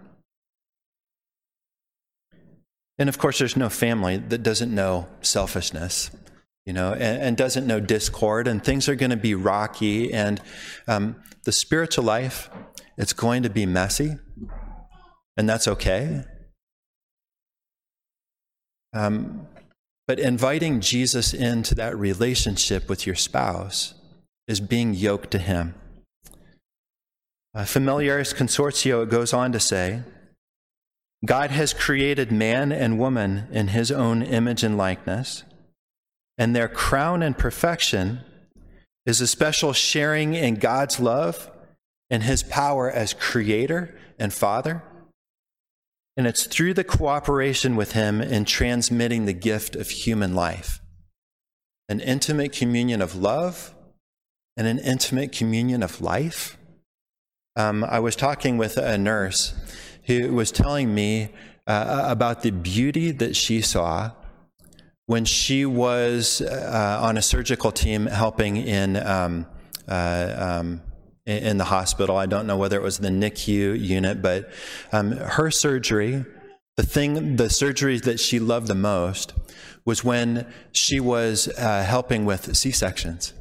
and 2.99 3.09
of 3.09 3.19
course, 3.19 3.39
there's 3.39 3.57
no 3.57 3.69
family 3.69 4.17
that 4.17 4.43
doesn't 4.43 4.75
know 4.75 5.09
selfishness. 5.21 6.11
you 6.67 6.73
know, 6.73 6.93
and, 6.93 7.23
and 7.23 7.37
doesn't 7.37 7.67
know 7.67 7.79
discord, 7.79 8.49
and 8.49 8.63
things 8.63 8.89
are 8.89 8.97
going 8.97 9.11
to 9.11 9.17
be 9.17 9.35
rocky, 9.35 10.13
and 10.13 10.43
um, 10.89 11.17
the 11.45 11.53
spiritual 11.53 12.05
life, 12.05 12.51
it's 12.99 13.13
going 13.13 13.45
to 13.45 13.51
be 13.51 13.65
messy, 13.65 14.17
and 15.37 15.49
that's 15.49 15.69
okay. 15.69 16.25
Um, 18.93 19.47
but 20.09 20.19
inviting 20.19 20.81
Jesus 20.81 21.33
into 21.33 21.75
that 21.77 21.97
relationship 21.97 22.89
with 22.89 23.07
your 23.07 23.17
spouse 23.17 23.95
is 24.49 24.61
being 24.61 24.95
yoked 24.95 25.31
to 25.33 25.39
Him. 25.39 25.75
Uh, 27.55 27.65
Familiaris 27.65 28.35
Consortio 28.35 29.03
it 29.03 29.11
goes 29.11 29.33
on 29.33 29.51
to 29.53 29.61
say 29.61 30.03
God 31.25 31.51
has 31.51 31.73
created 31.73 32.31
man 32.31 32.71
and 32.71 32.99
woman 32.99 33.49
in 33.51 33.69
His 33.69 33.91
own 33.91 34.23
image 34.23 34.63
and 34.63 34.77
likeness, 34.77 35.45
and 36.37 36.55
their 36.55 36.69
crown 36.69 37.23
and 37.23 37.37
perfection 37.37 38.21
is 39.07 39.21
a 39.21 39.27
special 39.27 39.73
sharing 39.73 40.35
in 40.35 40.57
God's 40.57 41.01
love 41.01 41.51
and 42.11 42.23
His 42.23 42.43
power 42.43 42.91
as 42.91 43.15
Creator 43.15 43.97
and 44.19 44.33
Father. 44.33 44.83
And 46.17 46.27
it's 46.27 46.45
through 46.45 46.75
the 46.75 46.85
cooperation 46.85 47.77
with 47.77 47.93
Him 47.93 48.21
in 48.21 48.45
transmitting 48.45 49.25
the 49.25 49.33
gift 49.33 49.77
of 49.77 49.91
human 49.91 50.35
life 50.35 50.81
an 51.89 52.01
intimate 52.01 52.51
communion 52.51 53.01
of 53.01 53.15
love 53.15 53.73
and 54.57 54.67
an 54.67 54.79
intimate 54.79 55.33
communion 55.33 55.83
of 55.83 56.01
life. 56.01 56.57
Um, 57.57 57.85
I 57.85 58.01
was 58.01 58.17
talking 58.17 58.59
with 58.59 58.77
a 58.77 58.99
nurse 58.99 59.55
who 60.05 60.35
was 60.35 60.51
telling 60.51 60.95
me 60.95 61.31
uh, 61.67 62.05
about 62.09 62.43
the 62.43 62.51
beauty 62.51 63.11
that 63.11 63.35
she 63.35 63.61
saw 63.61 64.13
when 65.07 65.25
she 65.25 65.65
was 65.65 66.41
uh, 66.41 66.99
on 67.01 67.17
a 67.17 67.23
surgical 67.23 67.71
team 67.71 68.07
helping 68.07 68.57
in 68.57 68.97
um, 68.97 69.47
uh, 69.89 70.35
um, 70.37 70.83
in 71.27 71.59
the 71.59 71.65
hospital. 71.65 72.17
I 72.17 72.27
don't 72.27 72.47
know 72.47 72.57
whether 72.57 72.77
it 72.77 72.83
was 72.83 72.99
the 72.99 73.09
NICU 73.09 73.79
unit, 73.81 74.23
but 74.23 74.49
um, 74.93 75.13
her 75.13 75.51
surgery, 75.51 76.25
the 76.77 76.85
thing, 76.85 77.37
the 77.37 77.51
surgery 77.51 77.99
that 78.01 78.21
she 78.21 78.39
loved 78.39 78.69
the 78.69 78.77
most 78.77 79.33
was 79.85 80.05
when 80.05 80.47
she 80.73 81.01
was 81.01 81.49
uh, 81.59 81.83
helping 81.83 82.25
with 82.25 82.57
C 82.57 82.71
sections. 82.71 83.33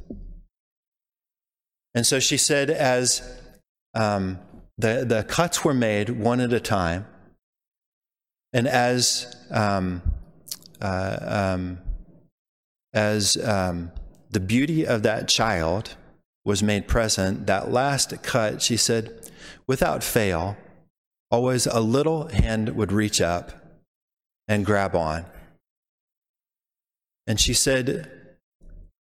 And 1.96 2.06
so 2.06 2.20
she 2.20 2.38
said, 2.38 2.70
as 2.70 3.22
um, 3.96 4.40
the, 4.78 5.06
the 5.08 5.24
cuts 5.24 5.64
were 5.64 5.74
made 5.74 6.10
one 6.10 6.42
at 6.42 6.52
a 6.52 6.60
time, 6.60 7.08
and 8.52 8.68
as 8.68 9.36
um, 9.50 10.02
uh, 10.82 11.18
um, 11.22 11.80
as 12.94 13.38
um, 13.38 13.92
the 14.30 14.40
beauty 14.42 14.86
of 14.86 15.04
that 15.04 15.28
child 15.30 15.96
was 16.44 16.62
made 16.62 16.88
present, 16.88 17.48
that 17.48 17.72
last 17.72 18.22
cut, 18.22 18.62
she 18.62 18.78
said, 18.78 19.32
without 19.66 20.04
fail, 20.04 20.58
always 21.32 21.66
a 21.66 21.80
little 21.80 22.28
hand 22.28 22.76
would 22.76 22.92
reach 22.92 23.20
up 23.20 23.52
and 24.48 24.66
grab 24.66 24.96
on. 24.96 25.26
And 27.26 27.40
she 27.40 27.54
said, 27.54 28.38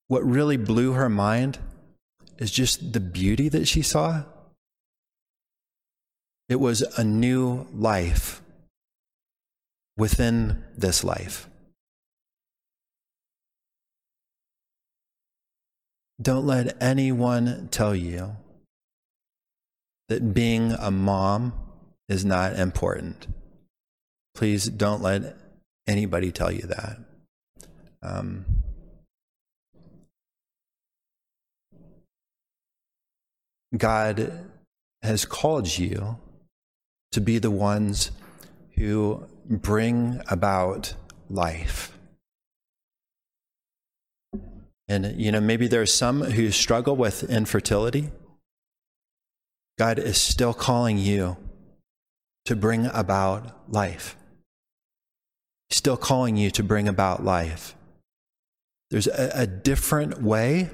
what 0.07 0.23
really 0.23 0.57
blew 0.57 0.93
her 0.93 1.10
mind 1.10 1.57
is 2.44 2.52
just 2.52 2.91
the 2.91 2.99
beauty 2.99 3.48
that 3.48 3.68
she 3.68 3.82
saw. 3.82 4.24
It 6.49 6.60
was 6.60 6.82
a 6.98 7.03
new 7.03 7.65
life 7.74 8.41
within 9.95 10.61
this 10.78 11.06
life. 11.06 11.48
Don't 16.22 16.45
let 16.45 16.76
anyone 16.84 17.70
tell 17.72 17.95
you 17.95 18.36
that 20.10 20.34
being 20.34 20.74
a 20.74 20.91
mom 20.91 21.53
is 22.10 22.26
not 22.26 22.60
important. 22.60 23.28
Please 24.36 24.65
don't 24.65 25.02
let 25.02 25.38
anybody 25.88 26.32
tell 26.32 26.52
you 26.52 26.64
that. 26.64 26.98
Um, 28.02 28.45
God 33.76 34.50
has 35.02 35.26
called 35.26 35.78
you 35.78 36.18
to 37.12 37.22
be 37.22 37.40
the 37.40 37.52
ones 37.52 38.12
who 38.76 39.26
bring 39.48 40.22
about 40.30 40.95
life. 41.30 41.98
And, 44.88 45.20
you 45.20 45.32
know, 45.32 45.41
maybe 45.41 45.68
there 45.68 45.82
are 45.82 45.86
some 45.86 46.22
who 46.22 46.52
struggle 46.52 46.95
with 46.95 47.24
infertility. 47.30 48.10
God 49.78 49.98
is 49.98 50.22
still 50.22 50.54
calling 50.54 50.98
you 50.98 51.38
to 52.45 52.56
bring 52.56 52.88
about 52.88 53.72
life. 53.72 54.16
Still 55.70 55.98
calling 55.98 56.38
you 56.38 56.52
to 56.52 56.64
bring 56.64 56.88
about 56.88 57.24
life. 57.24 57.76
There's 58.91 59.08
a, 59.08 59.32
a 59.34 59.48
different 59.48 60.22
way, 60.22 60.70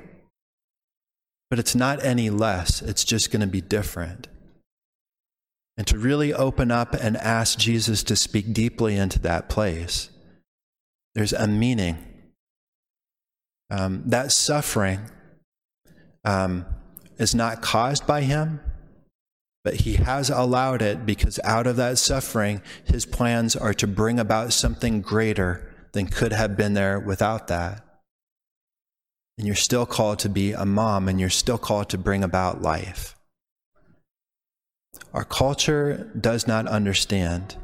but 1.49 1.59
it's 1.59 1.75
not 1.75 2.03
any 2.03 2.29
less. 2.29 2.81
It's 2.81 3.03
just 3.03 3.31
going 3.31 3.41
to 3.41 3.47
be 3.47 3.61
different. 3.61 4.27
And 5.77 5.87
to 5.87 5.97
really 5.97 6.33
open 6.33 6.71
up 6.71 6.93
and 6.93 7.15
ask 7.17 7.57
Jesus 7.57 8.03
to 8.03 8.15
speak 8.15 8.53
deeply 8.53 8.95
into 8.95 9.19
that 9.19 9.49
place, 9.49 10.09
there's 11.15 11.33
a 11.33 11.47
meaning 11.47 11.97
um, 13.69 14.03
that 14.05 14.31
suffering 14.31 14.99
um, 16.25 16.65
is 17.17 17.33
not 17.33 17.61
caused 17.61 18.05
by 18.05 18.21
him, 18.21 18.59
but 19.63 19.75
he 19.75 19.93
has 19.93 20.29
allowed 20.29 20.81
it 20.81 21.05
because 21.05 21.39
out 21.43 21.67
of 21.67 21.75
that 21.77 21.97
suffering, 21.97 22.61
his 22.85 23.05
plans 23.05 23.55
are 23.55 23.73
to 23.75 23.87
bring 23.87 24.19
about 24.19 24.53
something 24.53 25.01
greater 25.01 25.73
than 25.93 26.07
could 26.07 26.33
have 26.33 26.57
been 26.57 26.73
there 26.73 26.99
without 26.99 27.47
that. 27.47 27.83
And 29.39 29.47
you're 29.47 29.55
still 29.55 29.85
called 29.85 30.19
to 30.19 30.29
be 30.29 30.51
a 30.51 30.65
mom, 30.65 31.07
and 31.07 31.17
you're 31.17 31.29
still 31.29 31.57
called 31.57 31.87
to 31.89 31.97
bring 31.97 32.25
about 32.25 32.61
life. 32.61 33.15
Our 35.13 35.23
culture 35.23 36.11
does 36.19 36.45
not 36.45 36.67
understand 36.67 37.55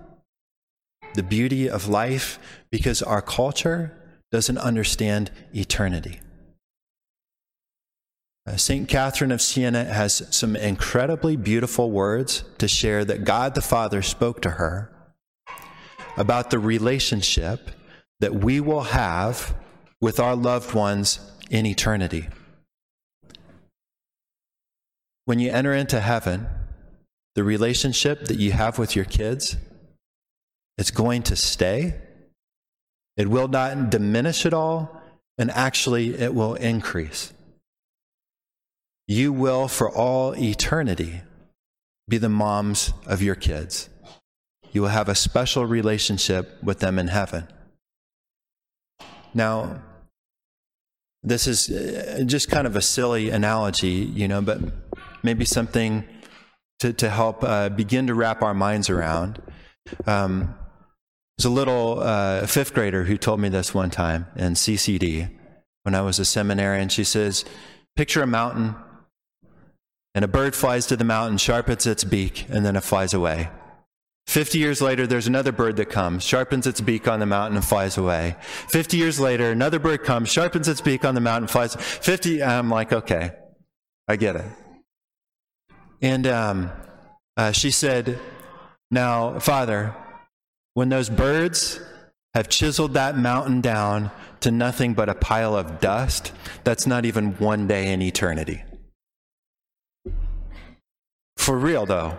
the 1.15 1.21
beauty 1.21 1.69
of 1.69 1.89
life 1.89 2.39
because 2.71 3.01
our 3.01 3.21
culture 3.21 3.91
doesn't 4.31 4.57
understand 4.57 5.31
eternity. 5.53 6.21
Uh, 8.47 8.55
St. 8.55 8.87
Catherine 8.87 9.33
of 9.33 9.41
Siena 9.41 9.83
has 9.83 10.23
some 10.29 10.55
incredibly 10.55 11.35
beautiful 11.35 11.91
words 11.91 12.45
to 12.57 12.69
share 12.69 13.03
that 13.03 13.25
God 13.25 13.53
the 13.53 13.61
Father 13.61 14.01
spoke 14.01 14.41
to 14.43 14.51
her 14.51 14.91
about 16.15 16.51
the 16.51 16.59
relationship 16.59 17.71
that 18.21 18.33
we 18.33 18.61
will 18.61 18.83
have 18.83 19.53
with 19.99 20.19
our 20.19 20.35
loved 20.35 20.73
ones 20.73 21.19
in 21.49 21.65
eternity. 21.65 22.27
When 25.25 25.39
you 25.39 25.51
enter 25.51 25.73
into 25.73 25.99
heaven, 25.99 26.47
the 27.35 27.43
relationship 27.43 28.25
that 28.25 28.37
you 28.37 28.51
have 28.51 28.77
with 28.77 28.95
your 28.95 29.05
kids, 29.05 29.57
it's 30.77 30.91
going 30.91 31.23
to 31.23 31.35
stay 31.35 31.95
it 33.17 33.29
will 33.29 33.47
not 33.47 33.89
diminish 33.89 34.45
at 34.45 34.53
all, 34.53 35.01
and 35.37 35.49
actually, 35.51 36.15
it 36.15 36.33
will 36.33 36.55
increase. 36.55 37.33
You 39.07 39.31
will, 39.31 39.67
for 39.67 39.89
all 39.89 40.35
eternity, 40.35 41.21
be 42.07 42.17
the 42.17 42.29
moms 42.29 42.93
of 43.05 43.21
your 43.21 43.35
kids. 43.35 43.89
You 44.71 44.81
will 44.81 44.89
have 44.89 45.07
a 45.07 45.15
special 45.15 45.65
relationship 45.65 46.61
with 46.61 46.79
them 46.79 46.99
in 46.99 47.07
heaven. 47.07 47.47
Now, 49.33 49.81
this 51.25 51.47
is 51.47 51.69
uh, 51.69 52.23
just 52.25 52.49
kind 52.49 52.67
of 52.67 52.75
a 52.75 52.81
silly 52.81 53.29
analogy, 53.29 53.89
you 53.89 54.27
know, 54.27 54.41
but 54.41 54.59
maybe 55.23 55.43
something 55.43 56.05
to, 56.79 56.93
to 56.93 57.09
help 57.09 57.43
uh, 57.43 57.69
begin 57.69 58.07
to 58.07 58.13
wrap 58.13 58.41
our 58.41 58.53
minds 58.53 58.89
around. 58.89 59.41
Um, 60.05 60.55
there's 61.37 61.45
a 61.45 61.49
little 61.49 61.99
uh, 61.99 62.45
fifth 62.45 62.73
grader 62.73 63.03
who 63.03 63.17
told 63.17 63.39
me 63.39 63.49
this 63.49 63.73
one 63.73 63.89
time 63.89 64.27
in 64.35 64.53
CCD 64.53 65.29
when 65.83 65.95
I 65.95 66.01
was 66.01 66.19
a 66.19 66.25
seminarian. 66.25 66.89
She 66.89 67.03
says, 67.03 67.43
Picture 67.95 68.21
a 68.21 68.27
mountain, 68.27 68.75
and 70.13 70.23
a 70.23 70.27
bird 70.27 70.55
flies 70.55 70.85
to 70.87 70.95
the 70.95 71.03
mountain, 71.03 71.37
sharpens 71.37 71.85
its 71.85 72.03
beak, 72.03 72.45
and 72.49 72.65
then 72.65 72.75
it 72.75 72.83
flies 72.83 73.13
away. 73.13 73.49
50 74.27 74.57
years 74.57 74.81
later, 74.81 75.05
there's 75.05 75.27
another 75.27 75.51
bird 75.51 75.77
that 75.77 75.89
comes, 75.89 76.23
sharpens 76.23 76.65
its 76.65 76.81
beak 76.81 77.07
on 77.07 77.19
the 77.19 77.25
mountain, 77.25 77.57
and 77.57 77.65
flies 77.65 77.97
away. 77.97 78.35
50 78.69 78.97
years 78.97 79.19
later, 79.19 79.51
another 79.51 79.79
bird 79.79 80.03
comes, 80.03 80.31
sharpens 80.31 80.67
its 80.67 80.81
beak 80.81 81.05
on 81.05 81.15
the 81.15 81.21
mountain, 81.21 81.47
flies. 81.47 81.75
50, 81.75 82.41
I'm 82.41 82.69
like, 82.69 82.91
okay, 82.91 83.31
I 84.07 84.15
get 84.15 84.35
it. 84.35 84.45
And 86.01 86.27
um, 86.27 86.71
uh, 87.37 87.51
she 87.51 87.71
said, 87.71 88.19
Now, 88.91 89.39
Father, 89.39 89.95
when 90.73 90.89
those 90.89 91.09
birds 91.09 91.79
have 92.33 92.49
chiseled 92.49 92.95
that 92.95 93.17
mountain 93.17 93.61
down 93.61 94.11
to 94.41 94.51
nothing 94.51 94.93
but 94.93 95.07
a 95.07 95.15
pile 95.15 95.55
of 95.55 95.79
dust, 95.79 96.33
that's 96.63 96.85
not 96.85 97.05
even 97.05 97.33
one 97.33 97.67
day 97.67 97.93
in 97.93 98.01
eternity. 98.01 98.63
For 101.37 101.57
real, 101.57 101.85
though. 101.85 102.17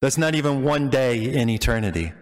That's 0.00 0.18
not 0.18 0.34
even 0.34 0.62
one 0.62 0.90
day 0.90 1.32
in 1.32 1.48
eternity. 1.48 2.12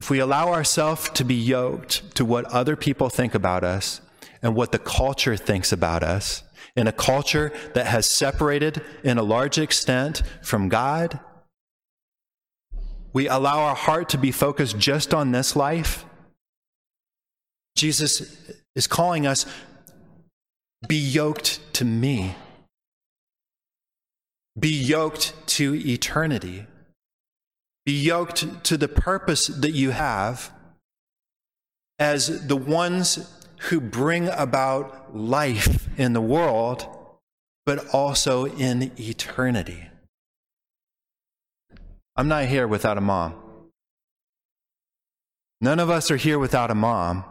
If 0.00 0.10
we 0.10 0.18
allow 0.18 0.52
ourselves 0.52 1.10
to 1.10 1.24
be 1.24 1.34
yoked 1.34 2.14
to 2.16 2.24
what 2.24 2.46
other 2.46 2.74
people 2.74 3.08
think 3.08 3.34
about 3.34 3.62
us 3.62 4.00
and 4.42 4.54
what 4.54 4.72
the 4.72 4.78
culture 4.78 5.36
thinks 5.36 5.72
about 5.72 6.02
us, 6.02 6.42
in 6.76 6.86
a 6.86 6.92
culture 6.92 7.52
that 7.74 7.86
has 7.86 8.08
separated 8.08 8.82
in 9.02 9.18
a 9.18 9.22
large 9.22 9.58
extent 9.58 10.22
from 10.42 10.68
God, 10.68 11.20
we 13.12 13.28
allow 13.28 13.60
our 13.60 13.74
heart 13.74 14.08
to 14.10 14.18
be 14.18 14.30
focused 14.30 14.78
just 14.78 15.12
on 15.12 15.32
this 15.32 15.56
life. 15.56 16.04
Jesus 17.76 18.52
is 18.74 18.86
calling 18.86 19.26
us, 19.26 19.46
be 20.86 20.96
yoked 20.96 21.60
to 21.74 21.84
me. 21.84 22.36
Be 24.58 24.68
yoked 24.68 25.34
to 25.48 25.74
eternity. 25.74 26.66
Be 27.86 28.00
yoked 28.00 28.64
to 28.64 28.76
the 28.76 28.88
purpose 28.88 29.46
that 29.46 29.72
you 29.72 29.90
have 29.90 30.52
as 31.98 32.46
the 32.46 32.56
ones 32.56 33.44
who 33.68 33.80
bring 33.80 34.28
about 34.28 35.16
life 35.16 35.88
in 35.98 36.12
the 36.12 36.20
world, 36.20 36.86
but 37.66 37.86
also 37.94 38.46
in 38.46 38.90
eternity. 38.98 39.86
I'm 42.16 42.28
not 42.28 42.46
here 42.46 42.66
without 42.66 42.98
a 42.98 43.00
mom. 43.02 43.34
None 45.60 45.78
of 45.78 45.90
us 45.90 46.10
are 46.10 46.16
here 46.16 46.38
without 46.38 46.70
a 46.70 46.74
mom. 46.74 47.24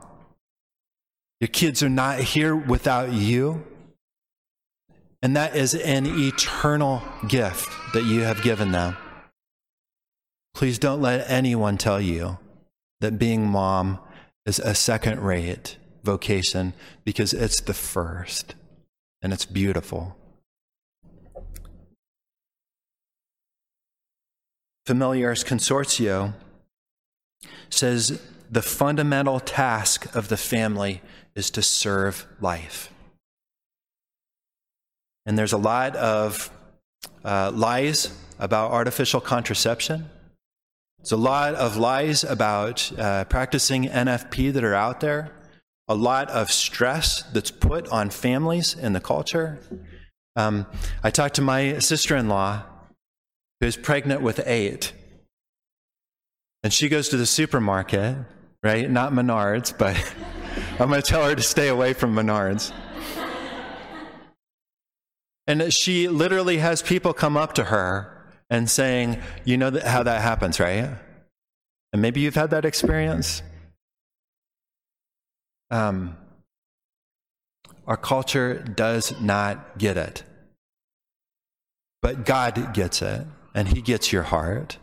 Your 1.40 1.48
kids 1.48 1.82
are 1.82 1.90
not 1.90 2.20
here 2.20 2.56
without 2.56 3.12
you. 3.12 3.66
And 5.22 5.36
that 5.36 5.56
is 5.56 5.76
an 5.76 6.06
eternal 6.06 7.02
gift 7.28 7.70
that 7.94 8.04
you 8.04 8.22
have 8.22 8.42
given 8.42 8.72
them. 8.72 8.96
Please 10.54 10.80
don't 10.80 11.02
let 11.02 11.30
anyone 11.30 11.78
tell 11.78 12.00
you 12.00 12.38
that 13.02 13.20
being 13.20 13.46
mom 13.46 14.00
is 14.46 14.60
a 14.60 14.74
second 14.74 15.20
rate 15.22 15.78
vocation 16.04 16.74
because 17.04 17.34
it's 17.34 17.62
the 17.62 17.74
first 17.74 18.56
and 19.22 19.34
it's 19.34 19.46
beautiful. 19.46 20.16
Familiaris 24.86 25.44
Consortio 25.44 26.34
says 27.70 28.20
the 28.50 28.62
fundamental 28.62 29.40
task 29.40 30.16
of 30.16 30.30
the 30.30 30.38
family 30.38 31.02
is 31.36 31.52
to 31.52 31.62
serve 31.62 32.26
life. 32.42 32.92
And 35.30 35.38
there's 35.38 35.54
a 35.54 35.58
lot 35.58 35.96
of 35.96 36.50
uh, 37.24 37.52
lies 37.54 38.12
about 38.40 38.72
artificial 38.72 39.22
contraception. 39.22 40.10
There's 40.98 41.12
a 41.12 41.18
lot 41.18 41.54
of 41.54 41.78
lies 41.78 42.24
about 42.24 42.92
uh, 42.98 43.26
practicing 43.26 43.84
NFP 43.84 44.52
that 44.54 44.64
are 44.64 44.74
out 44.74 45.02
there. 45.02 45.30
A 45.88 45.94
lot 45.94 46.32
of 46.32 46.52
stress 46.52 47.22
that's 47.32 47.52
put 47.52 47.88
on 47.90 48.10
families 48.10 48.74
in 48.74 48.94
the 48.94 49.00
culture. 49.00 49.60
Um, 50.36 50.66
I 51.04 51.12
talked 51.12 51.36
to 51.36 51.44
my 51.44 51.78
sister 51.78 52.16
in 52.16 52.28
law 52.28 52.64
who's 53.62 53.78
pregnant 53.78 54.24
with 54.24 54.42
eight. 54.48 54.94
And 56.64 56.74
she 56.74 56.90
goes 56.90 57.08
to 57.10 57.18
the 57.18 57.28
supermarket, 57.28 58.18
right? 58.64 58.90
Not 58.90 59.14
Menards, 59.14 59.78
but 59.78 59.96
I'm 60.80 60.90
going 60.90 61.00
to 61.00 61.08
tell 61.08 61.24
her 61.24 61.36
to 61.36 61.44
stay 61.44 61.68
away 61.68 61.94
from 61.94 62.16
Menards. 62.16 62.74
And 65.50 65.74
she 65.74 66.08
literally 66.08 66.60
has 66.60 66.84
people 66.84 67.12
come 67.12 67.36
up 67.36 67.54
to 67.54 67.64
her 67.66 68.16
and 68.52 68.70
saying, 68.70 69.20
You 69.44 69.58
know 69.58 69.80
how 69.84 70.04
that 70.04 70.22
happens, 70.22 70.60
right? 70.60 70.92
And 71.92 72.02
maybe 72.04 72.22
you've 72.22 72.36
had 72.36 72.52
that 72.52 72.66
experience. 72.66 73.42
Um, 75.72 76.16
our 77.88 77.98
culture 77.98 78.60
does 78.60 79.20
not 79.20 79.80
get 79.80 79.98
it. 79.98 80.22
But 82.04 82.28
God 82.28 82.76
gets 82.76 83.02
it 83.02 83.26
and 83.56 83.70
He 83.70 83.82
gets 83.82 84.14
your 84.14 84.24
heart. 84.24 84.78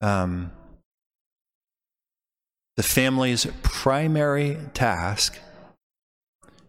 Um, 0.00 0.50
the 2.76 2.82
family's 2.82 3.46
primary 3.62 4.58
task 4.74 5.38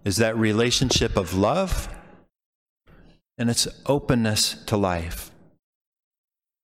is 0.04 0.18
that 0.18 0.36
relationship 0.38 1.16
of 1.18 1.34
love 1.34 1.90
and 3.38 3.50
its 3.50 3.68
openness 3.86 4.56
to 4.66 4.78
life. 4.78 5.32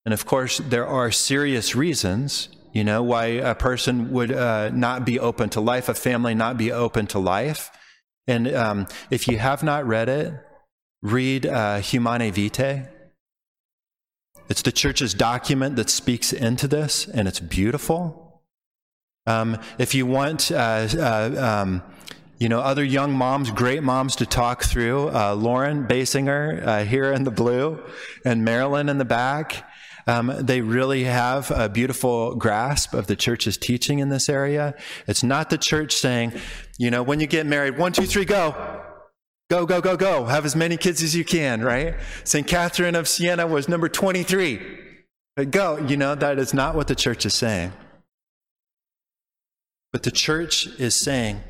And 0.05 0.13
of 0.13 0.25
course, 0.25 0.59
there 0.59 0.87
are 0.87 1.11
serious 1.11 1.75
reasons, 1.75 2.49
you 2.73 2.83
know, 2.83 3.03
why 3.03 3.25
a 3.25 3.55
person 3.55 4.11
would 4.11 4.31
uh, 4.31 4.69
not 4.69 5.05
be 5.05 5.19
open 5.19 5.49
to 5.49 5.61
life, 5.61 5.89
a 5.89 5.93
family 5.93 6.33
not 6.33 6.57
be 6.57 6.71
open 6.71 7.07
to 7.07 7.19
life. 7.19 7.71
And 8.25 8.47
um, 8.53 8.87
if 9.09 9.27
you 9.27 9.37
have 9.37 9.63
not 9.63 9.85
read 9.85 10.09
it, 10.09 10.33
read 11.01 11.45
uh, 11.45 11.81
Vitae. 11.81 12.87
It's 14.49 14.61
the 14.61 14.71
church's 14.71 15.13
document 15.13 15.75
that 15.75 15.89
speaks 15.89 16.31
into 16.31 16.67
this, 16.67 17.07
and 17.07 17.27
it's 17.27 17.39
beautiful. 17.39 18.41
Um, 19.25 19.59
if 19.77 19.93
you 19.93 20.05
want, 20.05 20.51
uh, 20.51 20.87
uh, 20.97 21.63
um, 21.65 21.83
you 22.37 22.49
know, 22.49 22.59
other 22.59 22.83
young 22.83 23.13
moms, 23.13 23.49
great 23.51 23.81
moms 23.81 24.15
to 24.17 24.25
talk 24.25 24.63
through, 24.63 25.09
uh, 25.09 25.33
Lauren 25.33 25.87
Basinger 25.87 26.65
uh, 26.65 26.83
here 26.83 27.11
in 27.11 27.23
the 27.23 27.31
blue, 27.31 27.83
and 28.23 28.45
Marilyn 28.45 28.89
in 28.89 28.97
the 28.97 29.05
back. 29.05 29.65
Um, 30.05 30.33
they 30.39 30.61
really 30.61 31.03
have 31.03 31.51
a 31.51 31.67
beautiful 31.67 32.35
grasp 32.35 32.93
of 32.93 33.07
the 33.07 33.15
church's 33.15 33.57
teaching 33.57 33.99
in 33.99 34.07
this 34.09 34.29
area. 34.29 34.73
It's 35.05 35.23
not 35.23 35.49
the 35.49 35.57
church 35.57 35.93
saying, 35.93 36.33
you 36.77 36.89
know, 36.89 37.03
when 37.03 37.19
you 37.19 37.27
get 37.27 37.45
married, 37.45 37.77
one, 37.77 37.91
two, 37.91 38.05
three, 38.05 38.23
go. 38.23 38.83
Go, 39.49 39.65
go, 39.65 39.81
go, 39.81 39.97
go. 39.97 40.25
Have 40.25 40.45
as 40.45 40.55
many 40.55 40.77
kids 40.77 41.01
as 41.03 41.15
you 41.15 41.25
can, 41.25 41.61
right? 41.61 41.95
St. 42.23 42.45
Catherine 42.45 42.95
of 42.95 43.07
Siena 43.07 43.47
was 43.47 43.67
number 43.67 43.89
23. 43.89 44.61
But 45.35 45.51
go. 45.51 45.77
You 45.77 45.97
know, 45.97 46.15
that 46.15 46.39
is 46.39 46.53
not 46.53 46.75
what 46.75 46.87
the 46.87 46.95
church 46.95 47.25
is 47.25 47.33
saying. 47.33 47.73
But 49.91 50.03
the 50.03 50.11
church 50.11 50.67
is 50.79 50.95
saying, 50.95 51.41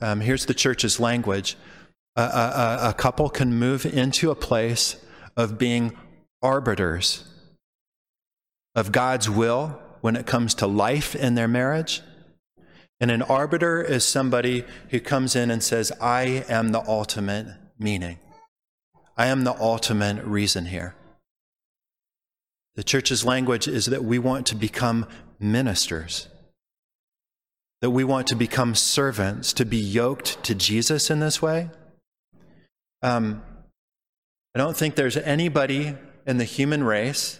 um, 0.00 0.20
here's 0.20 0.46
the 0.46 0.54
church's 0.54 0.98
language 1.00 1.56
a, 2.16 2.22
a, 2.22 2.78
a 2.90 2.94
couple 2.94 3.28
can 3.28 3.54
move 3.54 3.84
into 3.84 4.30
a 4.30 4.34
place 4.34 4.96
of 5.36 5.58
being 5.58 5.96
arbiters 6.42 7.24
of 8.74 8.92
God's 8.92 9.28
will 9.28 9.80
when 10.00 10.16
it 10.16 10.26
comes 10.26 10.54
to 10.54 10.66
life 10.66 11.16
in 11.16 11.34
their 11.34 11.48
marriage 11.48 12.02
and 13.00 13.10
an 13.10 13.22
arbiter 13.22 13.82
is 13.82 14.04
somebody 14.04 14.64
who 14.90 15.00
comes 15.00 15.34
in 15.36 15.50
and 15.50 15.62
says, 15.62 15.92
I 16.00 16.44
am 16.48 16.70
the 16.70 16.82
ultimate 16.88 17.48
meaning. 17.78 18.18
I 19.16 19.26
am 19.26 19.44
the 19.44 19.54
ultimate 19.60 20.24
reason 20.24 20.66
here. 20.66 20.94
The 22.76 22.84
church's 22.84 23.24
language 23.24 23.68
is 23.68 23.86
that 23.86 24.04
we 24.04 24.18
want 24.18 24.46
to 24.46 24.54
become 24.54 25.06
ministers, 25.38 26.28
that 27.84 27.90
we 27.90 28.02
want 28.02 28.26
to 28.26 28.34
become 28.34 28.74
servants, 28.74 29.52
to 29.52 29.62
be 29.62 29.76
yoked 29.76 30.42
to 30.42 30.54
Jesus 30.54 31.10
in 31.10 31.20
this 31.20 31.42
way. 31.42 31.68
Um, 33.02 33.42
I 34.54 34.58
don't 34.58 34.74
think 34.74 34.94
there's 34.94 35.18
anybody 35.18 35.94
in 36.26 36.38
the 36.38 36.44
human 36.44 36.82
race 36.82 37.38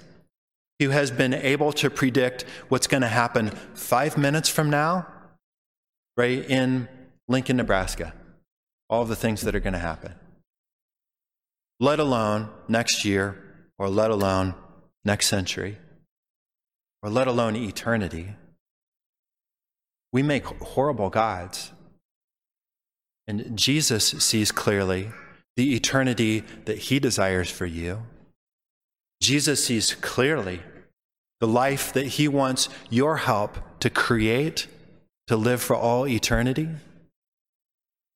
who 0.79 0.91
has 0.91 1.11
been 1.11 1.33
able 1.33 1.73
to 1.73 1.89
predict 1.89 2.45
what's 2.69 2.87
going 2.87 3.01
to 3.01 3.09
happen 3.09 3.53
five 3.73 4.19
minutes 4.19 4.51
from 4.51 4.69
now 4.69 5.07
right 6.19 6.45
in 6.45 6.91
Lincoln, 7.27 7.57
Nebraska. 7.57 8.13
All 8.91 9.07
the 9.07 9.17
things 9.17 9.41
that 9.41 9.55
are 9.55 9.61
going 9.61 9.73
to 9.73 9.79
happen. 9.79 10.13
Let 11.81 11.99
alone 11.99 12.51
next 12.69 13.03
year, 13.03 13.43
or 13.79 13.89
let 13.89 14.11
alone 14.11 14.53
next 15.07 15.29
century, 15.29 15.79
or 17.03 17.09
let 17.09 17.29
alone 17.29 17.57
eternity. 17.57 18.35
We 20.15 20.23
make 20.23 20.45
horrible 20.45 21.11
gods. 21.11 21.73
And 23.27 23.59
Jesus 23.59 24.07
sees 24.07 24.51
clearly 24.51 25.11
the 25.57 25.75
eternity 25.75 26.45
that 26.65 26.79
he 26.79 26.99
desires 26.99 27.51
for 27.51 27.67
you. 27.67 28.03
Jesus 29.21 29.65
sees 29.65 29.95
clearly 29.95 30.63
the 31.41 31.47
life 31.47 31.93
that 31.93 32.07
he 32.07 32.29
wants 32.29 32.71
your 32.89 33.19
help 33.19 33.59
to 33.81 33.91
create 33.91 34.67
to 35.27 35.37
live 35.37 35.63
for 35.63 35.77
all 35.77 36.07
eternity? 36.07 36.69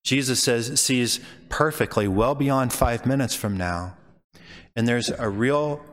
Jesus 0.05 0.43
says, 0.43 0.81
sees 0.81 1.21
perfectly, 1.49 2.09
well 2.09 2.35
beyond 2.35 2.73
five 2.73 3.07
minutes 3.07 3.35
from 3.35 3.57
now. 3.57 3.97
And 4.77 4.87
there's 4.87 5.11
a 5.11 5.29
real 5.29 5.85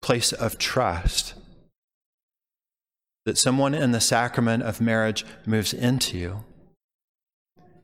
place 0.00 0.32
of 0.32 0.58
trust 0.58 1.34
that 3.28 3.36
someone 3.36 3.74
in 3.74 3.92
the 3.92 4.00
sacrament 4.00 4.62
of 4.62 4.80
marriage 4.80 5.26
moves 5.44 5.74
into, 5.74 6.16
you, 6.16 6.44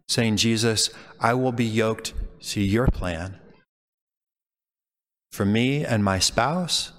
saying, 0.08 0.38
Jesus, 0.38 0.88
I 1.20 1.34
will 1.34 1.52
be 1.52 1.66
yoked 1.66 2.14
to 2.44 2.62
your 2.62 2.86
plan 2.86 3.38
for 5.30 5.44
me 5.44 5.84
and 5.84 6.02
my 6.02 6.18
spouse, 6.18 6.92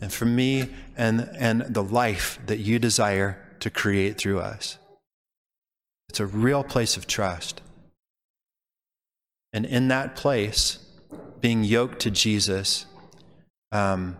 and 0.00 0.12
for 0.12 0.24
me 0.24 0.70
and, 0.96 1.30
and 1.38 1.60
the 1.72 1.82
life 1.84 2.40
that 2.46 2.58
you 2.58 2.80
desire 2.80 3.38
to 3.60 3.70
create 3.70 4.18
through 4.18 4.40
us. 4.40 4.78
It's 6.08 6.18
a 6.18 6.26
real 6.26 6.64
place 6.64 6.96
of 6.96 7.06
trust. 7.06 7.60
And 9.52 9.64
in 9.64 9.86
that 9.88 10.16
place, 10.16 10.80
being 11.40 11.62
yoked 11.62 12.00
to 12.00 12.10
Jesus 12.10 12.86
um, 13.70 14.16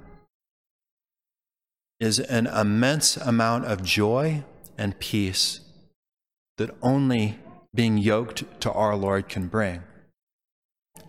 is 2.00 2.20
an 2.20 2.46
immense 2.46 3.16
amount 3.16 3.64
of 3.64 3.82
joy 3.82 4.44
and 4.76 4.98
peace 4.98 5.60
that 6.56 6.70
only 6.82 7.38
being 7.74 7.98
yoked 7.98 8.60
to 8.60 8.72
our 8.72 8.96
Lord 8.96 9.28
can 9.28 9.48
bring. 9.48 9.82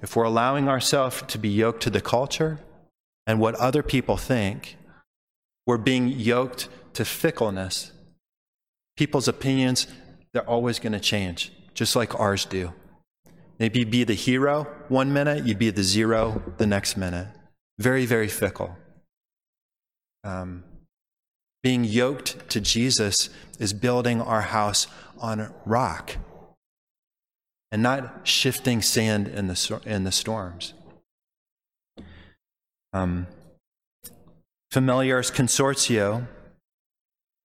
If 0.02 0.16
we're 0.16 0.24
allowing 0.24 0.68
ourselves 0.68 1.24
to 1.28 1.38
be 1.38 1.50
yoked 1.50 1.84
to 1.84 1.90
the 1.90 2.02
culture 2.02 2.60
and 3.28 3.40
what 3.40 3.56
other 3.56 3.84
people 3.84 4.18
think, 4.18 4.78
we're 5.68 5.78
being 5.78 6.08
yoked 6.08 6.70
to 6.94 7.06
fickleness. 7.06 7.92
People's 8.98 9.28
opinions, 9.28 9.88
they're 10.34 10.50
always 10.50 10.80
going 10.80 10.94
to 10.94 11.00
change, 11.00 11.52
just 11.74 11.96
like 11.96 12.20
ours 12.20 12.46
do. 12.46 12.74
Maybe 13.60 13.84
be 13.84 14.04
the 14.04 14.14
hero 14.14 14.68
one 14.88 15.12
minute, 15.12 15.46
you'd 15.46 15.60
be 15.60 15.70
the 15.70 15.84
zero 15.84 16.42
the 16.58 16.66
next 16.66 16.98
minute. 16.98 17.28
Very, 17.78 18.06
very 18.06 18.28
fickle. 18.28 18.76
Um, 20.24 20.64
being 21.64 21.84
yoked 21.84 22.50
to 22.50 22.62
Jesus 22.62 23.30
is 23.60 23.74
building 23.74 24.22
our 24.22 24.42
house 24.42 24.88
on 25.20 25.54
rock 25.66 26.18
and 27.72 27.84
not 27.84 28.22
shifting 28.28 28.82
sand 28.82 29.28
in 29.28 29.48
the, 29.48 29.82
in 29.86 30.04
the 30.04 30.12
storms. 30.12 30.74
Um, 32.94 33.28
Familiaris 34.72 35.32
Consortio 35.32 36.28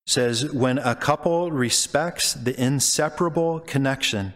says 0.07 0.53
when 0.53 0.79
a 0.79 0.95
couple 0.95 1.51
respects 1.51 2.35
the 2.35 2.59
inseparable 2.61 3.61
connection 3.61 4.33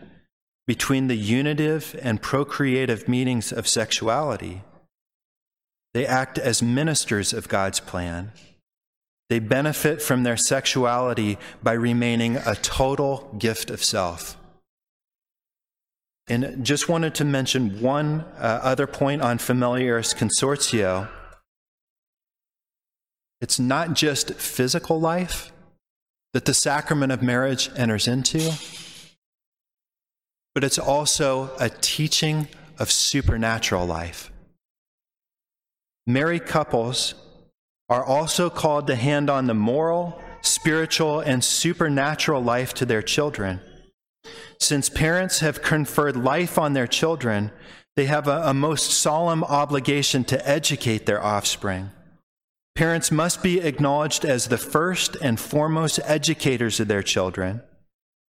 between 0.66 1.08
the 1.08 1.16
unitive 1.16 1.98
and 2.02 2.20
procreative 2.20 3.08
meanings 3.08 3.52
of 3.52 3.68
sexuality, 3.68 4.62
they 5.94 6.06
act 6.06 6.38
as 6.38 6.62
ministers 6.62 7.32
of 7.32 7.48
God's 7.48 7.80
plan. 7.80 8.32
They 9.28 9.38
benefit 9.38 10.00
from 10.00 10.22
their 10.22 10.36
sexuality 10.36 11.38
by 11.62 11.72
remaining 11.72 12.36
a 12.36 12.54
total 12.54 13.34
gift 13.38 13.70
of 13.70 13.84
self. 13.84 14.36
And 16.28 16.64
just 16.64 16.88
wanted 16.88 17.14
to 17.16 17.24
mention 17.24 17.80
one 17.80 18.20
uh, 18.38 18.60
other 18.62 18.86
point 18.86 19.22
on 19.22 19.38
Familiaris 19.38 20.14
Consortio. 20.14 21.08
It's 23.40 23.58
not 23.58 23.94
just 23.94 24.34
physical 24.34 25.00
life 25.00 25.52
that 26.32 26.44
the 26.44 26.54
sacrament 26.54 27.12
of 27.12 27.22
marriage 27.22 27.70
enters 27.76 28.08
into 28.08 28.52
but 30.58 30.64
it's 30.64 30.76
also 30.76 31.52
a 31.60 31.70
teaching 31.70 32.48
of 32.80 32.90
supernatural 32.90 33.86
life. 33.86 34.32
Married 36.04 36.46
couples 36.46 37.14
are 37.88 38.04
also 38.04 38.50
called 38.50 38.86
to 38.86 38.94
hand 38.94 39.30
on 39.30 39.46
the 39.46 39.54
moral, 39.54 40.20
spiritual, 40.42 41.20
and 41.20 41.42
supernatural 41.42 42.42
life 42.42 42.74
to 42.74 42.84
their 42.84 43.02
children. 43.02 43.60
Since 44.60 44.88
parents 44.90 45.38
have 45.40 45.62
conferred 45.62 46.16
life 46.16 46.58
on 46.58 46.72
their 46.74 46.86
children, 46.86 47.50
they 47.96 48.06
have 48.06 48.28
a, 48.28 48.42
a, 48.42 48.54
most 48.54 48.90
solemn 48.90 49.42
obligation 49.44 50.24
to 50.24 50.48
educate 50.48 51.06
their 51.06 51.22
offspring. 51.22 51.90
Parents 52.74 53.10
must 53.10 53.42
be 53.42 53.60
acknowledged 53.60 54.24
as 54.24 54.46
the 54.48 54.58
first 54.58 55.16
and 55.20 55.40
foremost 55.40 55.98
educators 56.04 56.78
of 56.78 56.88
their 56.88 57.02
children. 57.02 57.62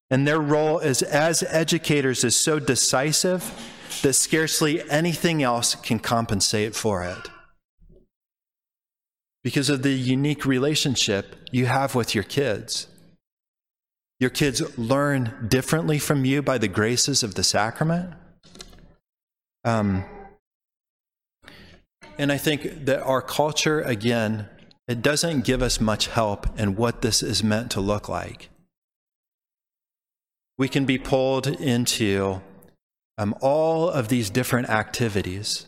And 0.09 0.27
their 0.27 0.39
role 0.39 0.79
as, 0.79 1.03
as 1.03 1.43
educators 1.43 2.23
is 2.23 2.35
so 2.35 2.57
decisive 2.57 3.53
that 4.01 4.13
scarcely 4.13 4.89
anything 4.89 5.43
else 5.43 5.75
can 5.75 5.99
compensate 5.99 6.75
for 6.75 7.03
it. 7.03 7.29
Because 9.49 9.69
of 9.69 9.81
the 9.81 9.93
unique 9.93 10.45
relationship 10.45 11.35
you 11.51 11.65
have 11.65 11.95
with 11.95 12.13
your 12.13 12.23
kids. 12.23 12.85
Your 14.19 14.29
kids 14.29 14.77
learn 14.77 15.47
differently 15.47 15.97
from 15.97 16.23
you 16.23 16.43
by 16.43 16.59
the 16.59 16.67
graces 16.67 17.23
of 17.23 17.33
the 17.33 17.43
sacrament. 17.43 18.13
Um, 19.65 20.03
and 22.19 22.31
I 22.31 22.37
think 22.37 22.85
that 22.85 23.01
our 23.01 23.23
culture, 23.23 23.81
again, 23.81 24.47
it 24.87 25.01
doesn't 25.01 25.45
give 25.45 25.63
us 25.63 25.81
much 25.81 26.07
help 26.07 26.59
in 26.59 26.75
what 26.75 27.01
this 27.01 27.23
is 27.23 27.43
meant 27.43 27.71
to 27.71 27.81
look 27.81 28.07
like 28.07 28.49
we 30.59 30.67
can 30.67 30.85
be 30.85 30.97
pulled 30.97 31.47
into 31.47 32.41
um, 33.17 33.33
all 33.39 33.89
of 33.89 34.09
these 34.09 34.29
different 34.29 34.69
activities 34.69 35.65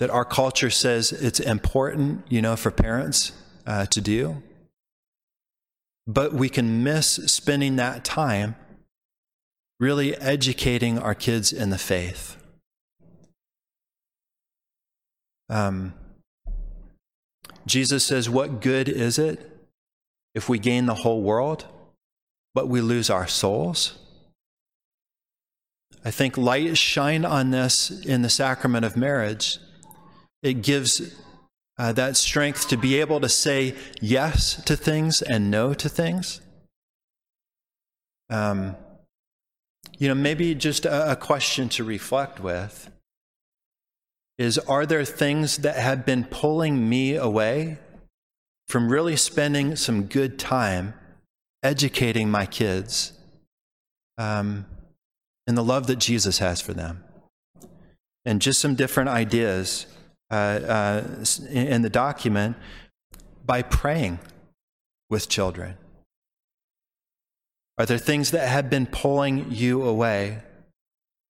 that 0.00 0.10
our 0.10 0.24
culture 0.24 0.70
says 0.70 1.12
it's 1.12 1.38
important, 1.38 2.24
you 2.28 2.42
know, 2.42 2.56
for 2.56 2.72
parents 2.72 3.30
uh, 3.66 3.86
to 3.86 4.00
do. 4.00 4.42
But 6.08 6.32
we 6.32 6.48
can 6.48 6.82
miss 6.82 7.14
spending 7.26 7.76
that 7.76 8.04
time 8.04 8.56
really 9.78 10.16
educating 10.16 10.98
our 10.98 11.14
kids 11.14 11.52
in 11.52 11.70
the 11.70 11.78
faith. 11.78 12.36
Um, 15.48 15.94
Jesus 17.64 18.04
says, 18.04 18.28
What 18.28 18.60
good 18.60 18.88
is 18.88 19.16
it 19.16 19.56
if 20.34 20.48
we 20.48 20.58
gain 20.58 20.86
the 20.86 20.96
whole 20.96 21.22
world? 21.22 21.66
but 22.54 22.68
we 22.68 22.80
lose 22.80 23.10
our 23.10 23.26
souls. 23.26 23.98
I 26.04 26.10
think 26.10 26.36
light 26.36 26.76
shine 26.76 27.24
on 27.24 27.50
this 27.50 27.90
in 27.90 28.22
the 28.22 28.30
sacrament 28.30 28.84
of 28.84 28.96
marriage. 28.96 29.58
It 30.42 30.62
gives 30.62 31.14
uh, 31.78 31.92
that 31.92 32.16
strength 32.16 32.68
to 32.68 32.76
be 32.76 33.00
able 33.00 33.20
to 33.20 33.28
say 33.28 33.74
yes 34.00 34.62
to 34.64 34.76
things 34.76 35.22
and 35.22 35.50
no 35.50 35.74
to 35.74 35.88
things. 35.88 36.40
Um, 38.28 38.76
you 39.98 40.08
know, 40.08 40.14
maybe 40.14 40.54
just 40.54 40.84
a, 40.84 41.12
a 41.12 41.16
question 41.16 41.68
to 41.70 41.84
reflect 41.84 42.40
with 42.40 42.90
is 44.38 44.58
Are 44.58 44.86
there 44.86 45.04
things 45.04 45.58
that 45.58 45.76
have 45.76 46.06
been 46.06 46.24
pulling 46.24 46.88
me 46.88 47.14
away 47.16 47.78
from 48.68 48.90
really 48.90 49.16
spending 49.16 49.74
some 49.74 50.04
good 50.04 50.38
time 50.38 50.94
educating 51.62 52.30
my 52.30 52.46
kids 52.46 53.12
um, 54.16 54.66
in 55.46 55.54
the 55.54 55.64
love 55.64 55.86
that 55.88 55.96
Jesus 55.96 56.38
has 56.38 56.60
for 56.60 56.72
them. 56.72 57.02
And 58.24 58.40
just 58.40 58.60
some 58.60 58.74
different 58.74 59.08
ideas 59.08 59.86
uh, 60.30 60.34
uh, 60.34 61.24
in 61.50 61.82
the 61.82 61.90
document 61.90 62.56
by 63.44 63.62
praying 63.62 64.18
with 65.08 65.28
children. 65.28 65.76
Are 67.78 67.86
there 67.86 67.98
things 67.98 68.30
that 68.30 68.46
have 68.48 68.68
been 68.68 68.86
pulling 68.86 69.50
you 69.50 69.82
away 69.82 70.42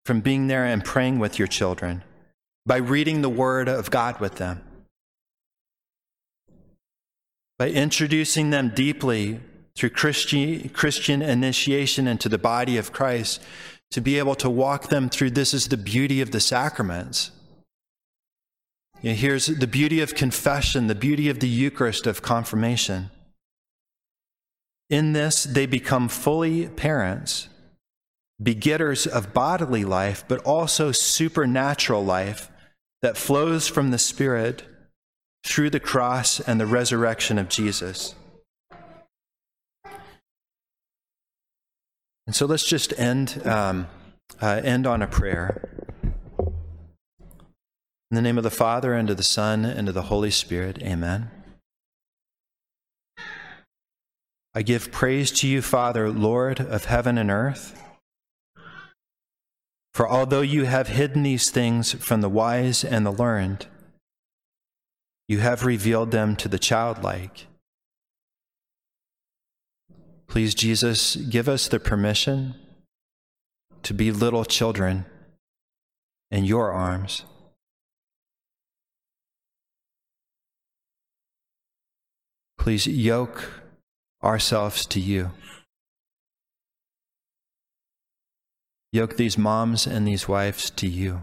from 0.04 0.20
being 0.20 0.46
there 0.46 0.64
and 0.64 0.84
praying 0.84 1.18
with 1.18 1.38
your 1.38 1.48
children? 1.48 2.02
By 2.66 2.76
reading 2.76 3.22
the 3.22 3.28
Word 3.28 3.68
of 3.68 3.90
God 3.90 4.20
with 4.20 4.36
them? 4.36 4.62
By 7.58 7.70
introducing 7.70 8.50
them 8.50 8.72
deeply 8.74 9.40
through 9.76 9.90
Christian, 9.90 10.68
Christian 10.68 11.22
initiation 11.22 12.06
into 12.06 12.28
the 12.28 12.38
body 12.38 12.76
of 12.76 12.92
Christ 12.92 13.42
to 13.90 14.00
be 14.00 14.18
able 14.18 14.34
to 14.36 14.50
walk 14.50 14.88
them 14.88 15.08
through 15.08 15.30
this 15.30 15.54
is 15.54 15.68
the 15.68 15.76
beauty 15.76 16.20
of 16.20 16.30
the 16.30 16.40
sacraments. 16.40 17.30
You 19.04 19.10
know, 19.10 19.16
here's 19.16 19.48
the 19.48 19.66
beauty 19.66 20.00
of 20.00 20.14
confession, 20.14 20.86
the 20.86 20.94
beauty 20.94 21.28
of 21.28 21.40
the 21.40 21.46
Eucharist 21.46 22.06
of 22.06 22.22
confirmation. 22.22 23.10
In 24.88 25.12
this, 25.12 25.44
they 25.44 25.66
become 25.66 26.08
fully 26.08 26.68
parents, 26.68 27.50
begetters 28.42 29.06
of 29.06 29.34
bodily 29.34 29.84
life, 29.84 30.24
but 30.26 30.42
also 30.46 30.90
supernatural 30.90 32.02
life 32.02 32.50
that 33.02 33.18
flows 33.18 33.68
from 33.68 33.90
the 33.90 33.98
Spirit 33.98 34.62
through 35.44 35.68
the 35.68 35.80
cross 35.80 36.40
and 36.40 36.58
the 36.58 36.64
resurrection 36.64 37.36
of 37.36 37.50
Jesus. 37.50 38.14
And 42.26 42.34
so 42.34 42.46
let's 42.46 42.66
just 42.66 42.98
end, 42.98 43.46
um, 43.46 43.86
uh, 44.40 44.62
end 44.64 44.86
on 44.86 45.02
a 45.02 45.06
prayer. 45.06 45.73
In 48.10 48.16
the 48.16 48.22
name 48.22 48.38
of 48.38 48.44
the 48.44 48.50
Father, 48.50 48.94
and 48.94 49.10
of 49.10 49.16
the 49.16 49.22
Son, 49.22 49.64
and 49.64 49.88
of 49.88 49.94
the 49.94 50.02
Holy 50.02 50.30
Spirit, 50.30 50.82
amen. 50.82 51.30
I 54.54 54.62
give 54.62 54.92
praise 54.92 55.32
to 55.32 55.48
you, 55.48 55.62
Father, 55.62 56.10
Lord 56.10 56.60
of 56.60 56.84
heaven 56.84 57.18
and 57.18 57.30
earth. 57.30 57.80
For 59.92 60.08
although 60.08 60.42
you 60.42 60.64
have 60.64 60.88
hidden 60.88 61.22
these 61.22 61.50
things 61.50 61.92
from 61.92 62.20
the 62.20 62.28
wise 62.28 62.84
and 62.84 63.04
the 63.04 63.10
learned, 63.10 63.66
you 65.26 65.38
have 65.38 65.64
revealed 65.64 66.10
them 66.10 66.36
to 66.36 66.48
the 66.48 66.58
childlike. 66.58 67.46
Please, 70.28 70.54
Jesus, 70.54 71.16
give 71.16 71.48
us 71.48 71.68
the 71.68 71.80
permission 71.80 72.54
to 73.82 73.94
be 73.94 74.10
little 74.10 74.44
children 74.44 75.04
in 76.30 76.44
your 76.44 76.72
arms. 76.72 77.24
Please 82.64 82.86
yoke 82.86 83.50
ourselves 84.22 84.86
to 84.86 84.98
you. 84.98 85.32
Yoke 88.90 89.18
these 89.18 89.36
moms 89.36 89.86
and 89.86 90.08
these 90.08 90.26
wives 90.26 90.70
to 90.70 90.86
you. 90.86 91.20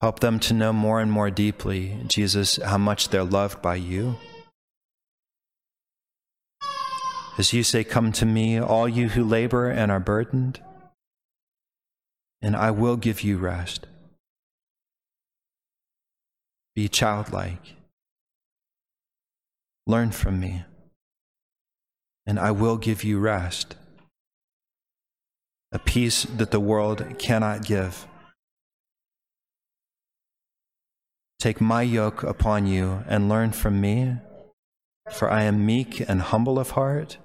Help 0.00 0.18
them 0.18 0.40
to 0.40 0.54
know 0.54 0.72
more 0.72 1.00
and 1.00 1.12
more 1.12 1.30
deeply, 1.30 1.96
Jesus, 2.08 2.56
how 2.56 2.78
much 2.78 3.10
they're 3.10 3.22
loved 3.22 3.62
by 3.62 3.76
you. 3.76 4.16
As 7.38 7.52
you 7.52 7.62
say, 7.62 7.84
Come 7.84 8.10
to 8.14 8.26
me, 8.26 8.58
all 8.60 8.88
you 8.88 9.10
who 9.10 9.22
labor 9.22 9.70
and 9.70 9.92
are 9.92 10.00
burdened, 10.00 10.58
and 12.42 12.56
I 12.56 12.72
will 12.72 12.96
give 12.96 13.22
you 13.22 13.38
rest. 13.38 13.86
Be 16.76 16.88
childlike. 16.88 17.74
Learn 19.86 20.10
from 20.10 20.38
me, 20.38 20.64
and 22.26 22.38
I 22.38 22.50
will 22.50 22.76
give 22.76 23.02
you 23.02 23.18
rest, 23.18 23.76
a 25.72 25.78
peace 25.78 26.24
that 26.24 26.50
the 26.50 26.60
world 26.60 27.02
cannot 27.18 27.64
give. 27.64 28.06
Take 31.38 31.62
my 31.62 31.80
yoke 31.80 32.22
upon 32.22 32.66
you 32.66 33.04
and 33.08 33.30
learn 33.30 33.52
from 33.52 33.80
me, 33.80 34.16
for 35.10 35.30
I 35.30 35.44
am 35.44 35.64
meek 35.64 36.00
and 36.00 36.20
humble 36.20 36.58
of 36.58 36.72
heart, 36.72 37.16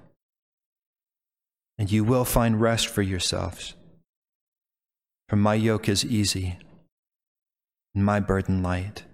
and 1.76 1.92
you 1.92 2.04
will 2.04 2.24
find 2.24 2.58
rest 2.58 2.86
for 2.88 3.02
yourselves. 3.02 3.74
For 5.28 5.36
my 5.36 5.56
yoke 5.56 5.90
is 5.90 6.06
easy 6.06 6.58
and 7.94 8.02
my 8.02 8.18
burden 8.18 8.62
light. 8.62 9.04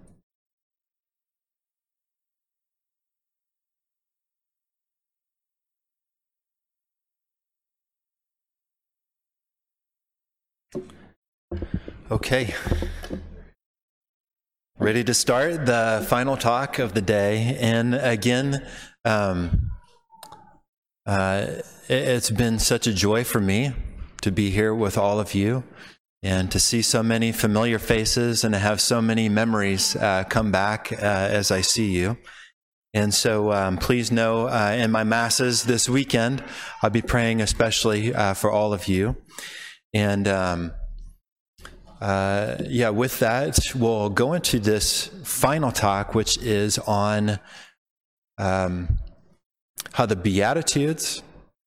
Okay. 12.11 12.53
Ready 14.77 15.03
to 15.03 15.13
start 15.15 15.65
the 15.65 16.05
final 16.07 16.37
talk 16.37 16.77
of 16.77 16.93
the 16.93 17.01
day. 17.01 17.57
And 17.59 17.95
again, 17.95 18.65
um, 19.03 19.71
uh, 21.07 21.45
it, 21.87 22.07
has 22.07 22.29
been 22.29 22.59
such 22.59 22.85
a 22.85 22.93
joy 22.93 23.23
for 23.23 23.41
me 23.41 23.73
to 24.21 24.31
be 24.31 24.51
here 24.51 24.75
with 24.75 24.95
all 24.95 25.19
of 25.19 25.33
you 25.33 25.63
and 26.21 26.51
to 26.51 26.59
see 26.59 26.83
so 26.83 27.01
many 27.01 27.31
familiar 27.31 27.79
faces 27.79 28.43
and 28.43 28.53
to 28.53 28.59
have 28.59 28.79
so 28.79 29.01
many 29.01 29.27
memories 29.27 29.95
uh, 29.95 30.25
come 30.29 30.51
back 30.51 30.91
uh, 30.91 30.95
as 31.05 31.49
I 31.49 31.61
see 31.61 31.91
you. 31.91 32.17
And 32.93 33.11
so 33.11 33.51
um, 33.51 33.77
please 33.77 34.11
know 34.11 34.47
uh, 34.47 34.75
in 34.77 34.91
my 34.91 35.03
masses 35.03 35.63
this 35.63 35.89
weekend, 35.89 36.43
I'll 36.83 36.89
be 36.91 37.01
praying 37.01 37.41
especially 37.41 38.13
uh, 38.13 38.35
for 38.35 38.51
all 38.51 38.71
of 38.71 38.87
you. 38.87 39.15
And 39.93 40.27
um, 40.27 40.73
uh, 42.01 42.55
yeah, 42.67 42.89
with 42.89 43.19
that, 43.19 43.59
we'll 43.75 44.09
go 44.09 44.33
into 44.33 44.59
this 44.59 45.09
final 45.23 45.71
talk, 45.71 46.15
which 46.15 46.37
is 46.37 46.77
on 46.79 47.39
um, 48.37 48.97
how 49.93 50.05
the 50.05 50.15
Beatitudes 50.15 51.21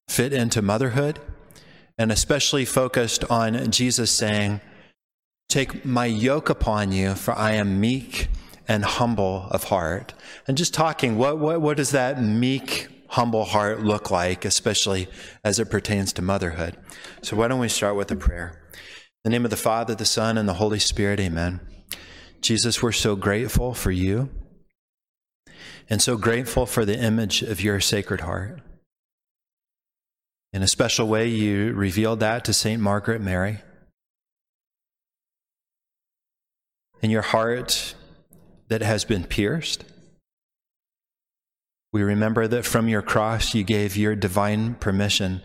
fit 0.09 0.33
into 0.33 0.63
motherhood, 0.63 1.19
and 1.99 2.11
especially 2.11 2.65
focused 2.65 3.25
on 3.31 3.71
Jesus 3.71 4.11
saying, 4.11 4.61
Take 5.49 5.85
my 5.85 6.07
yoke 6.07 6.49
upon 6.49 6.93
you, 6.93 7.15
for 7.15 7.35
I 7.35 7.53
am 7.53 7.79
meek 7.79 8.29
and 8.67 8.85
humble 8.85 9.49
of 9.51 9.65
heart. 9.65 10.15
And 10.49 10.57
just 10.57 10.73
talking, 10.73 11.19
what, 11.19 11.39
what, 11.39 11.61
what 11.61 11.77
does 11.77 11.91
that 11.91 12.23
meek, 12.23 12.89
humble 13.09 13.45
heart 13.45 13.83
look 13.83 14.11
like, 14.11 14.47
especially 14.47 15.09
as 15.45 15.59
it 15.59 15.69
pertains 15.69 16.15
to 16.15 16.23
motherhood? 16.23 16.79
So, 17.21 17.37
why 17.37 17.49
don't 17.49 17.61
we 17.61 17.69
start 17.69 17.97
with 17.97 18.11
a 18.11 18.17
prayer? 18.17 18.62
In 19.25 19.31
the 19.31 19.39
name 19.39 19.45
of 19.45 19.53
the 19.53 19.57
Father, 19.57 19.95
the 19.95 20.05
Son, 20.05 20.37
and 20.37 20.49
the 20.49 20.55
Holy 20.55 20.81
Spirit, 20.81 21.21
amen. 21.21 21.61
Jesus, 22.41 22.83
we're 22.83 22.91
so 22.91 23.15
grateful 23.15 23.73
for 23.73 23.93
you 23.93 24.31
and 25.89 26.03
so 26.03 26.17
grateful 26.17 26.67
for 26.67 26.85
the 26.85 26.99
image 26.99 27.41
of 27.41 27.61
your 27.61 27.79
sacred 27.79 28.23
heart. 28.23 28.61
In 30.53 30.61
a 30.61 30.67
special 30.67 31.07
way, 31.07 31.29
you 31.29 31.73
revealed 31.73 32.19
that 32.19 32.45
to 32.47 32.53
St. 32.53 32.83
Margaret 32.83 33.21
Mary. 33.21 33.59
In 37.01 37.11
your 37.11 37.23
heart 37.23 37.95
that 38.67 38.83
has 38.83 39.05
been 39.05 39.23
pierced, 39.23 39.85
we 41.93 42.03
remember 42.03 42.49
that 42.49 42.65
from 42.65 42.89
your 42.89 43.03
cross 43.03 43.55
you 43.55 43.63
gave 43.63 43.97
your 43.97 44.17
divine 44.17 44.75
permission 44.75 45.43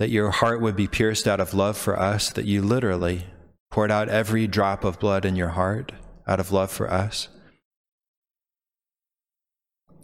that 0.00 0.08
your 0.08 0.30
heart 0.30 0.62
would 0.62 0.74
be 0.74 0.88
pierced 0.88 1.28
out 1.28 1.40
of 1.40 1.52
love 1.52 1.76
for 1.76 2.00
us, 2.00 2.30
that 2.30 2.46
you 2.46 2.62
literally 2.62 3.26
poured 3.70 3.90
out 3.90 4.08
every 4.08 4.46
drop 4.46 4.82
of 4.82 4.98
blood 4.98 5.26
in 5.26 5.36
your 5.36 5.50
heart 5.50 5.92
out 6.26 6.40
of 6.40 6.50
love 6.50 6.70
for 6.70 6.90
us. 6.90 7.28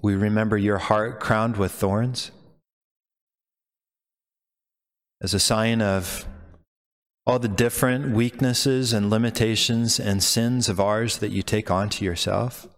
We 0.03 0.15
remember 0.15 0.59
your 0.59 0.77
heart 0.77 1.19
crowned 1.19 1.57
with 1.57 1.73
thorns 1.73 2.31
as 5.23 5.33
a 5.33 5.41
sign 5.41 5.81
of 5.81 6.27
all 7.27 7.39
the 7.39 7.49
different 7.49 8.15
weaknesses 8.15 8.93
and 8.93 9.09
limitations 9.09 9.99
and 9.99 10.23
sins 10.23 10.69
of 10.69 10.79
ours 10.79 11.17
that 11.19 11.31
you 11.31 11.43
take 11.43 11.71
onto 11.71 12.05
yourself. 12.05 12.69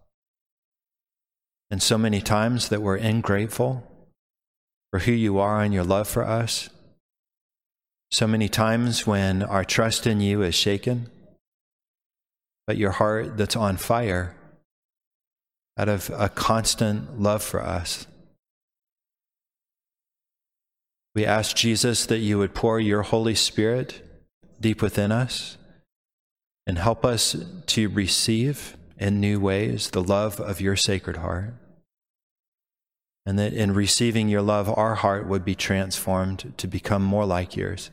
And 1.68 1.82
so 1.82 1.98
many 1.98 2.20
times 2.20 2.68
that 2.68 2.80
we're 2.80 2.96
ingrateful 2.96 3.82
for 4.92 5.00
who 5.00 5.12
you 5.12 5.40
are 5.40 5.60
and 5.62 5.74
your 5.74 5.82
love 5.82 6.06
for 6.06 6.22
us. 6.22 6.70
So 8.10 8.26
many 8.26 8.48
times 8.48 9.06
when 9.06 9.42
our 9.42 9.64
trust 9.64 10.06
in 10.06 10.20
you 10.20 10.42
is 10.42 10.54
shaken, 10.54 11.10
but 12.66 12.78
your 12.78 12.92
heart 12.92 13.36
that's 13.36 13.56
on 13.56 13.76
fire 13.76 14.34
out 15.76 15.88
of 15.88 16.10
a 16.14 16.28
constant 16.28 17.20
love 17.20 17.42
for 17.42 17.62
us. 17.62 18.06
We 21.14 21.24
ask 21.24 21.54
Jesus 21.54 22.06
that 22.06 22.18
you 22.18 22.38
would 22.38 22.54
pour 22.54 22.80
your 22.80 23.02
Holy 23.02 23.34
Spirit 23.34 24.02
deep 24.60 24.80
within 24.80 25.12
us 25.12 25.56
and 26.66 26.78
help 26.78 27.04
us 27.04 27.36
to 27.66 27.88
receive 27.88 28.76
in 28.98 29.20
new 29.20 29.38
ways 29.38 29.90
the 29.90 30.02
love 30.02 30.40
of 30.40 30.60
your 30.60 30.76
sacred 30.76 31.18
heart. 31.18 31.54
And 33.26 33.38
that 33.38 33.52
in 33.52 33.74
receiving 33.74 34.28
your 34.28 34.42
love, 34.42 34.72
our 34.76 34.94
heart 34.94 35.26
would 35.26 35.44
be 35.44 35.54
transformed 35.54 36.54
to 36.56 36.66
become 36.66 37.02
more 37.02 37.26
like 37.26 37.54
yours 37.54 37.90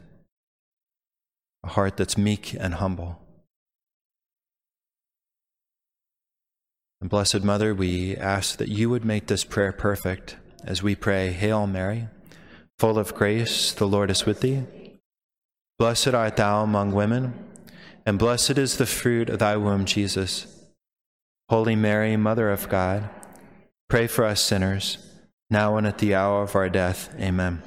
a 1.65 1.69
heart 1.69 1.97
that's 1.97 2.17
meek 2.17 2.55
and 2.59 2.75
humble. 2.75 3.19
And 7.01 7.09
Blessed 7.09 7.43
Mother, 7.43 7.73
we 7.73 8.15
ask 8.15 8.57
that 8.57 8.69
you 8.69 8.89
would 8.89 9.03
make 9.03 9.27
this 9.27 9.43
prayer 9.43 9.71
perfect 9.71 10.37
as 10.63 10.81
we 10.81 10.95
pray, 10.95 11.31
Hail 11.31 11.67
Mary, 11.67 12.07
full 12.79 12.97
of 12.97 13.13
grace, 13.13 13.71
the 13.71 13.87
Lord 13.87 14.09
is 14.09 14.25
with 14.25 14.41
thee. 14.41 14.63
Blessed 15.77 16.13
art 16.13 16.37
thou 16.37 16.63
among 16.63 16.91
women, 16.91 17.33
and 18.05 18.17
blessed 18.17 18.57
is 18.57 18.77
the 18.77 18.85
fruit 18.85 19.29
of 19.29 19.39
thy 19.39 19.57
womb, 19.57 19.85
Jesus. 19.85 20.47
Holy 21.49 21.75
Mary, 21.75 22.15
Mother 22.17 22.49
of 22.49 22.69
God, 22.69 23.09
pray 23.89 24.07
for 24.07 24.25
us 24.25 24.41
sinners, 24.41 24.97
now 25.49 25.77
and 25.77 25.85
at 25.85 25.99
the 25.99 26.15
hour 26.15 26.41
of 26.41 26.55
our 26.55 26.69
death. 26.69 27.13
Amen. 27.19 27.61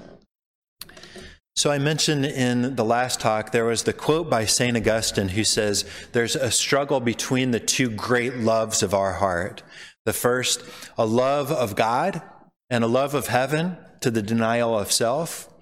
So, 1.59 1.73
I 1.73 1.79
mentioned 1.79 2.25
in 2.25 2.77
the 2.77 2.85
last 2.85 3.19
talk, 3.19 3.51
there 3.51 3.65
was 3.65 3.83
the 3.83 3.93
quote 3.93 4.31
by 4.31 4.45
St. 4.45 4.77
Augustine 4.77 5.31
who 5.31 5.43
says, 5.43 5.85
There's 6.13 6.37
a 6.37 6.53
struggle 6.53 7.01
between 7.01 7.51
the 7.51 7.59
two 7.59 7.91
great 7.91 8.37
loves 8.37 8.81
of 8.81 8.95
our 8.95 9.15
heart. 9.15 9.65
The 10.05 10.13
first, 10.13 10.63
a 10.97 11.05
love 11.05 11.51
of 11.51 11.75
God 11.75 12.23
and 12.71 12.85
a 12.85 12.87
love 12.87 13.13
of 13.13 13.27
heaven 13.27 13.77
to 14.03 14.11
the 14.13 14.23
denial 14.23 14.79
of 14.79 14.93
self. 14.93 15.53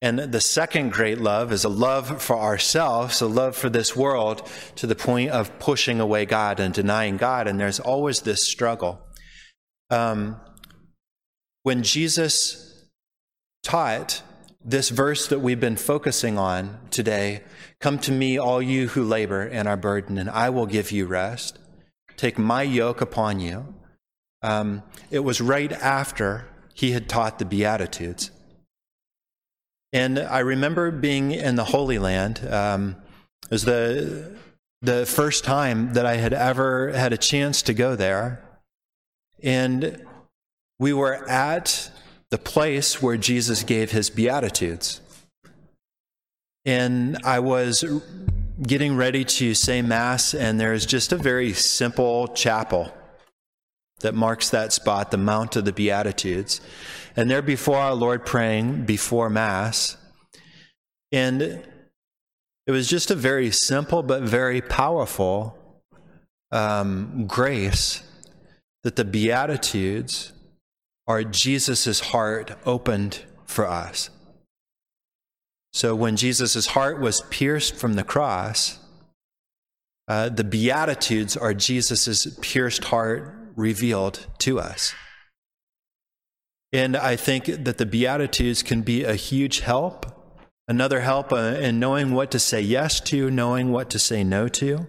And 0.00 0.20
the 0.20 0.40
second 0.40 0.92
great 0.92 1.18
love 1.18 1.50
is 1.50 1.64
a 1.64 1.68
love 1.68 2.22
for 2.22 2.36
ourselves, 2.36 3.20
a 3.20 3.26
love 3.26 3.56
for 3.56 3.68
this 3.68 3.96
world, 3.96 4.48
to 4.76 4.86
the 4.86 4.94
point 4.94 5.30
of 5.30 5.58
pushing 5.58 5.98
away 5.98 6.26
God 6.26 6.60
and 6.60 6.72
denying 6.72 7.16
God. 7.16 7.48
And 7.48 7.58
there's 7.58 7.80
always 7.80 8.20
this 8.20 8.46
struggle. 8.46 9.00
Um, 9.90 10.40
when 11.64 11.82
Jesus 11.82 12.86
taught 13.64 14.22
this 14.64 14.90
verse 14.90 15.26
that 15.28 15.40
we've 15.40 15.60
been 15.60 15.76
focusing 15.76 16.38
on 16.38 16.78
today 16.90 17.42
Come 17.80 17.98
to 18.00 18.12
me, 18.12 18.36
all 18.36 18.60
you 18.60 18.88
who 18.88 19.02
labor 19.02 19.40
and 19.40 19.66
are 19.66 19.76
burdened, 19.76 20.18
and 20.18 20.28
I 20.28 20.50
will 20.50 20.66
give 20.66 20.92
you 20.92 21.06
rest. 21.06 21.58
Take 22.18 22.38
my 22.38 22.62
yoke 22.62 23.00
upon 23.00 23.40
you. 23.40 23.74
Um, 24.42 24.82
it 25.10 25.20
was 25.20 25.40
right 25.40 25.72
after 25.72 26.46
he 26.74 26.92
had 26.92 27.08
taught 27.08 27.38
the 27.38 27.46
Beatitudes. 27.46 28.30
And 29.94 30.18
I 30.18 30.40
remember 30.40 30.90
being 30.90 31.32
in 31.32 31.56
the 31.56 31.64
Holy 31.64 31.98
Land. 31.98 32.46
Um, 32.46 32.96
it 33.44 33.50
was 33.50 33.64
the, 33.64 34.36
the 34.82 35.06
first 35.06 35.42
time 35.42 35.94
that 35.94 36.04
I 36.04 36.16
had 36.16 36.34
ever 36.34 36.92
had 36.92 37.14
a 37.14 37.18
chance 37.18 37.62
to 37.62 37.72
go 37.72 37.96
there. 37.96 38.44
And 39.42 40.04
we 40.78 40.92
were 40.92 41.26
at 41.30 41.90
the 42.30 42.38
place 42.38 43.02
where 43.02 43.16
Jesus 43.16 43.62
gave 43.62 43.90
his 43.90 44.10
Beatitudes. 44.10 45.00
And 46.64 47.18
I 47.24 47.40
was 47.40 47.84
getting 48.62 48.96
ready 48.96 49.24
to 49.24 49.54
say 49.54 49.82
Mass, 49.82 50.34
and 50.34 50.60
there's 50.60 50.86
just 50.86 51.12
a 51.12 51.16
very 51.16 51.52
simple 51.52 52.28
chapel 52.28 52.94
that 54.00 54.14
marks 54.14 54.50
that 54.50 54.72
spot, 54.72 55.10
the 55.10 55.16
Mount 55.16 55.56
of 55.56 55.64
the 55.64 55.72
Beatitudes. 55.72 56.60
And 57.16 57.30
there 57.30 57.42
before 57.42 57.76
our 57.76 57.94
Lord 57.94 58.24
praying 58.24 58.84
before 58.84 59.28
Mass. 59.28 59.96
And 61.12 61.42
it 61.42 62.70
was 62.70 62.88
just 62.88 63.10
a 63.10 63.16
very 63.16 63.50
simple 63.50 64.02
but 64.02 64.22
very 64.22 64.60
powerful 64.60 65.58
um, 66.52 67.26
grace 67.26 68.02
that 68.82 68.96
the 68.96 69.04
Beatitudes 69.04 70.32
are 71.10 71.24
Jesus' 71.24 71.98
heart 71.98 72.52
opened 72.64 73.24
for 73.44 73.66
us. 73.66 74.10
So 75.72 75.96
when 75.96 76.14
Jesus' 76.14 76.66
heart 76.66 77.00
was 77.00 77.22
pierced 77.30 77.74
from 77.74 77.94
the 77.94 78.04
cross, 78.04 78.78
uh, 80.06 80.28
the 80.28 80.44
Beatitudes 80.44 81.36
are 81.36 81.52
Jesus' 81.52 82.38
pierced 82.40 82.84
heart 82.84 83.34
revealed 83.56 84.28
to 84.38 84.60
us. 84.60 84.94
And 86.72 86.96
I 86.96 87.16
think 87.16 87.46
that 87.46 87.78
the 87.78 87.86
Beatitudes 87.86 88.62
can 88.62 88.82
be 88.82 89.02
a 89.02 89.16
huge 89.16 89.60
help, 89.60 90.06
another 90.68 91.00
help 91.00 91.32
uh, 91.32 91.58
in 91.58 91.80
knowing 91.80 92.14
what 92.14 92.30
to 92.30 92.38
say 92.38 92.60
yes 92.60 93.00
to, 93.00 93.32
knowing 93.32 93.72
what 93.72 93.90
to 93.90 93.98
say 93.98 94.22
no 94.22 94.46
to. 94.46 94.86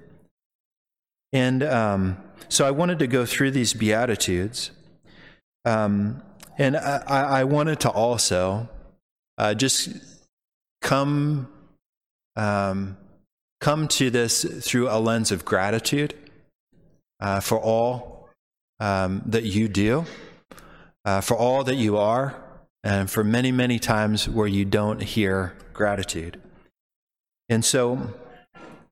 And 1.34 1.64
um, 1.64 2.18
so 2.48 2.68
I 2.68 2.69
wanted 2.69 2.99
to 2.99 3.07
go 3.07 3.26
through 3.26 3.49
these 3.49 3.73
Beatitudes. 3.73 4.69
Um, 5.66 6.22
and 6.58 6.76
I, 6.76 7.02
I, 7.08 7.44
wanted 7.44 7.82
to 7.82 7.90
also 7.90 8.68
uh, 9.38 9.54
just 9.54 9.90
come 10.82 11.48
um, 12.36 12.98
come 13.60 13.88
to 13.88 14.10
this 14.10 14.44
through 14.68 14.90
a 14.90 15.00
lens 15.00 15.32
of 15.32 15.46
gratitude 15.46 16.16
uh, 17.20 17.40
for 17.40 17.60
all 17.60 18.30
um, 18.80 19.22
that 19.28 19.44
you 19.44 19.68
do, 19.68 20.06
uh, 21.06 21.22
for 21.22 21.38
all 21.38 21.64
that 21.64 21.76
you 21.76 21.98
are, 21.98 22.36
and 22.84 23.10
for 23.10 23.24
many, 23.24 23.52
many 23.52 23.78
times 23.78 24.28
where 24.28 24.48
you 24.48 24.66
don't 24.66 25.02
hear 25.02 25.56
gratitude. 25.74 26.42
And 27.48 27.64
so 27.64 28.14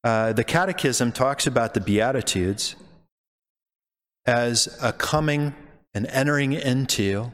uh, 0.04 0.34
the 0.34 0.44
Catechism 0.44 1.12
talks 1.12 1.48
about 1.48 1.74
the 1.74 1.82
Beatitudes 1.82 2.76
as 4.26 4.78
a 4.82 4.94
coming 4.94 5.56
and 5.94 6.06
entering 6.07 6.53
into 6.53 7.32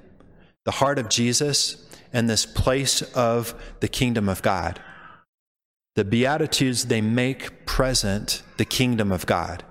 the 0.63 0.71
heart 0.71 0.97
of 0.97 1.09
Jesus 1.09 1.85
and 2.11 2.29
this 2.29 2.45
place 2.45 3.01
of 3.13 3.53
the 3.81 3.87
kingdom 3.87 4.29
of 4.29 4.41
God. 4.41 4.79
The 5.95 6.05
Beatitudes, 6.05 6.85
they 6.85 7.01
make 7.01 7.65
present 7.65 8.43
the 8.57 8.65
kingdom 8.65 9.11
of 9.11 9.25
God. 9.25 9.63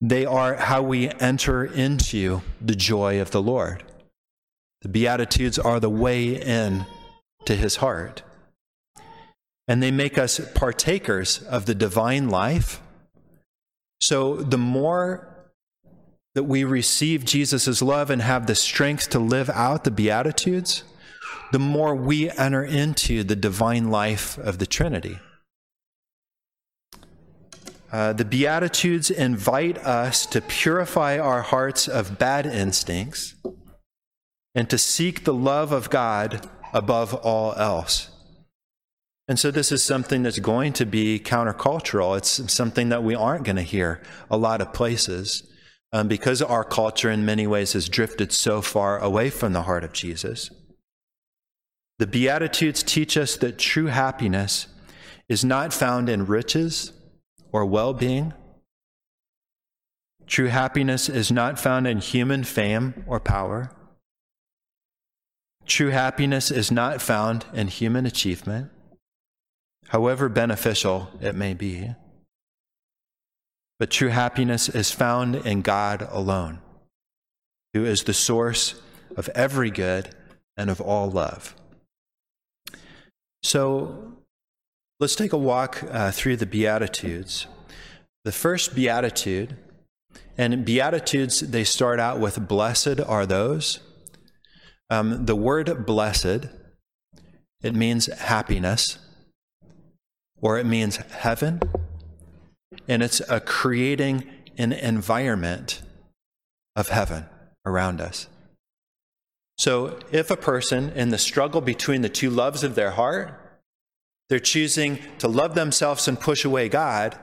They 0.00 0.26
are 0.26 0.54
how 0.56 0.82
we 0.82 1.08
enter 1.08 1.64
into 1.64 2.42
the 2.60 2.74
joy 2.74 3.20
of 3.20 3.30
the 3.30 3.42
Lord. 3.42 3.82
The 4.82 4.88
Beatitudes 4.88 5.58
are 5.58 5.80
the 5.80 5.90
way 5.90 6.40
in 6.40 6.84
to 7.46 7.56
his 7.56 7.76
heart. 7.76 8.22
And 9.66 9.82
they 9.82 9.90
make 9.90 10.18
us 10.18 10.40
partakers 10.54 11.42
of 11.42 11.64
the 11.64 11.74
divine 11.74 12.28
life. 12.28 12.82
So 14.00 14.36
the 14.36 14.58
more 14.58 15.33
that 16.34 16.44
we 16.44 16.64
receive 16.64 17.24
Jesus' 17.24 17.80
love 17.80 18.10
and 18.10 18.20
have 18.20 18.46
the 18.46 18.54
strength 18.54 19.08
to 19.10 19.18
live 19.18 19.48
out 19.50 19.84
the 19.84 19.90
Beatitudes, 19.90 20.82
the 21.52 21.58
more 21.58 21.94
we 21.94 22.30
enter 22.30 22.64
into 22.64 23.22
the 23.22 23.36
divine 23.36 23.90
life 23.90 24.36
of 24.38 24.58
the 24.58 24.66
Trinity. 24.66 25.20
Uh, 27.92 28.12
the 28.12 28.24
Beatitudes 28.24 29.08
invite 29.08 29.78
us 29.78 30.26
to 30.26 30.40
purify 30.40 31.16
our 31.16 31.42
hearts 31.42 31.86
of 31.86 32.18
bad 32.18 32.44
instincts 32.44 33.36
and 34.52 34.68
to 34.68 34.76
seek 34.76 35.22
the 35.22 35.34
love 35.34 35.70
of 35.70 35.90
God 35.90 36.48
above 36.72 37.14
all 37.14 37.54
else. 37.54 38.10
And 39.28 39.38
so, 39.38 39.52
this 39.52 39.70
is 39.70 39.82
something 39.82 40.24
that's 40.24 40.40
going 40.40 40.72
to 40.74 40.84
be 40.84 41.20
countercultural. 41.20 42.18
It's 42.18 42.52
something 42.52 42.88
that 42.88 43.04
we 43.04 43.14
aren't 43.14 43.44
going 43.44 43.56
to 43.56 43.62
hear 43.62 44.02
a 44.28 44.36
lot 44.36 44.60
of 44.60 44.72
places 44.72 45.44
um, 45.94 46.08
because 46.08 46.42
our 46.42 46.64
culture 46.64 47.08
in 47.08 47.24
many 47.24 47.46
ways 47.46 47.74
has 47.74 47.88
drifted 47.88 48.32
so 48.32 48.60
far 48.60 48.98
away 48.98 49.30
from 49.30 49.52
the 49.52 49.62
heart 49.62 49.84
of 49.84 49.92
Jesus. 49.92 50.50
The 52.00 52.06
Beatitudes 52.08 52.82
teach 52.82 53.16
us 53.16 53.36
that 53.36 53.58
true 53.58 53.86
happiness 53.86 54.66
is 55.28 55.44
not 55.44 55.72
found 55.72 56.08
in 56.08 56.26
riches 56.26 56.90
or 57.52 57.64
well 57.64 57.94
being. 57.94 58.34
True 60.26 60.48
happiness 60.48 61.08
is 61.08 61.30
not 61.30 61.60
found 61.60 61.86
in 61.86 61.98
human 61.98 62.42
fame 62.42 63.04
or 63.06 63.20
power. 63.20 63.70
True 65.64 65.90
happiness 65.90 66.50
is 66.50 66.72
not 66.72 67.00
found 67.00 67.46
in 67.54 67.68
human 67.68 68.04
achievement, 68.04 68.72
however 69.90 70.28
beneficial 70.28 71.08
it 71.20 71.36
may 71.36 71.54
be. 71.54 71.94
But 73.78 73.90
true 73.90 74.08
happiness 74.08 74.68
is 74.68 74.92
found 74.92 75.34
in 75.36 75.62
God 75.62 76.06
alone, 76.10 76.60
who 77.72 77.84
is 77.84 78.04
the 78.04 78.14
source 78.14 78.80
of 79.16 79.28
every 79.30 79.70
good 79.70 80.14
and 80.56 80.70
of 80.70 80.80
all 80.80 81.10
love. 81.10 81.54
So 83.42 84.12
let's 85.00 85.16
take 85.16 85.32
a 85.32 85.38
walk 85.38 85.82
uh, 85.90 86.12
through 86.12 86.36
the 86.36 86.46
Beatitudes. 86.46 87.46
The 88.24 88.32
first 88.32 88.74
Beatitude, 88.74 89.56
and 90.38 90.64
Beatitudes, 90.64 91.40
they 91.40 91.64
start 91.64 92.00
out 92.00 92.20
with 92.20 92.48
blessed 92.48 93.00
are 93.00 93.26
those. 93.26 93.80
Um, 94.88 95.26
the 95.26 95.36
word 95.36 95.84
blessed, 95.84 96.46
it 97.62 97.74
means 97.74 98.06
happiness, 98.06 98.98
or 100.40 100.58
it 100.58 100.64
means 100.64 100.96
heaven 100.96 101.60
and 102.88 103.02
it's 103.02 103.20
a 103.28 103.40
creating 103.40 104.26
an 104.56 104.72
environment 104.72 105.82
of 106.76 106.88
heaven 106.88 107.26
around 107.64 108.00
us. 108.00 108.28
So, 109.56 109.98
if 110.10 110.30
a 110.30 110.36
person 110.36 110.90
in 110.90 111.10
the 111.10 111.18
struggle 111.18 111.60
between 111.60 112.02
the 112.02 112.08
two 112.08 112.28
loves 112.28 112.64
of 112.64 112.74
their 112.74 112.90
heart, 112.92 113.40
they're 114.28 114.40
choosing 114.40 114.98
to 115.18 115.28
love 115.28 115.54
themselves 115.54 116.08
and 116.08 116.18
push 116.18 116.44
away 116.44 116.68
God, 116.68 117.16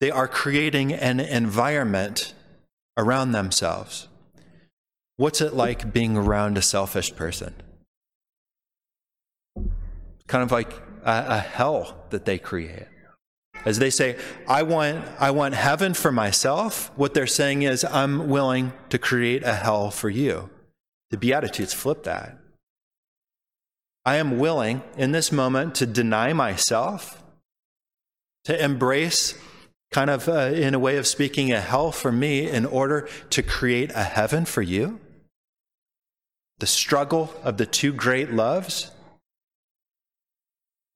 they 0.00 0.10
are 0.10 0.28
creating 0.28 0.92
an 0.92 1.18
environment 1.18 2.34
around 2.96 3.32
themselves. 3.32 4.08
What's 5.16 5.40
it 5.40 5.54
like 5.54 5.92
being 5.92 6.16
around 6.16 6.56
a 6.56 6.62
selfish 6.62 7.14
person? 7.16 7.54
Kind 10.28 10.44
of 10.44 10.52
like 10.52 10.72
a, 11.02 11.24
a 11.28 11.38
hell 11.38 12.04
that 12.10 12.24
they 12.24 12.38
create. 12.38 12.86
As 13.64 13.78
they 13.78 13.90
say, 13.90 14.16
I 14.46 14.62
want, 14.62 15.04
I 15.18 15.30
want 15.30 15.54
heaven 15.54 15.92
for 15.94 16.12
myself, 16.12 16.90
what 16.96 17.12
they're 17.12 17.26
saying 17.26 17.62
is, 17.62 17.84
I'm 17.84 18.28
willing 18.28 18.72
to 18.88 18.98
create 18.98 19.42
a 19.42 19.54
hell 19.54 19.90
for 19.90 20.08
you. 20.08 20.48
The 21.10 21.18
Beatitudes 21.18 21.74
flip 21.74 22.04
that. 22.04 22.38
I 24.04 24.16
am 24.16 24.38
willing 24.38 24.82
in 24.96 25.12
this 25.12 25.30
moment 25.32 25.74
to 25.76 25.86
deny 25.86 26.32
myself, 26.32 27.22
to 28.44 28.64
embrace, 28.64 29.34
kind 29.90 30.08
of 30.08 30.28
uh, 30.28 30.52
in 30.54 30.74
a 30.74 30.78
way 30.78 30.96
of 30.96 31.06
speaking, 31.06 31.52
a 31.52 31.60
hell 31.60 31.92
for 31.92 32.12
me 32.12 32.48
in 32.48 32.64
order 32.64 33.08
to 33.30 33.42
create 33.42 33.90
a 33.94 34.04
heaven 34.04 34.44
for 34.44 34.62
you. 34.62 35.00
the 36.58 36.66
struggle 36.66 37.32
of 37.42 37.56
the 37.56 37.66
two 37.66 37.92
great 37.92 38.32
loves. 38.32 38.90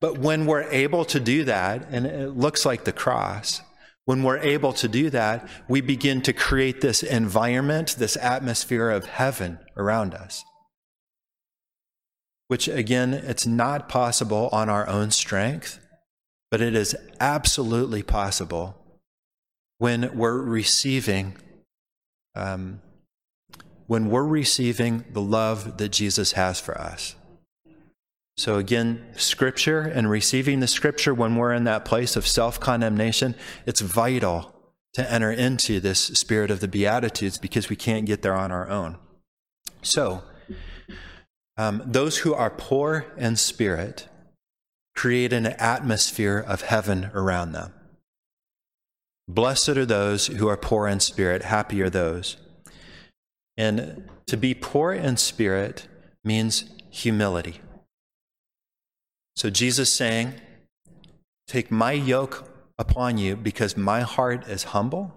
But 0.03 0.19
when 0.19 0.47
we're 0.47 0.65
able 0.65 1.05
to 1.07 1.21
do 1.21 1.45
that, 1.45 1.87
and 1.89 2.07
it 2.07 2.37
looks 2.37 2.67
like 2.67 2.83
the 2.83 2.93
cross, 2.93 3.63
when 4.05 4.25
we're 4.25 4.39
able 4.39 4.73
to 4.73 4.89
do 4.89 5.11
that, 5.11 5.49
we 5.69 5.81
begin 5.81 6.23
to 6.23 6.33
create 6.33 6.81
this 6.81 7.05
environment, 7.05 7.95
this 7.97 8.17
atmosphere 8.17 8.91
of 8.91 9.07
heaven 9.07 9.61
around 9.77 10.13
us. 10.13 10.45
Which, 12.49 12.67
again, 12.67 13.15
it's 13.15 13.47
not 13.47 13.89
possible 13.89 14.49
on 14.51 14.69
our 14.69 14.89
own 14.89 15.13
strength, 15.13 15.79
but 16.51 16.61
it 16.61 16.75
is 16.75 16.97
absolutely 17.21 18.03
possible 18.03 18.77
when 19.79 20.11
we're 20.19 20.43
receiving. 20.43 21.37
Um, 22.35 22.83
when 23.87 24.11
we're 24.11 24.25
receiving 24.25 25.05
the 25.13 25.23
love 25.23 25.77
that 25.77 25.91
Jesus 25.91 26.33
has 26.33 26.59
for 26.59 26.77
us. 26.77 27.15
So, 28.43 28.57
again, 28.57 29.07
scripture 29.15 29.83
and 29.83 30.11
receiving 30.11 30.59
the 30.59 30.67
scripture 30.67 31.15
when 31.15 31.37
we're 31.37 31.53
in 31.53 31.63
that 31.63 31.85
place 31.85 32.17
of 32.17 32.27
self 32.27 32.59
condemnation, 32.59 33.37
it's 33.67 33.81
vital 33.81 34.53
to 34.95 35.09
enter 35.09 35.31
into 35.31 35.79
this 35.79 36.01
spirit 36.01 36.51
of 36.51 36.59
the 36.59 36.67
Beatitudes 36.67 37.39
because 37.39 37.71
we 37.71 37.77
can't 37.77 38.05
get 38.05 38.23
there 38.23 38.35
on 38.35 38.51
our 38.51 38.69
own. 38.69 38.97
So, 39.81 40.25
um, 41.57 41.85
those 41.87 42.19
who 42.19 42.35
are 42.35 42.51
poor 42.51 43.07
in 43.17 43.37
spirit 43.37 44.09
create 44.97 45.33
an 45.33 45.47
atmosphere 45.47 46.45
of 46.45 46.63
heaven 46.63 47.13
around 47.15 47.53
them. 47.53 47.73
Blessed 49.29 49.69
are 49.69 49.87
those 49.87 50.27
who 50.27 50.49
are 50.49 50.57
poor 50.57 50.89
in 50.89 50.99
spirit, 50.99 51.45
happy 51.45 51.81
are 51.81 51.91
those. 51.91 52.39
And 53.57 54.11
to 54.27 54.37
be 54.37 54.53
poor 54.53 54.93
in 54.93 55.17
spirit 55.17 55.87
means 56.25 56.65
humility. 56.91 57.61
So 59.37 59.51
Jesus 59.51 59.93
saying, 59.93 60.35
Take 61.47 61.71
my 61.71 61.93
yoke 61.93 62.49
upon 62.79 63.19
you 63.19 63.37
because 63.37 63.77
my 63.77 64.01
heart 64.01 64.47
is 64.49 64.65
humble. 64.65 65.15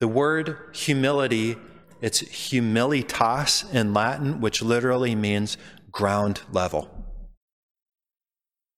The 0.00 0.08
word 0.08 0.56
humility, 0.72 1.56
it's 2.00 2.22
humilitas 2.22 3.72
in 3.72 3.92
Latin, 3.92 4.40
which 4.40 4.62
literally 4.62 5.14
means 5.14 5.56
ground 5.90 6.42
level. 6.52 6.90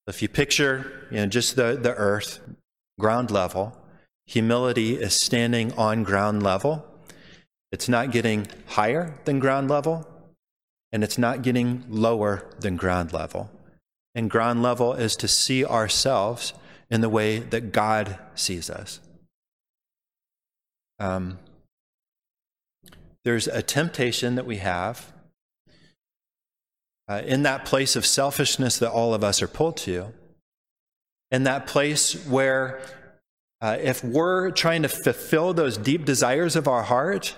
If 0.07 0.23
you 0.23 0.28
picture 0.28 1.07
you 1.11 1.19
know, 1.19 1.27
just 1.27 1.57
the, 1.57 1.78
the 1.81 1.95
earth, 1.95 2.41
ground 2.99 3.31
level, 3.31 3.77
humility 4.27 4.95
is 4.95 5.15
standing 5.15 5.73
on 5.74 6.05
ground 6.05 6.43
level. 6.43 6.85
It's 7.73 7.89
not 7.89 8.12
getting 8.12 8.47
higher 8.66 9.19
than 9.24 9.41
ground 9.41 9.69
level, 9.69 10.07
and 10.93 11.03
it's 11.03 11.19
not 11.19 11.43
getting 11.43 11.85
lower 11.89 12.45
than 12.61 12.77
ground 12.77 13.12
level 13.12 13.51
and 14.16 14.30
ground 14.30 14.62
level 14.62 14.94
is 14.94 15.14
to 15.14 15.28
see 15.28 15.62
ourselves 15.64 16.55
in 16.90 17.02
the 17.02 17.09
way 17.09 17.38
that 17.38 17.70
God 17.70 18.18
sees 18.34 18.70
us. 18.70 18.98
Um, 20.98 21.38
there's 23.24 23.47
a 23.47 23.60
temptation 23.60 24.36
that 24.36 24.47
we 24.47 24.56
have 24.56 25.12
uh, 27.09 27.22
in 27.26 27.43
that 27.43 27.66
place 27.66 27.94
of 27.94 28.06
selfishness 28.06 28.78
that 28.78 28.90
all 28.90 29.12
of 29.12 29.22
us 29.22 29.43
are 29.43 29.48
pulled 29.48 29.76
to, 29.76 30.12
in 31.30 31.43
that 31.43 31.66
place 31.66 32.14
where 32.26 32.80
uh, 33.60 33.76
if 33.80 34.02
we're 34.02 34.51
trying 34.51 34.82
to 34.82 34.88
fulfill 34.88 35.52
those 35.52 35.76
deep 35.76 36.06
desires 36.06 36.56
of 36.56 36.66
our 36.66 36.82
heart 36.82 37.34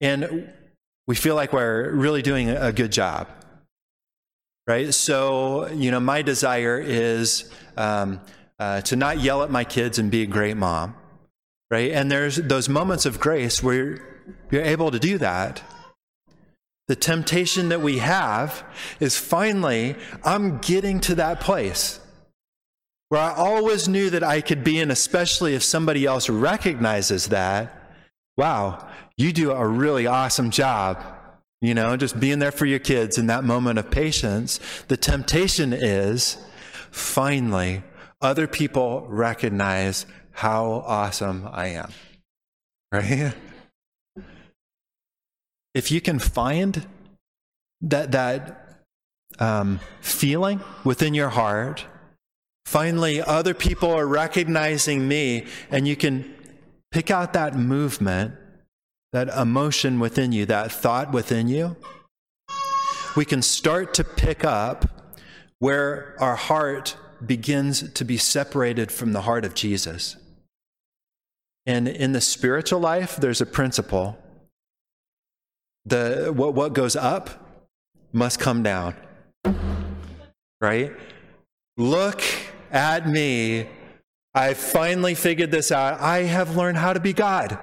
and 0.00 0.50
we 1.06 1.14
feel 1.14 1.34
like 1.34 1.52
we're 1.52 1.90
really 1.90 2.22
doing 2.22 2.48
a 2.48 2.72
good 2.72 2.92
job, 2.92 3.28
right? 4.68 4.92
So, 4.92 5.66
you 5.68 5.90
know, 5.90 5.98
my 5.98 6.20
desire 6.20 6.78
is 6.78 7.50
um, 7.76 8.20
uh, 8.58 8.82
to 8.82 8.96
not 8.96 9.18
yell 9.18 9.42
at 9.42 9.50
my 9.50 9.64
kids 9.64 9.98
and 9.98 10.10
be 10.10 10.22
a 10.22 10.26
great 10.26 10.58
mom, 10.58 10.94
right? 11.70 11.90
And 11.90 12.12
there's 12.12 12.36
those 12.36 12.68
moments 12.68 13.06
of 13.06 13.18
grace 13.18 13.62
where 13.62 13.74
you're, 13.74 13.98
you're 14.50 14.62
able 14.62 14.90
to 14.90 14.98
do 14.98 15.16
that. 15.18 15.62
The 16.86 16.96
temptation 16.96 17.70
that 17.70 17.80
we 17.80 17.98
have 17.98 18.62
is 19.00 19.16
finally, 19.16 19.96
I'm 20.22 20.58
getting 20.58 21.00
to 21.00 21.14
that 21.16 21.40
place 21.40 22.00
where 23.08 23.22
I 23.22 23.34
always 23.34 23.88
knew 23.88 24.10
that 24.10 24.22
I 24.22 24.42
could 24.42 24.62
be 24.62 24.78
in, 24.78 24.90
especially 24.90 25.54
if 25.54 25.62
somebody 25.62 26.04
else 26.04 26.28
recognizes 26.28 27.28
that. 27.28 27.74
Wow, 28.36 28.86
you 29.16 29.32
do 29.32 29.50
a 29.50 29.66
really 29.66 30.06
awesome 30.06 30.50
job 30.50 31.02
you 31.60 31.74
know, 31.74 31.96
just 31.96 32.20
being 32.20 32.38
there 32.38 32.52
for 32.52 32.66
your 32.66 32.78
kids 32.78 33.18
in 33.18 33.26
that 33.26 33.44
moment 33.44 33.78
of 33.78 33.90
patience. 33.90 34.60
The 34.88 34.96
temptation 34.96 35.72
is 35.72 36.38
finally, 36.90 37.82
other 38.20 38.46
people 38.46 39.06
recognize 39.08 40.06
how 40.32 40.84
awesome 40.86 41.48
I 41.50 41.68
am. 41.68 41.92
Right? 42.92 43.34
If 45.74 45.90
you 45.90 46.00
can 46.00 46.18
find 46.18 46.86
that, 47.82 48.12
that 48.12 48.82
um, 49.38 49.80
feeling 50.00 50.60
within 50.84 51.12
your 51.12 51.28
heart, 51.28 51.84
finally, 52.66 53.20
other 53.20 53.54
people 53.54 53.90
are 53.90 54.06
recognizing 54.06 55.06
me, 55.06 55.46
and 55.70 55.86
you 55.86 55.96
can 55.96 56.34
pick 56.90 57.10
out 57.10 57.32
that 57.34 57.54
movement 57.54 58.34
that 59.12 59.28
emotion 59.28 60.00
within 60.00 60.32
you, 60.32 60.46
that 60.46 60.70
thought 60.70 61.12
within 61.12 61.48
you, 61.48 61.76
we 63.16 63.24
can 63.24 63.42
start 63.42 63.94
to 63.94 64.04
pick 64.04 64.44
up 64.44 64.84
where 65.58 66.14
our 66.20 66.36
heart 66.36 66.96
begins 67.24 67.90
to 67.92 68.04
be 68.04 68.16
separated 68.16 68.92
from 68.92 69.12
the 69.12 69.22
heart 69.22 69.44
of 69.44 69.54
Jesus. 69.54 70.16
And 71.66 71.88
in 71.88 72.12
the 72.12 72.20
spiritual 72.20 72.80
life, 72.80 73.16
there's 73.16 73.40
a 73.40 73.46
principle. 73.46 74.16
The, 75.84 76.32
what, 76.34 76.54
what 76.54 76.72
goes 76.74 76.96
up 76.96 77.30
must 78.12 78.38
come 78.38 78.62
down. 78.62 78.94
Right? 80.60 80.92
Look 81.76 82.22
at 82.70 83.08
me. 83.08 83.68
I 84.34 84.54
finally 84.54 85.14
figured 85.14 85.50
this 85.50 85.72
out. 85.72 86.00
I 86.00 86.22
have 86.22 86.56
learned 86.56 86.78
how 86.78 86.92
to 86.92 87.00
be 87.00 87.12
God. 87.12 87.58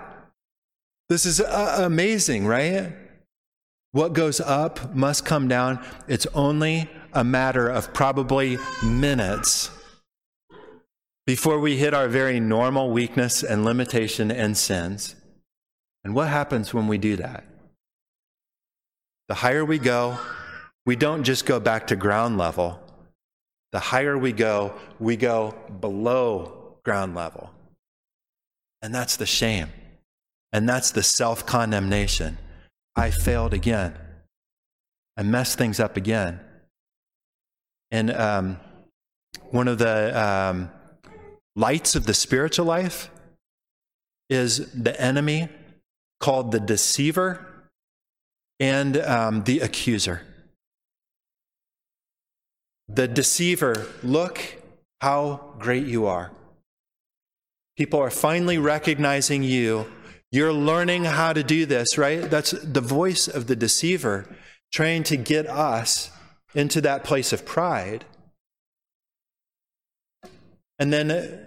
This 1.07 1.26
is 1.26 1.40
uh, 1.40 1.82
amazing, 1.84 2.48
right? 2.48 2.94
What 3.91 4.14
goes 4.14 4.41
up 4.41 4.94
must 4.94 5.26
come 5.26 5.48
down. 5.48 5.84
It's 6.07 6.27
only 6.34 6.90
a 7.14 7.23
matter 7.23 7.69
of 7.69 7.94
probably 7.94 8.57
minutes 8.84 9.69
before 11.26 11.60
we 11.60 11.77
hit 11.77 11.94
our 11.94 12.07
very 12.07 12.40
normal 12.40 12.91
weakness 12.91 13.44
and 13.44 13.64
limitation 13.64 14.32
and 14.32 14.57
sins. 14.57 15.15
And 16.03 16.14
what 16.14 16.27
happens 16.27 16.73
when 16.73 16.88
we 16.88 16.98
do 16.98 17.15
that? 17.15 17.45
The 19.27 19.36
higher 19.36 19.65
we 19.65 19.80
go, 19.80 20.19
we 20.86 20.95
don't 20.95 21.23
just 21.23 21.45
go 21.45 21.60
back 21.60 21.88
to 21.88 21.95
ground 21.95 22.38
level. 22.38 22.80
The 23.72 23.80
higher 23.80 24.18
we 24.18 24.32
go, 24.32 24.73
we 24.99 25.15
go 25.15 25.56
below 25.80 26.77
ground 26.84 27.15
level. 27.15 27.49
And 28.82 28.94
that's 28.94 29.15
the 29.15 29.26
shame. 29.26 29.69
And 30.56 30.69
that's 30.69 30.91
the 30.91 31.03
self 31.03 31.45
condemnation. 31.45 32.38
I 32.95 33.11
failed 33.11 33.53
again. 33.53 33.94
I 35.18 35.23
messed 35.23 35.57
things 35.57 35.82
up 35.82 35.98
again. 35.98 36.40
And 37.91 38.10
um, 38.10 38.57
one 39.52 39.68
of 39.68 39.80
the 39.80 40.18
um, 40.18 40.72
lights 41.57 41.94
of 41.95 42.06
the 42.06 42.14
spiritual 42.14 42.65
life 42.65 43.10
is 44.30 44.72
the 44.72 44.99
enemy 44.99 45.49
called 46.22 46.53
the 46.53 46.61
deceiver 46.61 47.45
and 48.57 48.95
um, 48.95 49.44
the 49.44 49.60
accuser. 49.60 50.22
The 52.88 53.10
deceiver, 53.10 53.88
look 54.03 54.40
how 55.02 55.53
great 55.60 55.86
you 55.86 56.06
are. 56.06 56.32
People 57.76 57.99
are 57.99 58.10
finally 58.10 58.57
recognizing 58.57 59.44
you 59.44 59.88
you're 60.31 60.53
learning 60.53 61.06
how 61.06 61.34
to 61.34 61.43
do 61.43 61.65
this, 61.65 61.97
right? 61.97 62.30
That's 62.30 62.52
the 62.52 62.81
voice 62.81 63.27
of 63.27 63.47
the 63.47 63.56
deceiver 63.56 64.27
trying 64.72 65.03
to 65.03 65.18
get 65.18 65.47
us 65.47 66.11
into 66.53 66.81
that 66.81 67.03
place 67.03 67.31
of 67.31 67.45
pride. 67.45 68.06
And 70.80 70.91
then 70.91 71.45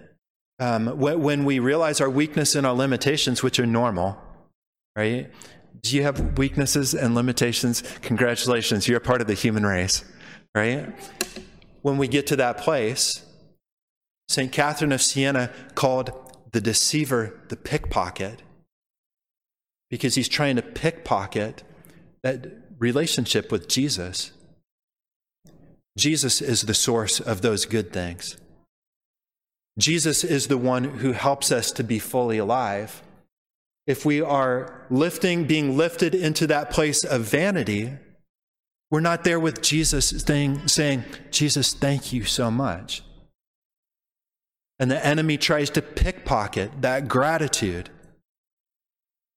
um, 0.58 0.98
when 0.98 1.44
we 1.44 1.58
realize 1.58 2.00
our 2.00 2.10
weakness 2.10 2.54
and 2.54 2.66
our 2.66 2.74
limitations, 2.74 3.42
which 3.42 3.58
are 3.60 3.66
normal, 3.66 4.16
right? 4.96 5.30
Do 5.82 5.96
you 5.96 6.02
have 6.02 6.38
weaknesses 6.38 6.94
and 6.94 7.14
limitations? 7.14 7.82
Congratulations, 8.02 8.88
you're 8.88 8.98
a 8.98 9.02
part 9.02 9.20
of 9.20 9.26
the 9.26 9.34
human 9.34 9.64
race, 9.64 10.04
right? 10.54 10.92
When 11.82 11.98
we 11.98 12.08
get 12.08 12.26
to 12.28 12.36
that 12.36 12.58
place, 12.58 13.24
St. 14.28 14.50
Catherine 14.50 14.92
of 14.92 15.00
Siena 15.00 15.50
called 15.74 16.10
the 16.52 16.60
deceiver 16.60 17.38
the 17.48 17.56
pickpocket 17.56 18.42
because 19.90 20.14
he's 20.14 20.28
trying 20.28 20.56
to 20.56 20.62
pickpocket 20.62 21.62
that 22.22 22.46
relationship 22.78 23.50
with 23.50 23.68
Jesus. 23.68 24.32
Jesus 25.96 26.40
is 26.40 26.62
the 26.62 26.74
source 26.74 27.20
of 27.20 27.42
those 27.42 27.64
good 27.64 27.92
things. 27.92 28.36
Jesus 29.78 30.24
is 30.24 30.48
the 30.48 30.58
one 30.58 30.84
who 30.84 31.12
helps 31.12 31.52
us 31.52 31.70
to 31.72 31.84
be 31.84 31.98
fully 31.98 32.38
alive. 32.38 33.02
If 33.86 34.04
we 34.04 34.20
are 34.20 34.86
lifting, 34.90 35.44
being 35.44 35.76
lifted 35.76 36.14
into 36.14 36.46
that 36.48 36.70
place 36.70 37.04
of 37.04 37.22
vanity, 37.22 37.92
we're 38.90 39.00
not 39.00 39.24
there 39.24 39.40
with 39.40 39.62
Jesus 39.62 40.08
saying, 40.08 40.68
saying 40.68 41.04
Jesus, 41.30 41.72
thank 41.72 42.12
you 42.12 42.24
so 42.24 42.50
much. 42.50 43.02
And 44.78 44.90
the 44.90 45.04
enemy 45.04 45.36
tries 45.36 45.70
to 45.70 45.82
pickpocket 45.82 46.82
that 46.82 47.08
gratitude, 47.08 47.90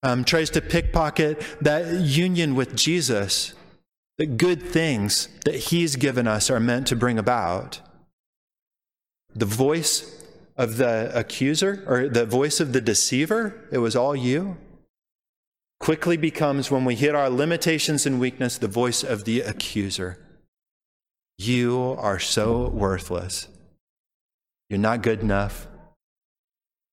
um, 0.04 0.24
tries 0.24 0.50
to 0.52 0.62
pickpocket 0.62 1.42
that 1.62 2.02
union 2.02 2.56
with 2.56 2.76
Jesus, 2.76 3.54
the 4.18 4.26
good 4.26 4.62
things 4.62 5.30
that 5.46 5.56
he's 5.56 5.96
given 5.96 6.28
us 6.28 6.50
are 6.50 6.60
meant 6.60 6.88
to 6.88 6.96
bring 6.96 7.20
about. 7.20 7.82
The 9.34 9.46
voice 9.46 10.26
of 10.58 10.78
the 10.78 11.12
accuser, 11.14 11.84
or 11.88 12.10
the 12.10 12.26
voice 12.26 12.60
of 12.60 12.74
the 12.74 12.82
deceiver, 12.82 13.68
it 13.72 13.78
was 13.78 13.96
all 13.96 14.16
you 14.16 14.58
quickly 15.82 16.16
becomes, 16.16 16.70
when 16.70 16.86
we 16.86 16.96
hit 16.96 17.16
our 17.16 17.30
limitations 17.30 18.06
and 18.06 18.20
weakness, 18.20 18.58
the 18.58 18.68
voice 18.68 19.04
of 19.04 19.26
the 19.26 19.42
accuser. 19.42 20.18
You 21.40 21.96
are 21.98 22.20
so 22.20 22.68
worthless. 22.68 23.48
You're 24.70 24.80
not 24.80 25.02
good 25.02 25.22
enough. 25.22 25.68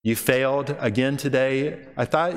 You 0.02 0.16
failed 0.16 0.74
again 0.80 1.18
today. 1.18 1.85
I 1.98 2.06
thought 2.06 2.32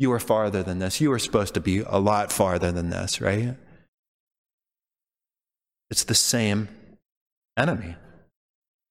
you 0.00 0.10
are 0.10 0.18
farther 0.18 0.64
than 0.64 0.80
this. 0.80 1.00
You 1.00 1.12
are 1.12 1.18
supposed 1.20 1.54
to 1.54 1.60
be 1.60 1.78
a 1.86 1.98
lot 1.98 2.32
farther 2.32 2.72
than 2.72 2.90
this, 2.90 3.20
right? 3.20 3.54
It's 5.90 6.02
the 6.04 6.14
same 6.16 6.68
enemy 7.56 7.94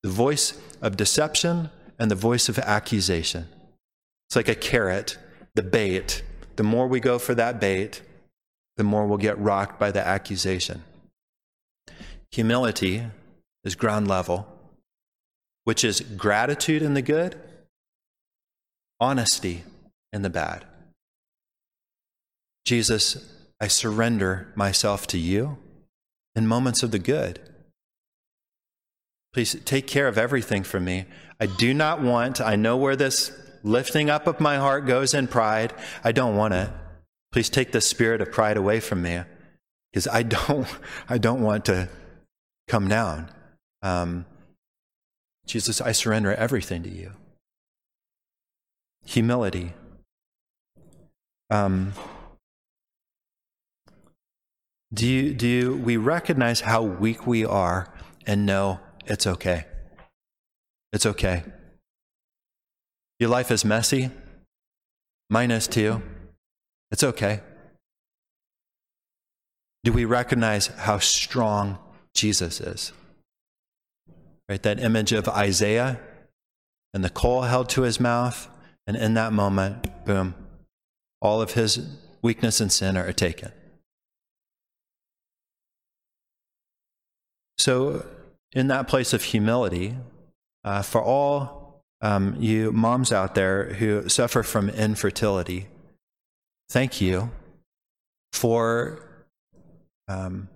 the 0.01 0.09
voice 0.09 0.57
of 0.81 0.95
deception 0.95 1.69
and 1.97 2.09
the 2.09 2.15
voice 2.15 2.47
of 2.47 2.57
accusation. 2.57 3.45
It's 4.29 4.37
like 4.37 4.47
a 4.47 4.55
carrot, 4.55 5.17
the 5.55 5.63
bait 5.63 6.23
the 6.59 6.63
more 6.63 6.87
we 6.87 6.99
go 6.99 7.17
for 7.17 7.33
that 7.35 7.57
bait, 7.61 8.01
the 8.75 8.83
more 8.83 9.07
we'll 9.07 9.17
get 9.17 9.39
rocked 9.39 9.79
by 9.79 9.91
the 9.91 10.05
accusation. 10.05 10.83
Humility 12.33 13.05
is 13.63 13.75
ground 13.75 14.09
level, 14.09 14.45
which 15.63 15.85
is 15.85 16.01
gratitude 16.01 16.81
in 16.81 16.95
the 16.95 17.01
good, 17.01 17.39
honesty 18.99 19.63
in 20.11 20.21
the 20.21 20.29
bad. 20.29 20.65
Jesus, 22.69 23.17
I 23.59 23.67
surrender 23.67 24.53
myself 24.53 25.07
to 25.07 25.17
you 25.17 25.57
in 26.35 26.45
moments 26.45 26.83
of 26.83 26.91
the 26.91 26.99
good. 26.99 27.39
Please 29.33 29.57
take 29.65 29.87
care 29.87 30.07
of 30.07 30.19
everything 30.19 30.61
for 30.61 30.79
me. 30.79 31.05
I 31.39 31.47
do 31.47 31.73
not 31.73 31.99
want, 31.99 32.39
I 32.39 32.55
know 32.55 32.77
where 32.77 32.95
this 32.95 33.31
lifting 33.63 34.11
up 34.11 34.27
of 34.27 34.39
my 34.39 34.57
heart 34.57 34.85
goes 34.85 35.15
in 35.15 35.27
pride. 35.27 35.73
I 36.03 36.11
don't 36.11 36.35
want 36.35 36.53
it. 36.53 36.69
Please 37.31 37.49
take 37.49 37.71
the 37.71 37.81
spirit 37.81 38.21
of 38.21 38.31
pride 38.31 38.55
away 38.55 38.79
from 38.79 39.01
me 39.01 39.23
because 39.91 40.07
I 40.07 40.21
don't, 40.37 40.67
I 41.09 41.17
don't 41.17 41.41
want 41.41 41.65
to 41.65 41.89
come 42.67 42.87
down. 42.87 43.31
Um, 43.81 44.27
Jesus, 45.47 45.81
I 45.81 45.91
surrender 45.91 46.35
everything 46.35 46.83
to 46.83 46.89
you. 46.91 47.13
Humility. 49.05 49.73
Um, 51.49 51.93
do 54.93 55.07
you, 55.07 55.33
do 55.33 55.47
you, 55.47 55.75
we 55.75 55.97
recognize 55.97 56.61
how 56.61 56.81
weak 56.81 57.27
we 57.27 57.45
are 57.45 57.93
and 58.25 58.45
know 58.45 58.79
it's 59.05 59.27
okay? 59.27 59.65
It's 60.91 61.05
okay. 61.05 61.43
Your 63.19 63.29
life 63.29 63.51
is 63.51 63.63
messy. 63.63 64.09
Mine 65.29 65.51
is 65.51 65.67
too. 65.67 66.01
It's 66.91 67.03
okay. 67.03 67.41
Do 69.83 69.93
we 69.93 70.05
recognize 70.05 70.67
how 70.67 70.97
strong 70.97 71.77
Jesus 72.15 72.59
is? 72.59 72.91
Right? 74.49 74.61
That 74.63 74.79
image 74.79 75.11
of 75.11 75.27
Isaiah 75.29 75.99
and 76.93 77.03
the 77.03 77.09
coal 77.09 77.43
held 77.43 77.69
to 77.69 77.83
his 77.83 77.99
mouth, 77.99 78.49
and 78.87 78.97
in 78.97 79.13
that 79.13 79.31
moment, 79.31 80.05
boom, 80.05 80.33
all 81.21 81.41
of 81.41 81.53
his 81.53 81.87
weakness 82.23 82.59
and 82.59 82.71
sin 82.71 82.97
are 82.97 83.13
taken. 83.13 83.51
So, 87.59 88.05
in 88.53 88.67
that 88.69 88.87
place 88.87 89.11
of 89.11 89.21
humility, 89.21 89.97
uh, 90.63 90.81
for 90.81 91.03
all 91.03 91.83
um, 92.01 92.37
you 92.39 92.71
moms 92.71 93.11
out 93.11 93.35
there 93.35 93.73
who 93.73 94.07
suffer 94.07 94.43
from 94.43 94.69
infertility, 94.69 95.67
thank 96.69 97.01
you 97.01 97.31
for 98.31 99.25
um, 100.07 100.47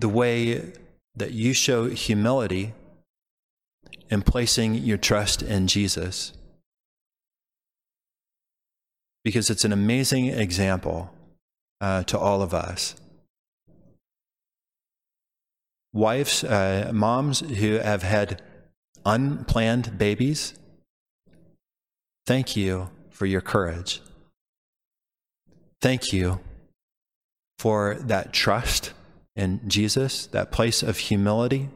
the 0.00 0.08
way 0.08 0.72
that 1.14 1.30
you 1.30 1.52
show 1.52 1.88
humility 1.88 2.74
in 4.10 4.22
placing 4.22 4.74
your 4.74 4.98
trust 4.98 5.42
in 5.42 5.68
Jesus. 5.68 6.32
Because 9.22 9.48
it's 9.48 9.64
an 9.64 9.72
amazing 9.72 10.26
example 10.26 11.14
uh, 11.80 12.02
to 12.04 12.18
all 12.18 12.42
of 12.42 12.52
us. 12.52 12.96
Wives, 15.92 16.44
uh, 16.44 16.90
moms 16.92 17.40
who 17.40 17.78
have 17.78 18.02
had 18.02 18.42
unplanned 19.04 19.98
babies, 19.98 20.54
thank 22.26 22.56
you 22.56 22.90
for 23.10 23.26
your 23.26 23.40
courage. 23.40 24.00
Thank 25.80 26.12
you 26.12 26.40
for 27.58 27.96
that 28.00 28.32
trust 28.32 28.92
in 29.34 29.60
Jesus, 29.68 30.26
that 30.28 30.52
place 30.52 30.82
of 30.82 30.98
humility. 30.98 31.70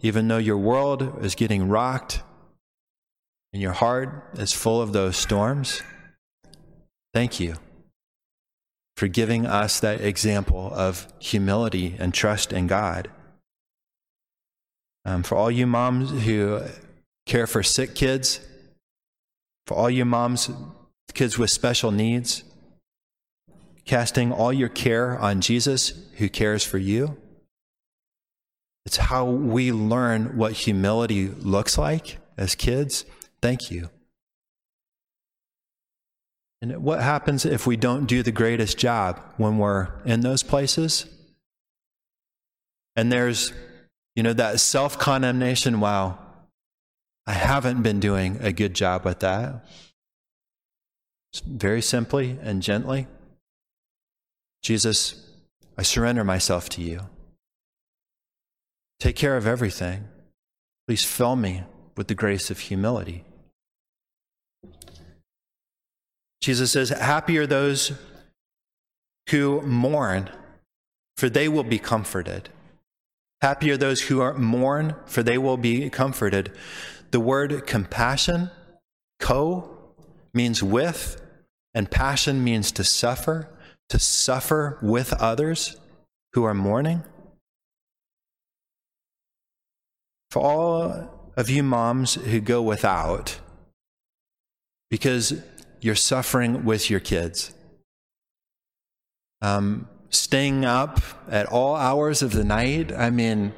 Even 0.00 0.28
though 0.28 0.38
your 0.38 0.58
world 0.58 1.24
is 1.24 1.34
getting 1.34 1.68
rocked 1.68 2.22
and 3.52 3.62
your 3.62 3.72
heart 3.72 4.30
is 4.34 4.52
full 4.52 4.82
of 4.82 4.92
those 4.92 5.16
storms, 5.16 5.82
thank 7.14 7.38
you 7.38 7.56
for 9.02 9.08
giving 9.08 9.44
us 9.46 9.80
that 9.80 10.00
example 10.00 10.70
of 10.72 11.12
humility 11.18 11.96
and 11.98 12.14
trust 12.14 12.52
in 12.52 12.68
God. 12.68 13.10
Um, 15.04 15.24
for 15.24 15.34
all 15.34 15.50
you 15.50 15.66
moms 15.66 16.22
who 16.22 16.60
care 17.26 17.48
for 17.48 17.64
sick 17.64 17.96
kids, 17.96 18.38
for 19.66 19.76
all 19.76 19.90
you 19.90 20.04
moms, 20.04 20.48
kids 21.14 21.36
with 21.36 21.50
special 21.50 21.90
needs, 21.90 22.44
casting 23.86 24.30
all 24.30 24.52
your 24.52 24.68
care 24.68 25.18
on 25.18 25.40
Jesus 25.40 25.94
who 26.18 26.28
cares 26.28 26.62
for 26.62 26.78
you. 26.78 27.16
It's 28.86 28.98
how 28.98 29.24
we 29.24 29.72
learn 29.72 30.36
what 30.36 30.52
humility 30.52 31.26
looks 31.26 31.76
like 31.76 32.18
as 32.38 32.54
kids. 32.54 33.04
Thank 33.40 33.68
you. 33.68 33.90
And 36.62 36.82
what 36.82 37.02
happens 37.02 37.44
if 37.44 37.66
we 37.66 37.76
don't 37.76 38.06
do 38.06 38.22
the 38.22 38.32
greatest 38.32 38.78
job 38.78 39.20
when 39.36 39.58
we're 39.58 39.88
in 40.04 40.20
those 40.20 40.42
places? 40.42 41.06
And 42.96 43.12
there's 43.12 43.52
you 44.14 44.22
know, 44.22 44.32
that 44.34 44.60
self 44.60 44.98
condemnation, 44.98 45.80
wow, 45.80 46.18
I 47.26 47.32
haven't 47.32 47.82
been 47.82 48.00
doing 48.00 48.38
a 48.40 48.52
good 48.52 48.74
job 48.74 49.04
with 49.04 49.20
that. 49.20 49.64
Very 51.46 51.80
simply 51.80 52.38
and 52.42 52.62
gently, 52.62 53.06
Jesus, 54.62 55.30
I 55.78 55.82
surrender 55.82 56.24
myself 56.24 56.68
to 56.70 56.82
you. 56.82 57.08
Take 59.00 59.16
care 59.16 59.36
of 59.36 59.46
everything. 59.46 60.04
Please 60.86 61.04
fill 61.04 61.36
me 61.36 61.64
with 61.96 62.08
the 62.08 62.14
grace 62.14 62.50
of 62.50 62.58
humility. 62.58 63.24
Jesus 66.42 66.72
says, 66.72 66.90
Happy 66.90 67.38
are 67.38 67.46
those 67.46 67.92
who 69.30 69.62
mourn, 69.62 70.28
for 71.16 71.30
they 71.30 71.48
will 71.48 71.64
be 71.64 71.78
comforted. 71.78 72.48
Happy 73.40 73.70
are 73.70 73.76
those 73.76 74.02
who 74.02 74.20
are 74.20 74.34
mourn, 74.34 74.96
for 75.06 75.22
they 75.22 75.38
will 75.38 75.56
be 75.56 75.88
comforted. 75.88 76.52
The 77.12 77.20
word 77.20 77.66
compassion, 77.66 78.50
co, 79.20 79.78
means 80.34 80.62
with, 80.62 81.22
and 81.74 81.90
passion 81.90 82.42
means 82.42 82.72
to 82.72 82.84
suffer, 82.84 83.48
to 83.88 83.98
suffer 83.98 84.78
with 84.82 85.12
others 85.14 85.76
who 86.32 86.44
are 86.44 86.54
mourning. 86.54 87.04
For 90.30 90.42
all 90.42 91.32
of 91.36 91.50
you 91.50 91.62
moms 91.62 92.14
who 92.14 92.40
go 92.40 92.62
without, 92.62 93.38
because 94.90 95.42
you're 95.82 95.94
suffering 95.94 96.64
with 96.64 96.88
your 96.88 97.00
kids. 97.00 97.52
um, 99.42 99.88
staying 100.08 100.64
up 100.64 101.00
at 101.28 101.46
all 101.46 101.74
hours 101.74 102.22
of 102.22 102.32
the 102.32 102.44
night. 102.44 102.92
I 102.92 103.10
mean, 103.10 103.52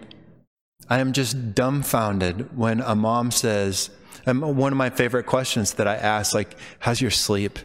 I 0.88 0.98
am 0.98 1.12
just 1.12 1.55
dumbfounded 1.55 2.56
when 2.56 2.80
a 2.80 2.94
mom 2.94 3.30
says, 3.30 3.90
um, 4.26 4.40
one 4.40 4.72
of 4.72 4.78
my 4.78 4.90
favorite 4.90 5.26
questions 5.26 5.74
that 5.74 5.86
I 5.86 5.96
ask, 5.96 6.34
like, 6.34 6.56
how's 6.80 7.01
your 7.01 7.10
sleep 7.10 7.59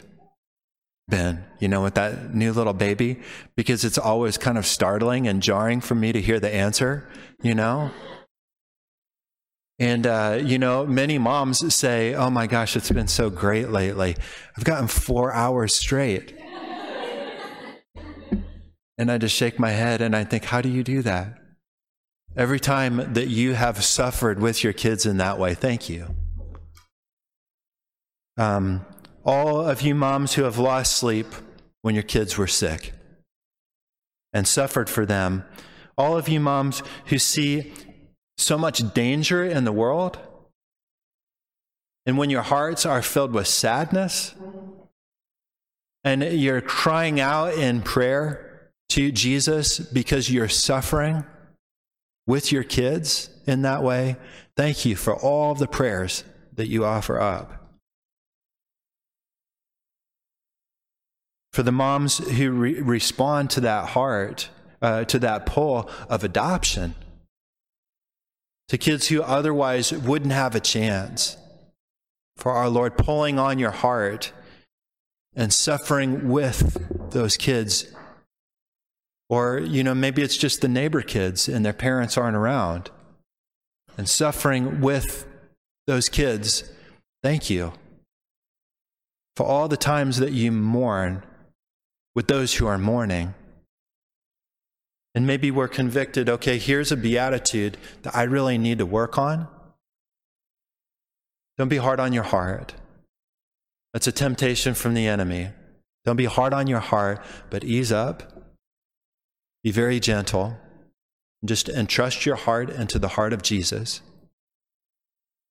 been, 1.08 1.44
you 1.58 1.68
know, 1.68 1.82
with 1.82 1.94
that 1.94 2.34
new 2.34 2.52
little 2.52 2.74
baby? 2.74 3.20
Because 3.56 3.84
it's 3.84 3.98
always 3.98 4.36
kind 4.38 4.58
of 4.58 4.66
startling 4.66 5.26
and 5.26 5.42
jarring 5.42 5.80
for 5.80 5.94
me 5.94 6.12
to 6.12 6.20
hear 6.20 6.38
the 6.38 6.54
answer, 6.54 7.08
you 7.42 7.54
know? 7.54 7.90
And, 9.80 10.06
uh, 10.06 10.38
you 10.44 10.58
know, 10.58 10.84
many 10.84 11.16
moms 11.16 11.74
say, 11.74 12.14
oh 12.14 12.28
my 12.28 12.46
gosh, 12.46 12.76
it's 12.76 12.90
been 12.90 13.08
so 13.08 13.30
great 13.30 13.70
lately. 13.70 14.14
I've 14.56 14.64
gotten 14.64 14.86
four 14.86 15.32
hours 15.32 15.74
straight. 15.74 16.38
and 18.98 19.10
I 19.10 19.16
just 19.16 19.34
shake 19.34 19.58
my 19.58 19.70
head 19.70 20.02
and 20.02 20.14
I 20.14 20.24
think, 20.24 20.44
how 20.44 20.60
do 20.60 20.68
you 20.68 20.84
do 20.84 21.00
that? 21.02 21.38
Every 22.36 22.60
time 22.60 23.14
that 23.14 23.28
you 23.28 23.54
have 23.54 23.82
suffered 23.82 24.38
with 24.38 24.62
your 24.62 24.74
kids 24.74 25.06
in 25.06 25.16
that 25.16 25.38
way, 25.38 25.54
thank 25.54 25.88
you. 25.88 26.14
Um, 28.36 28.84
all 29.24 29.66
of 29.66 29.80
you 29.80 29.94
moms 29.94 30.34
who 30.34 30.42
have 30.42 30.58
lost 30.58 30.94
sleep 30.94 31.26
when 31.80 31.94
your 31.94 32.04
kids 32.04 32.36
were 32.36 32.46
sick 32.46 32.92
and 34.34 34.46
suffered 34.46 34.90
for 34.90 35.06
them, 35.06 35.44
all 35.96 36.18
of 36.18 36.28
you 36.28 36.38
moms 36.38 36.82
who 37.06 37.18
see 37.18 37.72
so 38.40 38.56
much 38.56 38.94
danger 38.94 39.44
in 39.44 39.64
the 39.64 39.72
world, 39.72 40.18
and 42.06 42.16
when 42.16 42.30
your 42.30 42.42
hearts 42.42 42.86
are 42.86 43.02
filled 43.02 43.32
with 43.32 43.46
sadness, 43.46 44.34
and 46.02 46.22
you're 46.22 46.62
crying 46.62 47.20
out 47.20 47.54
in 47.54 47.82
prayer 47.82 48.70
to 48.88 49.12
Jesus 49.12 49.78
because 49.78 50.30
you're 50.30 50.48
suffering 50.48 51.24
with 52.26 52.50
your 52.50 52.64
kids 52.64 53.28
in 53.46 53.62
that 53.62 53.82
way, 53.82 54.16
thank 54.56 54.86
you 54.86 54.96
for 54.96 55.14
all 55.14 55.52
of 55.52 55.58
the 55.58 55.68
prayers 55.68 56.24
that 56.54 56.68
you 56.68 56.84
offer 56.84 57.20
up. 57.20 57.52
For 61.52 61.62
the 61.62 61.72
moms 61.72 62.18
who 62.18 62.50
re- 62.52 62.80
respond 62.80 63.50
to 63.50 63.60
that 63.60 63.90
heart, 63.90 64.48
uh, 64.80 65.04
to 65.04 65.18
that 65.18 65.44
pull 65.44 65.90
of 66.08 66.24
adoption, 66.24 66.94
to 68.70 68.78
kids 68.78 69.08
who 69.08 69.20
otherwise 69.20 69.92
wouldn't 69.92 70.30
have 70.30 70.54
a 70.54 70.60
chance. 70.60 71.36
For 72.36 72.52
our 72.52 72.68
Lord 72.68 72.96
pulling 72.96 73.36
on 73.36 73.58
your 73.58 73.72
heart 73.72 74.32
and 75.34 75.52
suffering 75.52 76.28
with 76.28 77.10
those 77.10 77.36
kids. 77.36 77.92
Or, 79.28 79.58
you 79.58 79.82
know, 79.82 79.92
maybe 79.92 80.22
it's 80.22 80.36
just 80.36 80.60
the 80.60 80.68
neighbor 80.68 81.02
kids 81.02 81.48
and 81.48 81.66
their 81.66 81.72
parents 81.72 82.16
aren't 82.16 82.36
around. 82.36 82.92
And 83.98 84.08
suffering 84.08 84.80
with 84.80 85.26
those 85.88 86.08
kids. 86.08 86.70
Thank 87.24 87.50
you 87.50 87.72
for 89.34 89.44
all 89.44 89.66
the 89.66 89.76
times 89.76 90.18
that 90.18 90.30
you 90.30 90.52
mourn 90.52 91.24
with 92.14 92.28
those 92.28 92.54
who 92.54 92.68
are 92.68 92.78
mourning. 92.78 93.34
And 95.14 95.26
maybe 95.26 95.50
we're 95.50 95.68
convicted 95.68 96.28
okay, 96.28 96.58
here's 96.58 96.92
a 96.92 96.96
beatitude 96.96 97.76
that 98.02 98.14
I 98.14 98.22
really 98.22 98.58
need 98.58 98.78
to 98.78 98.86
work 98.86 99.18
on. 99.18 99.48
Don't 101.58 101.68
be 101.68 101.78
hard 101.78 102.00
on 102.00 102.12
your 102.12 102.22
heart. 102.22 102.74
That's 103.92 104.06
a 104.06 104.12
temptation 104.12 104.74
from 104.74 104.94
the 104.94 105.06
enemy. 105.06 105.50
Don't 106.04 106.16
be 106.16 106.26
hard 106.26 106.54
on 106.54 106.66
your 106.66 106.80
heart, 106.80 107.22
but 107.50 107.64
ease 107.64 107.92
up. 107.92 108.32
Be 109.62 109.70
very 109.70 110.00
gentle. 110.00 110.56
Just 111.44 111.68
entrust 111.68 112.24
your 112.24 112.36
heart 112.36 112.70
into 112.70 112.98
the 112.98 113.08
heart 113.08 113.32
of 113.32 113.42
Jesus. 113.42 114.00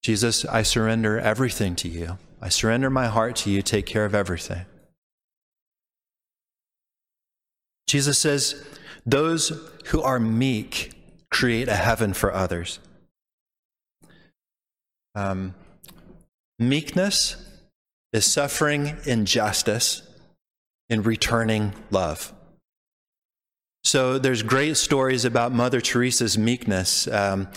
Jesus, 0.02 0.46
I 0.46 0.64
surrender 0.64 1.20
everything 1.20 1.76
to 1.78 1.90
you. 1.90 2.18
I 2.42 2.50
surrender 2.50 2.90
my 2.90 3.08
heart 3.08 3.36
to 3.38 3.52
you. 3.52 3.62
Take 3.62 3.86
care 3.86 4.06
of 4.06 4.16
everything. 4.16 4.66
Jesus 7.86 8.18
says, 8.18 8.64
those 9.06 9.52
who 9.88 10.02
are 10.02 10.20
meek 10.20 10.94
create 11.32 11.68
a 11.68 11.76
heaven 11.76 12.14
for 12.14 12.34
others. 12.34 12.80
Um, 15.16 15.54
meekness 16.58 17.36
is 18.14 18.26
suffering 18.26 18.98
injustice 19.06 20.02
in 20.90 21.04
returning 21.04 21.74
love. 21.92 22.34
So 23.84 24.20
there's 24.20 24.44
great 24.44 24.78
stories 24.78 25.26
about 25.26 25.52
Mother 25.52 25.82
Teresa's 25.82 26.38
meekness. 26.38 27.08
Um, 27.08 27.48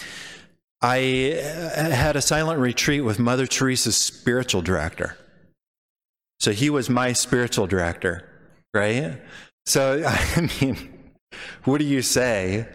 I 0.81 0.99
had 1.39 2.17
a 2.17 2.21
silent 2.21 2.61
retreat 2.61 3.05
with 3.05 3.19
Mother 3.19 3.47
Teresa's 3.47 3.97
spiritual 3.97 4.63
director. 4.63 5.17
So 6.41 6.53
he 6.53 6.71
was 6.71 6.91
my 6.91 7.13
spiritual 7.13 7.67
director, 7.67 8.29
right? 8.75 9.21
So, 9.67 10.03
I 10.07 10.51
mean, 10.61 10.92
what 11.65 11.79
do 11.79 11.85
you 11.85 12.03
say? 12.03 12.67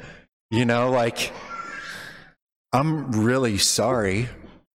You 0.50 0.66
know, 0.66 0.90
like, 0.90 1.32
I'm 2.74 3.12
really 3.12 3.58
sorry, 3.58 4.30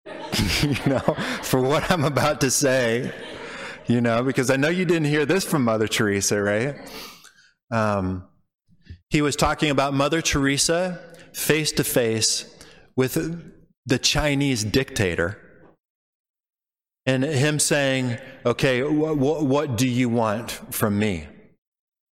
you 0.62 0.76
know, 0.86 1.16
for 1.42 1.60
what 1.60 1.90
I'm 1.90 2.04
about 2.04 2.40
to 2.42 2.50
say, 2.50 3.12
you 3.86 4.00
know, 4.00 4.22
because 4.22 4.50
I 4.50 4.56
know 4.56 4.68
you 4.68 4.84
didn't 4.84 5.08
hear 5.08 5.26
this 5.26 5.44
from 5.44 5.64
Mother 5.64 5.88
Teresa, 5.88 6.40
right? 6.42 6.76
Um, 7.70 8.28
he 9.10 9.22
was 9.22 9.36
talking 9.36 9.70
about 9.70 9.94
Mother 9.94 10.22
Teresa 10.22 11.00
face 11.34 11.72
to 11.72 11.84
face 11.84 12.44
with 12.96 13.52
the 13.86 13.98
Chinese 13.98 14.64
dictator 14.64 15.38
and 17.06 17.24
him 17.24 17.58
saying, 17.58 18.18
Okay, 18.46 18.80
wh- 18.80 19.14
wh- 19.14 19.42
what 19.42 19.76
do 19.76 19.88
you 19.88 20.08
want 20.08 20.50
from 20.70 20.98
me? 20.98 21.26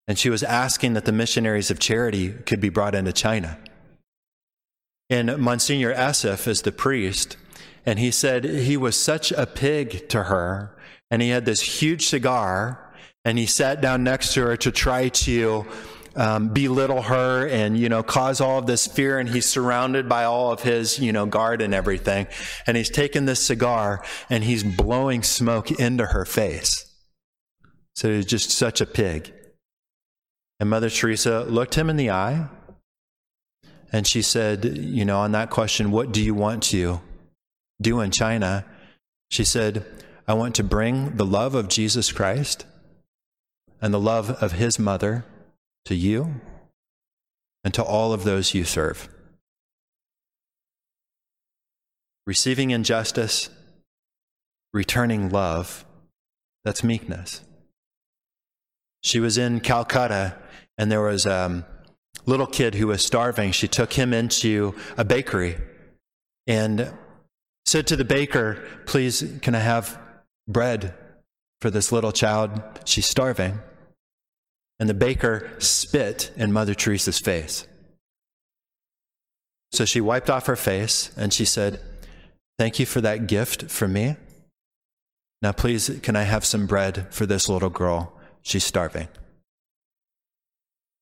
And 0.09 0.17
she 0.17 0.31
was 0.31 0.41
asking 0.41 0.93
that 0.93 1.05
the 1.05 1.11
missionaries 1.11 1.69
of 1.69 1.77
charity 1.77 2.31
could 2.31 2.59
be 2.59 2.69
brought 2.69 2.95
into 2.95 3.13
China. 3.13 3.59
And 5.07 5.37
Monsignor 5.37 5.93
Esseff 5.93 6.47
is 6.47 6.63
the 6.63 6.71
priest, 6.71 7.37
and 7.85 7.99
he 7.99 8.09
said 8.09 8.43
he 8.43 8.75
was 8.75 8.95
such 8.95 9.31
a 9.31 9.45
pig 9.45 10.09
to 10.09 10.23
her, 10.23 10.75
and 11.11 11.21
he 11.21 11.29
had 11.29 11.45
this 11.45 11.61
huge 11.61 12.07
cigar, 12.07 12.91
and 13.23 13.37
he 13.37 13.45
sat 13.45 13.81
down 13.81 14.03
next 14.03 14.33
to 14.33 14.41
her 14.41 14.57
to 14.57 14.71
try 14.71 15.09
to 15.09 15.67
um, 16.15 16.49
belittle 16.49 17.03
her 17.03 17.47
and 17.47 17.77
you 17.77 17.87
know 17.87 18.01
cause 18.01 18.41
all 18.41 18.57
of 18.57 18.65
this 18.65 18.87
fear 18.87 19.19
and 19.19 19.29
he's 19.29 19.45
surrounded 19.45 20.09
by 20.09 20.23
all 20.23 20.51
of 20.51 20.63
his 20.63 20.97
you 20.97 21.13
know 21.13 21.27
guard 21.27 21.61
and 21.61 21.71
everything 21.71 22.25
and 22.65 22.75
he's 22.75 22.89
taking 22.89 23.25
this 23.25 23.39
cigar 23.39 24.03
and 24.27 24.43
he's 24.43 24.63
blowing 24.63 25.21
smoke 25.21 25.69
into 25.71 26.07
her 26.07 26.25
face 26.25 26.91
so 27.95 28.09
he's 28.09 28.25
just 28.25 28.49
such 28.49 28.81
a 28.81 28.87
pig 28.87 29.31
and 30.59 30.69
Mother 30.69 30.89
Teresa 30.89 31.43
looked 31.43 31.75
him 31.75 31.89
in 31.89 31.97
the 31.97 32.11
eye 32.11 32.47
and 33.91 34.05
she 34.05 34.21
said, 34.21 34.65
You 34.65 35.05
know, 35.05 35.19
on 35.19 35.31
that 35.31 35.49
question, 35.49 35.91
what 35.91 36.11
do 36.11 36.21
you 36.21 36.33
want 36.33 36.63
to 36.63 37.01
do 37.81 38.01
in 38.01 38.11
China? 38.11 38.65
She 39.31 39.43
said, 39.43 39.85
I 40.27 40.33
want 40.33 40.55
to 40.55 40.63
bring 40.63 41.15
the 41.15 41.25
love 41.25 41.55
of 41.55 41.69
Jesus 41.69 42.11
Christ 42.11 42.65
and 43.81 43.93
the 43.93 43.99
love 43.99 44.29
of 44.43 44.53
his 44.53 44.77
mother 44.77 45.25
to 45.85 45.95
you 45.95 46.35
and 47.63 47.73
to 47.73 47.83
all 47.83 48.13
of 48.13 48.23
those 48.23 48.53
you 48.53 48.63
serve. 48.63 49.09
Receiving 52.27 52.69
injustice, 52.69 53.49
returning 54.71 55.29
love, 55.29 55.83
that's 56.63 56.83
meekness. 56.83 57.41
She 59.01 59.19
was 59.19 59.37
in 59.37 59.61
Calcutta 59.61 60.35
and 60.79 60.89
there 60.89 61.01
was 61.01 61.25
a 61.25 61.65
little 62.25 62.47
kid 62.47 62.75
who 62.75 62.87
was 62.87 63.05
starving. 63.05 63.51
She 63.51 63.67
took 63.67 63.93
him 63.93 64.13
into 64.13 64.73
a 64.97 65.03
bakery 65.03 65.57
and 66.47 66.93
said 67.65 67.85
to 67.87 67.97
the 67.97 68.05
baker, 68.05 68.65
Please, 68.85 69.37
can 69.41 69.53
I 69.53 69.59
have 69.59 69.99
bread 70.47 70.95
for 71.59 71.69
this 71.69 71.91
little 71.91 72.13
child? 72.13 72.61
She's 72.85 73.05
starving. 73.05 73.59
And 74.79 74.87
the 74.87 74.93
baker 74.93 75.51
spit 75.59 76.31
in 76.37 76.53
Mother 76.53 76.73
Teresa's 76.73 77.19
face. 77.19 77.67
So 79.73 79.83
she 79.83 79.99
wiped 79.99 80.29
off 80.29 80.45
her 80.45 80.55
face 80.55 81.11
and 81.17 81.33
she 81.33 81.43
said, 81.43 81.81
Thank 82.57 82.79
you 82.79 82.85
for 82.85 83.01
that 83.01 83.27
gift 83.27 83.69
for 83.69 83.87
me. 83.89 84.15
Now, 85.41 85.51
please, 85.51 85.99
can 86.01 86.15
I 86.15 86.23
have 86.23 86.45
some 86.45 86.67
bread 86.67 87.07
for 87.13 87.25
this 87.25 87.49
little 87.49 87.69
girl? 87.69 88.13
She's 88.41 88.63
starving 88.63 89.09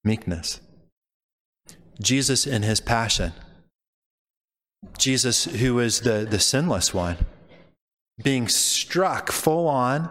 meekness. 0.07 0.59
Jesus 2.01 2.47
in 2.47 2.63
his 2.63 2.79
passion. 2.79 3.33
Jesus, 4.97 5.45
who 5.45 5.79
is 5.79 6.01
the, 6.01 6.27
the 6.29 6.39
sinless 6.39 6.93
one, 6.93 7.17
being 8.23 8.47
struck 8.47 9.31
full 9.31 9.67
on 9.67 10.09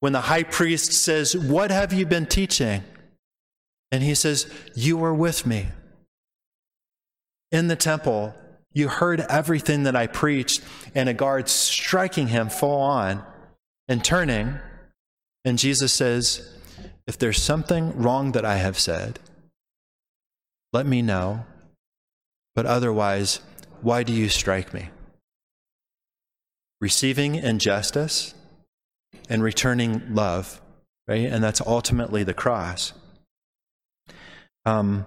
when 0.00 0.12
the 0.12 0.22
high 0.22 0.42
priest 0.42 0.92
says, 0.92 1.36
What 1.36 1.70
have 1.70 1.92
you 1.92 2.06
been 2.06 2.26
teaching? 2.26 2.82
And 3.90 4.02
he 4.02 4.14
says, 4.14 4.50
You 4.74 4.96
were 4.96 5.14
with 5.14 5.46
me. 5.46 5.68
In 7.50 7.68
the 7.68 7.76
temple, 7.76 8.34
you 8.72 8.88
heard 8.88 9.20
everything 9.28 9.84
that 9.84 9.96
I 9.96 10.06
preached, 10.06 10.62
and 10.94 11.08
a 11.08 11.14
guard 11.14 11.48
striking 11.48 12.28
him 12.28 12.48
full 12.48 12.80
on 12.80 13.24
and 13.88 14.04
turning. 14.04 14.58
And 15.44 15.58
Jesus 15.58 15.92
says, 15.92 16.54
If 17.06 17.18
there's 17.18 17.42
something 17.42 17.96
wrong 17.96 18.32
that 18.32 18.44
I 18.44 18.56
have 18.56 18.78
said, 18.78 19.18
let 20.78 20.86
me 20.86 21.02
know. 21.02 21.44
But 22.54 22.64
otherwise, 22.64 23.40
why 23.82 24.04
do 24.04 24.12
you 24.12 24.28
strike 24.28 24.72
me? 24.72 24.90
Receiving 26.80 27.34
injustice 27.34 28.32
and 29.28 29.42
returning 29.42 30.14
love, 30.14 30.60
right? 31.08 31.26
And 31.26 31.42
that's 31.42 31.60
ultimately 31.60 32.22
the 32.22 32.32
cross. 32.32 32.92
Um, 34.64 35.04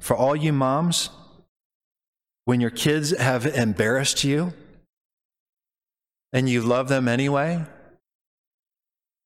for 0.00 0.14
all 0.14 0.36
you 0.36 0.52
moms, 0.52 1.08
when 2.44 2.60
your 2.60 2.68
kids 2.68 3.16
have 3.16 3.46
embarrassed 3.46 4.22
you 4.22 4.52
and 6.30 6.46
you 6.46 6.60
love 6.60 6.88
them 6.88 7.08
anyway, 7.08 7.64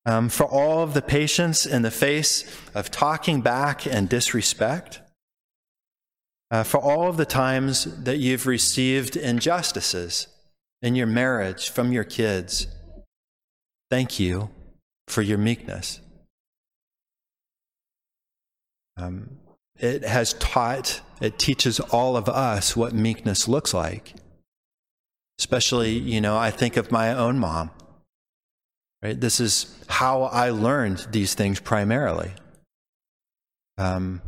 um, 0.07 0.29
for 0.29 0.45
all 0.47 0.85
of 0.85 0.95
the 0.95 1.03
patience 1.03 1.67
in 1.67 1.83
the 1.83 1.91
face 1.91 2.45
of 2.77 2.93
talking 2.93 3.41
back 3.41 3.89
and 3.89 4.09
disrespect, 4.09 5.01
uh, 6.51 6.63
for 6.65 6.79
all 6.79 7.09
of 7.09 7.17
the 7.17 7.27
times 7.27 7.85
that 8.05 8.19
you've 8.19 8.47
received 8.47 9.17
injustices 9.17 10.27
in 10.83 10.95
your 10.95 11.07
marriage 11.07 11.71
from 11.71 11.93
your 11.93 12.05
kids, 12.05 12.67
thank 13.91 14.19
you 14.19 14.51
for 15.07 15.23
your 15.23 15.39
meekness. 15.39 16.01
Um, 18.97 19.39
it 19.79 20.05
has 20.05 20.35
taught, 20.35 21.01
it 21.21 21.39
teaches 21.39 21.81
all 21.81 22.17
of 22.17 22.29
us 22.29 22.77
what 22.77 22.93
meekness 22.93 23.49
looks 23.49 23.73
like. 23.73 24.15
Especially, 25.39 25.93
you 25.93 26.21
know, 26.21 26.37
I 26.37 26.51
think 26.51 26.77
of 26.77 26.91
my 26.91 27.15
own 27.15 27.39
mom. 27.39 27.71
Right? 29.03 29.19
This 29.19 29.41
is 29.41 29.75
how 29.89 30.25
I 30.25 30.51
learned 30.51 31.07
these 31.11 31.33
things 31.33 31.61
primarily. 31.61 32.33
Um, 33.79 34.21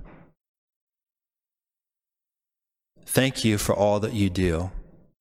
thank 3.13 3.45
you 3.45 3.59
for 3.59 3.75
all 3.75 4.01
that 4.01 4.15
you 4.15 4.31
do 4.31 4.71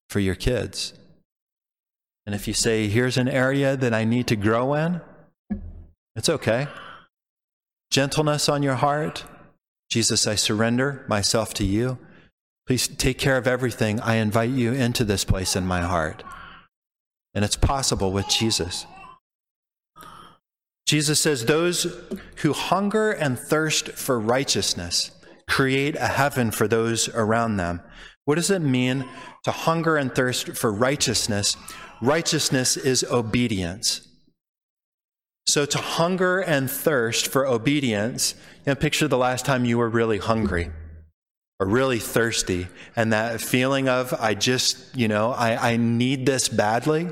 for 0.10 0.20
your 0.20 0.36
kids. 0.36 0.94
And 2.26 2.34
if 2.34 2.48
you 2.48 2.54
say, 2.54 2.88
here's 2.88 3.18
an 3.18 3.28
area 3.28 3.76
that 3.76 3.94
I 3.94 4.06
need 4.06 4.28
to 4.28 4.36
grow 4.36 4.74
in, 4.74 5.02
it's 6.16 6.30
okay. 6.30 6.68
Gentleness 7.90 8.48
on 8.48 8.64
your 8.64 8.76
heart, 8.76 9.26
Jesus, 9.90 10.26
I 10.26 10.36
surrender 10.36 11.04
myself 11.10 11.54
to 11.56 11.66
you. 11.66 11.98
Please 12.66 12.88
take 12.88 13.18
care 13.18 13.36
of 13.36 13.48
everything. 13.48 14.00
I 14.00 14.16
invite 14.16 14.52
you 14.52 14.72
into 14.72 15.04
this 15.04 15.26
place 15.26 15.58
in 15.58 15.66
my 15.66 15.82
heart. 15.82 16.24
And 17.34 17.44
it's 17.44 17.58
possible 17.58 18.14
with 18.14 18.30
Jesus. 18.30 18.86
Jesus 20.86 21.20
says, 21.20 21.46
Those 21.46 21.94
who 22.38 22.54
hunger 22.54 23.12
and 23.12 23.38
thirst 23.38 23.90
for 23.90 24.18
righteousness 24.18 25.12
create 25.52 25.98
a 25.98 26.08
heaven 26.08 26.50
for 26.50 26.66
those 26.66 27.10
around 27.10 27.58
them. 27.58 27.82
What 28.24 28.36
does 28.36 28.50
it 28.50 28.62
mean 28.62 29.06
to 29.44 29.52
hunger 29.52 29.98
and 29.98 30.16
thirst 30.16 30.56
for 30.56 30.72
righteousness? 30.72 31.58
Righteousness 32.02 32.78
is 32.78 33.04
obedience. 33.04 34.08
So 35.46 35.66
to 35.66 35.78
hunger 35.78 36.40
and 36.40 36.72
thirst 36.72 37.28
for 37.28 37.46
obedience, 37.46 38.34
you 38.66 38.72
know, 38.72 38.76
picture 38.76 39.10
the 39.10 39.18
last 39.18 39.46
time 39.46 39.66
you 39.66 39.78
were 39.78 39.90
really 39.90 40.20
hungry 40.20 40.72
or 41.60 41.68
really 41.68 42.00
thirsty 42.00 42.68
and 42.96 43.12
that 43.12 43.42
feeling 43.42 43.90
of, 43.90 44.14
I 44.14 44.36
just, 44.36 44.96
you 44.96 45.10
know, 45.10 45.32
I, 45.32 45.74
I 45.74 45.78
need 45.78 46.26
this 46.26 46.48
badly. 46.48 47.10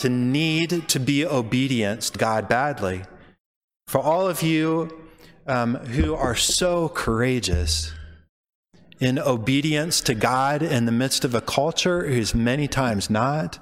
To 0.00 0.08
need 0.08 0.88
to 0.88 1.00
be 1.00 1.24
obedient 1.24 2.02
to 2.02 2.18
God 2.18 2.48
badly. 2.48 3.02
For 3.88 4.00
all 4.00 4.28
of 4.28 4.42
you 4.42 5.07
um, 5.48 5.76
who 5.76 6.14
are 6.14 6.36
so 6.36 6.88
courageous 6.90 7.92
in 9.00 9.18
obedience 9.18 10.00
to 10.02 10.14
God 10.14 10.62
in 10.62 10.84
the 10.84 10.92
midst 10.92 11.24
of 11.24 11.34
a 11.34 11.40
culture 11.40 12.08
who's 12.08 12.34
many 12.34 12.68
times 12.68 13.08
not, 13.08 13.58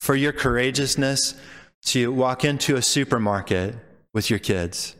for 0.00 0.14
your 0.14 0.32
courageousness 0.32 1.34
to 1.84 2.12
walk 2.12 2.44
into 2.44 2.76
a 2.76 2.82
supermarket 2.82 3.74
with 4.12 4.28
your 4.28 4.38
kids, 4.38 4.96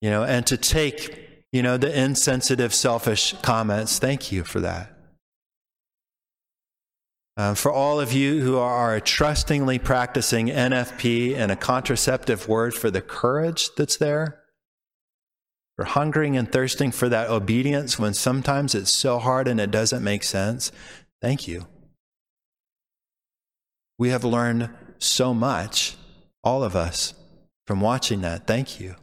you 0.00 0.10
know, 0.10 0.24
and 0.24 0.46
to 0.46 0.56
take, 0.56 1.44
you 1.52 1.62
know, 1.62 1.76
the 1.76 2.00
insensitive, 2.00 2.72
selfish 2.72 3.34
comments. 3.42 3.98
Thank 3.98 4.30
you 4.30 4.44
for 4.44 4.60
that. 4.60 4.88
Uh, 7.36 7.54
for 7.54 7.72
all 7.72 7.98
of 7.98 8.12
you 8.12 8.40
who 8.40 8.58
are 8.58 9.00
trustingly 9.00 9.78
practicing 9.78 10.48
NFP 10.48 11.34
and 11.34 11.50
a 11.50 11.56
contraceptive 11.56 12.46
word 12.46 12.74
for 12.74 12.90
the 12.90 13.00
courage 13.00 13.70
that's 13.76 13.96
there, 13.96 14.41
for 15.76 15.84
hungering 15.84 16.36
and 16.36 16.50
thirsting 16.50 16.90
for 16.90 17.08
that 17.08 17.30
obedience 17.30 17.98
when 17.98 18.14
sometimes 18.14 18.74
it's 18.74 18.92
so 18.92 19.18
hard 19.18 19.48
and 19.48 19.60
it 19.60 19.70
doesn't 19.70 20.04
make 20.04 20.22
sense, 20.22 20.70
thank 21.20 21.48
you. 21.48 21.66
We 23.98 24.10
have 24.10 24.24
learned 24.24 24.70
so 24.98 25.32
much, 25.32 25.96
all 26.42 26.62
of 26.62 26.76
us, 26.76 27.14
from 27.66 27.80
watching 27.80 28.20
that. 28.22 28.46
Thank 28.46 28.80
you. 28.80 28.96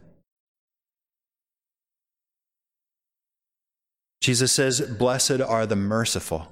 Jesus 4.22 4.52
says, 4.52 4.82
Blessed 4.82 5.42
are 5.42 5.66
the 5.66 5.76
merciful. 5.76 6.52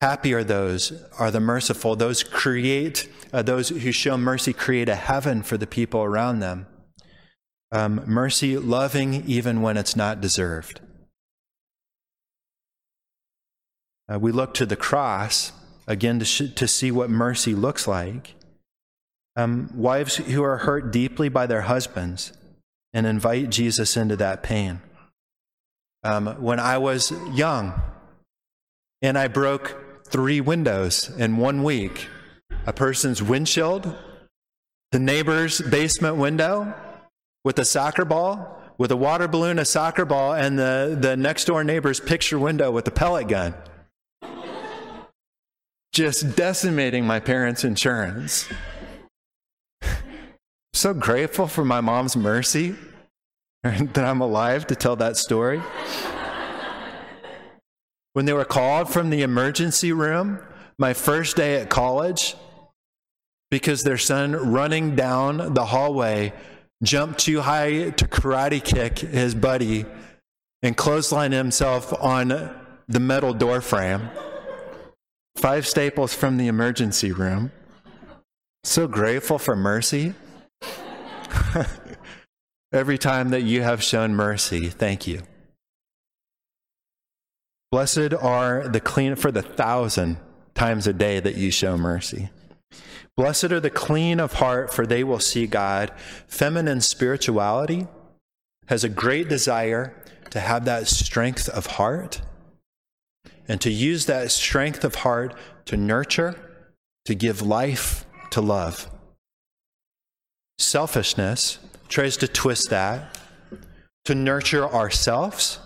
Happy 0.00 0.32
are 0.32 0.44
those 0.44 0.92
are 1.18 1.30
the 1.30 1.40
merciful. 1.40 1.94
Those 1.94 2.22
create 2.22 3.10
uh, 3.32 3.42
those 3.42 3.68
who 3.68 3.92
show 3.92 4.16
mercy 4.16 4.54
create 4.54 4.88
a 4.88 4.94
heaven 4.94 5.42
for 5.42 5.58
the 5.58 5.66
people 5.66 6.02
around 6.02 6.40
them. 6.40 6.66
Um, 7.72 8.02
mercy, 8.06 8.56
loving 8.56 9.24
even 9.26 9.62
when 9.62 9.76
it's 9.76 9.94
not 9.94 10.20
deserved. 10.20 10.80
Uh, 14.12 14.18
we 14.18 14.32
look 14.32 14.54
to 14.54 14.66
the 14.66 14.76
cross 14.76 15.52
again 15.86 16.18
to, 16.18 16.24
sh- 16.24 16.54
to 16.56 16.66
see 16.66 16.90
what 16.90 17.10
mercy 17.10 17.54
looks 17.54 17.86
like. 17.86 18.34
Um, 19.36 19.70
wives 19.74 20.16
who 20.16 20.42
are 20.42 20.58
hurt 20.58 20.90
deeply 20.90 21.28
by 21.28 21.46
their 21.46 21.62
husbands 21.62 22.32
and 22.92 23.06
invite 23.06 23.50
Jesus 23.50 23.96
into 23.96 24.16
that 24.16 24.42
pain. 24.42 24.80
Um, 26.02 26.26
when 26.40 26.58
I 26.58 26.78
was 26.78 27.12
young 27.32 27.80
and 29.00 29.16
I 29.16 29.28
broke 29.28 30.04
three 30.08 30.40
windows 30.40 31.10
in 31.16 31.36
one 31.36 31.62
week 31.62 32.08
a 32.66 32.72
person's 32.72 33.22
windshield, 33.22 33.96
the 34.90 34.98
neighbor's 34.98 35.60
basement 35.60 36.16
window 36.16 36.74
with 37.44 37.58
a 37.58 37.64
soccer 37.64 38.04
ball, 38.04 38.60
with 38.78 38.90
a 38.90 38.96
water 38.96 39.28
balloon, 39.28 39.58
a 39.58 39.64
soccer 39.64 40.04
ball, 40.04 40.34
and 40.34 40.58
the, 40.58 40.96
the 40.98 41.16
next 41.16 41.44
door 41.44 41.64
neighbor's 41.64 42.00
picture 42.00 42.38
window 42.38 42.70
with 42.70 42.86
a 42.88 42.90
pellet 42.90 43.28
gun 43.28 43.54
just 45.92 46.36
decimating 46.36 47.04
my 47.04 47.20
parents' 47.20 47.64
insurance. 47.64 48.48
so 50.72 50.94
grateful 50.94 51.46
for 51.46 51.64
my 51.64 51.80
mom's 51.80 52.16
mercy 52.16 52.74
that 53.62 53.98
I'm 53.98 54.20
alive 54.20 54.66
to 54.68 54.76
tell 54.76 54.96
that 54.96 55.16
story. 55.16 55.60
when 58.12 58.24
they 58.24 58.32
were 58.32 58.44
called 58.44 58.92
from 58.92 59.10
the 59.10 59.22
emergency 59.22 59.92
room, 59.92 60.40
my 60.78 60.94
first 60.94 61.36
day 61.36 61.60
at 61.60 61.68
college, 61.68 62.36
because 63.50 63.82
their 63.82 63.98
son 63.98 64.32
running 64.52 64.94
down 64.94 65.54
the 65.54 65.66
hallway 65.66 66.32
jumped 66.82 67.20
too 67.20 67.40
high 67.40 67.90
to 67.90 68.06
karate 68.06 68.62
kick 68.62 68.98
his 68.98 69.34
buddy 69.34 69.84
and 70.62 70.76
clothesline 70.76 71.32
himself 71.32 71.92
on 72.02 72.28
the 72.88 73.00
metal 73.00 73.32
door 73.34 73.60
frame. 73.60 74.10
Five 75.36 75.66
staples 75.66 76.14
from 76.14 76.36
the 76.36 76.48
emergency 76.48 77.12
room. 77.12 77.52
So 78.64 78.86
grateful 78.86 79.38
for 79.38 79.56
mercy. 79.56 80.14
Every 82.72 82.98
time 82.98 83.30
that 83.30 83.42
you 83.42 83.62
have 83.62 83.82
shown 83.82 84.14
mercy, 84.14 84.68
thank 84.68 85.06
you. 85.06 85.22
Blessed 87.70 88.12
are 88.14 88.68
the 88.68 88.80
clean 88.80 89.14
for 89.14 89.30
the 89.30 89.42
thousand 89.42 90.18
times 90.54 90.86
a 90.86 90.92
day 90.92 91.20
that 91.20 91.36
you 91.36 91.50
show 91.50 91.76
mercy. 91.76 92.30
Blessed 93.16 93.52
are 93.52 93.60
the 93.60 93.70
clean 93.70 94.20
of 94.20 94.34
heart, 94.34 94.72
for 94.72 94.86
they 94.86 95.04
will 95.04 95.20
see 95.20 95.46
God. 95.46 95.92
Feminine 96.26 96.80
spirituality 96.80 97.86
has 98.68 98.84
a 98.84 98.88
great 98.88 99.28
desire 99.28 99.94
to 100.30 100.40
have 100.40 100.64
that 100.64 100.86
strength 100.86 101.48
of 101.48 101.66
heart 101.66 102.22
and 103.48 103.60
to 103.60 103.70
use 103.70 104.06
that 104.06 104.30
strength 104.30 104.84
of 104.84 104.96
heart 104.96 105.34
to 105.66 105.76
nurture, 105.76 106.36
to 107.04 107.14
give 107.14 107.42
life, 107.42 108.06
to 108.30 108.40
love. 108.40 108.88
selfishness 110.58 111.58
tries 111.88 112.16
to 112.16 112.28
twist 112.28 112.70
that 112.70 113.18
to 114.04 114.14
nurture 114.14 114.66
ourselves, 114.66 115.58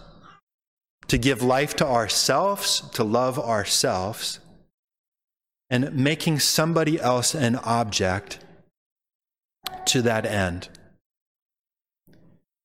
to 1.08 1.18
give 1.18 1.42
life 1.42 1.76
to 1.76 1.86
ourselves, 1.86 2.80
to 2.92 3.04
love 3.04 3.38
ourselves, 3.38 4.40
and 5.70 5.94
making 5.94 6.38
somebody 6.40 7.00
else 7.00 7.34
an 7.34 7.56
object 7.56 8.38
to 9.86 10.02
that 10.02 10.26
end. 10.26 10.68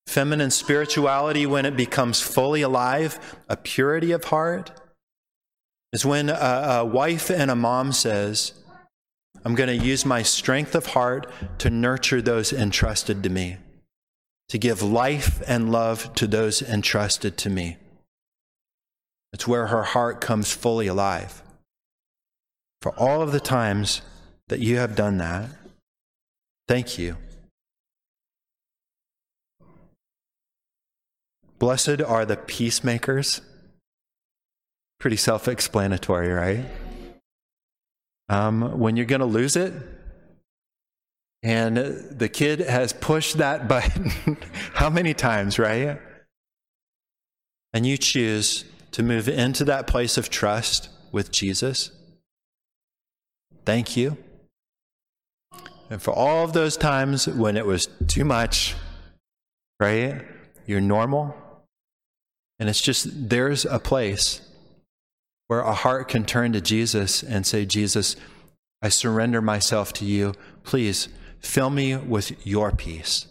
Feminine 0.07 0.51
spirituality, 0.51 1.45
when 1.45 1.65
it 1.65 1.77
becomes 1.77 2.19
fully 2.19 2.61
alive, 2.61 3.37
a 3.47 3.55
purity 3.55 4.11
of 4.11 4.25
heart, 4.25 4.71
is 5.93 6.05
when 6.05 6.29
a, 6.29 6.33
a 6.33 6.85
wife 6.85 7.29
and 7.29 7.51
a 7.51 7.55
mom 7.55 7.91
says, 7.91 8.53
I'm 9.45 9.55
going 9.55 9.69
to 9.69 9.85
use 9.85 10.05
my 10.05 10.23
strength 10.23 10.75
of 10.75 10.87
heart 10.87 11.31
to 11.59 11.69
nurture 11.69 12.21
those 12.21 12.51
entrusted 12.51 13.23
to 13.23 13.29
me, 13.29 13.57
to 14.49 14.57
give 14.57 14.81
life 14.81 15.41
and 15.47 15.71
love 15.71 16.13
to 16.15 16.27
those 16.27 16.61
entrusted 16.61 17.37
to 17.37 17.49
me. 17.49 17.77
It's 19.31 19.47
where 19.47 19.67
her 19.67 19.83
heart 19.83 20.21
comes 20.21 20.51
fully 20.51 20.87
alive. 20.87 21.43
For 22.81 22.93
all 22.97 23.21
of 23.21 23.31
the 23.31 23.39
times 23.39 24.01
that 24.47 24.59
you 24.59 24.77
have 24.77 24.95
done 24.95 25.17
that, 25.17 25.49
thank 26.67 26.97
you. 26.97 27.17
Blessed 31.59 32.01
are 32.01 32.25
the 32.25 32.37
peacemakers. 32.37 33.41
Pretty 34.99 35.17
self 35.17 35.47
explanatory, 35.47 36.29
right? 36.29 36.65
Um, 38.29 38.79
when 38.79 38.95
you're 38.95 39.05
going 39.05 39.19
to 39.19 39.25
lose 39.25 39.55
it, 39.55 39.73
and 41.41 41.77
the 41.77 42.29
kid 42.29 42.59
has 42.59 42.93
pushed 42.93 43.37
that 43.37 43.67
button 43.67 44.11
how 44.73 44.89
many 44.89 45.13
times, 45.13 45.57
right? 45.57 45.99
And 47.73 47.85
you 47.85 47.97
choose 47.97 48.65
to 48.91 49.03
move 49.03 49.29
into 49.29 49.63
that 49.65 49.87
place 49.87 50.17
of 50.17 50.29
trust 50.29 50.89
with 51.11 51.31
Jesus. 51.31 51.91
Thank 53.65 53.95
you. 53.97 54.17
And 55.89 56.01
for 56.01 56.11
all 56.11 56.43
of 56.43 56.53
those 56.53 56.77
times 56.77 57.27
when 57.27 57.57
it 57.57 57.65
was 57.65 57.87
too 58.07 58.23
much, 58.23 58.75
right? 59.79 60.21
You're 60.65 60.81
normal. 60.81 61.35
And 62.59 62.69
it's 62.69 62.81
just, 62.81 63.29
there's 63.29 63.65
a 63.65 63.79
place 63.79 64.41
where 65.47 65.61
a 65.61 65.73
heart 65.73 66.07
can 66.07 66.25
turn 66.25 66.53
to 66.53 66.61
Jesus 66.61 67.23
and 67.23 67.45
say, 67.45 67.65
Jesus, 67.65 68.15
I 68.81 68.89
surrender 68.89 69.41
myself 69.41 69.93
to 69.93 70.05
you. 70.05 70.33
Please 70.63 71.09
fill 71.39 71.69
me 71.69 71.95
with 71.95 72.45
your 72.45 72.71
peace. 72.71 73.25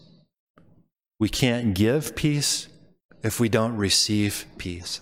We 1.20 1.28
can't 1.28 1.74
give 1.74 2.16
peace 2.16 2.68
if 3.22 3.38
we 3.38 3.48
don't 3.48 3.76
receive 3.76 4.46
peace. 4.56 5.00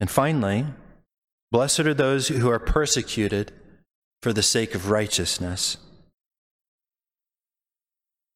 And 0.00 0.10
finally, 0.10 0.66
blessed 1.50 1.80
are 1.80 1.94
those 1.94 2.28
who 2.28 2.50
are 2.50 2.58
persecuted 2.58 3.52
for 4.22 4.32
the 4.32 4.42
sake 4.42 4.74
of 4.74 4.90
righteousness. 4.90 5.76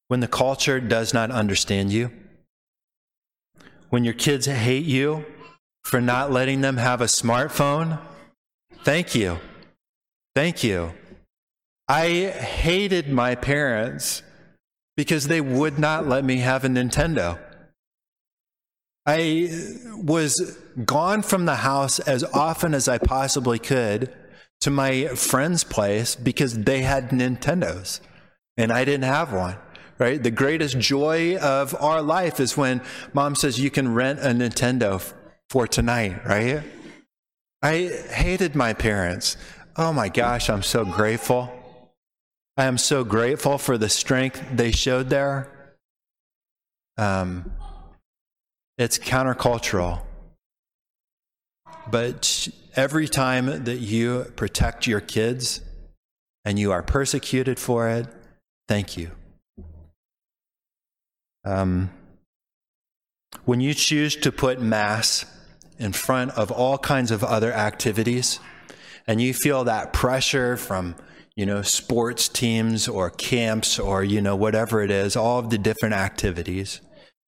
When 0.07 0.19
the 0.19 0.27
culture 0.27 0.79
does 0.79 1.13
not 1.13 1.31
understand 1.31 1.91
you, 1.91 2.11
when 3.89 4.03
your 4.03 4.13
kids 4.13 4.45
hate 4.45 4.85
you 4.85 5.25
for 5.83 6.01
not 6.01 6.31
letting 6.31 6.61
them 6.61 6.77
have 6.77 7.01
a 7.01 7.05
smartphone? 7.05 7.99
Thank 8.83 9.15
you. 9.15 9.39
Thank 10.35 10.63
you. 10.63 10.93
I 11.87 12.27
hated 12.29 13.09
my 13.09 13.35
parents 13.35 14.23
because 14.95 15.27
they 15.27 15.41
would 15.41 15.77
not 15.77 16.07
let 16.07 16.23
me 16.23 16.37
have 16.37 16.63
a 16.63 16.69
Nintendo. 16.69 17.37
I 19.05 19.49
was 19.95 20.57
gone 20.85 21.21
from 21.21 21.45
the 21.45 21.55
house 21.55 21.99
as 21.99 22.23
often 22.23 22.73
as 22.73 22.87
I 22.87 22.97
possibly 22.97 23.59
could 23.59 24.13
to 24.61 24.69
my 24.69 25.07
friend's 25.07 25.63
place 25.63 26.15
because 26.15 26.63
they 26.63 26.83
had 26.83 27.09
Nintendos 27.09 27.99
and 28.55 28.71
I 28.71 28.85
didn't 28.85 29.03
have 29.03 29.33
one. 29.33 29.57
Right? 29.99 30.21
The 30.21 30.31
greatest 30.31 30.79
joy 30.79 31.37
of 31.37 31.75
our 31.79 32.01
life 32.01 32.39
is 32.39 32.57
when 32.57 32.81
mom 33.13 33.35
says 33.35 33.59
you 33.59 33.69
can 33.69 33.93
rent 33.93 34.19
a 34.19 34.29
Nintendo 34.29 35.13
for 35.49 35.67
tonight, 35.67 36.25
right? 36.25 36.63
I 37.61 37.89
hated 38.09 38.55
my 38.55 38.73
parents. 38.73 39.37
Oh 39.77 39.93
my 39.93 40.09
gosh, 40.09 40.49
I'm 40.49 40.63
so 40.63 40.83
grateful. 40.83 41.51
I 42.57 42.65
am 42.65 42.77
so 42.77 43.03
grateful 43.03 43.57
for 43.57 43.77
the 43.77 43.89
strength 43.89 44.43
they 44.51 44.71
showed 44.71 45.09
there. 45.09 45.77
Um, 46.97 47.51
it's 48.77 48.97
countercultural. 48.97 50.01
But 51.89 52.47
every 52.75 53.07
time 53.07 53.65
that 53.65 53.77
you 53.77 54.31
protect 54.35 54.87
your 54.87 55.01
kids 55.01 55.61
and 56.45 56.57
you 56.57 56.71
are 56.71 56.81
persecuted 56.81 57.59
for 57.59 57.89
it, 57.89 58.07
thank 58.67 58.97
you. 58.97 59.11
Um, 61.45 61.89
when 63.45 63.59
you 63.59 63.73
choose 63.73 64.15
to 64.17 64.31
put 64.31 64.61
Mass 64.61 65.25
in 65.77 65.91
front 65.91 66.31
of 66.31 66.51
all 66.51 66.77
kinds 66.77 67.11
of 67.11 67.23
other 67.23 67.51
activities, 67.51 68.39
and 69.05 69.21
you 69.21 69.33
feel 69.33 69.65
that 69.65 69.91
pressure 69.91 70.55
from 70.55 70.95
you 71.35 71.45
know 71.45 71.61
sports 71.61 72.29
teams 72.29 72.87
or 72.87 73.09
camps 73.09 73.79
or 73.79 74.03
you 74.03 74.21
know 74.21 74.35
whatever 74.35 74.81
it 74.81 74.91
is 74.91 75.15
all 75.15 75.39
of 75.39 75.49
the 75.49 75.57
different 75.57 75.95
activities 75.95 76.79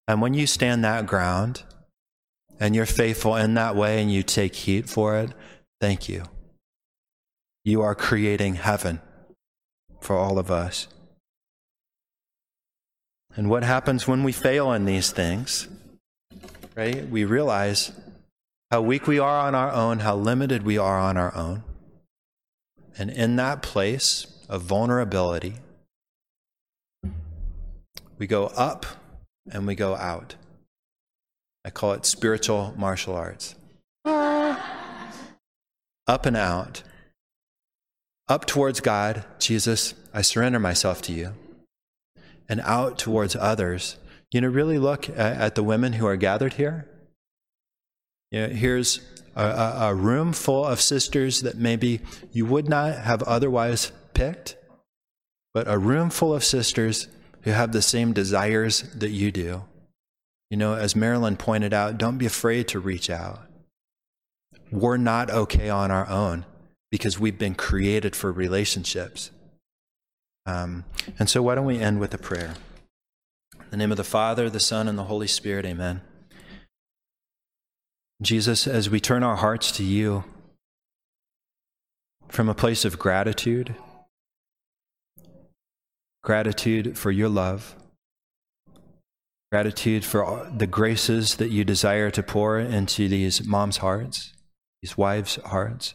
and 0.08 0.22
when 0.22 0.34
you 0.34 0.48
stand 0.48 0.84
that 0.84 1.06
ground 1.06 1.64
and 2.60 2.76
you're 2.76 2.86
faithful 2.86 3.36
in 3.36 3.54
that 3.56 3.76
way 3.76 4.02
and 4.02 4.12
you 4.12 4.24
take 4.24 4.56
heat 4.56 4.90
for 4.90 5.18
it 5.18 5.32
thank 5.82 6.08
you. 6.08 6.24
You 7.64 7.82
are 7.82 7.96
creating 7.96 8.56
heaven 8.56 9.02
for 10.00 10.16
all 10.16 10.38
of 10.38 10.50
us. 10.50 10.88
And 13.36 13.50
what 13.50 13.64
happens 13.64 14.08
when 14.08 14.24
we 14.24 14.32
fail 14.32 14.72
in 14.72 14.86
these 14.86 15.12
things 15.12 15.68
right? 16.76 17.08
We 17.10 17.26
realize 17.26 17.92
how 18.70 18.82
weak 18.82 19.08
we 19.08 19.20
are 19.20 19.40
on 19.40 19.56
our 19.56 19.72
own, 19.72 20.00
how 20.00 20.16
limited 20.16 20.64
we 20.64 20.78
are 20.78 21.00
on 21.00 21.18
our 21.18 21.34
own. 21.36 21.64
And 22.98 23.10
in 23.10 23.36
that 23.38 23.62
place 23.62 24.28
of 24.50 24.62
vulnerability, 24.62 25.56
we 28.18 28.28
go 28.28 28.48
up 28.48 28.86
and 29.52 29.68
we 29.68 29.76
go 29.76 29.96
out. 29.96 30.36
I 31.64 31.70
call 31.70 31.94
it 31.94 32.06
spiritual 32.06 32.74
martial 32.78 33.16
arts. 33.16 33.56
Up 34.06 36.26
and 36.26 36.38
out. 36.38 36.84
Up 38.28 38.46
towards 38.46 38.80
God, 38.80 39.24
Jesus, 39.40 39.94
I 40.14 40.22
surrender 40.22 40.60
myself 40.60 41.02
to 41.04 41.14
you. 41.14 41.34
And 42.48 42.62
out 42.62 42.98
towards 42.98 43.36
others. 43.36 43.98
You 44.32 44.42
know, 44.42 44.48
really 44.48 44.78
look 44.78 45.10
at 45.10 45.56
the 45.56 45.64
women 45.64 45.94
who 45.94 46.06
are 46.06 46.18
gathered 46.18 46.54
here 46.54 46.88
you 48.32 48.42
know, 48.42 48.48
here's 48.48 49.02
a, 49.36 49.78
a, 49.80 49.96
room 49.96 50.34
full 50.34 50.66
of 50.66 50.82
sisters 50.82 51.42
that 51.42 51.56
maybe 51.56 52.02
you 52.32 52.46
would 52.46 52.68
not 52.68 52.96
have 52.96 53.22
otherwise 53.24 53.92
picked, 54.14 54.58
but 55.54 55.70
a 55.70 55.78
room 55.78 56.10
full 56.10 56.34
of 56.34 56.44
sisters 56.44 57.08
who 57.46 57.52
have 57.52 57.72
the 57.72 57.82
same 57.82 58.12
desires 58.12 58.82
that 58.96 59.12
you 59.12 59.32
do. 59.32 59.64
You 60.50 60.58
know, 60.58 60.74
as 60.74 60.96
Marilyn 60.96 61.38
pointed 61.38 61.74
out, 61.74 61.98
don't 61.98 62.18
be 62.18 62.26
afraid 62.26 62.68
to 62.70 62.80
reach 62.80 63.10
out. 63.10 63.40
We're 64.72 64.98
not 64.98 65.30
okay 65.30 65.70
on 65.70 65.92
our 65.92 66.10
own 66.10 66.46
because 66.92 67.20
we've 67.20 67.38
been 67.38 67.56
created 67.56 68.16
for 68.16 68.32
relationships. 68.32 69.30
Um, 70.48 70.86
and 71.20 71.30
so, 71.30 71.42
why 71.42 71.56
don't 71.56 71.66
we 71.66 71.80
end 71.80 72.00
with 72.00 72.14
a 72.14 72.18
prayer? 72.18 72.56
In 73.60 73.70
the 73.70 73.78
name 73.78 73.92
of 73.92 73.98
the 73.98 74.04
Father, 74.04 74.50
the 74.50 74.60
Son, 74.60 74.88
and 74.88 74.98
the 74.98 75.04
Holy 75.04 75.28
Spirit, 75.28 75.66
amen. 75.66 76.02
Jesus, 78.22 78.66
as 78.66 78.90
we 78.90 79.00
turn 79.00 79.24
our 79.24 79.36
hearts 79.36 79.72
to 79.74 79.84
you 79.84 80.24
from 82.28 82.50
a 82.50 82.56
place 82.56 82.86
of 82.86 82.98
gratitude, 82.98 83.76
gratitude 86.26 86.98
for 86.98 87.12
your 87.12 87.30
love, 87.30 87.76
gratitude 89.52 90.04
for 90.04 90.52
the 90.58 90.68
graces 90.68 91.36
that 91.36 91.52
you 91.52 91.64
desire 91.64 92.10
to 92.10 92.24
pour 92.24 92.60
into 92.60 93.08
these 93.08 93.46
moms' 93.46 93.78
hearts, 93.78 94.34
these 94.82 94.98
wives' 94.98 95.36
hearts. 95.46 95.94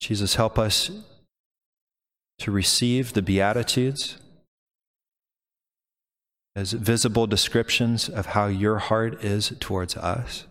Jesus, 0.00 0.36
help 0.36 0.56
us 0.58 0.90
to 2.38 2.52
receive 2.52 3.12
the 3.12 3.22
Beatitudes 3.22 4.18
as 6.54 6.72
visible 6.72 7.26
descriptions 7.26 8.08
of 8.08 8.26
how 8.26 8.46
your 8.46 8.78
heart 8.78 9.24
is 9.24 9.52
towards 9.58 9.96
us. 9.96 10.46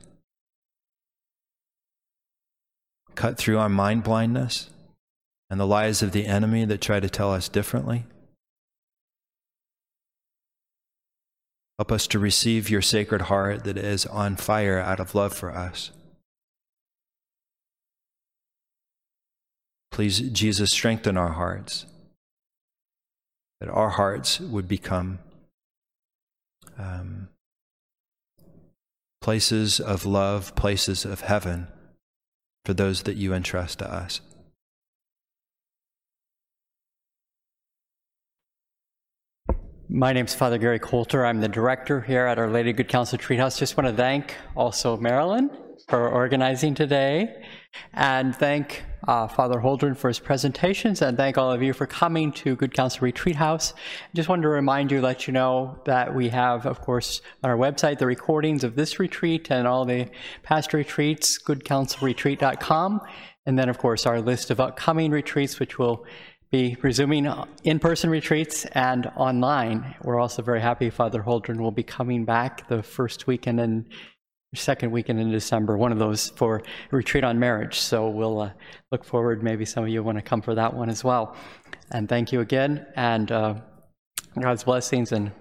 Cut 3.15 3.37
through 3.37 3.59
our 3.59 3.69
mind 3.69 4.03
blindness 4.03 4.69
and 5.53 5.59
the 5.59 5.67
lies 5.67 6.01
of 6.01 6.13
the 6.13 6.25
enemy 6.25 6.65
that 6.65 6.81
try 6.81 6.99
to 6.99 7.07
tell 7.07 7.31
us 7.31 7.47
differently. 7.47 8.05
Help 11.77 11.91
us 11.91 12.07
to 12.07 12.17
receive 12.17 12.71
your 12.71 12.81
sacred 12.81 13.21
heart 13.21 13.63
that 13.63 13.77
is 13.77 14.07
on 14.07 14.35
fire 14.35 14.79
out 14.79 14.99
of 14.99 15.13
love 15.13 15.31
for 15.31 15.51
us. 15.51 15.91
Please, 19.91 20.21
Jesus, 20.31 20.71
strengthen 20.71 21.17
our 21.17 21.33
hearts, 21.33 21.85
that 23.59 23.69
our 23.69 23.91
hearts 23.91 24.39
would 24.39 24.67
become 24.67 25.19
um, 26.79 27.29
places 29.21 29.79
of 29.79 30.03
love, 30.03 30.55
places 30.55 31.05
of 31.05 31.21
heaven 31.21 31.67
for 32.65 32.73
those 32.73 33.03
that 33.03 33.17
you 33.17 33.35
entrust 33.35 33.77
to 33.77 33.93
us. 33.93 34.19
My 39.89 40.13
name 40.13 40.25
is 40.25 40.33
Father 40.33 40.57
Gary 40.57 40.79
Coulter. 40.79 41.25
I'm 41.25 41.41
the 41.41 41.49
director 41.49 41.99
here 41.99 42.25
at 42.25 42.39
Our 42.39 42.49
Lady 42.49 42.71
Good 42.71 42.87
Counsel 42.87 43.17
Retreat 43.17 43.39
House. 43.39 43.59
Just 43.59 43.75
want 43.75 43.87
to 43.87 43.93
thank 43.93 44.33
also 44.55 44.95
Marilyn 44.95 45.49
for 45.89 46.07
organizing 46.07 46.73
today 46.73 47.43
and 47.93 48.33
thank 48.33 48.85
uh, 49.09 49.27
Father 49.27 49.59
Holdren 49.59 49.97
for 49.97 50.07
his 50.07 50.19
presentations 50.19 51.01
and 51.01 51.17
thank 51.17 51.37
all 51.37 51.51
of 51.51 51.61
you 51.61 51.73
for 51.73 51.85
coming 51.85 52.31
to 52.31 52.55
Good 52.55 52.73
Counsel 52.73 53.01
Retreat 53.01 53.35
House. 53.35 53.73
Just 54.15 54.29
wanted 54.29 54.43
to 54.43 54.47
remind 54.47 54.89
you, 54.89 55.01
let 55.01 55.27
you 55.27 55.33
know 55.33 55.77
that 55.83 56.15
we 56.15 56.29
have, 56.29 56.65
of 56.65 56.79
course, 56.79 57.21
on 57.43 57.49
our 57.49 57.57
website 57.57 57.99
the 57.99 58.07
recordings 58.07 58.63
of 58.63 58.75
this 58.75 58.99
retreat 58.99 59.51
and 59.51 59.67
all 59.67 59.83
the 59.83 60.07
past 60.43 60.73
retreats, 60.73 61.37
goodcounselretreat.com. 61.43 63.01
And 63.45 63.59
then, 63.59 63.67
of 63.67 63.77
course, 63.77 64.05
our 64.05 64.21
list 64.21 64.49
of 64.49 64.61
upcoming 64.61 65.11
retreats, 65.11 65.59
which 65.59 65.77
will 65.77 66.05
be 66.53 66.77
resuming 66.83 67.27
in 67.63 67.79
person 67.79 68.11
retreats 68.11 68.65
and 68.73 69.07
online. 69.15 69.95
We're 70.03 70.19
also 70.19 70.43
very 70.43 70.61
happy 70.61 70.91
Father 70.91 71.23
Holdren 71.23 71.57
will 71.57 71.71
be 71.71 71.81
coming 71.81 72.25
back 72.25 72.67
the 72.67 72.83
first 72.83 73.25
weekend 73.25 73.59
in 73.59 73.87
second 74.53 74.91
weekend 74.91 75.19
in 75.19 75.31
December, 75.31 75.79
one 75.79 75.91
of 75.91 75.97
those 75.97 76.29
for 76.35 76.61
retreat 76.91 77.23
on 77.23 77.39
marriage. 77.39 77.79
So 77.79 78.07
we'll 78.07 78.39
uh, 78.39 78.51
look 78.91 79.03
forward. 79.03 79.41
Maybe 79.41 79.65
some 79.65 79.83
of 79.83 79.89
you 79.89 80.03
want 80.03 80.19
to 80.19 80.21
come 80.21 80.43
for 80.43 80.53
that 80.53 80.71
one 80.71 80.91
as 80.91 81.03
well. 81.03 81.35
And 81.89 82.07
thank 82.07 82.31
you 82.31 82.41
again, 82.41 82.85
and 82.95 83.31
uh, 83.31 83.55
God's 84.39 84.63
blessings 84.63 85.11
and 85.11 85.31